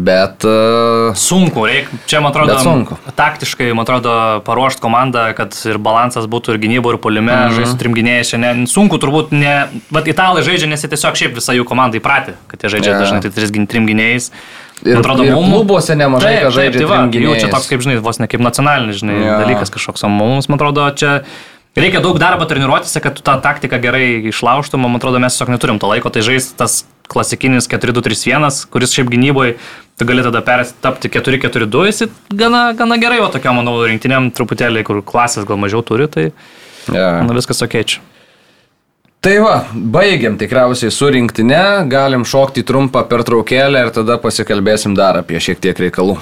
Bet 0.00 0.44
uh, 0.48 1.12
Sunku, 1.18 1.66
reikia, 1.68 1.98
čia 2.08 2.20
man 2.24 2.32
atrodo, 2.32 2.56
sunku. 2.62 2.96
taktiškai, 3.18 3.68
man 3.76 3.84
atrodo, 3.84 4.14
paruošti 4.46 4.82
komandą, 4.82 5.26
kad 5.36 5.56
ir 5.68 5.78
balansas 5.82 6.28
būtų 6.30 6.54
ir 6.54 6.60
gynybo, 6.62 6.94
ir 6.94 7.00
polime, 7.02 7.32
mm. 7.32 7.48
-hmm. 7.50 7.56
žaisti 7.58 7.80
trim 7.80 7.96
gynėjais, 7.96 8.32
šiandien 8.32 8.64
sunku 8.70 8.98
turbūt, 9.02 9.34
ne, 9.36 9.68
bet 9.92 10.08
italai 10.08 10.44
žaidžia, 10.46 10.70
nes 10.70 10.82
jie 10.82 10.90
tiesiog 10.92 11.18
šiaip 11.18 11.36
visą 11.36 11.56
jų 11.58 11.66
komandą 11.68 12.00
įpratę, 12.00 12.36
kad 12.48 12.62
jie 12.62 12.72
žaidžia 12.76 12.92
yeah. 12.94 13.02
dažnai 13.04 13.20
tai 13.20 13.30
tris, 13.30 13.52
gyn- 13.52 13.68
trim 13.68 13.86
gynėjais. 13.90 14.30
Ir- 14.82 14.98
atrodo, 14.98 15.22
ir 15.24 15.34
mum- 15.34 15.52
klubuose 15.52 15.94
nemažai 15.94 16.36
Taip, 16.40 16.52
žaidžia 16.56 16.78
taip, 16.80 16.88
tai 16.88 16.96
va, 16.96 17.26
Jau 17.26 17.34
čia 17.38 17.50
toks, 17.52 17.68
kaip 17.70 17.82
žinai, 17.84 18.00
vos 18.02 18.18
ne 18.18 18.26
kaip 18.26 18.40
nacionalinis, 18.42 19.02
žinai, 19.02 19.18
yeah. 19.20 19.42
dalykas 19.44 19.70
kažkoks, 19.70 20.02
o 20.02 20.10
mums, 20.10 20.48
man 20.48 20.58
atrodo, 20.58 20.88
čia 20.94 21.22
reikia 21.78 22.02
daug 22.02 22.18
darbo 22.18 22.48
treniruotėse, 22.48 23.00
kad 23.00 23.14
tu 23.14 23.22
tą 23.22 23.38
taktiką 23.42 23.78
gerai 23.82 24.26
išlaužtum, 24.32 24.82
man 24.82 24.98
atrodo, 24.98 25.22
mes 25.22 25.36
tiesiog 25.36 25.54
neturim 25.54 25.78
to 25.78 25.86
laiko, 25.86 26.10
tai 26.10 26.24
žais 26.26 26.50
tas 26.58 26.82
klasikinis 27.12 27.68
4-2-3-1, 27.70 28.64
kuris 28.72 28.94
šiaip 28.96 29.10
gynyboje, 29.12 29.56
tu 30.00 30.08
gali 30.08 30.24
tada 30.24 30.42
perstapti 30.46 31.10
4-4-2, 31.12 31.84
jis 31.90 32.06
gana, 32.32 32.70
gana 32.78 32.98
gerai, 33.00 33.20
o 33.22 33.28
tokiam, 33.32 33.60
manau, 33.60 33.76
rinktiniam 33.86 34.30
truputėlį, 34.34 34.86
kur 34.88 35.02
klasės 35.06 35.46
gal 35.48 35.60
mažiau 35.60 35.84
turi, 35.86 36.08
tai 36.10 36.30
yeah. 36.30 37.20
manau, 37.20 37.36
viskas 37.38 37.62
ok 37.64 37.78
čia. 37.84 38.02
Tai 39.22 39.36
va, 39.38 39.52
baigiam 39.72 40.34
tikriausiai 40.34 40.90
su 40.90 41.06
rinktinė, 41.14 41.86
galim 41.90 42.24
šokti 42.26 42.64
trumpą 42.66 43.04
pertraukėlę 43.06 43.84
ir 43.84 43.92
tada 43.94 44.16
pasikalbėsim 44.18 44.96
dar 44.98 45.20
apie 45.20 45.38
šiek 45.38 45.62
tiek 45.62 45.78
reikalų. 45.84 46.16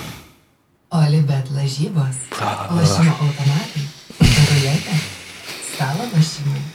Olibet 0.99 1.49
lažybos, 1.55 2.19
lošimo 2.35 3.15
automatai, 3.15 3.87
ruletė, 4.21 4.99
stalo 5.71 6.11
lošimai. 6.13 6.67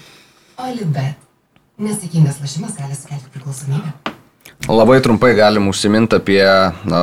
Olibet. 0.66 1.25
Nesėkmingas 1.76 2.38
lošimas 2.40 2.78
gali 2.80 2.96
sukelti 2.96 3.28
priklausomybę. 3.34 3.90
Labai 4.72 5.02
trumpai 5.04 5.34
galim 5.36 5.66
užsiminti 5.68 6.16
apie 6.16 6.40
uh, 6.40 6.94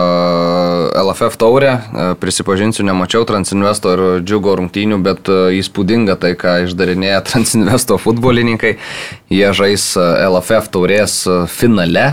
LFF 0.96 1.36
taurę. 1.36 1.74
Uh, 1.76 2.14
prisipažinsiu, 2.16 2.80
nemačiau 2.88 3.26
Transinvesto 3.28 3.92
ir 3.92 4.02
džiugo 4.24 4.54
rungtynių, 4.56 4.96
bet 5.04 5.28
uh, 5.28 5.50
įspūdinga 5.52 6.16
tai, 6.22 6.30
ką 6.40 6.54
išdarinėja 6.64 7.20
Transinvesto 7.28 7.98
futbolininkai. 8.00 8.78
Jie 9.28 9.52
žais 9.52 9.84
uh, 10.00 10.16
LFF 10.30 10.72
taurės 10.72 11.18
uh, 11.28 11.44
finale. 11.52 12.06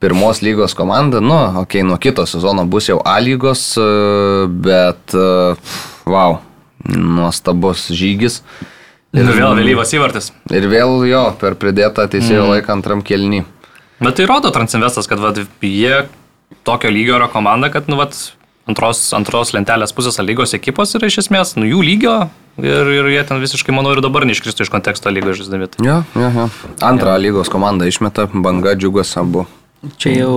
Pirmos 0.00 0.40
lygos 0.40 0.72
komanda, 0.78 1.20
nu, 1.20 1.36
okei, 1.36 1.82
okay, 1.82 1.84
nuo 1.84 2.00
kito 2.00 2.24
sezono 2.24 2.64
bus 2.64 2.88
jau 2.88 2.96
A 3.04 3.18
lygos, 3.20 3.74
uh, 3.76 4.48
bet, 4.48 5.12
uh, 5.12 5.76
wow, 6.08 6.40
nuostabus 6.88 7.90
žygis. 7.92 8.40
Ir 9.16 9.28
vėl 9.32 9.54
vėlyvas 9.56 9.92
įvartis. 9.96 10.32
Ir 10.52 10.66
vėl 10.68 11.06
jo, 11.08 11.22
per 11.40 11.56
pridėtą 11.60 12.04
teisėjo 12.12 12.44
mm. 12.44 12.50
laiką 12.52 12.74
antram 12.74 13.04
kelnį. 13.04 13.44
Bet 14.04 14.18
tai 14.18 14.26
rodo 14.28 14.50
Transinvestas, 14.54 15.08
kad 15.10 15.22
vat, 15.22 15.40
jie 15.64 16.02
tokio 16.68 16.90
lygio 16.92 17.16
yra 17.16 17.30
komanda, 17.32 17.70
kad 17.72 17.88
nu, 17.88 17.96
vat, 17.98 18.18
antros, 18.68 19.00
antros 19.16 19.54
lentelės 19.56 19.94
pusės 19.96 20.20
A 20.20 20.26
lygos 20.26 20.52
ekipos 20.58 20.92
yra 20.98 21.08
iš 21.08 21.22
esmės 21.24 21.54
nu, 21.56 21.64
jų 21.66 21.80
lygio 21.86 22.18
ir, 22.60 22.92
ir 22.98 23.08
jie 23.14 23.24
ten 23.30 23.40
visiškai, 23.42 23.72
manau, 23.74 23.94
ir 23.96 24.02
dabar 24.04 24.28
neiškristų 24.28 24.66
iš 24.66 24.72
konteksto 24.74 25.12
lygos 25.14 25.40
žaisdami. 25.40 25.70
Jo, 25.82 26.02
jo, 26.12 26.30
jo. 26.36 26.48
Antrą 26.84 27.16
lygos 27.22 27.48
komandą 27.52 27.88
išmeta, 27.88 28.28
banga 28.34 28.76
džiugas 28.76 29.14
abu. 29.20 29.46
Čia 29.96 30.18
jau 30.18 30.34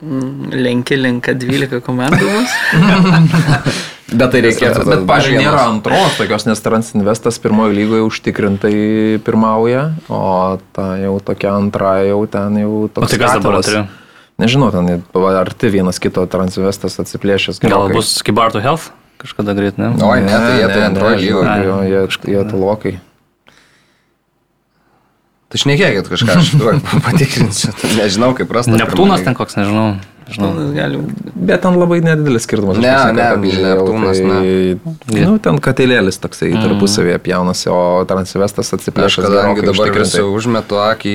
lenki 0.00 0.96
linka 0.96 1.32
12 1.36 1.80
komandų 1.84 2.28
mus. 2.36 2.54
Bet 4.10 4.32
tai 4.34 4.40
reikėtų. 4.42 4.82
Bet, 4.88 5.02
pažiūrėjau, 5.06 5.42
nėra 5.44 5.64
antros 5.70 6.16
tokios, 6.18 6.46
nes 6.48 6.62
Transinvestas 6.64 7.38
pirmojo 7.42 7.74
lygoje 7.76 8.02
užtikrintai 8.08 8.74
pirmauja, 9.26 9.92
o 10.10 10.58
ta 10.74 10.96
jau 10.98 11.16
tokia 11.22 11.52
antra 11.54 12.00
jau 12.08 12.24
ten 12.30 12.58
jau 12.62 12.72
O 12.86 12.88
toks. 12.90 13.12
tai 13.14 13.20
kas 13.22 13.36
dabar 13.38 13.62
turi? 13.62 13.84
Nežinau, 14.40 14.70
ten 14.72 15.02
arti 15.36 15.68
vienas 15.70 16.00
kito 16.02 16.24
Transinvestas 16.26 16.96
atsiplėšęs. 17.02 17.60
Gal 17.62 17.92
bus 17.92 18.16
kaip 18.24 18.34
Barto 18.38 18.58
Health 18.64 18.88
kažkada 19.20 19.52
greit, 19.52 19.76
ne? 19.76 19.92
Oi, 20.00 20.20
ne, 20.24 20.32
tai 20.32 20.54
jie 20.58 20.68
tai 20.72 20.82
antroji 20.88 21.18
žinau, 21.26 21.42
lygoje. 21.44 21.64
jo, 21.68 21.78
Jie, 21.84 22.34
jie 22.34 22.44
tolokai. 22.48 22.94
Tai 25.50 25.58
šnekėkit 25.58 26.06
kažką, 26.08 26.36
aš 26.40 26.50
patikrinsiu. 27.06 27.72
Tai 27.74 27.90
Nežinau, 27.98 28.30
kaip 28.38 28.52
rasta. 28.54 28.72
Neptūnas 28.78 29.24
ten 29.26 29.34
koks, 29.36 29.58
nežinau. 29.58 29.98
Nežinau. 30.30 30.70
Galim. 30.74 31.02
Bet 31.34 31.62
ten 31.64 31.76
labai 31.78 31.98
nedidelis 32.04 32.46
skirtumas. 32.46 32.78
Ne, 32.80 32.92
ne, 33.16 33.26
kad 33.34 33.44
žiūrėjau, 33.44 33.84
Neptūnas, 33.84 34.22
tai, 34.22 35.20
Nu, 35.26 35.36
ten 35.42 35.60
katilėlis 35.62 36.20
toksai 36.22 36.52
mm. 36.52 36.64
tarpusavėje 36.64 37.18
pjaunasi, 37.26 37.68
o 37.74 37.82
Transvestas 38.08 38.70
Aš 38.70 38.78
atsiplėšęs. 38.78 39.26
kadangi 39.26 39.66
dabar 39.66 39.92
visi 39.98 40.24
užmetu 40.24 40.80
akį. 40.82 41.14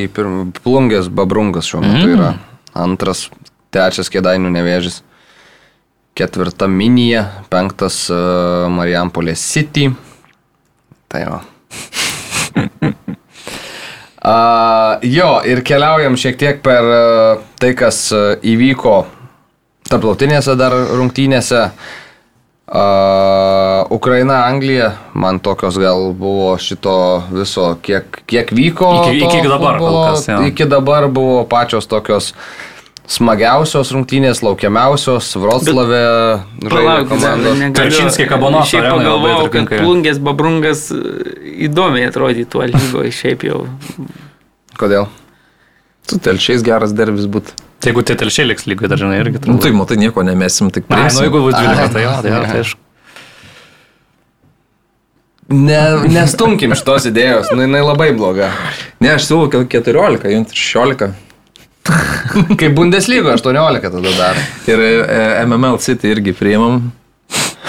Plungės 0.62 1.10
babrungas 1.10 1.72
šiuo 1.72 1.84
metu 1.86 2.14
yra. 2.16 2.32
Antras, 2.76 3.28
trečias 3.74 4.12
kėdainių 4.14 4.54
nevėžis. 4.56 5.02
Ketvirta 6.16 6.70
minija, 6.72 7.26
penktas 7.52 8.06
uh, 8.14 8.70
Marijampolės 8.72 9.42
City. 9.52 9.90
Tai 11.12 11.26
jo. 11.26 11.40
Uh, 14.26 14.96
jo, 15.06 15.36
ir 15.46 15.60
keliaujam 15.62 16.16
šiek 16.18 16.38
tiek 16.42 16.62
per 16.66 16.82
uh, 16.90 17.44
tai, 17.62 17.76
kas 17.78 18.00
uh, 18.16 18.32
įvyko 18.42 18.96
tarptautinėse 19.86 20.56
dar 20.58 20.74
rungtynėse. 20.98 21.60
Uh, 22.66 23.86
Ukraina, 23.94 24.40
Anglija, 24.50 24.88
man 25.14 25.38
tokios 25.40 25.78
gal 25.78 26.08
buvo 26.18 26.56
šito 26.58 26.96
viso, 27.30 27.76
kiek, 27.86 28.24
kiek 28.26 28.50
vyko. 28.58 28.90
Iki- 29.12 29.20
iki 29.28 29.44
dabar 29.46 29.78
kol 29.78 29.86
futbolo, 29.86 30.06
kas, 30.16 30.26
jo. 30.32 30.40
iki 30.50 30.66
dabar 30.66 31.06
buvo 31.14 31.44
pačios 31.46 31.86
tokios 31.88 32.32
smagiausios 33.12 33.92
rungtynės, 33.94 34.42
laukiamiausios, 34.46 35.34
Palauk, 36.66 37.10
komandos. 37.10 37.62
Terčinskiai 37.78 38.30
Kabanoso 38.30 38.72
Šiaip 38.72 38.88
pagalvojau, 38.90 39.50
kad 39.54 39.74
plungės 39.76 40.22
babrungas 40.24 40.88
e, 40.96 41.02
įdomiai 41.68 42.10
atrodytų 42.10 42.66
lygoje, 42.72 43.14
šiaip 43.16 43.46
jau. 43.50 43.62
Kodėl? 44.80 45.10
Su 46.06 46.20
telšiais 46.22 46.66
geras 46.66 46.94
derbis 46.98 47.30
būtų. 47.32 47.56
Tai 47.82 47.92
jeigu 47.92 48.06
tie 48.06 48.16
telšiai 48.18 48.50
liks 48.50 48.66
lygiai 48.70 48.90
dar 48.90 49.02
žinai 49.02 49.20
irgi. 49.22 49.44
Nu, 49.50 49.60
tai 49.62 49.74
matai, 49.76 50.00
nieko 50.02 50.26
nemesim, 50.26 50.72
tik 50.74 50.88
Ai, 50.90 50.90
nu 50.90 50.98
priimsim. 50.98 51.28
jeigu 51.28 51.44
būtų 51.46 51.62
12, 51.62 51.94
tai 51.94 52.08
tai 52.26 52.34
tai 52.34 52.60
aišku. 52.62 52.82
Ne, 55.46 55.82
nestumkim 56.10 56.74
šitos 56.74 57.06
idėjos, 57.12 57.52
nu 57.54 57.68
jinai 57.68 57.84
labai 57.86 58.10
bloga. 58.18 58.50
Ne, 58.98 59.12
aš 59.14 59.28
siūlau 59.28 59.52
gal 59.54 59.68
14, 59.70 60.26
jums 60.34 60.56
16. 60.58 61.12
Kaip 62.60 62.74
Bundeslygo 62.76 63.32
18 63.34 63.90
tada 63.92 64.14
dar. 64.18 64.40
Ir 64.68 64.82
e, 64.82 65.46
MML 65.46 65.78
City 65.80 66.12
irgi 66.16 66.34
priimam. 66.34 66.92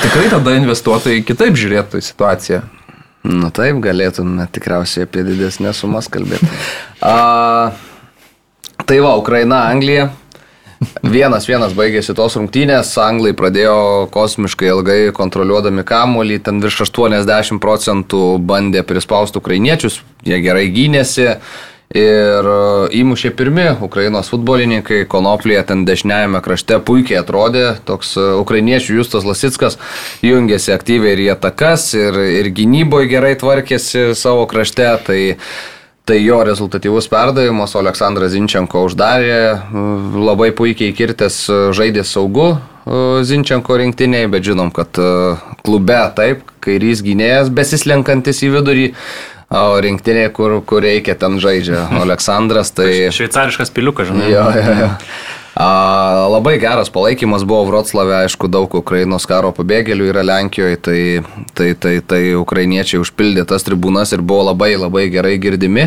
Tikrai 0.02 0.28
tada 0.32 0.56
investuotojai 0.56 1.24
kitaip 1.26 1.56
žiūrėtų 1.59 2.01
į 2.01 2.06
situaciją. 2.06 2.62
Nu 3.26 3.51
taip, 3.51 3.80
galėtume 3.82 4.47
tikriausiai 4.55 5.06
apie 5.06 5.24
didesnės 5.26 5.82
sumas 5.82 6.06
kalbėti. 6.12 6.47
A, 7.02 7.72
tai 8.86 9.01
va, 9.02 9.16
Ukraina, 9.18 9.66
Anglija. 9.72 10.12
Vienas 11.01 11.47
vienas 11.48 11.72
baigėsi 11.72 12.12
tos 12.14 12.34
rungtynės, 12.36 12.90
anglai 13.01 13.32
pradėjo 13.36 13.76
kosmiškai 14.12 14.68
ilgai 14.74 14.98
kontroliuodami 15.16 15.86
kamuolį, 15.88 16.36
ten 16.44 16.60
virš 16.60 16.82
80 16.84 17.62
procentų 17.64 18.20
bandė 18.44 18.84
prispausti 18.86 19.40
ukrainiečius, 19.40 20.02
jie 20.28 20.36
gerai 20.44 20.66
gynėsi 20.74 21.30
ir 21.94 22.48
e, 22.50 22.56
įmušė 23.00 23.30
pirmi 23.36 23.68
Ukrainos 23.86 24.30
futbolininkai, 24.32 25.04
Konoplėje 25.10 25.66
ten 25.70 25.84
dešiniajame 25.88 26.42
krašte 26.44 26.80
puikiai 26.80 27.20
atrodė, 27.20 27.68
toks 27.86 28.16
e, 28.16 28.26
ukrainiečių 28.40 28.98
Justas 29.00 29.28
Lasickas 29.28 29.78
jungėsi 30.26 30.74
aktyviai 30.74 31.14
ir 31.16 31.24
į 31.28 31.30
atakas, 31.36 31.92
ir, 31.98 32.18
ir 32.40 32.50
gynyboje 32.56 33.12
gerai 33.14 33.36
tvarkėsi 33.38 34.12
savo 34.18 34.48
krašte, 34.50 34.90
tai 35.06 35.22
Tai 36.06 36.20
jo 36.22 36.36
rezultatyvus 36.46 37.08
perdavimas, 37.10 37.72
o 37.74 37.80
Aleksandras 37.80 38.30
Zinčenko 38.30 38.84
uždarė, 38.86 39.58
mm, 39.58 40.20
labai 40.22 40.52
puikiai 40.54 40.94
kirtęs 40.94 41.38
e, 41.50 41.56
žaidė 41.74 42.04
saugu 42.06 42.44
e, 42.54 43.24
Zinčenko 43.26 43.74
rinktiniai, 43.80 44.28
bet 44.30 44.46
žinom, 44.46 44.70
kad 44.70 45.00
e, 45.02 45.08
klube 45.66 45.98
taip, 46.14 46.44
kairys 46.62 47.02
gynėjas, 47.02 47.50
besislenkantis 47.50 48.44
į 48.46 48.52
vidurį, 48.54 48.86
O 49.47 49.78
rinktinė, 49.78 50.27
kur, 50.35 50.59
kur 50.66 50.82
reikia, 50.82 51.14
ten 51.18 51.39
žaidžia 51.43 51.86
Aleksandras. 52.02 52.73
Tai... 52.74 52.90
Šveicariškas 53.14 53.70
piliukas, 53.70 54.10
žinai. 54.10 54.31
Jo, 54.32 54.47
jo, 54.51 54.78
jo. 54.82 54.89
A, 55.56 55.68
labai 56.28 56.59
geras 56.60 56.90
palaikymas 56.93 57.47
buvo 57.48 57.64
Vroclave, 57.70 58.12
aišku, 58.27 58.51
daug 58.52 58.74
Ukrainos 58.77 59.24
karo 59.24 59.55
pabėgėlių 59.56 60.10
yra 60.10 60.24
Lenkijoje, 60.27 60.81
tai, 60.85 61.01
tai, 61.56 61.70
tai, 61.81 61.94
tai 62.05 62.20
ukrainiečiai 62.36 63.01
užpildė 63.01 63.47
tas 63.48 63.64
tribūnas 63.64 64.12
ir 64.12 64.20
buvo 64.20 64.51
labai 64.51 64.74
labai 64.77 65.06
gerai 65.14 65.39
girdimi. 65.40 65.86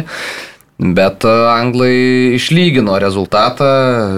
Bet 0.80 1.28
a, 1.28 1.36
anglai 1.60 2.34
išlygino 2.40 2.96
rezultatą, 3.04 3.70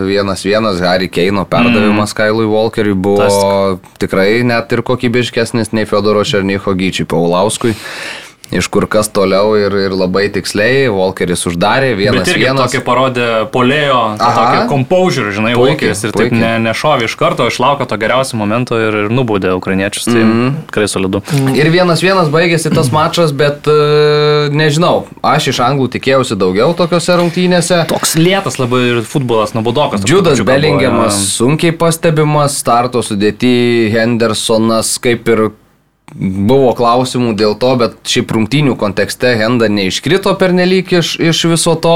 vienas 0.05 0.45
vienas 0.45 0.80
Harry 0.85 1.09
Keino 1.11 1.43
perdavimas 1.49 2.13
mm. 2.13 2.18
Kailui 2.22 2.47
Walkeriui 2.47 2.95
buvo 2.95 3.26
Tas- 3.26 3.97
tikrai 3.99 4.45
net 4.47 4.72
ir 4.72 4.85
kokybiškesnis 4.88 5.73
nei 5.73 5.89
Fedoro 5.89 6.23
Černycho 6.23 6.77
Gyčiui 6.77 7.09
Paulauskui. 7.09 7.73
Iš 8.52 8.68
kur 8.68 8.84
kas 8.91 9.07
toliau 9.07 9.53
ir, 9.56 9.72
ir 9.88 9.94
labai 9.95 10.26
tiksliai, 10.34 10.90
Walkeris 10.91 11.45
uždarė 11.48 11.94
vienas 11.95 12.26
Bet 12.26 12.34
irgi 12.34 12.48
vienas. 12.49 12.65
tokį 12.68 12.82
parodė 12.84 13.28
polėjo, 13.53 13.99
tą 14.19 14.32
tokį 14.36 14.65
composure, 14.68 15.32
žinai, 15.32 15.53
Walkeris 15.56 16.03
ir 16.03 16.11
taip 16.11 16.34
puikiai. 16.34 16.41
ne, 16.41 16.52
nešovė 16.65 17.07
iš 17.07 17.15
karto, 17.19 17.48
išlaukė 17.48 17.88
to 17.88 17.98
geriausio 18.02 18.40
momento 18.41 18.76
ir, 18.76 18.98
ir 19.06 19.14
nubaudė 19.14 19.53
ukrainiečius, 19.56 20.10
tai 20.10 20.19
mm. 20.26 20.49
tikrai 20.68 20.90
solidu. 20.91 21.23
Ir 21.56 21.72
vienas 21.72 22.03
vienas 22.03 22.28
baigėsi 22.34 22.73
tas 22.76 22.91
mačas, 22.91 23.32
bet 23.32 23.69
e, 23.72 24.49
nežinau, 24.52 25.06
aš 25.23 25.52
iš 25.53 25.64
anglų 25.64 25.88
tikėjausi 25.95 26.36
daugiau 26.36 26.76
tokiuose 26.76 27.15
rungtynėse. 27.22 27.86
Toks 27.91 28.18
lėtas 28.19 28.60
labai 28.60 28.84
ir 28.90 29.02
futbolas 29.07 29.56
Džudas 30.03 30.41
trupučiuką 30.41 30.52
Bellingiamas 30.52 31.15
buvo, 31.15 31.32
sunkiai 31.38 31.72
pastebimas, 31.80 32.60
starto 32.60 32.99
sudėti 33.06 33.56
Hendersonas 33.95 34.98
kaip 35.02 35.32
ir 35.32 35.48
buvo 36.15 36.73
klausimų 36.75 37.33
dėl 37.39 37.55
to, 37.59 37.71
bet 37.79 37.97
šiaip 38.07 38.33
rungtynių 38.35 38.75
kontekste 38.79 39.33
Henda 39.39 39.69
neiškrito 39.71 40.33
pernelyg 40.39 40.91
iš, 40.99 41.15
iš 41.21 41.45
viso 41.53 41.77
to. 41.79 41.95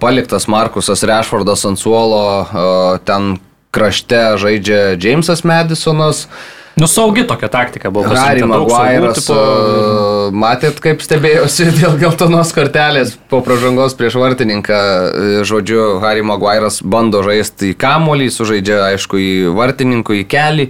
Paliktas 0.00 0.48
Markusas 0.50 1.04
Rešfordas 1.06 1.66
ant 1.68 1.80
suolo, 1.80 2.24
ten 3.08 3.36
krašte 3.72 4.24
žaidžia 4.40 4.96
Jamesas 5.00 5.44
Madisonas. 5.48 6.26
Nu, 6.76 6.86
saugi 6.88 7.26
tokia 7.28 7.48
taktika 7.52 7.90
buvo. 7.92 8.08
Harry 8.16 8.44
Maguire'as, 8.48 9.26
tipo, 9.26 10.30
matėt, 10.32 10.80
kaip 10.80 11.02
stebėjosi 11.04 11.68
dėl 11.80 11.98
geltonos 12.00 12.52
kortelės 12.56 13.12
po 13.28 13.42
pražangos 13.44 13.96
prieš 13.98 14.16
vartininką. 14.20 14.78
E, 14.80 15.44
Žodžiu, 15.48 16.00
Harry 16.04 16.24
Maguire'as 16.24 16.80
bando 16.80 17.20
žaisti 17.26 17.74
į 17.74 17.78
kamolį, 17.80 18.30
sužaidžia, 18.32 18.86
aišku, 18.92 19.20
į 19.20 19.32
vartininkų, 19.58 20.22
į 20.22 20.28
kelį. 20.32 20.68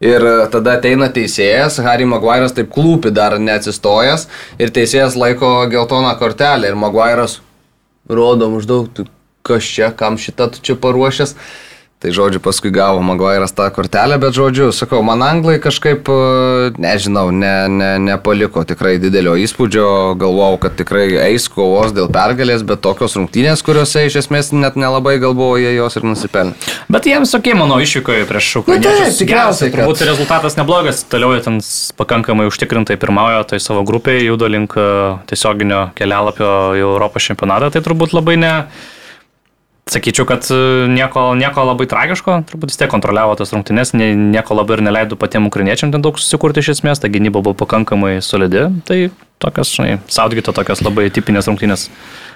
Ir 0.00 0.22
e, 0.22 0.34
tada 0.52 0.76
ateina 0.78 1.08
teisėjas, 1.10 1.80
Harry 1.82 2.06
Maguire'as 2.06 2.54
taip 2.54 2.70
klūpi 2.74 3.10
dar 3.10 3.34
neatsistojęs 3.42 4.28
ir 4.62 4.70
teisėjas 4.74 5.18
laiko 5.18 5.50
geltoną 5.72 6.12
kortelę 6.20 6.70
ir 6.70 6.78
Maguire'as 6.78 7.40
rodo 8.08 8.48
maždaug, 8.52 8.92
"Tu 8.94 9.08
kas 9.42 9.64
čia, 9.64 9.90
kam 9.96 10.18
šitą 10.20 10.50
tu 10.52 10.62
čia 10.62 10.76
paruošęs. 10.76 11.34
Tai 11.98 12.12
žodžiu, 12.14 12.38
paskui 12.38 12.70
gavo 12.70 13.00
Maguire'as 13.02 13.50
tą 13.58 13.64
kortelę, 13.74 14.20
bet 14.22 14.30
žodžiu, 14.36 14.68
sakau, 14.70 15.00
man 15.02 15.18
anglai 15.26 15.56
kažkaip, 15.58 16.06
e, 16.06 16.68
nežinau, 16.78 17.32
ne, 17.34 17.66
ne, 17.66 17.88
nepaliko 17.98 18.62
tikrai 18.62 19.00
didelio 19.02 19.32
įspūdžio, 19.34 20.14
galvojau, 20.20 20.60
kad 20.62 20.76
tikrai 20.78 21.08
eis 21.24 21.48
kovos 21.50 21.90
dėl 21.96 22.06
pergalės, 22.14 22.62
bet 22.62 22.84
tokios 22.86 23.16
rungtynės, 23.18 23.64
kuriuose 23.66 24.04
iš 24.06 24.20
esmės 24.20 24.52
net 24.54 24.76
nelabai 24.78 25.16
galvojau, 25.18 25.58
jie 25.58 25.72
jos 25.74 25.98
ir 25.98 26.06
nusipelnė. 26.06 26.54
Bet 26.86 27.08
jiems 27.10 27.32
tokie, 27.34 27.56
manau, 27.58 27.80
išvykoje 27.82 28.28
prieš 28.30 28.50
ukrainiečius. 28.60 29.00
taip, 29.02 29.18
tikriausiai, 29.24 29.72
Geras, 29.72 29.82
Turbūt 29.88 29.98
kad- 29.98 30.10
rezultatas 30.12 30.54
neblogas, 30.60 31.00
toliau 31.10 31.34
jie 31.34 31.42
ten 31.48 31.58
pakankamai 31.98 32.46
užtikrintai 32.46 32.94
pirmauja, 32.94 33.42
tai 33.50 33.58
savo 33.58 33.82
grupėje 33.82 34.22
juda 34.30 34.46
link 34.46 34.78
e, 34.78 34.86
tiesioginio 35.26 35.88
kelialapio 35.98 36.54
į 36.78 36.86
Europos 36.86 37.26
čempionatą, 37.26 37.72
tai 37.74 37.82
turbūt 37.82 38.14
labai 38.14 38.36
ne... 38.38 38.54
Sakyčiau, 39.88 40.26
kad 40.28 40.44
e, 40.52 40.56
nieko, 40.92 41.32
nieko 41.38 41.62
labai 41.64 41.86
tragiško, 41.88 42.42
turbūt 42.50 42.68
vis 42.74 42.76
tiek 42.80 42.90
kontroliavo 42.92 43.36
tas 43.40 43.52
rungtynes, 43.54 43.94
nie- 43.96 44.12
nieko 44.18 44.52
labai 44.58 44.76
ir 44.76 44.82
neleido 44.84 45.16
patiems 45.16 45.48
ukrainiečiam 45.48 45.92
ten 45.94 46.04
daug 46.04 46.18
susikurti 46.20 46.60
iš 46.60 46.74
esmės, 46.76 47.00
ta 47.00 47.08
gynyba 47.08 47.40
buvo 47.40 47.56
pakankamai 47.56 48.18
solidi, 48.24 48.66
tai 48.84 48.98
tokios, 49.40 49.72
žinai, 49.78 49.96
Saudgito 50.12 50.52
tokios 50.52 50.82
labai 50.84 51.08
tipinės 51.14 51.48
rungtynės 51.48 51.88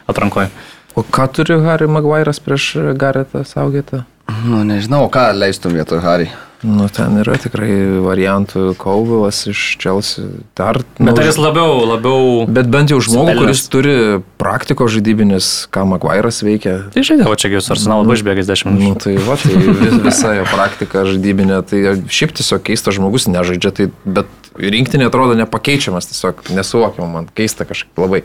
atrankoje. 0.09 0.49
O 0.97 1.05
ką 1.05 1.29
turi 1.33 1.57
Harry 1.65 1.87
Maguire'as 1.89 2.41
prieš 2.41 2.73
Garetą 3.01 3.45
Saugetą? 3.49 4.03
Nu, 4.43 4.63
nežinau, 4.67 5.07
ką 5.13 5.31
leistum 5.37 5.75
vietoj 5.77 6.01
Harry. 6.03 6.31
Nu, 6.63 6.85
ten 6.95 7.17
yra 7.19 7.35
tikrai 7.43 7.73
variantų 8.05 8.77
Kauvilas 8.79 9.41
iš 9.51 9.61
Chelsea. 9.83 10.29
Dar, 10.55 10.79
nu, 11.03 11.09
Bet 11.11 11.19
ar 11.19 11.27
jis 11.27 11.39
labiau, 11.43 11.81
labiau... 11.91 12.45
bet 12.47 12.69
bent 12.71 12.93
jau 12.95 13.01
žmogų, 13.03 13.33
Nusipelnęs. 13.35 13.41
kuris 13.43 13.63
turi 13.73 13.95
praktiko 14.39 14.87
žaidybinis, 14.87 15.49
ką 15.75 15.83
Maguire'as 15.91 16.39
veikia. 16.47 16.77
Tai 16.95 17.03
žaidė, 17.03 17.27
va 17.27 17.35
čia 17.35 17.51
jūs 17.51 17.67
arsenalą 17.75 18.07
buvo 18.07 18.15
išbėgęs 18.15 18.47
10 18.53 18.71
Nu, 18.71 18.79
minučių. 18.79 19.03
tai 19.03 19.17
va, 19.27 19.37
tai 19.43 19.59
vis, 19.59 19.99
visa 20.07 20.33
jo 20.39 20.47
praktika 20.55 21.03
žaidybinė, 21.11 21.59
tai 21.67 21.83
šiaip 22.07 22.37
tiesiog 22.39 22.63
keistas 22.71 22.95
žmogus 22.95 23.27
nežaidžia, 23.27 23.75
tai, 23.81 23.89
bet 24.07 24.31
rinktinė 24.55 25.11
atrodo 25.11 25.35
nepakeičiamas, 25.43 26.13
tiesiog 26.15 26.47
nesuvokiama 26.55 27.11
man, 27.11 27.31
keista 27.35 27.67
kažkaip 27.67 27.99
labai. 28.07 28.23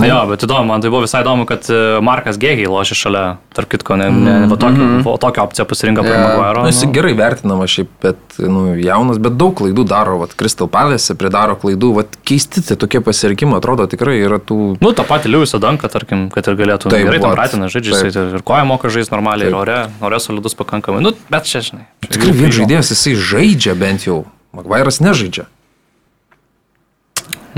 Na 0.00 0.08
jo, 0.08 0.18
bet 0.30 0.42
įdomu, 0.46 0.66
man 0.68 0.82
tai 0.82 0.90
buvo 0.90 1.04
visai 1.04 1.20
įdomu, 1.22 1.44
kad 1.48 1.66
e, 1.70 1.78
Markas 2.04 2.38
Gegiai 2.40 2.68
lošia 2.70 2.96
šalia, 2.98 3.22
tarp 3.54 3.70
kitko, 3.70 3.96
ne, 4.00 4.08
ne, 4.10 4.34
va 4.50 4.58
tokį, 4.58 4.80
mm 4.80 4.94
-hmm. 5.02 5.18
tokią 5.22 5.44
opciją 5.44 5.66
pasirinko 5.70 6.02
prie 6.02 6.14
Jo. 6.14 6.22
Maguire. 6.22 6.64
Nu, 6.64 6.72
jis 6.72 6.84
gerai 6.94 7.14
vertinamas 7.18 7.70
šiaip, 7.70 7.90
bet 8.02 8.38
nu, 8.38 8.64
jaunas, 8.80 9.20
bet 9.22 9.38
daug 9.40 9.54
klaidų 9.60 9.86
daro, 9.88 10.18
vat, 10.22 10.34
Crystal 10.40 10.68
Palace 10.68 11.14
pridaro 11.14 11.56
klaidų, 11.62 11.92
vat, 12.00 12.18
keisti 12.26 12.64
tai 12.66 12.76
tokie 12.80 13.00
pasirinkimai, 13.04 13.58
atrodo 13.62 13.86
tikrai 13.86 14.18
yra 14.18 14.38
tų... 14.38 14.76
Nu, 14.80 14.92
tą 14.92 15.06
patį 15.08 15.34
Liujusą 15.34 15.62
Danką, 15.62 15.88
tarkim, 15.88 16.28
kad 16.34 16.48
ir 16.48 16.58
galėtų. 16.58 16.90
Taip, 16.90 17.06
gerai, 17.06 17.20
tam 17.20 17.30
vat, 17.30 17.38
Bratiną 17.38 17.68
žaidžia, 17.68 17.94
taip. 17.94 18.10
jisai 18.10 18.28
ir 18.34 18.42
koja 18.42 18.64
moka 18.64 18.88
žaisti 18.88 19.14
normaliai, 19.14 19.48
ir 19.48 19.54
Taip. 19.54 19.60
ore, 19.60 19.80
ore 20.00 20.20
solidus 20.20 20.54
pakankamai. 20.58 21.02
Nu, 21.04 21.14
bet 21.30 21.46
čia, 21.50 21.62
žinai. 21.62 21.86
Tikrai 22.08 22.32
vien 22.32 22.52
žaidėjas 22.52 22.94
jisai 22.94 23.14
žaidžia 23.14 23.74
bent 23.78 24.06
jau, 24.08 24.24
Maguire'as 24.54 25.00
nežaidžia. 25.02 25.46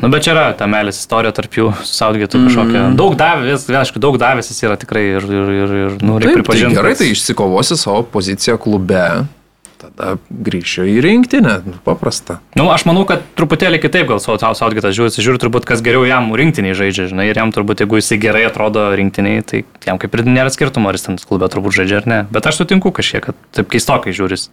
Nu, 0.03 0.11
bet 0.13 0.27
čia 0.27 0.35
yra 0.35 0.45
ta 0.57 0.67
meilės 0.69 0.99
istorija 1.01 1.33
tarp 1.37 1.57
jų, 1.57 1.71
Saudgėtų 1.89 2.43
kažkokia. 2.47 2.81
Mm. 2.83 2.97
Daug 3.01 3.17
davęs, 3.17 3.65
aišku, 3.81 4.01
daug 4.03 4.19
davęs 4.21 4.51
jis 4.53 4.61
yra 4.67 4.77
tikrai 4.81 5.05
ir, 5.15 5.25
ir, 5.25 5.53
ir, 5.57 5.75
ir 5.87 5.97
nu, 6.03 6.19
reikia 6.21 6.35
Taip, 6.35 6.43
tai 6.43 6.43
pripažinti. 6.43 6.77
gerai, 6.77 6.93
tai 6.99 7.09
išsikovosi 7.15 7.79
savo 7.81 8.03
poziciją 8.13 8.59
klube, 8.61 9.07
tada 9.87 10.17
grįšiu 10.31 10.85
į 10.91 10.97
rinktinę, 11.05 11.55
nu, 11.67 11.75
paprasta. 11.87 12.39
Nu, 12.59 12.69
aš 12.73 12.85
manau, 12.89 13.05
kad 13.09 13.23
truputėlį 13.39 13.81
kitaip 13.83 14.09
gal 14.11 14.21
savo 14.23 14.39
Saudgėtas 14.41 14.95
žiūri, 14.97 15.13
jis 15.15 15.23
žiūri 15.27 15.41
turbūt, 15.43 15.67
kas 15.69 15.83
geriau 15.85 16.05
jam 16.09 16.33
rinktiniai 16.37 16.75
žaidžia, 16.77 17.09
žinai, 17.13 17.29
ir 17.31 17.39
jam 17.41 17.53
turbūt, 17.55 17.85
jeigu 17.85 18.01
jisai 18.01 18.19
gerai 18.23 18.45
atrodo 18.49 18.89
rinktiniai, 18.99 19.45
tai 19.47 19.63
jam 19.87 19.99
kaip 20.03 20.15
ir 20.19 20.25
nėra 20.27 20.51
skirtumo, 20.53 20.89
ar 20.91 20.99
jis 20.99 21.07
ten 21.09 21.19
klube 21.23 21.49
turbūt 21.53 21.79
žaidžia 21.81 22.03
ar 22.03 22.07
ne. 22.11 22.21
Bet 22.35 22.47
aš 22.51 22.63
sutinku 22.65 22.93
kažkiek, 22.97 23.31
kad 23.31 23.41
taip 23.57 23.71
keistokai 23.73 24.15
žiūris. 24.17 24.49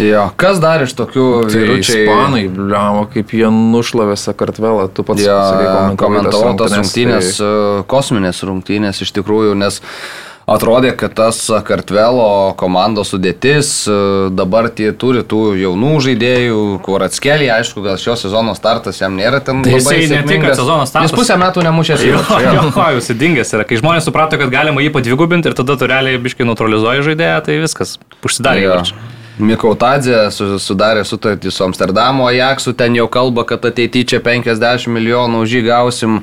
Jo, 0.00 0.30
kas 0.40 0.56
dar 0.62 0.80
iš 0.86 0.94
tokių 0.96 1.24
Tai 1.52 1.52
vyručiai? 1.52 2.06
ispanai, 2.06 2.46
bliamo, 2.48 3.02
kaip 3.12 3.34
jie 3.36 3.50
nušlavė 3.52 4.14
Sakartvelą, 4.16 4.86
tu 4.96 5.04
pats 5.04 5.20
Ja, 5.20 5.92
komentavau 6.00 6.54
tas 6.56 6.72
tai- 6.72 6.80
rungtynės, 6.80 7.36
e, 7.44 7.82
kosminės 7.92 8.40
rungtynės 8.48 9.02
iš 9.04 9.12
tikrųjų, 9.18 9.52
nes 9.60 9.82
atrodė, 10.54 10.90
kad 10.96 11.14
tas 11.18 11.38
Kartvelo 11.66 12.54
komandos 12.60 13.10
sudėtis 13.12 13.70
e, 13.90 13.96
dabar 14.34 14.68
tie 14.70 14.90
turi 14.92 15.22
tų 15.26 15.40
jaunų 15.60 15.92
žaidėjų, 16.06 16.58
kur 16.86 17.04
atskeliai, 17.06 17.50
aišku, 17.58 17.82
gal 17.84 17.96
šio 18.00 18.16
sezono 18.20 18.54
startas 18.58 19.00
jam 19.02 19.16
nėra 19.18 19.40
ten 19.44 19.62
Tai 19.64 19.72
labai 19.74 19.80
jisai 19.80 19.98
ne 19.98 20.02
tik, 20.06 20.16
sėkmingas. 20.16 20.48
kad 20.56 20.60
sezono 20.62 20.86
startas- 20.88 21.10
Jis 21.12 21.18
pusę 21.20 21.38
metų 21.42 21.64
nemušęs 21.68 22.04
Jo, 22.08 22.20
jo. 22.42 22.52
jo, 22.76 22.86
jūs 22.98 23.10
įdingęs 23.16 23.54
yra. 23.56 23.64
Kai 23.68 23.80
žmonės 23.82 24.06
suprato, 24.08 24.38
kad 24.38 24.50
galima 24.52 24.80
jį 24.84 24.92
padvigubinti 24.94 25.48
ir 25.52 25.54
tada 25.58 25.76
tu 25.76 25.86
realiai 25.90 26.18
biškai 26.22 26.46
neutralizuoji 26.48 27.02
žaidėją, 27.10 27.40
tai 27.44 27.58
viskas, 27.62 27.98
užsidarė 28.22 28.62
Jo. 28.68 28.82
Mikautadze 29.42 30.26
su, 30.30 30.58
sudarė 30.60 31.02
sutartį 31.08 31.50
su 31.50 31.64
Amsterdamo 31.64 32.26
Ajaxu, 32.28 32.74
ten 32.76 32.94
jau 32.98 33.06
kalba, 33.08 33.46
kad 33.48 33.64
ateityje 33.64 34.04
čia 34.12 34.20
50 34.20 34.86
milijonų 34.92 35.40
už 35.46 35.54
jį 35.56 35.62
gausim. 35.70 36.18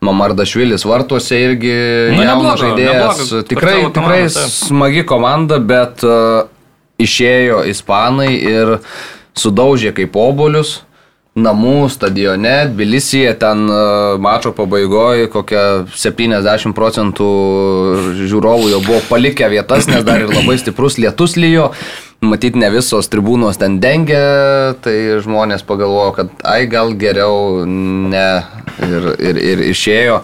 Mamardašvilis 0.00 0.84
vartuose 0.86 1.38
irgi 1.42 1.72
Nu, 2.14 2.22
jaunas 2.22 2.60
žaidėjas. 2.60 3.22
neblogo. 3.22 3.46
Tikrai, 3.50 3.78
tikrai 3.94 4.20
smagi 4.30 5.02
komanda, 5.08 5.58
bet 5.58 6.04
uh, 6.06 6.44
išėjo 7.02 7.64
ispanai 7.72 8.30
ir 8.38 8.76
sudaužė 9.38 9.94
kaip 9.96 10.14
obolius. 10.18 10.82
Namų 11.38 11.86
stadione, 11.94 12.54
Tbilisyje, 12.72 13.30
ten 13.38 13.68
uh, 13.70 14.16
mačo 14.18 14.50
pabaigoje 14.56 15.28
kokia 15.30 15.84
70 15.94 16.74
procentų 16.74 17.28
žiūrovų 18.26 18.72
jau 18.72 18.80
buvo 18.82 18.98
palikę 19.06 19.46
vietas, 19.52 19.86
nes 19.86 20.02
dar 20.06 20.24
ir 20.24 20.32
labai 20.34 20.56
stiprus 20.58 20.98
lietus 20.98 21.36
lyjo. 21.38 21.68
Matyt, 22.18 22.56
ne 22.58 22.66
visos 22.74 23.06
tribūnos 23.12 23.60
ten 23.60 23.76
dengia, 23.78 24.74
tai 24.82 24.96
žmonės 25.22 25.62
pagalvojo, 25.66 26.16
kad 26.16 26.32
ai 26.42 26.64
gal 26.66 26.90
geriau 26.98 27.62
ne 27.68 28.24
ir, 28.82 29.06
ir, 29.22 29.38
ir 29.52 29.62
išėjo. 29.68 30.16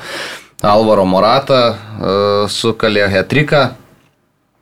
Alvaro 0.64 1.04
Morata 1.06 1.60
uh, 1.70 2.50
sukalė 2.50 3.06
hetriką. 3.12 3.68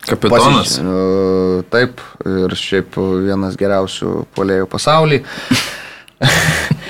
Kapitonas. 0.03 0.77
Pasiž- 0.77 0.83
e, 0.83 1.63
Taip, 1.71 2.01
ir 2.27 2.55
šiaip 2.59 2.97
vienas 3.23 3.55
geriausių 3.57 4.25
polėjų 4.35 4.67
pasaulyje. 4.67 5.23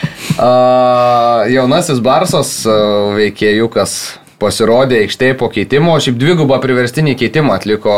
Jaunasis 1.52 2.00
Barsas 2.00 2.54
a, 2.64 2.76
veikėjukas 3.18 3.98
pasirodė 4.42 4.98
aikštėje 5.04 5.36
po 5.40 5.48
keitimo, 5.52 5.94
šiaip 6.02 6.18
dvigubą 6.20 6.58
priverstinį 6.62 7.14
keitimą 7.20 7.54
atliko 7.60 7.94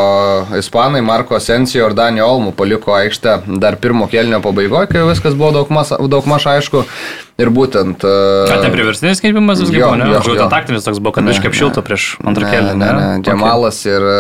ispanai, 0.61 1.01
Marko 1.05 1.41
Sensijo 1.43 1.89
ir 1.89 1.97
Danio 1.97 2.29
Olmų 2.31 2.53
paliko 2.59 2.95
aikštę 2.99 3.39
dar 3.65 3.79
pirmo 3.81 4.07
kelnio 4.13 4.43
pabaigoje, 4.45 4.93
kai 4.93 5.03
viskas 5.09 5.35
buvo 5.41 5.51
daug, 5.59 5.73
mas, 5.75 5.91
daug 6.13 6.29
maž 6.31 6.47
aišku. 6.55 6.85
Ir 7.41 7.51
būtent... 7.51 8.05
Ar 8.07 8.61
ten 8.63 8.71
priverstinis 8.77 9.25
keitimas 9.25 9.59
visgi 9.65 9.81
buvo, 9.81 9.97
ne? 9.99 10.07
jo, 10.13 10.21
Aš 10.21 10.29
jau 10.31 10.39
jo. 10.39 10.49
taktinis 10.53 10.87
toks 10.87 11.01
buvo, 11.03 11.17
kad 11.17 11.27
Ne, 11.27 11.33
biškai 11.33 11.51
apšilto 11.51 11.83
ne. 11.83 11.87
prieš 11.89 12.09
antrą 12.23 12.47
Ne, 12.47 12.53
kelią. 12.55 12.75
Ne, 12.79 12.93
ne, 13.01 13.13
Džemalas 13.27 13.85
ir... 13.91 14.11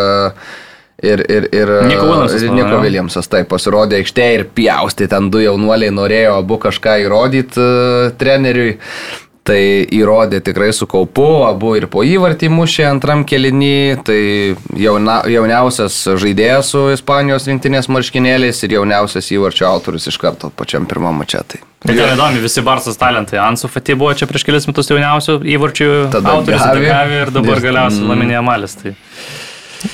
Ir, 1.04 1.20
ir, 1.28 1.48
ir 1.52 1.68
Nico 1.84 2.04
Williamsas, 2.06 2.38
ir 2.40 2.48
manau, 2.48 2.62
Niko 2.62 2.76
ne? 2.78 2.82
Williamsas 2.86 3.26
taip 3.28 3.48
pasirodė 3.50 3.98
aikštėje 3.98 4.36
ir 4.38 4.44
pjausti, 4.56 5.08
ten 5.10 5.26
du 5.28 5.42
jaunuoliai 5.42 5.92
norėjo 5.92 6.36
abu 6.38 6.56
kažką 6.62 6.94
įrodyti 7.02 7.60
uh, 7.60 8.14
treneriui. 8.16 8.76
Tai 9.44 9.58
įrodė 9.92 10.38
tikrai 10.40 10.70
su 10.72 10.86
kaupu, 10.88 11.24
abu 11.44 11.74
ir 11.76 11.84
po 11.92 12.00
įvartį 12.00 12.48
mušė 12.48 12.86
antram 12.88 13.26
kelinį, 13.28 13.72
tai 14.06 14.16
jauna, 14.80 15.18
jauniausias 15.28 15.98
žaidėjas 16.22 16.70
su 16.72 16.86
Ispanijos 16.94 17.44
rinktinės 17.50 17.90
marškinėliais 17.92 18.62
ir 18.64 18.78
jauniausias 18.78 19.28
įvarčio 19.36 19.66
autorius 19.68 20.08
iš 20.08 20.16
karto 20.22 20.48
pačiam 20.56 20.86
pirmam 20.88 21.20
mačetui. 21.20 21.60
Tai 21.84 21.92
ten 21.92 22.14
įdomi, 22.14 22.40
visi 22.40 22.64
Barsas 22.64 22.96
talentai. 22.96 23.36
Ansu 23.44 23.68
Fati 23.68 23.92
buvo 24.00 24.14
čia 24.16 24.24
prieš 24.30 24.46
kelias 24.48 24.64
metus 24.70 24.88
jauniausių 24.88 25.36
įvarčių 25.58 25.90
Tada 26.16 26.38
autorius, 26.38 26.64
Gavi. 26.64 26.80
tada 26.80 26.94
Gavi 27.04 27.20
ir 27.26 27.34
dabar 27.36 27.60
Ir- 27.60 27.66
galiausiai 27.68 28.00
mm. 28.06 28.14
Laminė 28.14 28.40
Malis. 28.48 28.78
Tai. 28.80 28.94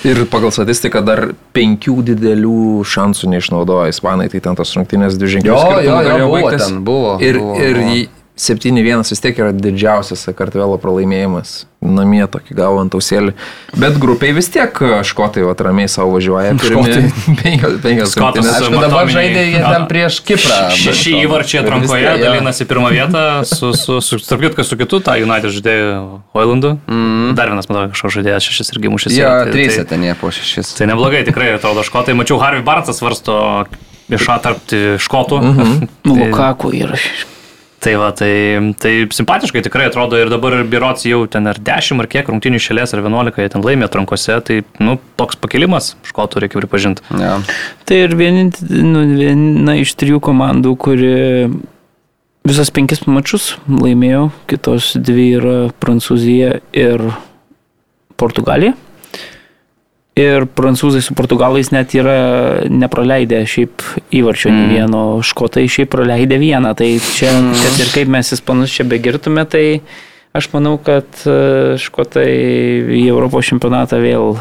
Ir 0.07 0.23
pagal 0.31 0.55
statistiką 0.55 1.03
dar 1.03 1.25
penkių 1.59 1.97
didelių 2.13 2.85
šansų 2.87 3.33
neišnaudoja 3.35 3.91
ispanai, 3.91 4.29
tai 4.31 4.39
ten 4.47 4.55
tos 4.55 4.71
rungtynės 4.79 5.19
dvi 5.19 5.27
Jo, 5.27 5.35
ženklius. 5.35 5.85
jo, 5.91 5.99
jo, 6.07 6.31
buvo 6.31 6.55
ten, 6.55 6.79
buvo, 6.87 7.17
Ir, 7.19 7.43
buvo, 7.43 7.59
ir 7.59 7.83
buvo. 7.83 7.99
Į 8.41 8.57
7-1 8.57 9.11
vis 9.13 9.21
tiek 9.21 9.37
yra 9.39 9.53
didžiausias 9.53 10.25
Kartvelo 10.37 10.79
pralaimėjimas. 10.81 11.67
Namie 11.81 12.27
tokį 12.29 12.55
gavo 12.59 12.81
ant 12.83 12.93
ausėlį. 12.93 13.33
Bet 13.81 13.97
grupiai 14.01 14.35
vis 14.37 14.51
tiek 14.53 14.75
škotai 15.09 15.45
va 15.47 15.55
ramiai 15.57 15.89
savo 15.89 16.13
važiuoja. 16.17 16.53
Pirmi 16.61 17.09
penkios, 17.41 17.79
penkios 17.81 18.13
su 18.13 18.21
Aišku, 18.21 18.83
dabar 18.83 19.09
žaidė 19.09 19.47
jie 19.47 19.63
ten 19.65 19.87
prieš 19.89 20.19
Kiprą. 20.29 20.59
Šeši 20.77 21.15
įvarčiai 21.23 21.63
atrankoje 21.63 22.13
dalinasi 22.21 22.69
pirmą 22.69 22.93
vietą 22.93 23.25
su, 23.49 23.73
su, 23.77 23.97
su, 24.05 24.21
tarp 24.29 24.45
kitko, 24.45 24.67
su 24.67 24.77
kitu, 24.81 25.01
tą 25.05 25.17
United 25.25 25.57
žaidėju 25.57 25.97
Oilandu. 26.37 26.75
Mm. 26.85 27.33
Dar 27.41 27.53
vienas, 27.55 27.71
matau, 27.73 27.89
kažkoks 27.95 28.19
žaidėjas 28.19 28.51
šešis 28.51 28.75
irgi 28.77 28.93
mušęs. 28.93 29.17
Jo, 29.17 29.33
tai- 29.45 29.57
trys 29.57 29.81
tai- 29.81 29.89
ten 29.95 30.05
jie 30.05 30.15
po 30.21 30.33
šešis. 30.37 30.77
Tai 30.77 30.93
neblogai, 30.93 31.25
tikrai 31.29 31.55
atrodo 31.57 31.85
škotai. 31.87 32.17
Mačiau, 32.19 32.37
Harvey 32.45 32.65
Bartsas 32.67 33.01
svarsto 33.01 33.65
išatarpti 34.13 35.01
škotų. 35.01 35.43
Mm 35.43 35.57
-hmm. 35.57 35.89
Nu, 36.05 36.15
Lukaku 36.27 36.77
yra. 36.77 37.01
Tai 37.81 37.95
va, 37.97 38.11
tai, 38.13 38.75
tai 38.77 38.93
simpatiškai 39.09 39.63
tikrai 39.65 39.87
atrodo 39.89 40.19
ir 40.21 40.29
dabar 40.29 40.59
Birots 40.69 41.07
jau 41.09 41.23
ten 41.33 41.49
ar 41.49 41.57
10 41.57 42.03
ar 42.03 42.09
kiek 42.13 42.29
rungtinių 42.29 42.61
šėlės 42.61 42.93
ar 42.93 43.01
11 43.01 43.41
jie 43.41 43.53
ten 43.55 43.65
laimė 43.65 43.87
atrankose, 43.87 44.37
tai 44.45 44.59
nu, 44.85 44.99
toks 45.17 45.39
pakilimas 45.41 45.95
škotų 46.11 46.45
reikia 46.45 46.61
pripažinti. 46.61 47.07
Ja. 47.17 47.39
Tai 47.89 48.03
ir 48.05 48.17
vienint, 48.21 48.61
nu, 48.69 49.07
viena 49.17 49.79
iš 49.81 49.95
trijų 49.97 50.21
komandų, 50.29 50.75
kuri 50.77 51.15
visas 52.45 52.69
penkis 52.75 53.07
mačius 53.09 53.55
laimėjo, 53.65 54.29
kitos 54.51 54.93
dvi 55.01 55.27
yra 55.39 55.57
Prancūzija 55.81 56.59
ir 56.77 57.09
Portugalija. 58.21 58.77
Ir 60.19 60.45
prancūzai 60.59 61.01
su 61.07 61.15
portugalais 61.15 61.71
net 61.71 61.95
yra 61.95 62.67
nepraleidę 62.67 63.45
šiaip 63.47 63.85
įvarčio 64.11 64.51
mm. 64.51 64.57
nei 64.59 64.79
vieno, 64.81 65.03
škotai 65.25 65.69
šiaip 65.71 65.93
praleidę 65.93 66.41
vieną. 66.41 66.75
Tai 66.77 66.89
čia, 67.15 67.31
kad 67.63 67.79
ir 67.81 67.93
kaip 67.95 68.11
mes 68.11 68.33
ispanus 68.35 68.75
čia 68.75 68.85
begirtume, 68.91 69.47
tai 69.49 69.65
aš 70.37 70.51
manau, 70.53 70.75
kad 70.83 71.07
e, 71.25 71.79
škotai 71.81 72.27
į 72.99 73.05
Europos 73.07 73.49
čempionatą 73.53 74.03
vėl 74.03 74.35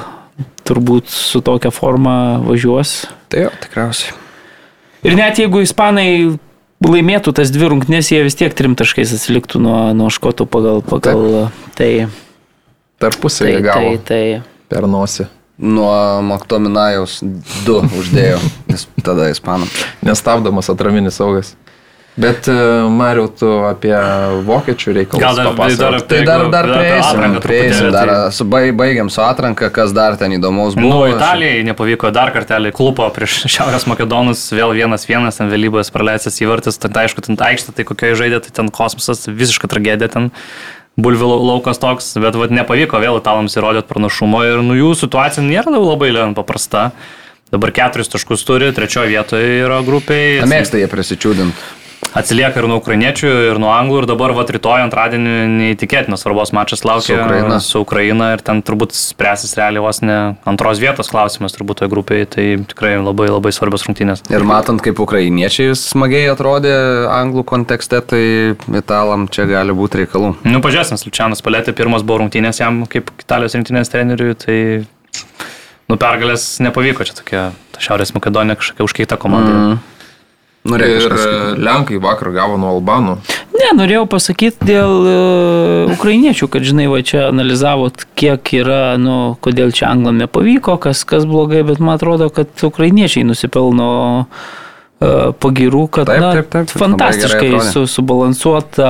turbūt 0.68 1.14
su 1.14 1.44
tokia 1.46 1.72
forma 1.74 2.40
važiuos. 2.44 3.04
Tai 3.30 3.46
jo, 3.46 3.54
tikriausiai. 3.64 4.18
Ir 5.06 5.16
net 5.16 5.40
jeigu 5.40 5.62
ispanai 5.64 6.10
laimėtų 6.84 7.34
tas 7.38 7.52
dvi 7.54 7.70
rungtynės, 7.72 8.12
jie 8.12 8.24
vis 8.26 8.38
tiek 8.40 8.54
trim 8.56 8.76
taškais 8.80 9.14
atsiliktų 9.16 9.62
nuo, 9.64 9.80
nuo 9.96 10.10
škotų 10.12 10.50
pagal, 10.50 10.82
pagal 10.86 11.52
tai. 11.78 12.10
Tarpusavį 13.00 13.54
Tai, 13.54 13.64
gavo 13.64 13.92
tai, 13.96 14.00
tai. 14.10 14.24
per 14.72 14.88
nosį. 14.92 15.30
Nuo 15.60 16.22
Maktominajaus 16.24 17.18
du 17.66 17.82
uždėjo, 18.00 18.38
nes 18.72 18.86
tada 19.04 19.28
ispanam. 19.34 19.68
Nestabdomas 20.08 20.70
atraminis 20.72 21.18
saugas. 21.20 21.56
Bet, 22.20 22.48
e, 22.52 22.54
Mariau, 22.92 23.30
tu 23.32 23.48
apie 23.64 23.94
vokiečių 24.44 24.94
reikalus 24.98 25.22
Gal 25.24 25.36
dar- 25.38 25.46
papasakok. 25.54 25.80
dar- 25.80 26.02
Tai 26.10 26.18
dar, 26.28 26.42
dar 26.52 26.66
Jeigu- 26.66 26.80
prieisim, 26.80 27.12
atranką 27.20 27.40
prieisim, 27.44 27.70
truputėlį, 27.86 27.92
dar 27.92 28.08
tai- 28.08 28.32
su, 28.36 28.44
baig- 28.46 28.76
baigiam 28.76 29.10
su 29.12 29.22
atranka, 29.22 29.70
kas 29.72 29.94
dar 29.94 30.18
ten 30.18 30.32
įdomaus 30.32 30.76
buvo. 30.76 30.90
Nu, 31.08 31.16
Italijai 31.16 31.64
nepavyko 31.64 32.12
dar 32.12 32.32
kartelį 32.36 32.74
klupo 32.74 33.08
prieš 33.16 33.44
Šiaurės 33.56 33.86
Makedonus, 33.88 34.42
vėl 34.52 34.74
vienas 34.76 35.06
vienas, 35.08 35.38
ten 35.38 35.50
vėlybos 35.52 35.92
praleistas 35.92 36.40
įvartis, 36.44 36.78
ten 36.80 36.92
tai 36.92 37.06
aišku, 37.08 37.22
ten 37.22 37.36
aikštė, 37.38 37.76
tai 37.76 37.84
kokioje 37.86 38.16
žaidė, 38.20 38.42
tai 38.44 38.52
ten 38.52 38.70
kosmosas, 38.70 39.28
visiška 39.28 39.68
tragedija 39.72 40.10
ten. 40.12 40.32
Bulvių 41.00 41.28
lau- 41.30 41.44
laukas 41.48 41.80
toks, 41.80 42.14
bet 42.20 42.36
vat, 42.36 42.52
nepavyko 42.52 43.00
vėl 43.00 43.20
italams 43.22 43.56
įrodyti 43.56 43.88
pranašumo 43.88 44.42
ir 44.48 44.64
nu, 44.66 44.76
jų 44.76 44.96
situacija 45.00 45.44
nėra 45.46 45.72
labai 45.72 46.12
paprasta. 46.36 46.92
Dabar 47.52 47.72
keturis 47.74 48.12
taškus 48.12 48.44
turi, 48.46 48.72
trečioje 48.76 49.10
vietoje 49.10 49.62
yra 49.64 49.80
grupiai. 49.82 50.42
Mėgsta 50.46 50.78
jie 50.78 50.90
prisičiūdinti. 50.92 51.79
Atsilieka 52.18 52.58
ir 52.58 52.66
nuo 52.66 52.80
ukrainiečių, 52.82 53.30
ir 53.52 53.60
nuo 53.62 53.70
anglų, 53.70 54.02
ir 54.02 54.08
dabar 54.10 54.34
va 54.34 54.46
rytoj 54.50 54.82
antradienį 54.88 55.34
neįtikėtinas 55.52 56.24
svarbos 56.24 56.52
mačas 56.58 56.82
laukia 56.88 57.14
Su 57.14 57.18
Ukraina. 57.22 57.60
su 57.62 57.82
Ukraina 57.84 58.32
ir 58.34 58.42
ten 58.42 58.64
turbūt 58.66 58.96
spręsis 58.98 59.54
realiai 59.60 59.84
vos 59.84 60.02
ne 60.02 60.18
antros 60.50 60.82
vietos 60.82 61.12
klausimas 61.12 61.54
turbūt 61.54 61.84
toje 61.84 61.92
grupėje, 61.94 62.30
tai 62.34 62.46
tikrai 62.72 62.96
labai 62.98 63.30
labai 63.30 63.54
svarbios 63.54 63.86
rungtynės. 63.86 64.24
Ir 64.34 64.46
matant, 64.48 64.82
kaip 64.82 64.98
ukrainiečiai 65.00 65.76
smagiai 65.78 66.32
atrodė 66.34 66.74
anglų 67.14 67.46
kontekste, 67.54 68.02
tai 68.02 68.24
italam 68.82 69.28
čia 69.30 69.46
gali 69.50 69.76
būti 69.78 70.02
reikalų. 70.04 70.34
Nu, 70.50 70.64
pažiūrėsim, 70.66 70.98
Lučianas 71.06 71.46
Palėtė 71.46 71.76
pirmas 71.78 72.02
buvo 72.02 72.24
rungtynės 72.24 72.64
jam 72.64 72.84
kaip 72.90 73.14
Italijos 73.22 73.54
rinktinės 73.58 73.94
treneriui, 73.94 74.34
tai 74.40 74.58
nu 75.90 75.98
pergalės 76.02 76.56
nepavyko, 76.66 77.06
čia 77.06 77.22
tokia 77.22 77.46
ta 77.76 77.86
Šiaurės 77.86 78.16
Makedonija 78.18 78.58
kažkokia 78.58 78.90
užkeita 78.90 79.22
komanda. 79.22 79.54
Mm. 79.54 79.99
Norėjau 80.70 80.96
Ir 80.96 81.04
kažkas 81.04 81.26
e, 81.26 81.58
Lenkai 81.66 82.00
vakar 82.04 82.32
gavo 82.36 82.60
nuo 82.62 82.76
Albanų. 82.78 83.18
Ne, 83.60 83.72
norėjau 83.76 84.06
pasakyti 84.08 84.70
dėl 84.70 84.94
uh, 85.04 85.92
ukrainiečių, 85.98 86.48
kad 86.54 86.64
žinai, 86.64 86.86
va 86.92 87.02
čia 87.04 87.26
analizavot, 87.28 88.06
kiek 88.20 88.54
yra, 88.56 88.96
nu, 89.02 89.36
kodėl 89.44 89.74
čia 89.76 89.90
anglam 89.90 90.22
nepavyko, 90.22 90.78
kas, 90.80 91.04
kas 91.08 91.28
blogai, 91.28 91.66
bet 91.68 91.84
man 91.84 91.98
atrodo, 92.00 92.30
kad 92.32 92.64
ukrainiečiai 92.70 93.28
nusipelno 93.28 93.90
uh, 94.24 94.56
pagirų, 95.00 95.86
kad 95.96 96.10
Taip, 96.10 96.22
na, 96.24 96.32
taip, 96.36 96.50
taip, 96.52 96.72
labai 96.72 96.82
fantastiškai 96.86 97.62
su, 97.68 97.86
subalansuota 97.88 98.90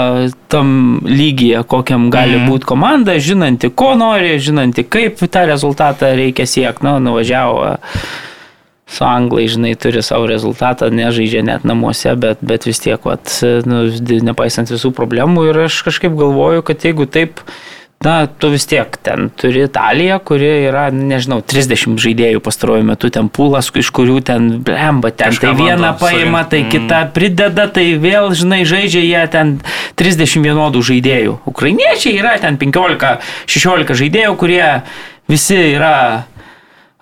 tam 0.49 0.71
lygyje, 1.05 1.61
kokiam 1.69 2.09
gali 2.13 2.39
mm. 2.39 2.47
būti 2.49 2.69
komanda, 2.69 3.17
žinanti, 3.21 3.69
ko 3.69 3.93
nori, 3.97 4.37
žinanti, 4.41 4.85
kaip 4.85 5.21
tą 5.21 5.45
rezultatą 5.49 6.13
reikia 6.17 6.45
siekti. 6.49 6.85
Nu, 6.85 6.97
nuvažiavo 7.03 7.77
su 8.89 9.05
anglai, 9.05 9.47
žinai, 9.47 9.75
turi 9.79 10.01
savo 10.05 10.27
rezultatą, 10.29 10.89
nežaidžia 10.93 11.43
net 11.45 11.65
namuose, 11.67 12.15
bet, 12.19 12.41
bet 12.41 12.65
vis 12.65 12.81
tiek, 12.81 13.01
vat, 13.05 13.31
nu, 13.69 13.83
nepaisant 14.25 14.71
visų 14.73 14.93
problemų 14.97 15.49
ir 15.51 15.65
aš 15.67 15.83
kažkaip 15.87 16.15
galvoju, 16.17 16.65
kad 16.65 16.87
jeigu 16.87 17.05
taip, 17.09 17.43
na, 18.05 18.23
tu 18.25 18.49
vis 18.49 18.65
tiek 18.69 18.95
ten 19.03 19.27
turi 19.37 19.61
Italiją, 19.67 20.17
kuri 20.25 20.49
yra, 20.69 20.87
nežinau, 20.95 21.41
30 21.45 21.99
žaidėjų 22.01 22.41
pastaruoju 22.41 22.87
metu, 22.87 23.11
ten 23.13 23.29
pulas, 23.29 23.69
iš 23.69 23.91
kurių 23.93 24.17
ten 24.25 24.49
blemba, 24.65 25.11
ten 25.13 25.35
Kažką 25.35 25.51
tai 25.51 25.59
vieną 25.59 25.77
bando 25.83 25.93
paima, 26.01 26.43
tai 26.49 26.63
kitą 26.71 27.03
prideda, 27.13 27.67
tai 27.75 27.91
vėl, 28.01 28.31
žinai, 28.33 28.63
žaidžia 28.65 29.03
jie 29.05 29.23
ten 29.35 29.53
30 29.99 30.47
vienodų 30.47 30.81
žaidėjų. 30.89 31.37
Ukrainiečiai 31.51 32.17
yra 32.23 32.37
ten 32.41 32.57
15-16 32.57 34.01
žaidėjų, 34.01 34.35
kurie 34.39 34.65
visi 35.29 35.61
yra 35.75 36.25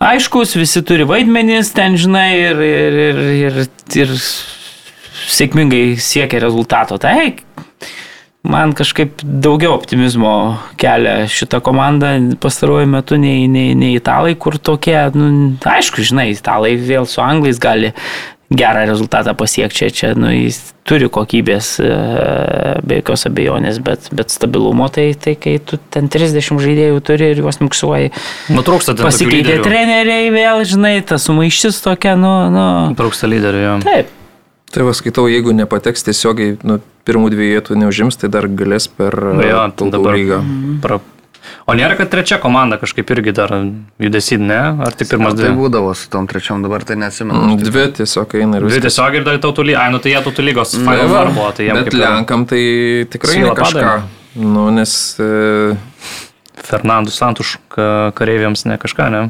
aiškus, 0.03 0.55
visi 0.59 0.83
turi 0.85 1.07
vaidmenis 1.07 1.73
ten, 1.75 1.97
žinai, 1.99 2.29
ir, 2.37 2.61
ir, 2.61 3.01
ir, 3.07 3.21
ir, 3.37 3.59
ir 3.97 4.13
sėkmingai 5.27 5.97
siekia 6.01 6.41
rezultato. 6.43 6.99
Tai 7.01 7.17
man 8.47 8.71
kažkaip 8.77 9.23
daugiau 9.23 9.73
optimizmo 9.75 10.31
kelia 10.79 11.25
šitą 11.31 11.59
komandą 11.65 12.13
pastaruoju 12.41 12.87
metu 12.93 13.17
nei, 13.19 13.47
nei, 13.51 13.73
nei 13.75 13.97
italai, 13.97 14.37
kur 14.39 14.59
tokie, 14.61 14.97
nu, 15.17 15.57
aišku, 15.67 16.05
žinai, 16.05 16.29
italai 16.35 16.77
vėl 16.79 17.09
su 17.09 17.21
anglais 17.23 17.59
gali 17.59 17.93
gerą 18.49 18.85
rezultatą 18.87 19.33
pasiekti 19.35 19.89
čia, 19.91 20.13
nu, 20.15 20.29
jis 20.31 20.59
turi 20.87 21.09
kokybės 21.11 21.73
e, 21.83 21.87
be 22.87 23.01
jokios 23.01 23.27
abejonės, 23.27 23.79
bet, 23.83 24.07
bet 24.15 24.31
stabilumo 24.31 24.87
tai, 24.93 25.09
tai 25.19 25.35
kai 25.35 25.57
tu 25.59 25.79
ten 25.91 26.07
30 26.07 26.61
žaidėjų 26.63 27.01
turi 27.03 27.33
ir 27.33 27.41
juos 27.43 27.59
miksuoji, 27.59 28.13
Nutrūksta 28.55 28.95
ten 28.95 29.07
pasikeitė 29.09 29.59
treneriai 29.65 30.31
vėl, 30.31 30.63
žinai, 30.67 30.95
ta 31.03 31.19
sumaištis 31.19 31.81
tokia, 31.83 32.15
nu, 32.19 32.31
nu. 32.53 32.67
Trūksta 32.99 33.27
lyderių. 33.27 33.65
jo. 33.65 33.75
Taip. 33.83 34.13
Tai 34.71 34.83
va 34.83 34.91
skaitau, 34.95 35.27
jeigu 35.31 35.53
nepateks 35.55 36.03
tiesiogiai, 36.07 36.57
nu, 36.67 36.79
pirmų 37.07 37.29
dviejų 37.31 37.53
vietų 37.59 37.77
neužims, 37.83 38.17
tai 38.19 38.27
dar 38.31 38.47
galės 38.51 38.87
per 38.91 39.15
Nu 39.15 39.43
jo, 39.43 39.61
tai 39.75 39.91
dabar- 39.93 40.17
lygą. 40.19 40.41
Pra... 40.83 40.99
O 41.67 41.73
nėra, 41.75 41.97
kad 41.99 42.09
trečia 42.09 42.37
komanda 42.39 42.77
kažkaip 42.79 43.09
irgi 43.15 43.33
dar 43.35 43.51
judesi, 43.99 44.37
ne? 44.39 44.59
Ar 44.85 44.91
tik 44.95 45.09
pirmas 45.11 45.33
Tai 45.35 45.43
dvi? 45.49 45.55
būdavo 45.57 45.93
su 45.95 46.09
tom 46.09 46.27
trečiom, 46.27 46.61
dabar 46.63 46.83
tai 46.87 46.95
neatsimenu. 46.95 47.41
Mm, 47.43 47.63
Dvi 47.67 47.83
tiesiog 47.99 48.35
eina 48.39 48.57
ir 48.57 48.63
Dvi 48.67 48.71
viskas. 48.77 48.87
tiesiog 48.95 49.15
ir 49.19 49.23
dar 49.27 49.37
tautų 49.43 49.65
lygos. 49.67 49.81
Ai, 49.83 49.91
nu 49.91 49.99
tai 49.99 50.11
jie 50.15 50.21
tautų 50.23 50.45
lygos 50.47 50.75
Final 50.77 51.07
Four 51.11 51.31
buvo, 51.35 51.51
tai 51.57 51.67
jiems 51.67 51.83
Bet 51.83 51.91
kaip 51.91 51.99
Lenkam 52.01 52.45
tai 52.47 52.63
tikrai 53.11 53.39
ne 53.43 53.51
kažką. 53.57 53.95
Nu, 54.37 54.69
nes 54.71 54.93
e, 55.19 55.75
Fernandų 56.67 57.11
Santuš 57.13 57.57
ka- 57.73 58.11
kareiviams 58.17 58.65
ne 58.69 58.77
kažką, 58.77 59.09
ne? 59.13 59.21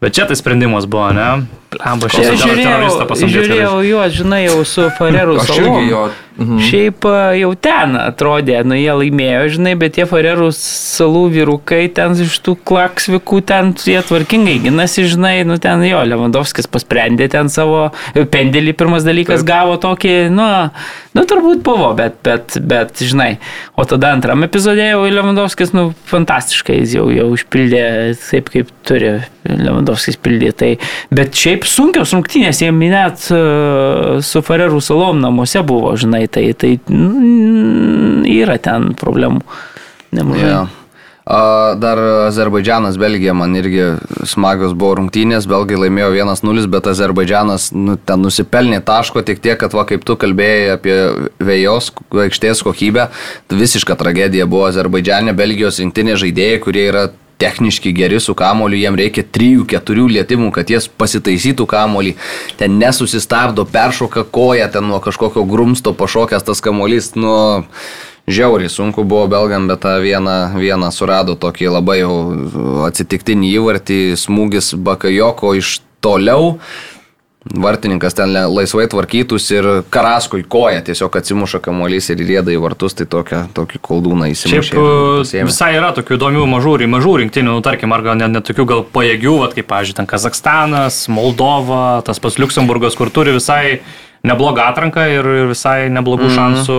Bet 0.00 0.12
čia 0.16 0.26
tai 0.28 0.36
sprendimas 0.36 0.86
buvo, 0.86 1.08
ne? 1.16 1.46
Lemba 1.76 2.10
Aš 2.10 2.16
šiandien 2.16 2.62
teroristą 2.62 3.06
žiūrėjau, 3.06 3.32
žiūrėjau 3.32 3.80
juos, 3.90 4.14
žinai, 4.20 4.44
jau 4.46 4.62
su 4.68 4.86
Farerų 4.98 5.40
aš 5.42 5.52
salom. 5.52 5.82
jo. 5.90 6.06
Mhm. 6.36 6.58
Šiaip 6.60 7.06
a, 7.08 7.32
jau 7.38 7.54
ten 7.56 7.94
atrodė, 7.96 8.58
nu 8.68 8.76
jie 8.76 8.92
laimėjo, 8.92 9.44
žinai, 9.54 9.72
bet 9.80 9.94
tie 9.96 10.04
Farerų 10.08 10.50
salų 10.52 11.22
vyrukai 11.32 11.86
ten 11.96 12.12
iš 12.20 12.36
tų 12.44 12.58
klaksvikų, 12.68 13.40
ten 13.48 13.72
jie 13.80 13.96
tvarkingai 14.04 14.58
ginasi, 14.66 15.06
žinai, 15.08 15.46
nu 15.48 15.56
ten 15.62 15.80
jo, 15.88 16.02
Lewandowskis 16.04 16.68
pasprendė 16.68 17.30
ten 17.32 17.48
savo 17.52 17.86
pendelį, 18.12 18.76
pirmas 18.76 19.06
dalykas 19.08 19.40
Taip. 19.40 19.48
gavo 19.48 19.78
tokį, 19.80 20.14
nu, 20.36 20.48
nu 21.16 21.24
turbūt 21.24 21.64
buvo, 21.64 21.94
bet, 21.96 22.20
bet, 22.26 22.58
bet, 22.60 23.00
žinai, 23.00 23.38
o 23.72 23.88
tada 23.88 24.12
antram 24.12 24.44
epizodė 24.44 24.90
jau 24.90 25.06
Lewandowskis, 25.08 25.72
nu, 25.76 25.88
fantastiškai 26.12 26.82
jis 26.82 26.98
jau, 26.98 27.08
jau 27.16 27.30
išpildė 27.38 27.86
taip, 28.20 28.52
kaip 28.52 28.76
turi 28.84 29.16
Lewandowskis 29.48 30.20
pildyti. 30.20 30.54
Tai, 30.56 30.70
bet 31.16 31.36
šiaip 31.36 31.65
sunkios 31.70 32.14
rungtynės, 32.14 32.62
jie 32.62 32.72
net 32.74 33.28
uh, 33.34 34.16
su 34.24 34.42
Farerų 34.44 34.80
salom 34.84 35.20
namuose 35.22 35.62
buvo, 35.66 35.94
žinai, 35.98 36.26
tai, 36.32 36.48
tai 36.58 36.76
yra 38.36 38.58
ten 38.62 38.92
problemų. 38.98 39.44
Nemažai. 40.16 40.56
A, 41.26 41.74
Dar 41.74 41.98
Azerbaidžianas, 41.98 42.94
Belgija, 43.02 43.32
man 43.34 43.56
irgi 43.58 43.96
smagios 44.30 44.76
buvo 44.78 44.94
rungtynės, 45.00 45.48
belgai 45.50 45.80
laimėjo 45.80 46.12
1-0, 46.14 46.68
bet 46.70 46.86
Azerbaidžianas 46.92 47.72
nu, 47.74 47.96
ten 47.98 48.22
nusipelnė 48.22 48.78
taško 48.86 49.24
tik 49.26 49.42
tiek, 49.42 49.58
kad 49.58 49.74
va 49.74 49.82
kaip 49.90 50.06
tu 50.06 50.14
kalbėjai 50.22 50.76
apie 50.76 50.96
vėjos 51.42 51.90
aikštės 52.26 52.62
kokybę, 52.62 53.08
visiška 53.50 53.98
tragedija 53.98 54.46
buvo 54.46 54.68
Azerbaidžiane, 54.70 55.34
Belgijos 55.34 55.82
rinktinė 55.82 56.14
žaidėjai, 56.22 56.62
kurie 56.62 56.86
yra 56.92 57.08
techniški 57.38 57.92
geri 57.96 58.20
su 58.20 58.34
kamoliu, 58.34 58.78
jiem 58.80 58.96
reikia 58.98 59.24
3-4 59.36 60.08
lietimų, 60.16 60.50
kad 60.56 60.70
jie 60.72 60.80
pasitaisytų 60.98 61.66
kamolį, 61.68 62.16
ten 62.60 62.78
nesusistabdo, 62.80 63.66
peršoka 63.68 64.24
koją, 64.32 64.68
ten 64.72 64.88
nuo 64.88 65.00
kažkokio 65.04 65.44
grumsto 65.48 65.92
pašokęs 65.96 66.46
tas 66.48 66.64
kamolys, 66.64 67.12
nu, 67.18 67.36
žiauriai 68.26 68.72
sunku 68.72 69.04
buvo 69.04 69.26
belgam, 69.30 69.68
bet 69.70 69.84
tą 69.84 69.98
vieną, 70.02 70.56
vieną 70.58 70.90
surado 70.94 71.36
tokį 71.38 71.70
labai 71.76 72.00
jau 72.00 72.16
atsitiktinį 72.88 73.52
įvartį, 73.60 74.00
smūgis 74.18 74.74
Bakajoko 74.74 75.54
iš 75.60 75.80
toliau. 76.04 76.56
Vartininkas 77.54 78.16
ten 78.18 78.32
laisvai 78.34 78.88
tvarkytus 78.90 79.46
ir 79.54 79.66
Karaskui 79.90 80.42
koja 80.48 80.80
tiesiog 80.84 81.16
atsimuša 81.20 81.60
kamuolys 81.64 82.10
ir 82.10 82.20
rėda 82.26 82.50
į 82.52 82.58
vartus, 82.62 82.96
tai 82.98 83.06
tokia, 83.06 83.44
tokį 83.56 83.80
koldūną 83.86 84.26
Šiaip 84.32 84.36
įsimušė. 84.36 84.74
e, 84.74 84.80
ir 84.80 85.20
pasiėmė. 85.22 85.50
visai 85.52 85.70
yra 85.78 85.92
tokių 85.96 86.18
įdomių 86.18 86.46
mažų, 86.50 86.74
mažų 86.90 87.14
rinktinių, 87.22 87.54
nu, 87.58 87.62
tarkim, 87.64 87.94
ar 87.94 88.02
gal 88.02 88.18
net, 88.18 88.34
net 88.34 88.48
tokių 88.50 88.66
gal 88.66 88.82
pajėgių, 88.92 89.36
vat, 89.44 89.54
kaip, 89.54 89.68
pavyzdžiui, 89.70 89.98
ten 90.00 90.10
Kazakstanas, 90.10 91.06
Moldova, 91.12 92.02
tas 92.06 92.18
pats 92.18 92.40
Luksemburgas, 92.42 92.98
kur 92.98 93.10
turi 93.14 93.36
visai 93.38 93.78
neblogą 94.26 94.66
atranką 94.72 95.06
ir 95.12 95.30
ir 95.36 95.50
visai 95.50 95.88
neblogų 95.92 96.28
šansų 96.34 96.78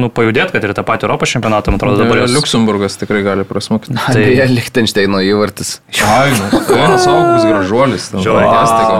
nu, 0.00 0.10
pajudėti, 0.14 0.54
kad 0.56 0.64
ir 0.66 0.74
tą 0.76 0.84
patį 0.86 1.08
Europos 1.08 1.32
čempionatą, 1.34 1.72
man 1.72 1.80
atrodo, 1.80 2.00
dabar 2.02 2.18
Dabar 2.18 2.24
jos- 2.24 2.36
Luxemburgas 2.36 2.98
tikrai 3.00 3.22
gali 3.22 3.44
prasmukti. 3.44 3.94
Tai 3.94 4.14
beje, 4.14 4.46
Lichtensteino 4.50 5.20
įvartis. 5.24 5.78
Ai, 6.04 6.30
nu, 6.34 6.60
vienas 6.68 7.06
augus 7.06 7.46
gražuolis. 7.48 8.10
Žiauriai 8.14 8.48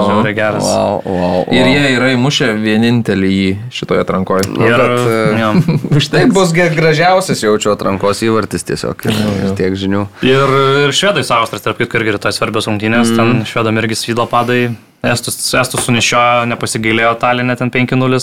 žiauriai 0.08 0.34
geras. 0.36 0.64
Wow, 0.64 1.02
wow, 1.04 1.44
wow. 1.44 1.54
Ir 1.54 1.70
jie 1.72 1.92
yra 1.96 2.10
įmušę 2.14 2.50
vienintelį 2.62 3.30
jį 3.32 3.50
šitoje 3.74 4.04
atrankoje. 4.04 4.48
Ir, 4.58 4.82
bet, 4.82 4.94
e, 5.04 5.40
jo. 5.42 5.52
Tai 6.14 6.24
bus 6.34 6.52
gražiausias 6.54 7.42
jaučiu 7.44 7.72
atrankos 7.74 8.22
įvartis 8.26 8.66
tiesiog. 8.68 9.06
Ir, 9.08 9.22
ir 9.46 9.56
tiek 9.58 9.78
žinių. 9.78 10.04
Ir, 10.26 10.58
ir 10.86 10.96
švedai 10.96 11.24
su 11.26 11.34
Austras, 11.36 11.64
tarp 11.64 11.80
kitko, 11.80 12.00
irgi 12.00 12.14
yra 12.14 12.22
tos 12.22 12.38
svarbios 12.38 12.68
rungtynės, 12.70 13.12
mm. 13.12 13.18
ten 13.18 13.48
švedam 13.48 13.80
irgi 13.82 13.98
svydo 14.04 14.28
padai. 14.30 14.68
Estus, 14.98 15.36
estus 15.54 15.84
sunešio 15.86 16.20
nepasigailėjo 16.50 17.12
Talinė 17.22 17.54
ten 17.60 17.70
5-0. 17.70 18.18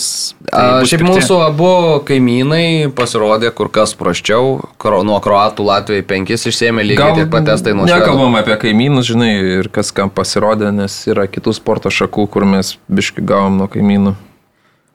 Tai 0.50 0.84
šiaip 0.84 1.00
pikti. 1.00 1.08
mūsų 1.08 1.38
abu 1.40 1.68
kaimynai 2.04 2.90
pasirodė 2.96 3.48
kur 3.56 3.70
kas 3.72 3.94
praščiau. 3.96 4.58
Kro, 4.76 5.00
nuo 5.08 5.16
kroatų 5.24 5.64
Latvijai 5.70 6.04
penkis 6.04 6.44
išsėmė 6.50 6.84
lygiai 6.84 7.14
tiek 7.22 7.32
pat 7.32 7.48
estai 7.54 7.72
nuo 7.72 7.88
švedų. 7.88 8.02
Nekalbam 8.02 8.36
apie 8.42 8.58
kaimynus, 8.60 9.08
žinai, 9.08 9.32
ir 9.62 9.70
kas 9.72 9.88
kam 9.96 10.12
pasirodė, 10.12 10.68
nes 10.76 10.98
yra 11.08 11.24
kitų 11.32 11.56
sporto 11.56 11.88
šakų, 11.88 12.28
kur 12.34 12.44
mes 12.44 12.74
biški 12.92 13.24
gavom 13.24 13.56
nuo 13.62 13.70
kaimynų. 13.72 14.12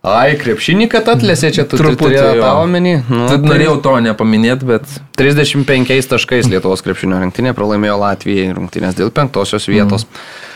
Ai, 0.06 0.38
krepšinį, 0.38 0.86
kad 0.90 1.10
atlėsė 1.14 1.52
čia 1.53 1.66
tu 1.70 1.78
Truputį, 1.82 2.22
tavo 2.41 2.62
menį. 2.70 2.94
Nu, 3.10 3.26
Tad 3.30 3.44
norėjau 3.45 3.76
to 3.86 3.98
nepaminėti, 4.06 4.70
bet 4.70 4.95
35 5.18 6.14
taškais 6.14 6.49
Lietuvos 6.49 6.82
krepšinio 6.86 7.20
rinktinė 7.22 7.53
pralaimėjo 7.58 7.99
Latvijai 8.02 8.48
rungtynės 8.58 8.98
dėl 8.98 9.14
penktosios 9.14 9.70
vietos. 9.70 10.06
Mm. 10.10 10.49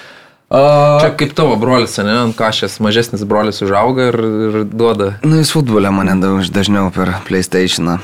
Čia 1.01 1.09
kaip 1.19 1.33
tavo 1.37 1.55
brolis, 1.59 1.97
ne, 1.99 2.17
ant 2.27 2.35
kažės 2.37 2.77
mažesnis 2.83 3.23
brolis 3.27 3.61
užauga 3.65 4.09
ir, 4.11 4.19
ir 4.49 4.59
duoda. 4.69 5.15
Na, 5.25 5.41
jis 5.41 5.51
futbolė 5.55 5.91
mane 5.93 6.15
daug- 6.21 6.51
dažniau 6.55 6.91
per 6.95 7.11
PlayStation. 7.27 7.97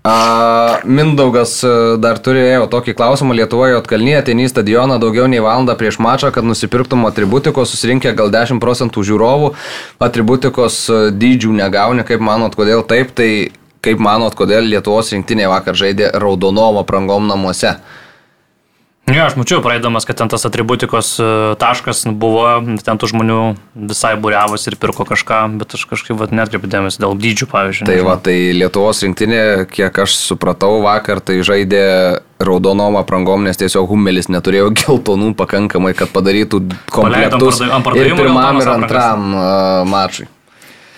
A, 0.00 0.80
Mindaugas 0.88 1.58
a, 1.60 1.96
dar 2.00 2.16
turėjo 2.24 2.64
tokį 2.72 2.94
klausimą 2.96 3.34
Lietuvoje 3.36 3.76
atkalnyje, 3.76 4.22
ateini 4.22 4.46
į 4.46 4.52
stadioną 4.54 4.96
daugiau 5.02 5.26
nei 5.28 5.42
valandą 5.44 5.74
prieš 5.76 5.98
mačą, 6.00 6.30
kad 6.32 6.46
nusipirktum 6.48 7.04
atributikos, 7.04 7.74
susirinkę 7.74 8.14
gal 8.16 8.32
10 8.32 8.62
procentų 8.64 9.04
žiūrovų, 9.10 9.52
atributikos 10.00 10.78
a, 10.88 11.00
dydžių 11.12 11.52
negauni, 11.58 12.06
kaip 12.08 12.24
manot, 12.24 12.56
kodėl 12.56 12.80
taip, 12.88 13.12
tai 13.12 13.50
kaip 13.84 14.00
manot, 14.00 14.32
kodėl 14.36 14.64
Lietuvos 14.72 15.12
rinktinė 15.12 15.50
vakar 15.52 15.76
žaidė 15.76 16.14
raudonom 16.16 16.80
aprangom 16.80 17.28
namuose. 17.28 17.76
Ne, 19.10 19.18
aš 19.24 19.34
mačiau 19.34 19.58
praeidamas, 19.64 20.06
kad 20.06 20.20
ten 20.20 20.30
tas 20.30 20.44
atributikos 20.46 21.16
e, 21.18 21.28
taškas 21.58 22.04
buvo, 22.14 22.46
ten 22.84 23.00
tų 23.00 23.10
žmonių 23.10 23.38
visai 23.90 24.12
būriavus 24.20 24.68
ir 24.70 24.76
pirko 24.78 25.06
kažką, 25.08 25.40
bet 25.58 25.74
aš 25.74 25.86
kažkaip 25.90 26.22
netkreipiu 26.30 26.70
dėmesį 26.70 27.02
dėl 27.02 27.16
dydžių, 27.18 27.48
pavyzdžiui. 27.50 27.88
Tai 27.88 27.96
nežinau. 27.96 28.10
va, 28.10 28.16
tai 28.22 28.36
Lietuvos 28.54 29.02
rinktinė, 29.02 29.42
kiek 29.72 30.02
aš 30.04 30.14
supratau 30.20 30.78
vakar, 30.84 31.18
tai 31.18 31.40
žaidė 31.46 31.84
raudonom 32.38 33.00
aprangom, 33.00 33.42
nes 33.46 33.58
tiesiog 33.58 33.90
Humelis 33.90 34.30
neturėjo 34.30 34.70
geltonų 34.84 35.34
pakankamai, 35.38 35.96
kad 35.98 36.12
padarytų 36.14 36.62
komplektus 36.94 37.64
ir 37.66 38.14
pirmam 38.14 38.62
ir 38.62 38.76
antram 38.78 39.32
uh, 39.34 39.48
mačui. 39.90 40.30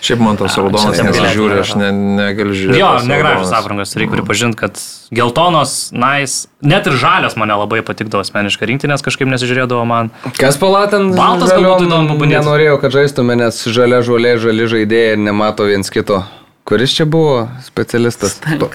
Šiaip 0.03 0.19
man 0.19 0.35
tos 0.35 0.57
raudonas 0.59 0.99
nesižiūri, 0.99 1.61
aš 1.61 1.69
ne, 1.79 1.89
negaliu 1.95 2.55
žiūrėti. 2.59 2.79
Jo, 2.81 2.89
raudonos. 3.07 3.53
aprangos, 3.55 3.93
reikia 3.95 4.17
pripažinti, 4.17 4.57
kad 4.59 4.81
geltonos, 5.15 5.75
nais, 5.95 6.33
net 6.59 6.89
ir 6.91 6.97
žalios 6.99 7.37
mane 7.39 7.55
labai 7.55 7.79
patikdavo 7.87 8.25
asmeniškai 8.25 8.67
rinktinės, 8.73 9.05
kažkaip 9.05 9.31
nesižiūrėdavo 9.31 9.85
man. 9.87 10.11
Kas 10.35 10.59
palatant? 10.59 11.15
Baltas 11.15 11.55
gal 11.55 11.69
būtų 11.69 11.87
įdomu 11.87 12.17
pabandyt. 12.17 12.35
Nenorėjau, 12.35 12.77
kad 12.83 12.97
žaistume, 12.99 13.37
nes 13.39 13.63
žalia 13.63 14.01
žolė, 14.03 14.35
žali 14.43 14.67
žaidėjai 14.75 15.15
ir 15.15 15.23
nemato 15.23 15.69
viens 15.71 15.87
kito. 15.93 16.19
Kuris 16.67 16.95
čia 16.99 17.07
buvo 17.07 17.45
specialistas? 17.63 18.41
Nu, 18.59 18.67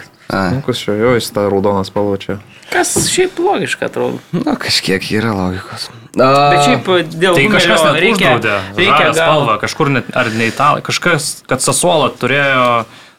Kas 0.65 0.81
čia, 0.85 0.93
jo, 0.93 1.15
jis 1.17 1.31
tą 1.33 1.47
raudoną 1.49 1.85
spalvą 1.89 2.19
čia. 2.21 2.35
Kas 2.69 2.93
šiaip 3.09 3.39
logiška 3.41 3.89
atrodo. 3.89 4.21
nu, 4.37 4.45
kažkiek 4.61 5.01
yra 5.17 5.33
logikos. 5.33 5.89
Bet 6.19 6.65
šiaip 6.67 6.89
dėl 7.15 7.35
Tai 7.39 7.45
Humelio 7.47 7.93
reikia, 8.03 8.33
reikia 8.77 9.05
gal- 9.05 9.15
spalvą, 9.19 9.59
kažkur 9.63 9.91
net, 9.95 10.09
ar 10.19 10.31
ne 10.35 10.49
italai, 10.51 10.83
kažkas, 10.83 11.29
kad 11.49 11.63
Sasuola 11.65 12.11
turėjo, 12.11 12.65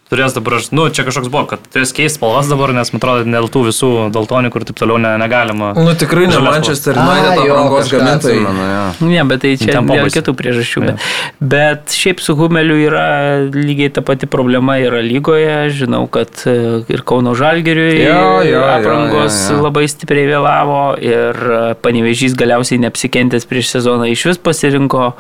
turės 0.10 0.34
dabar, 0.34 0.56
aš- 0.58 0.72
nu, 0.74 0.88
čia 0.90 1.04
kažkoks 1.06 1.30
buvo, 1.30 1.46
kad 1.52 1.60
turės 1.74 1.92
keisti 1.94 2.18
spalvas 2.18 2.48
dabar, 2.50 2.74
nes 2.74 2.90
man 2.94 2.98
atrodo, 3.02 3.26
dėl 3.30 3.46
tų 3.54 3.62
visų 3.70 3.90
daltonikų 4.16 4.62
ir 4.62 4.66
taip 4.70 4.80
toliau 4.82 4.98
ne, 4.98 5.12
negalima. 5.22 5.72
Nu 5.78 5.94
tikrai 5.94 6.26
ne 6.32 6.40
Manchester 6.42 6.98
United 6.98 7.44
aprangos 7.44 7.92
gamintojai. 7.94 8.40
atsimenu, 8.42 8.66
jo. 8.74 9.10
Ne, 9.12 9.24
bet 9.30 9.44
tai 9.46 9.52
čia 9.62 9.76
dėl 9.86 10.10
kitų 10.16 10.34
priežasčių. 10.40 10.82
Jo. 10.82 10.88
Bet, 10.90 11.06
bet 11.54 11.96
šiaip 12.00 12.24
su 12.26 12.34
Humeliu 12.40 12.80
yra 12.88 13.06
lygiai 13.54 13.92
ta 13.94 14.02
pati 14.02 14.26
problema 14.26 14.80
yra 14.82 15.04
lygoje. 15.06 15.70
Žinau, 15.78 16.08
kad 16.10 16.30
e, 16.50 16.82
ir 16.90 17.04
Kauno 17.06 17.36
Žalgiriui 17.38 18.02
jo, 18.02 18.42
jo, 18.50 18.64
aprangos 18.66 19.38
jo, 19.50 19.56
jo. 19.58 19.62
labai 19.68 19.86
stipriai 19.92 20.26
vėlavo 20.34 20.82
ir 21.04 21.38
e, 21.38 21.62
Panevežys 21.86 22.34
galiausiai 22.40 22.82
neapsikentęs 22.82 23.46
prieš 23.50 23.76
sezoną 23.78 24.10
iš 24.10 24.26
vis 24.32 24.42
pasirinko 24.42 25.14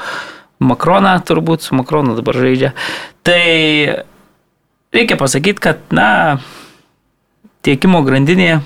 Makroną, 0.60 1.14
turbūt 1.24 1.64
su 1.64 1.76
Makronu 1.78 2.18
dabar 2.18 2.36
žaidžia. 2.36 2.74
Tai 3.24 3.44
reikia 4.95 5.18
pasakyti, 5.20 5.61
kad, 5.64 5.84
na, 5.95 6.40
tiekimo 7.66 8.02
grandinė 8.07 8.60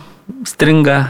stringa 0.47 1.01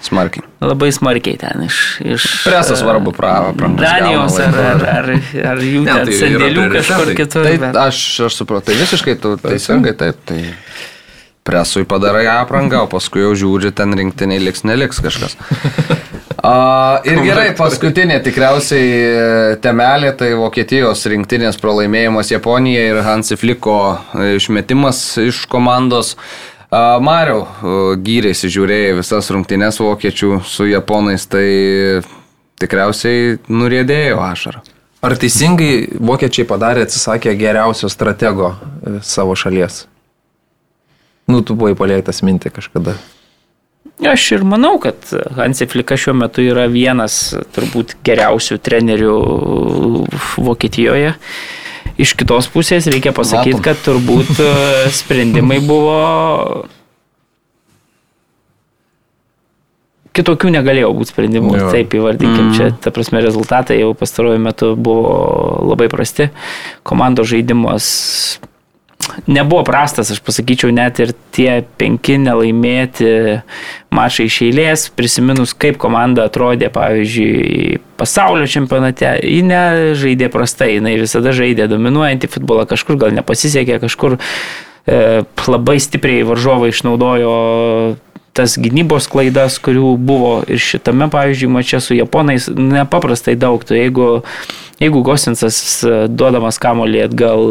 Smarkiai. 0.00 0.46
Labai 0.64 0.88
smarkiai 0.96 1.36
ten 1.36 1.66
iš... 1.66 1.78
iš 2.00 2.24
Presas 2.46 2.80
svarbu, 2.80 3.12
prava, 3.12 3.50
prangos. 3.52 3.84
Danijos 3.84 4.38
ar, 4.40 4.56
ar, 4.56 4.84
ar, 4.94 5.10
ar 5.52 5.60
jų 5.60 5.82
Ne, 5.84 5.92
ten 5.92 6.08
tai 6.08 6.14
sandėlių 6.16 6.64
kažkur 6.72 7.10
kitur. 7.18 7.44
Tai 7.44 7.52
bet- 7.60 7.80
aš, 7.82 7.98
aš 8.30 8.38
supratau, 8.40 8.70
tai 8.70 8.78
visiškai 8.80 9.16
tu 9.20 9.34
teisingai 9.42 9.92
taip. 10.00 10.22
Tai 10.24 10.40
presui 11.44 11.84
padarai 11.88 12.24
aprangą, 12.32 12.86
o 12.86 12.88
paskui 12.88 13.26
jau 13.26 13.34
žiūri, 13.36 13.74
ten 13.76 13.92
rinktiniai 13.96 14.40
liks, 14.40 14.64
neliks 14.64 15.02
kažkas. 15.04 15.36
A, 16.40 17.00
ir 17.04 17.18
gerai, 17.20 17.50
paskutinė 17.56 18.20
tikriausiai 18.24 18.84
e, 18.88 19.56
temelė, 19.60 20.14
tai 20.16 20.30
Vokietijos 20.38 21.02
rinktinės 21.12 21.58
pralaimėjimas 21.60 22.30
Japonijai 22.32 22.86
ir 22.94 23.00
Hansi 23.04 23.36
Fliko 23.36 23.76
e, 23.92 24.36
išmetimas 24.38 25.02
iš 25.20 25.44
komandos. 25.50 26.14
Mariau, 26.70 27.44
e, 27.44 27.76
gyriai 28.00 28.32
žiūrėjai 28.32 28.96
visas 29.00 29.28
rungtynes 29.34 29.82
vokiečių 29.82 30.40
su 30.46 30.68
japonais, 30.70 31.28
tai 31.28 31.44
tikriausiai 32.62 33.36
nurėdėjo 33.50 34.24
ašarą. 34.24 34.64
Ar 35.04 35.16
teisingai 35.20 36.00
vokiečiai 36.00 36.48
padarė, 36.48 36.86
atsisakė 36.86 37.36
geriausio 37.40 37.88
stratego 37.92 38.54
savo 39.04 39.36
šalies? 39.36 39.84
Nu, 41.28 41.44
tu 41.44 41.56
buvai 41.56 41.76
palėtas 41.76 42.24
mintį 42.24 42.52
kažkada. 42.56 42.96
Aš 44.08 44.30
ir 44.32 44.44
manau, 44.48 44.78
kad 44.80 44.96
Hansi 45.36 45.66
Flika 45.68 45.96
šiuo 46.00 46.14
metu 46.16 46.40
yra 46.40 46.64
vienas 46.72 47.34
turbūt 47.52 47.98
geriausių 48.06 48.56
trenerių 48.64 49.16
Vokietijoje. 50.40 51.14
Iš 52.00 52.14
kitos 52.16 52.48
pusės 52.48 52.88
reikia 52.88 53.12
pasakyti, 53.12 53.60
kad 53.64 53.80
turbūt 53.84 54.38
e, 54.40 54.52
sprendimai 54.94 55.58
buvo 55.64 55.98
kitokių 60.16 60.52
negalėjo 60.56 60.92
būti 60.96 61.12
sprendimų, 61.12 61.52
Jo. 61.58 61.68
taip 61.74 61.94
įvardinkim, 61.96 62.48
mm. 62.48 62.54
čia, 62.56 62.70
ta 62.82 62.92
prasme, 62.94 63.20
rezultatai 63.24 63.78
jau 63.82 63.92
pastaruoju 63.98 64.40
metu 64.42 64.72
buvo 64.80 65.12
labai 65.70 65.90
prasti, 65.92 66.30
komandos 66.86 67.30
žaidimas 67.30 67.90
nebuvo 69.26 69.62
prastas, 69.64 70.10
aš 70.10 70.20
pasakyčiau, 70.24 70.70
net 70.74 71.00
ir 71.02 71.12
tie 71.34 71.60
penki 71.80 72.18
nelaimėti 72.20 73.10
mačai 73.94 74.28
iš 74.28 74.40
eilės, 74.46 74.86
prisiminus, 74.94 75.54
kaip 75.56 75.78
komanda 75.80 76.26
atrodė, 76.28 76.70
pavyzdžiui, 76.74 77.80
pasaulio 78.00 78.48
čempionate, 78.50 79.16
ji 79.24 79.40
nežaidė 79.46 80.30
prastai, 80.32 80.74
jinai 80.78 80.96
visada 81.00 81.34
žaidė 81.36 81.68
dominuojantį 81.70 82.30
futbolą, 82.36 82.66
kažkur 82.70 83.00
gal 83.00 83.16
nepasisekė, 83.16 83.80
kažkur 83.82 84.18
e, 84.20 85.24
labai 85.48 85.80
stipriai 85.82 86.26
varžovai 86.28 86.72
išnaudojo 86.74 87.34
tas 88.36 88.54
gynybos 88.62 89.08
klaidas, 89.10 89.56
kurių 89.58 89.96
buvo 89.98 90.36
ir 90.46 90.60
šitame, 90.62 91.08
pavyzdžiui, 91.10 91.50
mače 91.50 91.80
su 91.82 91.96
japonais, 91.98 92.46
nepaprastai 92.54 93.34
daug. 93.34 93.64
Tu, 93.66 93.74
jeigu, 93.74 94.20
jeigu 94.78 95.02
Gosinsas 95.04 95.58
e, 95.82 96.04
duodamas 96.06 96.60
kamolį 96.62 97.02
atgal 97.08 97.42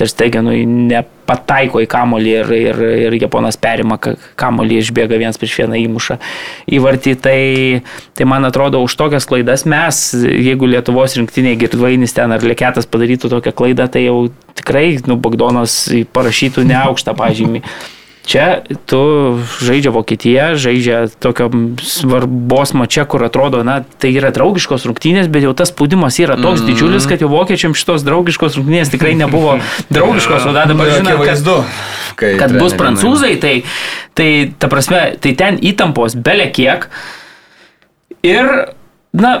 Terstegenui 0.00 0.62
nepataiko 0.64 1.82
į 1.84 1.88
kamolį 1.90 2.32
ir, 2.40 2.52
ir, 2.56 2.80
ir 3.06 3.16
Japonas 3.20 3.58
perima 3.60 3.98
ka- 4.00 4.14
kamolį, 4.40 4.80
išbėga 4.80 5.18
vienas 5.20 5.38
prieš 5.40 5.58
vieną 5.60 5.76
įmušą 5.82 6.16
įvartį, 6.78 7.14
tai, 7.20 7.40
tai 8.16 8.28
man 8.28 8.48
atrodo, 8.48 8.80
už 8.86 8.96
tokias 8.96 9.28
klaidas 9.28 9.66
mes, 9.68 10.02
jeigu 10.16 10.70
Lietuvos 10.72 11.18
rinktiniai 11.20 11.58
girdvainis 11.60 12.16
ten 12.16 12.32
ar 12.32 12.44
lėketas 12.44 12.88
padarytų 12.90 13.32
tokią 13.36 13.54
klaidą, 13.56 13.90
tai 13.92 14.06
jau 14.08 14.18
tikrai, 14.58 14.88
nu, 15.06 15.20
Bagdonas 15.20 15.82
parašytų 16.16 16.64
neaukštą 16.72 17.16
pažymį. 17.18 17.64
Čia 18.30 18.62
tu 18.86 19.00
žaidžia 19.58 19.90
Vokietija, 19.90 20.44
žaidžia 20.54 21.08
tokio 21.18 21.48
svarbos 21.82 22.70
mače, 22.78 23.02
kur 23.10 23.24
atrodo, 23.26 23.64
na, 23.66 23.80
tai 23.82 24.12
yra 24.14 24.30
draugiškos 24.30 24.86
rungtynės, 24.86 25.26
bet 25.26 25.42
jau 25.42 25.54
tas 25.58 25.72
spaudimas 25.74 26.14
yra 26.22 26.36
toks 26.38 26.62
mm. 26.62 26.68
didžiulis, 26.70 27.08
kad 27.10 27.24
jau 27.24 27.30
vokiečiam 27.32 27.74
šitos 27.74 28.06
draugiškos 28.06 28.60
rungtynės 28.60 28.92
tikrai 28.94 29.16
nebuvo 29.18 29.56
draugiškos, 29.96 30.46
o 30.46 30.54
dabar 30.54 30.78
Nu, 30.78 30.86
žinome, 30.94 31.26
kad, 31.26 31.42
kai 32.20 32.36
kad 32.38 32.54
bus 32.54 32.76
prancūzai, 32.78 33.32
tai, 33.42 33.54
tai 34.14 34.30
ta 34.62 34.70
prasme, 34.70 35.02
tai 35.18 35.34
ten 35.34 35.58
įtampos 35.58 36.14
belė 36.14 36.52
kiek. 36.54 36.86
Ir, 38.22 38.52
na, 39.10 39.40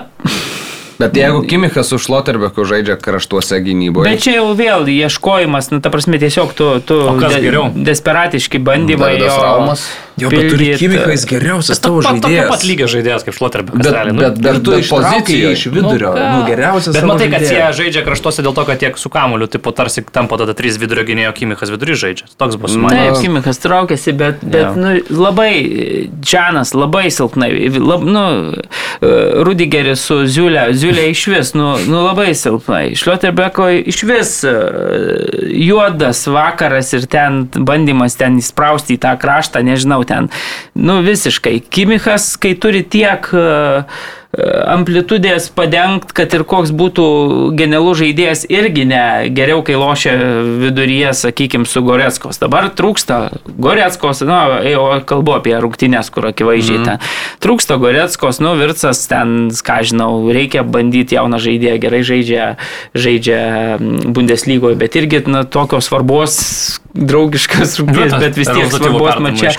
Bet 1.00 1.16
jeigu 1.16 1.40
Kimichas 1.48 1.88
su 1.88 1.98
Šloterbeku 1.98 2.64
žaidžia 2.68 2.98
kraštuose 3.00 3.56
gynyboje. 3.64 4.10
Bet 4.10 4.24
čia 4.26 4.36
jau 4.36 4.50
vėl 4.58 4.84
ieškojimas, 4.92 5.70
nu, 5.72 5.80
ta 5.80 5.92
prasme, 5.92 6.20
tiesiog 6.20 6.52
tu, 6.56 6.68
tu 6.84 6.98
O 7.08 7.16
kas 7.20 7.38
geriau? 7.40 7.70
desperatiški 7.74 8.60
bandymai 8.60 9.14
Davidas 9.16 9.32
jo 9.32 9.42
Raumas. 9.46 9.86
Jo, 10.20 10.30
bet 10.30 10.50
turi. 10.52 10.68
Kimichą, 10.80 11.10
jis 11.14 11.24
geriausias 11.30 11.80
tavo 11.80 12.00
žaidėjas. 12.04 12.48
pat 12.52 12.64
lygio 12.68 12.86
žaidėjas 12.92 13.24
kaip 13.26 13.34
Šloterbekas. 13.38 13.80
Bet- 13.82 13.92
realiai, 13.94 14.12
nu. 14.14 14.20
bet- 14.20 14.64
tu 14.64 14.70
bet 14.70 14.80
ištraukai 14.84 15.20
pozicijoje. 15.20 15.52
iš 15.52 15.66
vidurio, 15.72 16.10
Nu, 16.14 16.26
nu, 16.36 16.40
geriausias 16.46 16.94
Bet 16.94 17.04
matai, 17.04 17.30
kad 17.30 17.40
jie 17.42 17.64
žaidžia 17.80 18.04
kraštuose 18.04 18.42
dėl 18.44 18.54
to, 18.54 18.64
kad 18.64 18.78
tiek 18.78 18.98
su 18.98 19.08
kamuliu, 19.08 19.46
tipo 19.50 19.70
tarsi 19.72 20.04
tampa 20.12 20.36
tada 20.38 20.54
trys 20.54 20.76
vidurio 20.78 21.04
gynėjo 21.04 21.32
Kimichas 21.34 21.70
vidury 21.70 21.94
žaidžia. 21.94 22.26
Toks 22.36 22.56
bus 22.56 22.76
man. 22.76 22.90
Taip, 22.90 23.20
Kimikas 23.22 23.58
traukėsi, 23.62 24.12
bet, 24.16 24.42
bet 24.42 24.66
Jo. 24.66 24.74
nu, 24.76 25.00
labai 25.10 26.08
Džanas, 26.20 26.74
labai 26.74 27.10
silpnai. 27.10 27.50
Lab, 27.80 28.02
nu, 28.04 28.52
e, 29.00 29.42
Rudigeris 29.44 30.00
su 30.00 30.24
Ziulė, 30.26 30.70
Ziulė 30.76 31.08
iš 31.10 31.26
vis, 31.32 31.54
nu, 31.54 31.76
nu 31.88 32.04
labai 32.04 32.34
silpnai. 32.34 32.92
Šlioterbeko 32.96 33.68
iš 33.86 34.02
vis 34.04 34.44
e, 34.44 34.54
juodas 35.48 36.26
vakaras 36.26 36.92
ir 36.92 37.06
ten 37.10 37.44
bandymas 37.54 38.16
ten 38.18 38.38
įsprausti 38.40 38.96
į 38.96 39.00
tą 39.04 39.14
kraštą, 39.20 39.62
nežinau, 39.66 40.02
ten, 40.10 40.30
nu 40.74 41.00
visiškai. 41.06 41.60
Kimikas, 41.70 42.32
kai 42.42 42.56
turi 42.60 42.82
tiek 42.90 43.30
e, 43.32 43.46
amplitudės 44.30 45.48
padengt, 45.50 46.12
kad 46.14 46.30
ir 46.36 46.44
koks 46.46 46.70
būtų 46.70 47.04
genialus 47.58 47.98
žaidėjas, 47.98 48.44
irgi 48.46 48.84
ne 48.86 49.02
geriau, 49.34 49.64
kai 49.66 49.74
lošia 49.74 50.14
viduryje, 50.62 51.10
sakykime, 51.18 51.66
su 51.66 51.82
Goretskos. 51.82 52.38
Dabar 52.38 52.68
trūksta 52.70 53.18
Goretskos, 53.50 54.22
na, 54.26 54.60
jau 54.62 54.84
kalbu 55.02 55.34
apie 55.40 55.56
rungtynės, 55.58 56.12
kur 56.14 56.30
akivaizdžiai 56.30 56.78
mm. 56.78 56.86
ten. 56.86 57.02
Trūksta 57.42 57.80
Goretskos, 57.82 58.38
nu, 58.44 58.54
Virtsas 58.60 59.02
ten, 59.10 59.50
ką 59.50 59.80
žinau, 59.90 60.12
reikia 60.30 60.62
bandyti 60.62 61.18
jauną 61.18 61.42
žaidėją, 61.42 61.80
gerai 61.82 62.04
žaidžia, 62.06 62.46
žaidžia 62.94 63.40
Bundeslygoje, 63.80 64.78
bet 64.78 64.94
irgi, 65.00 65.24
na, 65.26 65.42
tokios 65.42 65.90
svarbos 65.90 66.38
draugiškas 66.94 67.76
rungtynės, 67.82 68.14
tas 68.14 68.22
bet 68.22 68.38
vis 68.38 68.50
tiek 68.50 68.70
svarbos 68.72 69.18
mačia. 69.22 69.52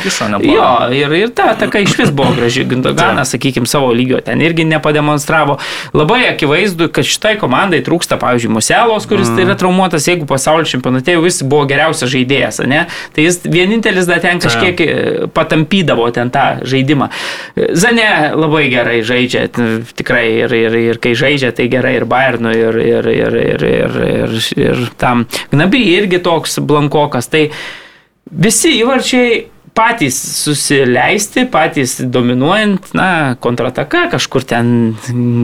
Jo, 0.43 0.71
ir, 0.95 1.13
ir 1.15 1.31
ta 1.35 1.51
ataka 1.55 1.83
iš 1.83 1.95
vis 1.99 2.11
buvo 2.15 2.33
graži. 2.35 2.65
Gindoganas, 2.71 3.31
sakykime, 3.35 3.69
savo 3.69 3.91
lygio 3.95 4.19
ten 4.23 4.43
irgi 4.43 4.60
nepademonstravo. 4.67 5.57
Labai 5.97 6.23
akivaizdu, 6.29 6.89
kad 6.93 7.07
šitai 7.07 7.35
komandai 7.41 7.81
trūksta, 7.85 8.17
pavyzdžiui, 8.21 8.53
Muselos, 8.55 9.07
kuris 9.09 9.29
mm. 9.29 9.37
tai 9.37 9.45
yra 9.47 9.57
traumuotas, 9.59 10.07
jeigu 10.09 10.27
pasaulio 10.29 10.67
čempionate 10.69 11.15
jau 11.15 11.25
jis 11.25 11.41
buvo 11.45 11.65
geriausias 11.69 12.11
žaidėjas, 12.13 12.61
ne? 12.69 12.85
Tai 13.15 13.25
jis 13.25 13.41
vienintelis 13.45 14.09
dar 14.09 14.21
ten 14.23 14.41
kažkiek 14.43 14.83
e, 14.85 14.89
patampydavo 15.33 16.07
ten 16.15 16.31
tą 16.33 16.45
žaidimą. 16.67 17.09
Zane 17.77 18.07
labai 18.37 18.65
gerai 18.71 18.99
žaidžia, 19.05 19.47
tikrai, 19.97 20.25
ir, 20.45 20.55
ir, 20.55 20.79
ir 20.91 21.01
kai 21.01 21.15
žaidžia, 21.17 21.53
tai 21.55 21.69
gerai 21.71 21.97
ir 21.99 22.07
Bayernui, 22.09 22.55
ir, 22.57 22.81
ir, 22.81 23.11
ir, 23.15 23.37
ir, 23.41 23.67
ir, 23.71 24.01
ir, 24.11 24.35
ir 24.59 24.83
tam. 25.01 25.25
Gnabi 25.51 25.83
irgi 25.95 26.21
toks 26.23 26.59
blankokas. 26.65 27.29
Tai 27.31 27.47
visi 28.31 28.77
įvarčiai 28.79 29.41
patys 29.73 30.17
susileisti, 30.43 31.45
patys 31.51 31.95
dominuojant, 32.03 32.91
na, 32.97 33.35
kontrataka, 33.39 34.09
kažkur 34.11 34.43
ten 34.43 34.95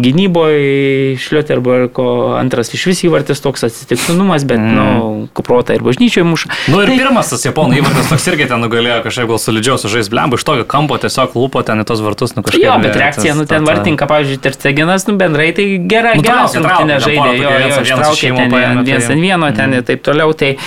gynyboje 0.04 1.16
Šlioterbergo 1.22 2.36
antras 2.38 2.74
iš 2.76 2.84
vis 2.90 3.04
įvartis 3.08 3.40
toks 3.44 3.64
atsitiktinumas, 3.68 4.44
bet, 4.48 4.60
mm. 4.60 4.76
nu, 4.76 5.28
kuprota 5.38 5.78
ir 5.78 5.84
bažnyčioje 5.86 6.26
muša. 6.28 6.52
Nu 6.74 6.82
ir 6.84 6.92
Tai- 6.92 6.98
pirmas 7.00 7.32
tas 7.32 7.46
japonų 7.48 7.80
įvartis 7.82 8.12
toks 8.12 8.28
irgi 8.34 8.50
ten 8.52 8.62
nugalėjo 8.66 9.00
kažkaip 9.08 9.32
gal 9.32 9.40
solidžiau 9.42 9.80
sužais 9.82 10.12
blemba, 10.12 10.40
iš 10.40 10.46
tokio 10.48 10.68
kampo 10.76 11.00
tiesiog 11.02 11.38
lupo 11.40 11.64
ten 11.68 11.84
į 11.84 11.88
tos 11.88 12.04
vartus, 12.04 12.36
nu 12.36 12.44
kažkaip. 12.44 12.66
Jo, 12.68 12.76
bet 12.84 13.00
reakcija, 13.00 13.32
tas- 13.34 13.40
nu 13.42 13.48
ten 13.50 13.64
vartinka, 13.68 14.10
pavyzdžiui, 14.12 14.42
Terceginas, 14.44 15.08
nu 15.08 15.16
bendrai 15.20 15.50
tai 15.56 15.70
gera, 15.88 16.14
Nu, 16.18 16.22
traukė, 16.26 16.62
rungtynė 16.68 17.00
žaidė, 17.04 17.32
jo, 17.32 17.42
jo, 17.42 17.56
vienas- 17.64 17.82
vienas 17.88 17.88
ištraukė 17.88 18.36
ten 18.36 18.52
tai- 18.52 18.84
viens 18.92 19.10
ant 19.10 19.22
vieno, 19.22 19.52
ten 19.56 19.74
ir 19.80 19.88
taip 19.88 20.04
toliau, 20.04 20.34
tai, 20.38 20.58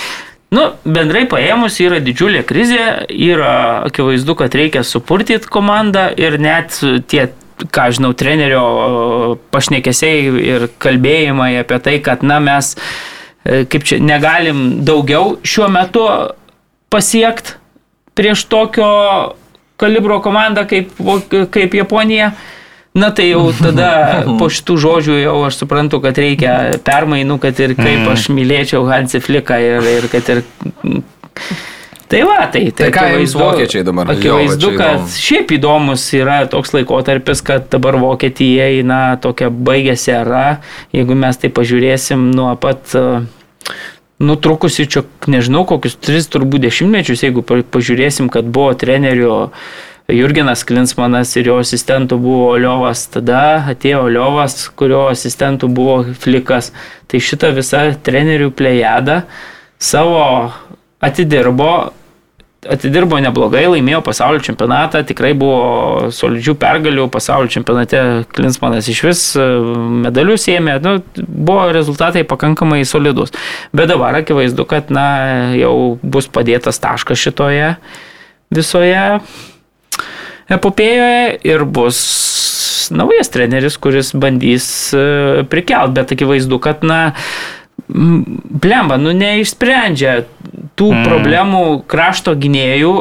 nu, 0.55 0.65
bendrai 0.85 1.27
paėmus 1.31 1.79
yra 1.83 2.01
didžiulė 2.03 2.43
krizė, 2.47 3.07
yra 3.11 3.85
akivaizdu, 3.89 4.37
kad 4.39 4.57
reikia 4.59 4.85
supurtyti 4.87 5.51
komandą 5.51 6.09
ir 6.19 6.39
net 6.43 6.79
tie 7.11 7.29
ką 7.69 7.91
žinau, 7.93 8.15
trenerio 8.17 8.65
pašnekesiai 9.53 10.29
ir 10.41 10.69
kalbėjimai 10.81 11.53
apie 11.61 11.79
tai, 11.85 11.97
kad, 12.05 12.25
na, 12.25 12.39
mes, 12.41 12.73
e, 13.45 13.65
kaip 13.69 13.85
čia, 13.85 14.01
negalim 14.01 14.81
daugiau 14.87 15.37
šiuo 15.45 15.69
metu 15.73 16.07
pasiekti 16.91 17.59
prieš 18.17 18.47
tokio 18.51 18.89
kalibro 19.81 20.21
komandą 20.25 20.67
kaip, 20.69 20.93
kaip 21.53 21.77
Japonija. 21.77 22.33
Na 22.95 23.11
tai 23.15 23.29
jau 23.31 23.45
tada 23.65 23.91
po 24.41 24.49
šitų 24.51 24.77
žodžių 24.83 25.19
jau 25.23 25.37
aš 25.47 25.61
suprantu, 25.63 26.01
kad 26.03 26.19
reikia 26.19 26.55
permainų, 26.87 27.39
kad 27.43 27.61
ir 27.63 27.77
kaip 27.79 28.09
aš 28.15 28.29
mylėčiau 28.35 28.83
Hansi 28.91 29.21
Fliką 29.23 29.61
ir, 29.63 29.91
ir 30.01 30.09
kad 30.11 30.33
ir 30.35 30.43
Tai 32.11 32.25
va, 32.27 32.49
tai, 32.51 32.65
tai, 32.75 32.89
Tai 32.89 32.91
ką 32.91 33.03
jums 33.15 33.37
vokiečiai 33.39 33.85
dabar? 33.87 34.09
Va 34.09 34.17
Akivaizdu, 34.19 34.73
kad 34.75 34.97
įdomu. 34.97 35.13
šiaip 35.15 35.53
įdomus 35.55 36.07
yra 36.19 36.41
toks 36.51 36.73
laikotarpis, 36.75 37.39
kad 37.47 37.69
dabar 37.71 37.95
Vokietija 38.03 38.67
eina 38.81 38.97
tokia 39.23 39.47
baigėsi 39.55 40.11
era, 40.17 40.57
jeigu 40.91 41.15
mes 41.15 41.39
tai 41.39 41.53
pažiūrėsim 41.55 42.25
nuo 42.35 42.49
pat 42.59 42.97
uh, 42.99 43.23
nutrukusi 44.19 44.89
čia, 44.91 45.05
nežinau, 45.31 45.63
kokius 45.71 45.95
tris 46.03 46.27
turbūt 46.35 46.67
dešimtmečius, 46.67 47.23
jeigu 47.29 47.47
pa- 47.47 47.63
pažiūrėsim, 47.79 48.27
kad 48.35 48.51
buvo 48.51 48.75
trenerių 48.75 49.37
Jurgenas 50.15 50.65
Klinsmanas 50.67 51.33
ir 51.39 51.51
jo 51.51 51.59
asistentų 51.63 52.19
buvo 52.21 52.51
Oliovas, 52.55 53.07
tada 53.13 53.63
atėjo 53.73 54.05
Oliovas, 54.09 54.67
kurio 54.77 55.07
asistentų 55.11 55.71
buvo 55.73 56.01
Flikas. 56.19 56.73
Tai 57.11 57.21
šita 57.23 57.51
visa 57.57 57.87
trenerių 58.07 58.51
plejada 58.55 59.23
savo 59.81 60.23
atidirbo, 61.01 61.91
atidirbo 62.69 63.19
neblogai, 63.25 63.65
laimėjo 63.73 64.03
pasaulio 64.05 64.43
čempionatą, 64.45 65.03
tikrai 65.09 65.33
buvo 65.39 66.11
solidžių 66.15 66.55
pergalių, 66.61 67.07
pasaulio 67.13 67.53
čempionate 67.53 68.03
Klinsmanas 68.37 68.91
iš 68.93 69.03
vis 69.09 69.23
e, 69.41 69.47
medalius 70.05 70.45
ėmė, 70.53 70.77
nu, 70.85 70.99
buvo 71.25 71.71
rezultatai 71.75 72.27
pakankamai 72.29 72.83
solidus. 72.89 73.33
Bet 73.73 73.89
dabar 73.93 74.21
akivaizdu, 74.21 74.69
kad 74.69 74.93
na, 74.93 75.07
jau 75.57 75.75
bus 76.03 76.29
padėtas 76.29 76.83
taškas 76.83 77.25
šitoje 77.25 77.73
visoje 78.51 79.07
epopėjoje 80.51 81.41
ir 81.47 81.65
bus 81.65 82.01
naujas 82.91 83.31
treneris, 83.31 83.79
kuris 83.81 84.13
bandys 84.19 84.67
e, 84.97 85.45
prikelt, 85.51 85.95
bet 85.97 86.15
akivaizdu, 86.17 86.59
kad 86.63 86.85
na, 86.87 87.01
blemba, 87.91 88.99
nu 89.01 89.15
neišsprendžia 89.17 90.23
tų 90.79 90.91
mm. 90.95 91.07
problemų 91.07 91.65
krašto 91.91 92.37
gynėjų. 92.39 92.95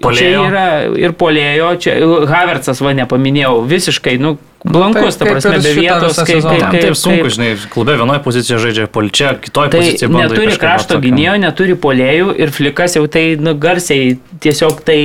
Čia 0.00 0.06
Puolėjo. 0.06 0.44
yra 0.48 0.66
ir 0.96 1.12
polėjo, 1.12 1.74
čia 1.76 1.98
Havertzas 2.30 2.78
va 2.80 2.94
nepaminėjau, 2.96 3.58
visiškai, 3.68 4.14
nu, 4.16 4.38
blankus, 4.64 5.18
ta 5.20 5.26
prasme, 5.28 5.58
be 5.60 5.74
vietos, 5.76 6.16
kaip, 6.16 6.40
kaip, 6.40 6.62
kaip, 6.62 6.76
taip 6.86 6.96
sunku, 6.96 7.26
kaip, 7.26 7.34
žinai, 7.34 7.50
klube 7.68 7.98
vienoje 8.00 8.22
pozicijoje 8.24 8.62
žaidžia, 8.64 8.86
poličia 8.92 9.34
kitoje 9.40 9.74
Tai 9.74 9.82
pozicijoje 9.82 10.12
bando. 10.14 10.32
neturi 10.32 10.56
krašto 10.56 10.96
atsakant. 10.96 11.04
gynėjo, 11.04 11.34
neturi 11.44 11.76
polėjų 11.84 12.32
ir 12.40 12.54
flikas 12.56 12.96
jau 12.96 13.04
tai 13.12 13.24
nu, 13.40 13.52
garsiai, 13.60 14.14
tiesiog 14.40 14.80
tai 14.88 15.00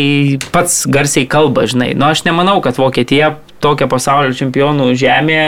pats 0.55 0.85
garsiai 0.87 1.27
kalba, 1.27 1.67
žinai. 1.67 1.91
Nu, 1.91 2.07
aš 2.15 2.23
nemanau, 2.27 2.61
kad 2.63 2.79
Vokietija 2.79 3.35
tokia 3.65 3.87
pasaulio 3.91 4.35
čempionų 4.37 4.91
žemė 4.99 5.41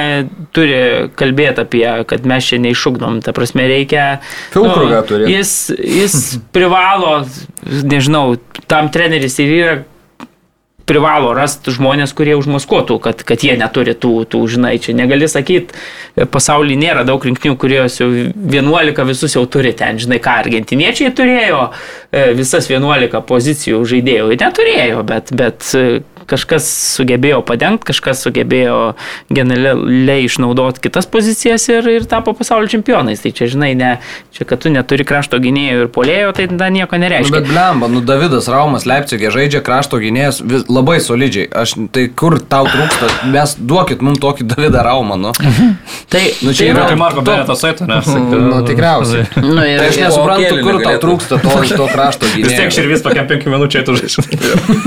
turi 0.55 0.79
kalbėti 1.19 1.63
apie, 1.63 1.85
kad 2.09 2.25
mes 2.29 2.49
čia 2.49 2.59
neišugdom. 2.63 3.21
Ta 3.25 3.33
prasme, 3.37 3.67
reikia... 3.69 4.07
Filkrugą 4.55 5.03
turi. 5.07 5.29
Jis, 5.35 5.53
jis 5.77 6.17
privalo, 6.55 7.19
nežinau, 7.85 8.39
tam 8.69 8.89
treneris 8.93 9.37
ir 9.43 9.53
yra 9.59 9.77
privalo 10.87 11.33
rasti 11.35 11.73
žmonės, 11.75 12.13
kurie 12.17 12.37
užmaskuotų, 12.39 12.97
kad, 13.03 13.21
kad 13.27 13.43
jie 13.43 13.57
neturi 13.59 13.93
tų, 13.97 14.13
tų, 14.31 14.43
žinai, 14.55 14.77
čia 14.83 14.95
negali 14.97 15.27
sakyti, 15.29 15.75
pasaulyje 16.31 16.79
nėra 16.79 17.03
daug 17.07 17.23
rinkinių, 17.27 17.57
kurios 17.59 17.99
jau 17.99 18.09
11 18.09 19.07
visus 19.11 19.35
jau 19.35 19.45
turi 19.51 19.75
ten, 19.77 19.99
žinai, 20.01 20.21
ką 20.23 20.39
argentiniečiai 20.45 21.11
turėjo, 21.17 21.63
e, 22.11 22.29
visas 22.37 22.71
11 22.71 23.23
pozicijų 23.27 23.83
žaidėjų 23.87 24.37
neturėjo, 24.39 25.03
bet, 25.07 25.33
bet 25.35 25.67
e, 25.75 25.87
kažkas 26.27 26.67
sugebėjo 26.97 27.39
padengti, 27.47 27.87
kažkas 27.87 28.21
sugebėjo 28.25 28.77
generaliai 29.33 30.25
išnaudoti 30.27 30.83
kitas 30.83 31.07
pozicijas 31.09 31.67
ir, 31.71 31.87
ir 31.97 32.07
tapo 32.09 32.33
pasaulio 32.37 32.69
čempionais. 32.71 33.21
Tai 33.23 33.31
čia, 33.35 33.47
žinai, 33.51 33.71
ne, 33.79 33.93
čia, 34.35 34.47
kad 34.49 34.61
tu 34.63 34.71
neturi 34.73 35.07
krašto 35.07 35.39
gynėjų 35.43 35.85
ir 35.85 35.91
polėjo, 35.95 36.33
tai 36.37 36.49
tada 36.51 36.69
nieko 36.73 36.97
Nu, 36.97 37.03
nereiškia. 37.05 37.39
bet 37.39 37.49
blemba, 37.51 37.89
nu 37.91 38.01
Davidas 38.03 38.47
Raumas 38.51 38.87
Leipzigė 38.89 39.31
žaidžia 39.33 39.61
krašto 39.63 39.99
gynėjas 40.01 40.41
vis, 40.43 40.65
labai 40.77 40.99
solidžiai. 41.03 41.49
Aš, 41.63 41.73
tai 41.91 42.07
kur 42.15 42.37
tau 42.39 42.65
trūksta, 42.69 43.09
mes 43.33 43.55
duokit 43.59 44.01
mums 44.05 44.21
tokį 44.23 44.47
Davidą 44.53 44.83
Raumą, 44.87 45.17
nu. 45.19 45.33
Tai, 46.07 46.23
Nu, 46.45 46.53
čia 46.53 46.69
tai 46.69 46.73
yra- 46.73 46.87
Tai 46.87 46.95
Marko 47.01 47.21
Beneto 47.25 47.55
saito, 47.59 47.85
nes. 47.89 48.05
Nu, 48.07 48.61
tikriausiai. 48.67 49.25
nu, 49.43 49.57
ir, 49.65 49.81
Tai 49.81 49.87
aš 49.91 49.97
nesuprantu, 50.05 50.61
kur 50.63 50.79
tau 50.85 50.95
trūksta 51.03 51.41
to, 51.43 51.55
to 51.75 51.87
krašto 51.93 52.29
Vis 52.29 52.35
tiek 52.37 52.47
gynėjo. 52.53 52.75
širvis 52.77 53.03
tokiam 53.05 53.27
penkių 53.29 53.53
minučių 53.55 53.83
tu 53.89 53.97
žaidži. 53.99 54.25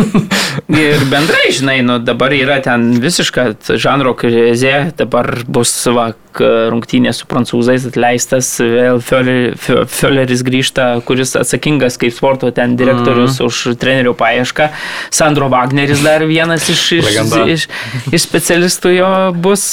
ir 0.85 1.05
bendrai, 1.11 1.51
žinai, 1.53 1.79
nu, 1.87 1.99
dabar 2.03 2.33
yra 2.37 2.61
ten 2.65 2.93
visiška 3.03 3.51
žanro 3.81 4.15
krizė, 4.19 4.93
dabar 4.99 5.31
bus 5.49 5.73
va, 5.95 6.11
k- 6.35 6.49
rungtynė 6.73 7.13
su 7.17 7.27
prancūzais 7.31 7.87
atleistas, 7.91 8.49
vėl 8.61 9.01
Fioleris 9.05 10.45
grįžta, 10.47 10.87
kuris 11.07 11.35
atsakingas 11.39 11.99
kaip 12.01 12.15
sporto 12.17 12.51
ten 12.55 12.77
direktorius 12.81 13.39
mm. 13.39 13.47
už 13.49 13.79
trenerių 13.81 14.15
paiešką. 14.19 14.69
Sandro 15.15 15.51
Wagneris 15.53 16.05
dar 16.05 16.25
vienas 16.29 16.69
iš, 16.73 16.85
iš, 17.01 17.11
iš, 17.55 17.67
iš 18.11 18.27
specialistų 18.27 18.95
jo 18.97 19.11
bus, 19.37 19.65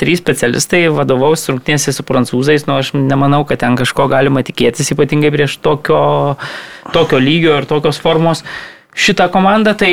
trys 0.00 0.22
specialistai 0.22 0.84
vadovaus 0.94 1.48
rungtynėse 1.50 1.94
su 1.94 2.06
prancūzais, 2.06 2.68
nu 2.68 2.78
aš 2.78 2.94
nemanau, 2.96 3.44
kad 3.48 3.62
ten 3.64 3.78
kažko 3.80 4.08
galima 4.12 4.44
tikėtis, 4.46 4.92
ypatingai 4.94 5.32
prieš 5.34 5.58
tokio, 5.64 6.02
tokio 6.94 7.22
lygio 7.22 7.58
ir 7.60 7.68
tokios 7.70 8.00
formos. 8.02 8.44
Šitą 8.94 9.26
komandą 9.32 9.74
tai 9.74 9.90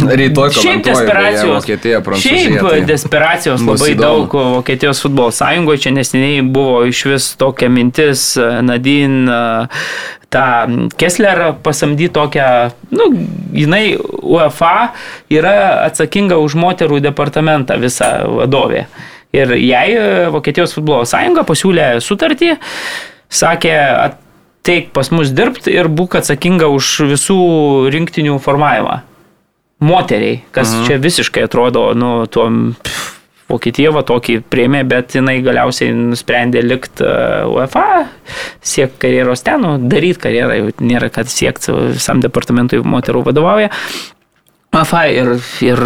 Rytoj 0.20 0.50
Šiaip 0.56 0.84
desperacijos. 0.86 1.54
Vokietija. 1.60 2.02
Šiaip 2.22 2.58
tai- 2.60 2.80
desperacijos 2.86 3.64
labai 3.66 3.92
įdomu. 3.94 4.02
daug 4.02 4.36
Vokietijos 4.58 5.02
futbolo 5.02 5.30
sąjungoje. 5.30 5.78
Čia 5.86 5.92
neseniai 5.96 6.42
buvo 6.42 6.84
iš 6.88 7.04
vis 7.10 7.28
tokia 7.36 7.68
mintis, 7.68 8.36
Nadin, 8.62 9.28
tą 10.32 10.88
Kessler 10.96 11.54
pasamdyti 11.62 12.12
tokią, 12.12 12.70
nu, 12.90 13.08
jinai 13.52 13.96
UEFA 14.22 14.92
yra 15.30 15.84
atsakinga 15.86 16.38
už 16.40 16.56
moterų 16.56 17.00
departamentą 17.04 17.76
visą 17.80 18.08
vadovė. 18.40 18.86
Ir 19.32 19.54
jai 19.56 19.86
e, 19.96 20.08
Vokietijos 20.32 20.74
futbolo 20.76 21.06
sąjunga 21.08 21.44
pasiūlė 21.48 21.86
sutartį, 22.04 22.56
sakė, 23.32 23.76
ateik 24.08 24.90
pas 24.92 25.08
mus 25.12 25.32
dirbti 25.32 25.72
ir 25.72 25.88
būk 25.88 26.18
atsakinga 26.20 26.68
už 26.72 26.98
visų 27.14 27.38
rinktinių 27.92 28.36
formavimą 28.44 29.00
moteriai, 29.82 30.42
kas 30.54 30.70
mhm. 30.70 30.86
čia 30.88 31.02
visiškai 31.02 31.48
atrodo, 31.48 31.90
nu, 31.98 32.14
tuo 32.30 32.48
pff, 32.82 33.10
Vokietija 33.52 33.90
va 33.92 34.00
tokį 34.06 34.38
priemė, 34.48 34.80
bet 34.88 35.16
jinai 35.18 35.36
galiausiai 35.44 35.92
nusprendė 35.92 36.62
likti 36.64 37.04
UEFA, 37.52 38.06
siekti 38.64 39.02
karjeros 39.04 39.44
ten, 39.44 39.60
nu, 39.64 39.74
daryti 39.92 40.22
karjerą, 40.22 40.56
jau 40.56 40.70
nėra 40.80 41.10
kad 41.12 41.28
siekti, 41.28 41.74
visam 41.92 42.22
departamentui 42.24 42.80
moterų 42.80 43.26
vadovauja. 43.28 43.68
UEFA 44.72 45.02
ir, 45.12 45.34
ir 45.64 45.82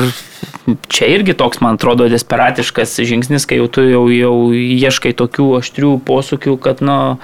čia 0.92 1.08
irgi 1.10 1.34
toks, 1.38 1.58
man 1.64 1.80
atrodo, 1.80 2.06
desperatiškas 2.12 3.00
žingsnis, 3.08 3.48
kai 3.50 3.58
jau 3.58 3.66
tu 3.72 3.82
jau, 3.88 4.04
jau 4.14 4.36
ieškai 4.54 5.16
tokių 5.18 5.48
aštrių 5.58 5.96
posūkių, 6.06 6.54
kad, 6.62 6.84
nu, 6.86 7.18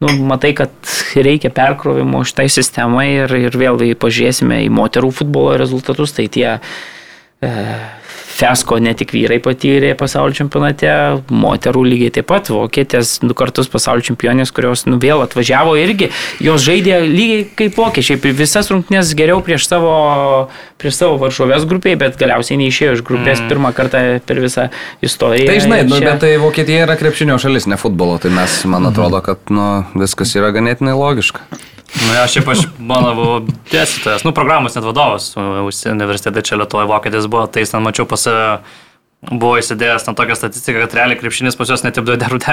nu, 0.00 0.12
matai, 0.24 0.52
kad 0.56 0.72
reikia 1.14 1.52
perkrovimo 1.54 2.22
šitai 2.24 2.48
sistemai 2.52 3.06
ir, 3.22 3.34
ir 3.48 3.56
vėl 3.60 3.80
pažiūrėsime 4.00 4.62
į 4.64 4.70
moterų 4.72 5.12
futbolo 5.20 5.58
rezultatus, 5.60 6.14
tai 6.16 6.28
tie 6.32 6.48
e, 6.56 7.50
Fesko 8.30 8.78
ne 8.82 8.92
tik 8.96 9.12
vyrai 9.14 9.40
patyrė 9.42 9.92
pasaulio 9.98 10.36
čempionate, 10.38 10.90
moterų 11.32 11.82
lygiai 11.88 12.12
taip 12.14 12.28
pat, 12.30 12.50
vokietės 12.52 13.18
du 13.24 13.36
kartus 13.36 13.70
pasaulio 13.72 14.04
čempionės, 14.06 14.52
kurios 14.54 14.86
nu, 14.88 15.00
vėl 15.02 15.24
atvažiavo 15.24 15.74
irgi, 15.80 16.10
jos 16.42 16.62
žaidė 16.64 17.00
lygiai 17.04 17.46
kaip 17.58 17.78
vokiečiai, 17.80 18.20
visas 18.38 18.70
rungtynės 18.72 19.12
geriau 19.18 19.42
prieš 19.44 19.66
savo, 19.70 19.94
prieš 20.80 21.00
savo 21.02 21.18
varžovės 21.20 21.66
grupiai, 21.68 21.98
bet 22.00 22.18
galiausiai 22.20 22.60
neišėjo 22.62 22.98
iš 22.98 23.04
grupės 23.06 23.42
mm. 23.42 23.50
pirmą 23.52 23.74
kartą 23.76 24.04
per 24.26 24.42
visą 24.42 24.68
istoriją. 25.04 25.50
Tai 25.50 25.58
žinai, 25.66 25.82
nu, 25.88 25.98
čia- 25.98 26.12
bet 26.12 26.24
tai 26.24 26.34
Vokietija 26.40 26.86
yra 26.86 26.96
krepšinio 27.00 27.40
šalis, 27.42 27.68
ne 27.70 27.80
futbolo, 27.80 28.20
tai 28.22 28.32
mes, 28.34 28.60
man 28.70 28.88
atrodo, 28.88 29.20
kad 29.26 29.52
nu, 29.52 29.68
viskas 29.98 30.36
yra 30.38 30.54
ganėtinai 30.56 30.96
logiška. 30.96 31.44
Nu, 31.90 32.12
aš 32.22 32.36
šiaip 32.36 32.48
aš, 32.52 32.62
mano, 32.78 33.10
buvau 33.18 33.40
dėstytojas, 33.72 34.22
nu, 34.26 34.32
programos 34.36 34.76
net 34.76 34.86
vadovas 34.86 35.32
užsienio 35.36 35.96
universitete 35.96 36.44
čia 36.46 36.60
Lietuvoje 36.60 36.88
vokietis 36.90 37.26
buvo, 37.30 37.48
tai 37.50 37.64
ten 37.66 37.82
mačiau 37.84 38.06
pas 38.08 38.22
save, 38.28 38.44
buvo 39.26 39.56
įsidėjęs 39.60 40.06
tam 40.06 40.16
tokią 40.18 40.38
statistiką, 40.38 40.84
kad 40.86 40.94
realiai 41.00 41.18
krepšinis 41.20 41.58
pas 41.58 41.68
juos 41.68 41.82
net 41.84 41.98
į 41.98 42.04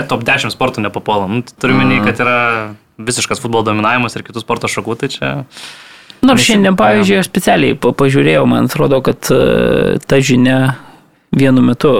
top 0.09 0.25
10 0.27 0.53
sportų 0.55 0.83
nepapuola. 0.83 1.29
Nu, 1.29 1.45
tai 1.45 1.55
turiu 1.61 1.77
minį, 1.77 2.01
kad 2.07 2.23
yra 2.25 2.39
visiškas 2.97 3.39
futbolo 3.43 3.63
dominavimas 3.69 4.17
ir 4.17 4.25
kitų 4.25 4.41
sporto 4.43 4.69
šakų, 4.71 4.97
tai 4.99 5.11
čia... 5.13 5.29
Nors 6.25 6.41
šiandien, 6.41 6.73
pavyzdžiui, 6.73 7.19
aš 7.21 7.29
specialiai 7.29 7.75
pa- 7.77 7.93
pažiūrėjau, 7.93 8.41
man 8.49 8.65
atrodo, 8.65 9.03
kad 9.05 9.29
e, 9.29 9.99
ta 10.09 10.17
žinia 10.17 10.73
vienu 11.39 11.61
metu 11.65 11.91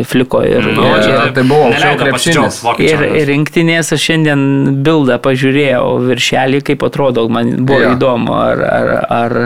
e, 0.00 0.04
fliko 0.08 0.42
ir, 0.46 0.66
Nu, 0.76 0.84
ir, 0.90 1.02
čia 1.04 1.18
ir, 1.26 1.34
tai 1.36 1.44
buvo 1.48 1.68
aukščiau 1.70 1.98
krepšinis. 2.00 2.60
ir, 2.86 3.04
ir 3.22 3.28
rinktinės 3.32 3.92
aš 3.96 4.06
šiandien 4.10 4.46
bildą 4.86 5.18
pažiūrėjau 5.24 5.84
viršelį, 6.08 6.62
kaip 6.70 6.86
atrodo, 6.88 7.28
man 7.28 7.54
buvo 7.66 7.82
Jo. 7.84 7.92
įdomu, 7.96 8.34
ar, 8.36 8.64
ar, 8.66 8.92
ar 9.20 9.38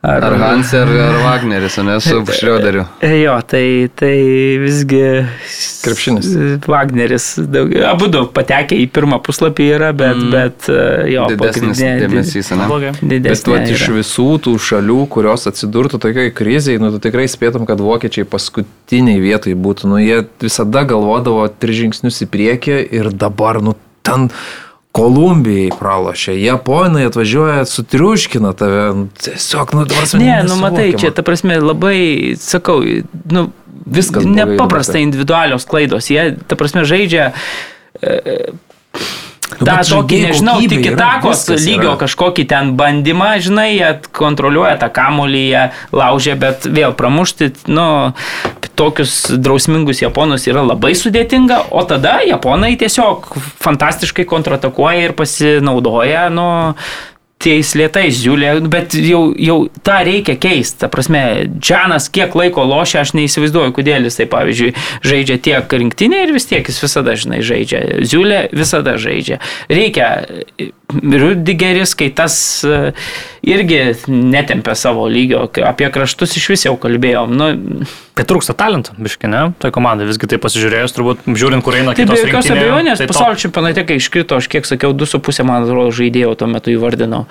Ar 0.00 0.32
Hans 0.38 0.72
ar, 0.76 0.88
ar 0.88 1.16
Wagneris, 1.24 1.78
o 1.78 1.82
ne 1.82 2.00
su 2.00 2.20
Šrioderiu. 2.38 2.84
E, 3.00 3.08
Jo, 3.22 3.40
tai, 3.46 3.88
tai 3.94 4.12
visgi. 4.60 5.00
Krepšinis. 5.82 6.26
Wagneris. 6.66 7.26
Daug, 7.50 7.72
abu 7.88 8.06
daug 8.12 8.28
patekę 8.36 8.76
į 8.76 8.86
pirmą 8.92 9.18
puslapį 9.24 9.66
yra, 9.78 9.88
bet, 9.96 10.20
mm. 10.20 10.34
bet 10.34 10.68
e, 10.70 10.84
jo, 11.14 11.24
Didesnis 11.32 11.80
dėmesys, 11.80 12.52
ne? 12.54 12.68
Blogai. 12.70 12.92
Bet 13.00 13.50
vat, 13.50 13.66
iš 13.72 13.86
visų 13.96 14.28
tų 14.46 14.54
šalių, 14.68 15.00
kurios 15.16 15.48
atsidurtų 15.50 16.00
tokiai 16.04 16.34
kriziai, 16.36 16.78
nu, 16.82 16.92
tu 16.94 17.00
tikrai 17.08 17.26
spėtum, 17.32 17.66
kad 17.66 17.80
vokiečiai 17.82 18.28
paskutiniai 18.30 19.18
vietai 19.24 19.56
būtų. 19.58 19.90
Nu, 19.90 19.98
jie 20.02 20.22
visada 20.44 20.84
galvodavo 20.86 21.48
tris 21.50 21.80
žingsnius 21.80 22.22
į 22.22 22.30
priekį 22.36 22.78
ir 23.00 23.10
dabar, 23.16 23.58
nu, 23.64 23.74
ten 24.06 24.28
Kolumbijai 24.96 25.70
pralošė, 25.76 26.34
Japonai 26.40 27.04
atvažiuoja, 27.10 27.66
sutriuškina 27.68 28.52
tave. 28.56 28.82
Nu, 28.96 29.08
Tiesiog, 29.20 29.74
nu, 29.76 29.84
dabar 29.88 30.08
Ne, 30.20 30.40
nu 30.48 30.56
matai, 30.60 30.88
čia, 30.96 31.12
ta 31.12 31.24
prasme, 31.26 31.58
labai, 31.60 31.98
sakau, 32.40 32.80
nu, 33.32 33.48
Viskas 33.86 34.24
nepaprastai 34.26 35.04
individualios 35.04 35.66
klaidos. 35.68 36.08
Jie, 36.10 36.32
ta 36.50 36.56
prasme, 36.58 36.82
žaidžia 36.88 37.28
e, 38.02 38.16
Nu, 39.46 39.62
bet 39.62 39.86
tokį, 39.86 40.18
nežinau, 40.26 40.56
tik 40.66 40.82
kitakos 40.82 41.44
lygio 41.54 41.92
yra. 41.92 41.98
kažkokį 42.00 42.44
ten 42.50 42.72
bandymą, 42.78 43.28
žinai, 43.44 43.68
jie 43.76 43.90
kontroliuoja 44.16 44.74
tą 44.80 44.90
kamolį, 44.92 45.42
jie 45.52 45.62
laužia, 45.94 46.34
bet 46.40 46.66
vėl 46.66 46.96
pramušti, 46.98 47.52
nu, 47.70 47.86
tokius 48.76 49.14
drausmingus 49.38 50.02
japonus 50.02 50.48
yra 50.50 50.66
labai 50.66 50.92
sudėtinga, 50.98 51.62
o 51.70 51.84
tada 51.88 52.18
japonai 52.26 52.74
tiesiog 52.80 53.30
fantastiškai 53.62 54.26
kontratakuoja 54.28 55.06
ir 55.06 55.16
pasinaudoja, 55.16 56.26
nu, 56.34 56.48
ties 57.46 57.74
lietais 57.78 58.18
žiūlė, 58.18 58.52
bet 58.70 58.96
jau, 58.98 59.28
jau 59.38 59.58
tą 59.86 60.00
reikia 60.06 60.36
keisti. 60.40 60.80
Ta 60.82 60.90
prasme, 60.92 61.22
Džanas 61.56 62.10
kiek 62.12 62.34
laiko 62.38 62.64
lošia, 62.66 63.04
aš 63.04 63.14
neįsivaizduoju, 63.18 63.74
kodėl 63.76 64.08
jisai, 64.08 64.26
pavyzdžiui, 64.32 64.72
žaidžia 65.06 65.38
tiek 65.48 65.76
rinktinė 65.82 66.24
ir 66.26 66.34
vis 66.36 66.48
tiek 66.50 66.66
jis 66.66 66.82
visada, 66.82 67.14
žinai, 67.18 67.42
žaidžia. 67.46 67.84
Žiūlė 68.06 68.42
visada 68.56 68.96
žaidžia. 69.00 69.40
Reikia. 69.70 70.10
Rudigeris, 70.94 71.96
kai 71.98 72.12
tas 72.14 72.36
e, 72.62 72.92
irgi 73.42 73.80
netempia 74.06 74.76
savo 74.78 75.08
lygio, 75.10 75.48
apie 75.66 75.88
kraštus 75.90 76.36
iš 76.38 76.50
vis 76.52 76.66
jau 76.68 76.76
kalbėjom. 76.80 77.34
Nu, 77.34 77.86
Tai 78.16 78.24
trūksta 78.24 78.54
talentų, 78.56 78.94
biški, 78.96 79.28
ne? 79.28 79.42
Tai 79.60 79.68
komanda 79.76 80.06
visgi 80.08 80.24
tai 80.30 80.38
pasižiūrėjus, 80.40 80.94
turbūt 80.96 81.26
žiūrint, 81.36 81.60
kur 81.60 81.76
eina 81.76 81.92
Tai 81.92 82.06
be 82.06 82.14
kitos 82.14 82.22
jokios 82.22 82.46
rinktinė, 82.46 82.62
abejonės, 82.62 83.02
tai 83.02 83.08
pasaulio 83.10 83.40
čempionate, 83.42 83.84
kai 83.90 83.98
iškrito, 84.00 84.38
aš 84.40 84.48
kiek 84.54 84.64
sakiau, 84.64 84.94
2,5 84.96 85.44
man 85.44 85.66
atrodo 85.66 85.92
žaidėjų 85.98 86.30
tuo 86.40 86.48
metu 86.48 86.72
įvardinau. 86.72 87.26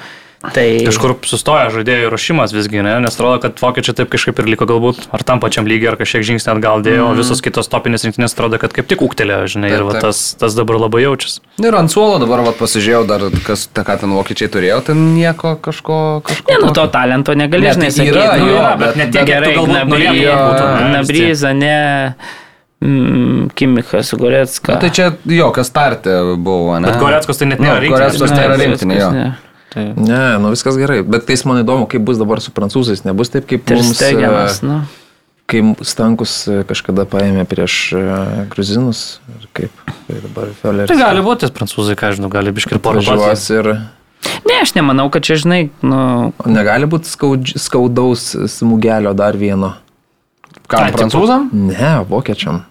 Tai 0.53 0.65
Kažkur 0.85 1.15
sustoja 1.25 1.69
žaidėjų 1.73 2.11
ruošimas 2.13 2.53
visgi, 2.55 2.81
ne? 2.85 2.93
nes 3.03 3.17
atrodo, 3.17 3.39
kad 3.43 3.57
vokiečiai 3.61 3.95
taip 3.97 4.11
kažkaip 4.13 4.41
ir 4.41 4.49
liko 4.53 4.67
galbūt 4.69 5.07
ar 5.15 5.23
tam 5.27 5.41
pačiam 5.43 5.67
lygiai, 5.69 5.93
ar 5.93 5.97
kažkiek 5.99 6.25
žingsnį 6.29 6.53
atgal 6.55 6.83
dėjo, 6.85 7.07
mm. 7.09 7.21
visos 7.21 7.41
kitos 7.45 7.71
topinės 7.71 8.05
rinktinės 8.07 8.35
atrodo, 8.37 8.59
kad 8.61 8.75
kaip 8.75 8.89
tik 8.91 9.03
ūktelėjo, 9.05 9.49
žinai, 9.55 9.71
Taip, 9.73 9.79
ir 9.79 9.87
va, 9.89 9.97
tas, 10.05 10.21
tas 10.39 10.57
dabar 10.57 10.79
labai 10.83 11.05
jaučiasi. 11.05 11.41
Ir 11.63 11.79
ant 11.79 11.93
suolo 11.93 12.19
dabar 12.21 12.45
vat, 12.45 12.59
pasižiūrėjau 12.61 13.03
dar, 13.09 13.27
kas, 13.47 13.67
ta, 13.71 13.85
ką 13.87 13.99
ten 14.03 14.15
vokiečiai 14.15 14.51
turėjo, 14.53 14.79
ten 14.91 15.03
nieko 15.17 15.55
kažko. 15.63 15.99
kažko 16.27 16.51
Ne, 16.51 16.61
nu 16.65 16.73
to 16.75 16.87
talento 16.93 17.35
negali, 17.37 17.69
Ne, 17.69 17.75
žinai, 17.77 17.91
tai 17.91 17.97
sakyti. 17.99 18.15
yra, 18.15 18.37
nu, 18.37 18.49
jo, 18.49 18.57
yra, 18.59 18.73
bet- 18.81 18.99
ne 18.99 19.11
tiek, 19.11 19.25
tu 19.25 19.53
galbūt. 19.59 20.91
Nabryza, 20.95 21.53
ne. 21.53 21.77
Mm, 22.85 23.49
Kimichas, 23.55 24.13
Goretska. 24.13 24.75
Na, 24.75 24.79
tai 24.79 24.91
čia 24.93 25.07
jo, 25.25 25.47
kas 25.55 25.71
startė 25.71 26.35
buvo, 26.37 26.75
ne? 26.77 26.91
Bet 26.91 26.99
Goreckos 27.01 27.39
tai 27.39 27.47
net 27.49 27.61
Nu, 27.63 27.69
nėra 27.69 27.81
rinktinės. 27.81 28.17
Goreckos 28.19 28.33
Ne, 28.35 28.41
nėra 28.41 28.57
rinktinė, 28.61 28.97
jo. 28.99 29.11
Ne. 29.15 29.25
Ne, 29.75 30.21
nu 30.41 30.51
viskas 30.53 30.77
gerai. 30.79 31.01
Bet 31.03 31.25
tai 31.27 31.35
man 31.47 31.63
įdomu, 31.63 31.87
kaip 31.91 32.05
bus 32.07 32.19
dabar 32.21 32.41
su 32.43 32.53
prancūzais. 32.55 33.03
Nebus 33.07 33.33
taip, 33.33 33.47
kaip 33.49 33.65
mums, 33.71 33.91
Terstegenas, 33.97 34.61
e, 34.63 34.69
nu. 34.69 34.77
kai 35.51 35.61
Stankus 35.85 36.37
e, 36.47 36.61
kažkada 36.69 37.07
paėmė 37.09 37.43
prieš 37.49 37.75
e, 37.97 38.05
gruzinus. 38.53 39.19
Ir 39.35 39.49
kaip 39.59 39.83
tai 40.07 40.21
dabar 40.23 40.53
Felleris. 40.61 40.91
Tai 40.93 40.99
gali 41.01 41.25
būti, 41.25 41.51
prancūzai, 41.55 41.97
ką 41.99 42.15
žinau, 42.19 42.31
gali 42.33 42.55
biškir 42.55 42.79
portugalus. 42.83 43.49
ir 43.53 43.75
Ne, 44.45 44.61
aš 44.61 44.73
nemanau, 44.73 45.09
kad 45.13 45.25
čia, 45.25 45.37
žinai, 45.41 45.69
nu. 45.85 45.97
o 46.33 46.49
negali 46.49 46.87
būti 46.89 47.09
skaudž, 47.09 47.55
skaudaus 47.61 48.31
smūgelio 48.49 49.13
dar 49.17 49.37
vieno. 49.37 49.75
Tipo- 50.65 50.89
prancūzam? 50.97 51.49
Ne, 51.53 51.91
vokiečiam. 52.09 52.63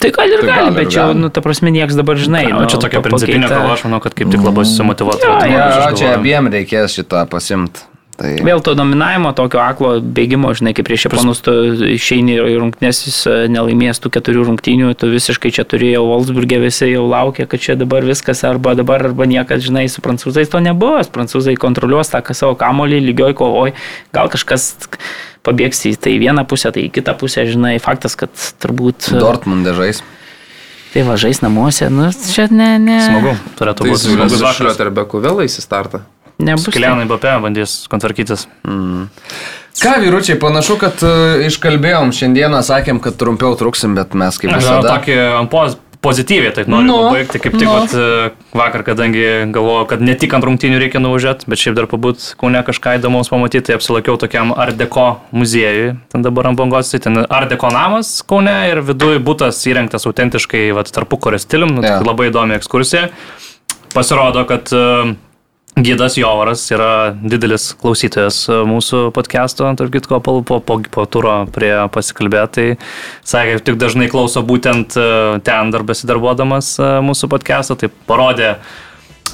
Tai 0.00 0.10
gal 0.16 0.32
ir 0.32 0.40
Tai 0.40 0.48
gali, 0.48 0.72
bet 0.78 0.88
čia, 0.94 1.10
nu, 1.12 1.28
ta 1.28 1.42
prasme, 1.44 1.68
niekas 1.74 1.98
dabar, 1.98 2.16
žinai. 2.16 2.46
Na, 2.48 2.62
nu, 2.64 2.68
čia 2.72 2.80
tokia 2.80 3.02
principinė 3.04 3.50
kova, 3.52 3.74
aš 3.76 3.84
manau, 3.84 4.00
kad 4.00 4.16
kaip 4.16 4.32
tik 4.32 4.40
labai 4.40 4.64
būti, 4.64 5.28
aš 5.28 5.52
Jo, 5.52 5.96
čia 6.00 6.12
abiem 6.16 6.48
reikės 6.54 6.96
šitą 6.96 7.26
pasimti. 7.28 7.84
Tai... 8.20 8.34
Vėl 8.44 8.60
to 8.60 8.74
dominavimo, 8.76 9.30
tokio 9.32 9.62
aklo 9.64 9.94
bėgimo, 10.04 10.50
žinai, 10.52 10.74
kaip 10.76 10.84
prieš 10.84 11.06
Japonus 11.06 11.38
tu 11.40 11.54
išeini 11.88 12.34
į 12.36 12.58
rungtynės, 12.60 12.98
jis 13.06 13.20
e, 13.24 13.36
nelaimės 13.48 14.02
tų 14.04 14.12
keturių 14.12 14.42
rungtynių, 14.50 14.90
tu 15.00 15.08
visiškai 15.08 15.48
čia 15.56 15.64
turėjau 15.64 16.02
Wolfsburgė, 16.04 16.58
visi 16.60 16.90
jau 16.90 17.06
laukia, 17.08 17.48
kad 17.48 17.64
čia 17.64 17.78
dabar 17.80 18.04
viskas 18.04 18.44
arba 18.44 18.74
dabar, 18.76 19.06
arba 19.08 19.24
niekad, 19.24 19.64
žinai, 19.64 19.86
su 19.88 20.04
prancūzais 20.04 20.52
to 20.52 20.60
nebuvo, 20.60 21.00
prancūzai 21.16 21.56
kontroliuos 21.60 22.12
tą 22.12 22.20
savo 22.36 22.58
kamolį, 22.60 23.00
lygioj 23.08 23.38
kovoj, 23.40 23.72
gal 24.12 24.28
kažkas 24.28 24.74
pabėgs 25.40 25.80
į 25.88 25.96
tai 25.96 26.18
vieną 26.20 26.44
pusę, 26.44 26.76
tai 26.76 26.90
į 26.90 26.94
kitą 27.00 27.16
pusę, 27.16 27.48
žinai, 27.48 27.78
faktas, 27.80 28.20
kad 28.20 28.36
turbūt... 28.60 29.14
e, 29.14 29.16
Dortmunde 29.16 29.72
žais. 29.80 30.04
Tai 30.92 31.08
važais 31.08 31.40
namuose, 31.40 31.88
nu, 31.88 32.12
čia 32.12 32.50
ne, 32.52 32.74
ne. 32.82 33.00
Smagu, 33.06 33.36
turėtų 33.56 33.86
Tai 33.86 33.92
būti 33.94 34.04
su 34.04 34.12
smagus 34.12 34.40
vakaras. 34.42 34.60
Šlioterbeku 34.60 35.24
vėl 35.24 35.46
įsistarta. 35.46 36.04
Nebus. 36.40 36.66
taip. 36.66 36.78
Kilianai 36.78 37.08
Bapė 37.10 37.36
bandys 37.44 37.82
kontvarkytis. 37.92 38.46
Ką, 39.80 39.92
vyručiai, 40.02 40.36
panašu, 40.40 40.76
kad 40.80 41.04
uh, 41.06 41.44
iškalbėjom 41.46 42.10
šiandieną, 42.16 42.64
sakėm, 42.66 42.98
kad 43.04 43.16
trumpiau 43.20 43.54
truksim, 43.56 43.94
bet 43.96 44.16
mes 44.18 44.40
kaip 44.40 44.52
visada. 44.56 44.96
tokį 44.98 45.16
ant 45.38 45.52
poz 45.52 45.78
pozityviai 46.00 46.52
taip 46.56 46.68
noriu 46.68 46.88
Nu, 46.88 46.96
pabaigti, 47.08 47.38
kaip 47.38 47.56
tik 47.58 47.68
nu. 47.68 47.72
vat, 47.74 47.92
e, 47.92 48.30
vakar, 48.56 48.84
kadangi 48.84 49.24
galvojau, 49.52 49.86
kad 49.92 50.00
ne 50.04 50.14
tik 50.16 50.32
ant 50.36 50.46
rungtynių 50.48 50.80
reikia 50.80 51.02
nuvažiuoti, 51.02 51.48
bet 51.50 51.60
šiaip 51.60 51.76
dar 51.76 51.88
pabūt 51.90 52.30
kaune 52.40 52.62
kažką 52.64 52.96
įdomaus 52.98 53.28
pamatyti, 53.32 53.66
tai 53.68 53.76
apsilankiau 53.76 54.16
tokiam 54.20 54.54
Ardeko 54.56 55.20
muziejui, 55.36 55.98
ten 56.12 56.24
dabar 56.24 56.50
ant 56.50 56.60
bangos, 56.60 56.92
tai 56.92 57.02
ten 57.04 57.20
Ardeko 57.20 57.72
namas 57.74 58.14
kaune 58.24 58.56
ir 58.70 58.80
viduje 58.86 59.20
būtas 59.24 59.60
įrengtas 59.68 60.08
autentiškai 60.08 60.70
vat, 60.76 60.88
tarpukorio 60.94 61.40
stilium, 61.40 61.76
nu, 61.76 61.84
yeah. 61.84 62.00
labai 62.04 62.30
įdomi 62.32 62.56
ekskursija. 62.56 63.10
Pasirodo, 63.92 64.46
kad 64.48 64.72
e, 64.72 64.86
Gydas 65.80 66.16
Jovaras 66.18 66.66
yra 66.74 67.14
didelis 67.16 67.70
klausytojas 67.80 68.42
e, 68.50 68.56
mūsų 68.68 68.98
podcast'o, 69.16 69.68
tarp 69.78 69.94
kitko, 69.94 70.18
po, 70.20 70.34
po, 70.44 70.58
po, 70.60 71.04
turo 71.08 71.34
prie 71.54 71.72
pasikalbėti. 71.94 72.74
Tai 72.76 73.30
sakė, 73.32 73.56
tik 73.64 73.78
dažnai 73.80 74.10
klauso 74.12 74.42
būtent 74.44 74.96
e, 75.00 75.06
ten 75.46 75.72
dar 75.72 75.86
besidarbuodamas 75.88 76.74
e, 76.76 76.90
mūsų 77.06 77.30
podcast'o, 77.32 77.78
tai 77.80 77.88
parodė 78.10 78.56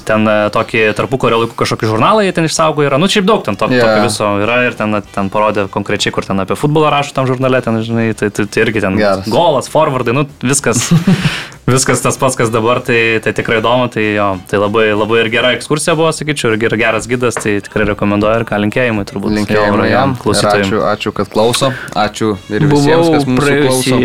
ten 0.07 0.27
e, 0.27 0.35
tokį 0.55 0.83
tarpukario 0.97 1.41
laikų 1.43 1.57
kažkokį 1.59 1.89
žurnalą, 1.91 2.23
jie 2.25 2.33
ten 2.35 2.47
išsaugo 2.47 2.85
yra, 2.85 2.99
nu 3.01 3.09
šiaip 3.11 3.27
daug 3.27 3.43
ten 3.45 3.57
to, 3.59 3.67
yeah. 3.73 3.83
tokio 3.83 4.05
viso 4.07 4.29
yra 4.43 4.61
ir 4.67 4.77
ten, 4.79 4.95
ten 5.13 5.31
parodė 5.33 5.67
konkrečiai, 5.73 6.13
kur 6.15 6.25
ten 6.27 6.39
apie 6.43 6.57
futbolą 6.59 6.91
rašo 6.93 7.15
tam 7.17 7.27
žurnale, 7.29 7.61
ten, 7.65 7.81
žinai, 7.85 8.09
tai, 8.17 8.31
tai, 8.31 8.47
tai 8.47 8.63
irgi 8.65 8.83
ten 8.85 8.97
Geras. 8.99 9.27
golas, 9.31 9.69
forwardai, 9.71 10.15
nu 10.15 10.25
viskas, 10.41 10.87
viskas 11.75 12.03
tas 12.05 12.19
pats, 12.19 12.39
kas 12.39 12.51
dabar, 12.53 12.81
tai, 12.87 13.19
tai 13.23 13.35
tikrai 13.37 13.59
įdomu, 13.61 13.91
tai, 13.93 14.07
jo, 14.15 14.29
tai 14.49 14.61
labai, 14.63 14.87
labai 14.95 15.21
ir 15.25 15.31
gera 15.35 15.53
ekskursija 15.57 15.97
buvo, 15.99 16.11
sakyčiau, 16.15 16.53
ir 16.55 16.61
ger- 16.63 16.77
geras 16.79 17.09
gidas, 17.11 17.39
tai 17.39 17.57
tikrai 17.65 17.89
rekomenduoju 17.91 18.41
ir 18.41 18.47
ką 18.47 18.61
linkėjimai 18.65 19.07
turbūt. 19.11 19.35
Linkėjimai 19.41 19.89
jam, 19.91 20.15
ir 20.15 20.23
klausytojams. 20.23 20.71
ačiū, 20.71 20.83
ačiū, 20.93 21.15
kad 21.19 21.31
klauso. 21.33 21.73
Ačiū 21.95 22.35
ir 22.47 22.67
visiems, 22.67 23.07
Buvau 23.07 23.17
kas 23.17 23.27
mūsų 23.27 23.57
klauso. 23.67 24.01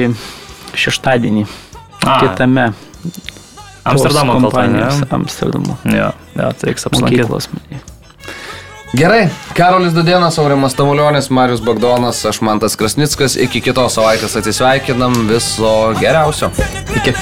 šeštadienį 0.87 1.47
A, 2.03 2.16
kitame. 2.24 2.73
Amsterdamo 3.85 4.41
kompanijos 4.41 5.01
Amsterdamo. 5.11 5.79
Jo, 5.85 6.13
jo, 6.37 6.53
tai 6.53 6.71
reiks 6.71 6.87
apsilankyti. 6.87 7.81
Gerai, 8.93 9.23
Karolis 9.57 9.95
Dudėnas, 9.97 10.37
Aurimas 10.43 10.77
Tamulionis, 10.77 11.31
Marius 11.33 11.63
Bagdonas, 11.65 12.21
aš 12.29 12.43
Mantas 12.45 12.77
Krasnickas. 12.77 13.39
Iki 13.41 13.65
kitos 13.71 13.97
savaitės 13.97 14.37
atsisveikinam. 14.37 15.17
Viso 15.33 15.73
geriausio. 16.01 16.53
Iki. 17.01 17.17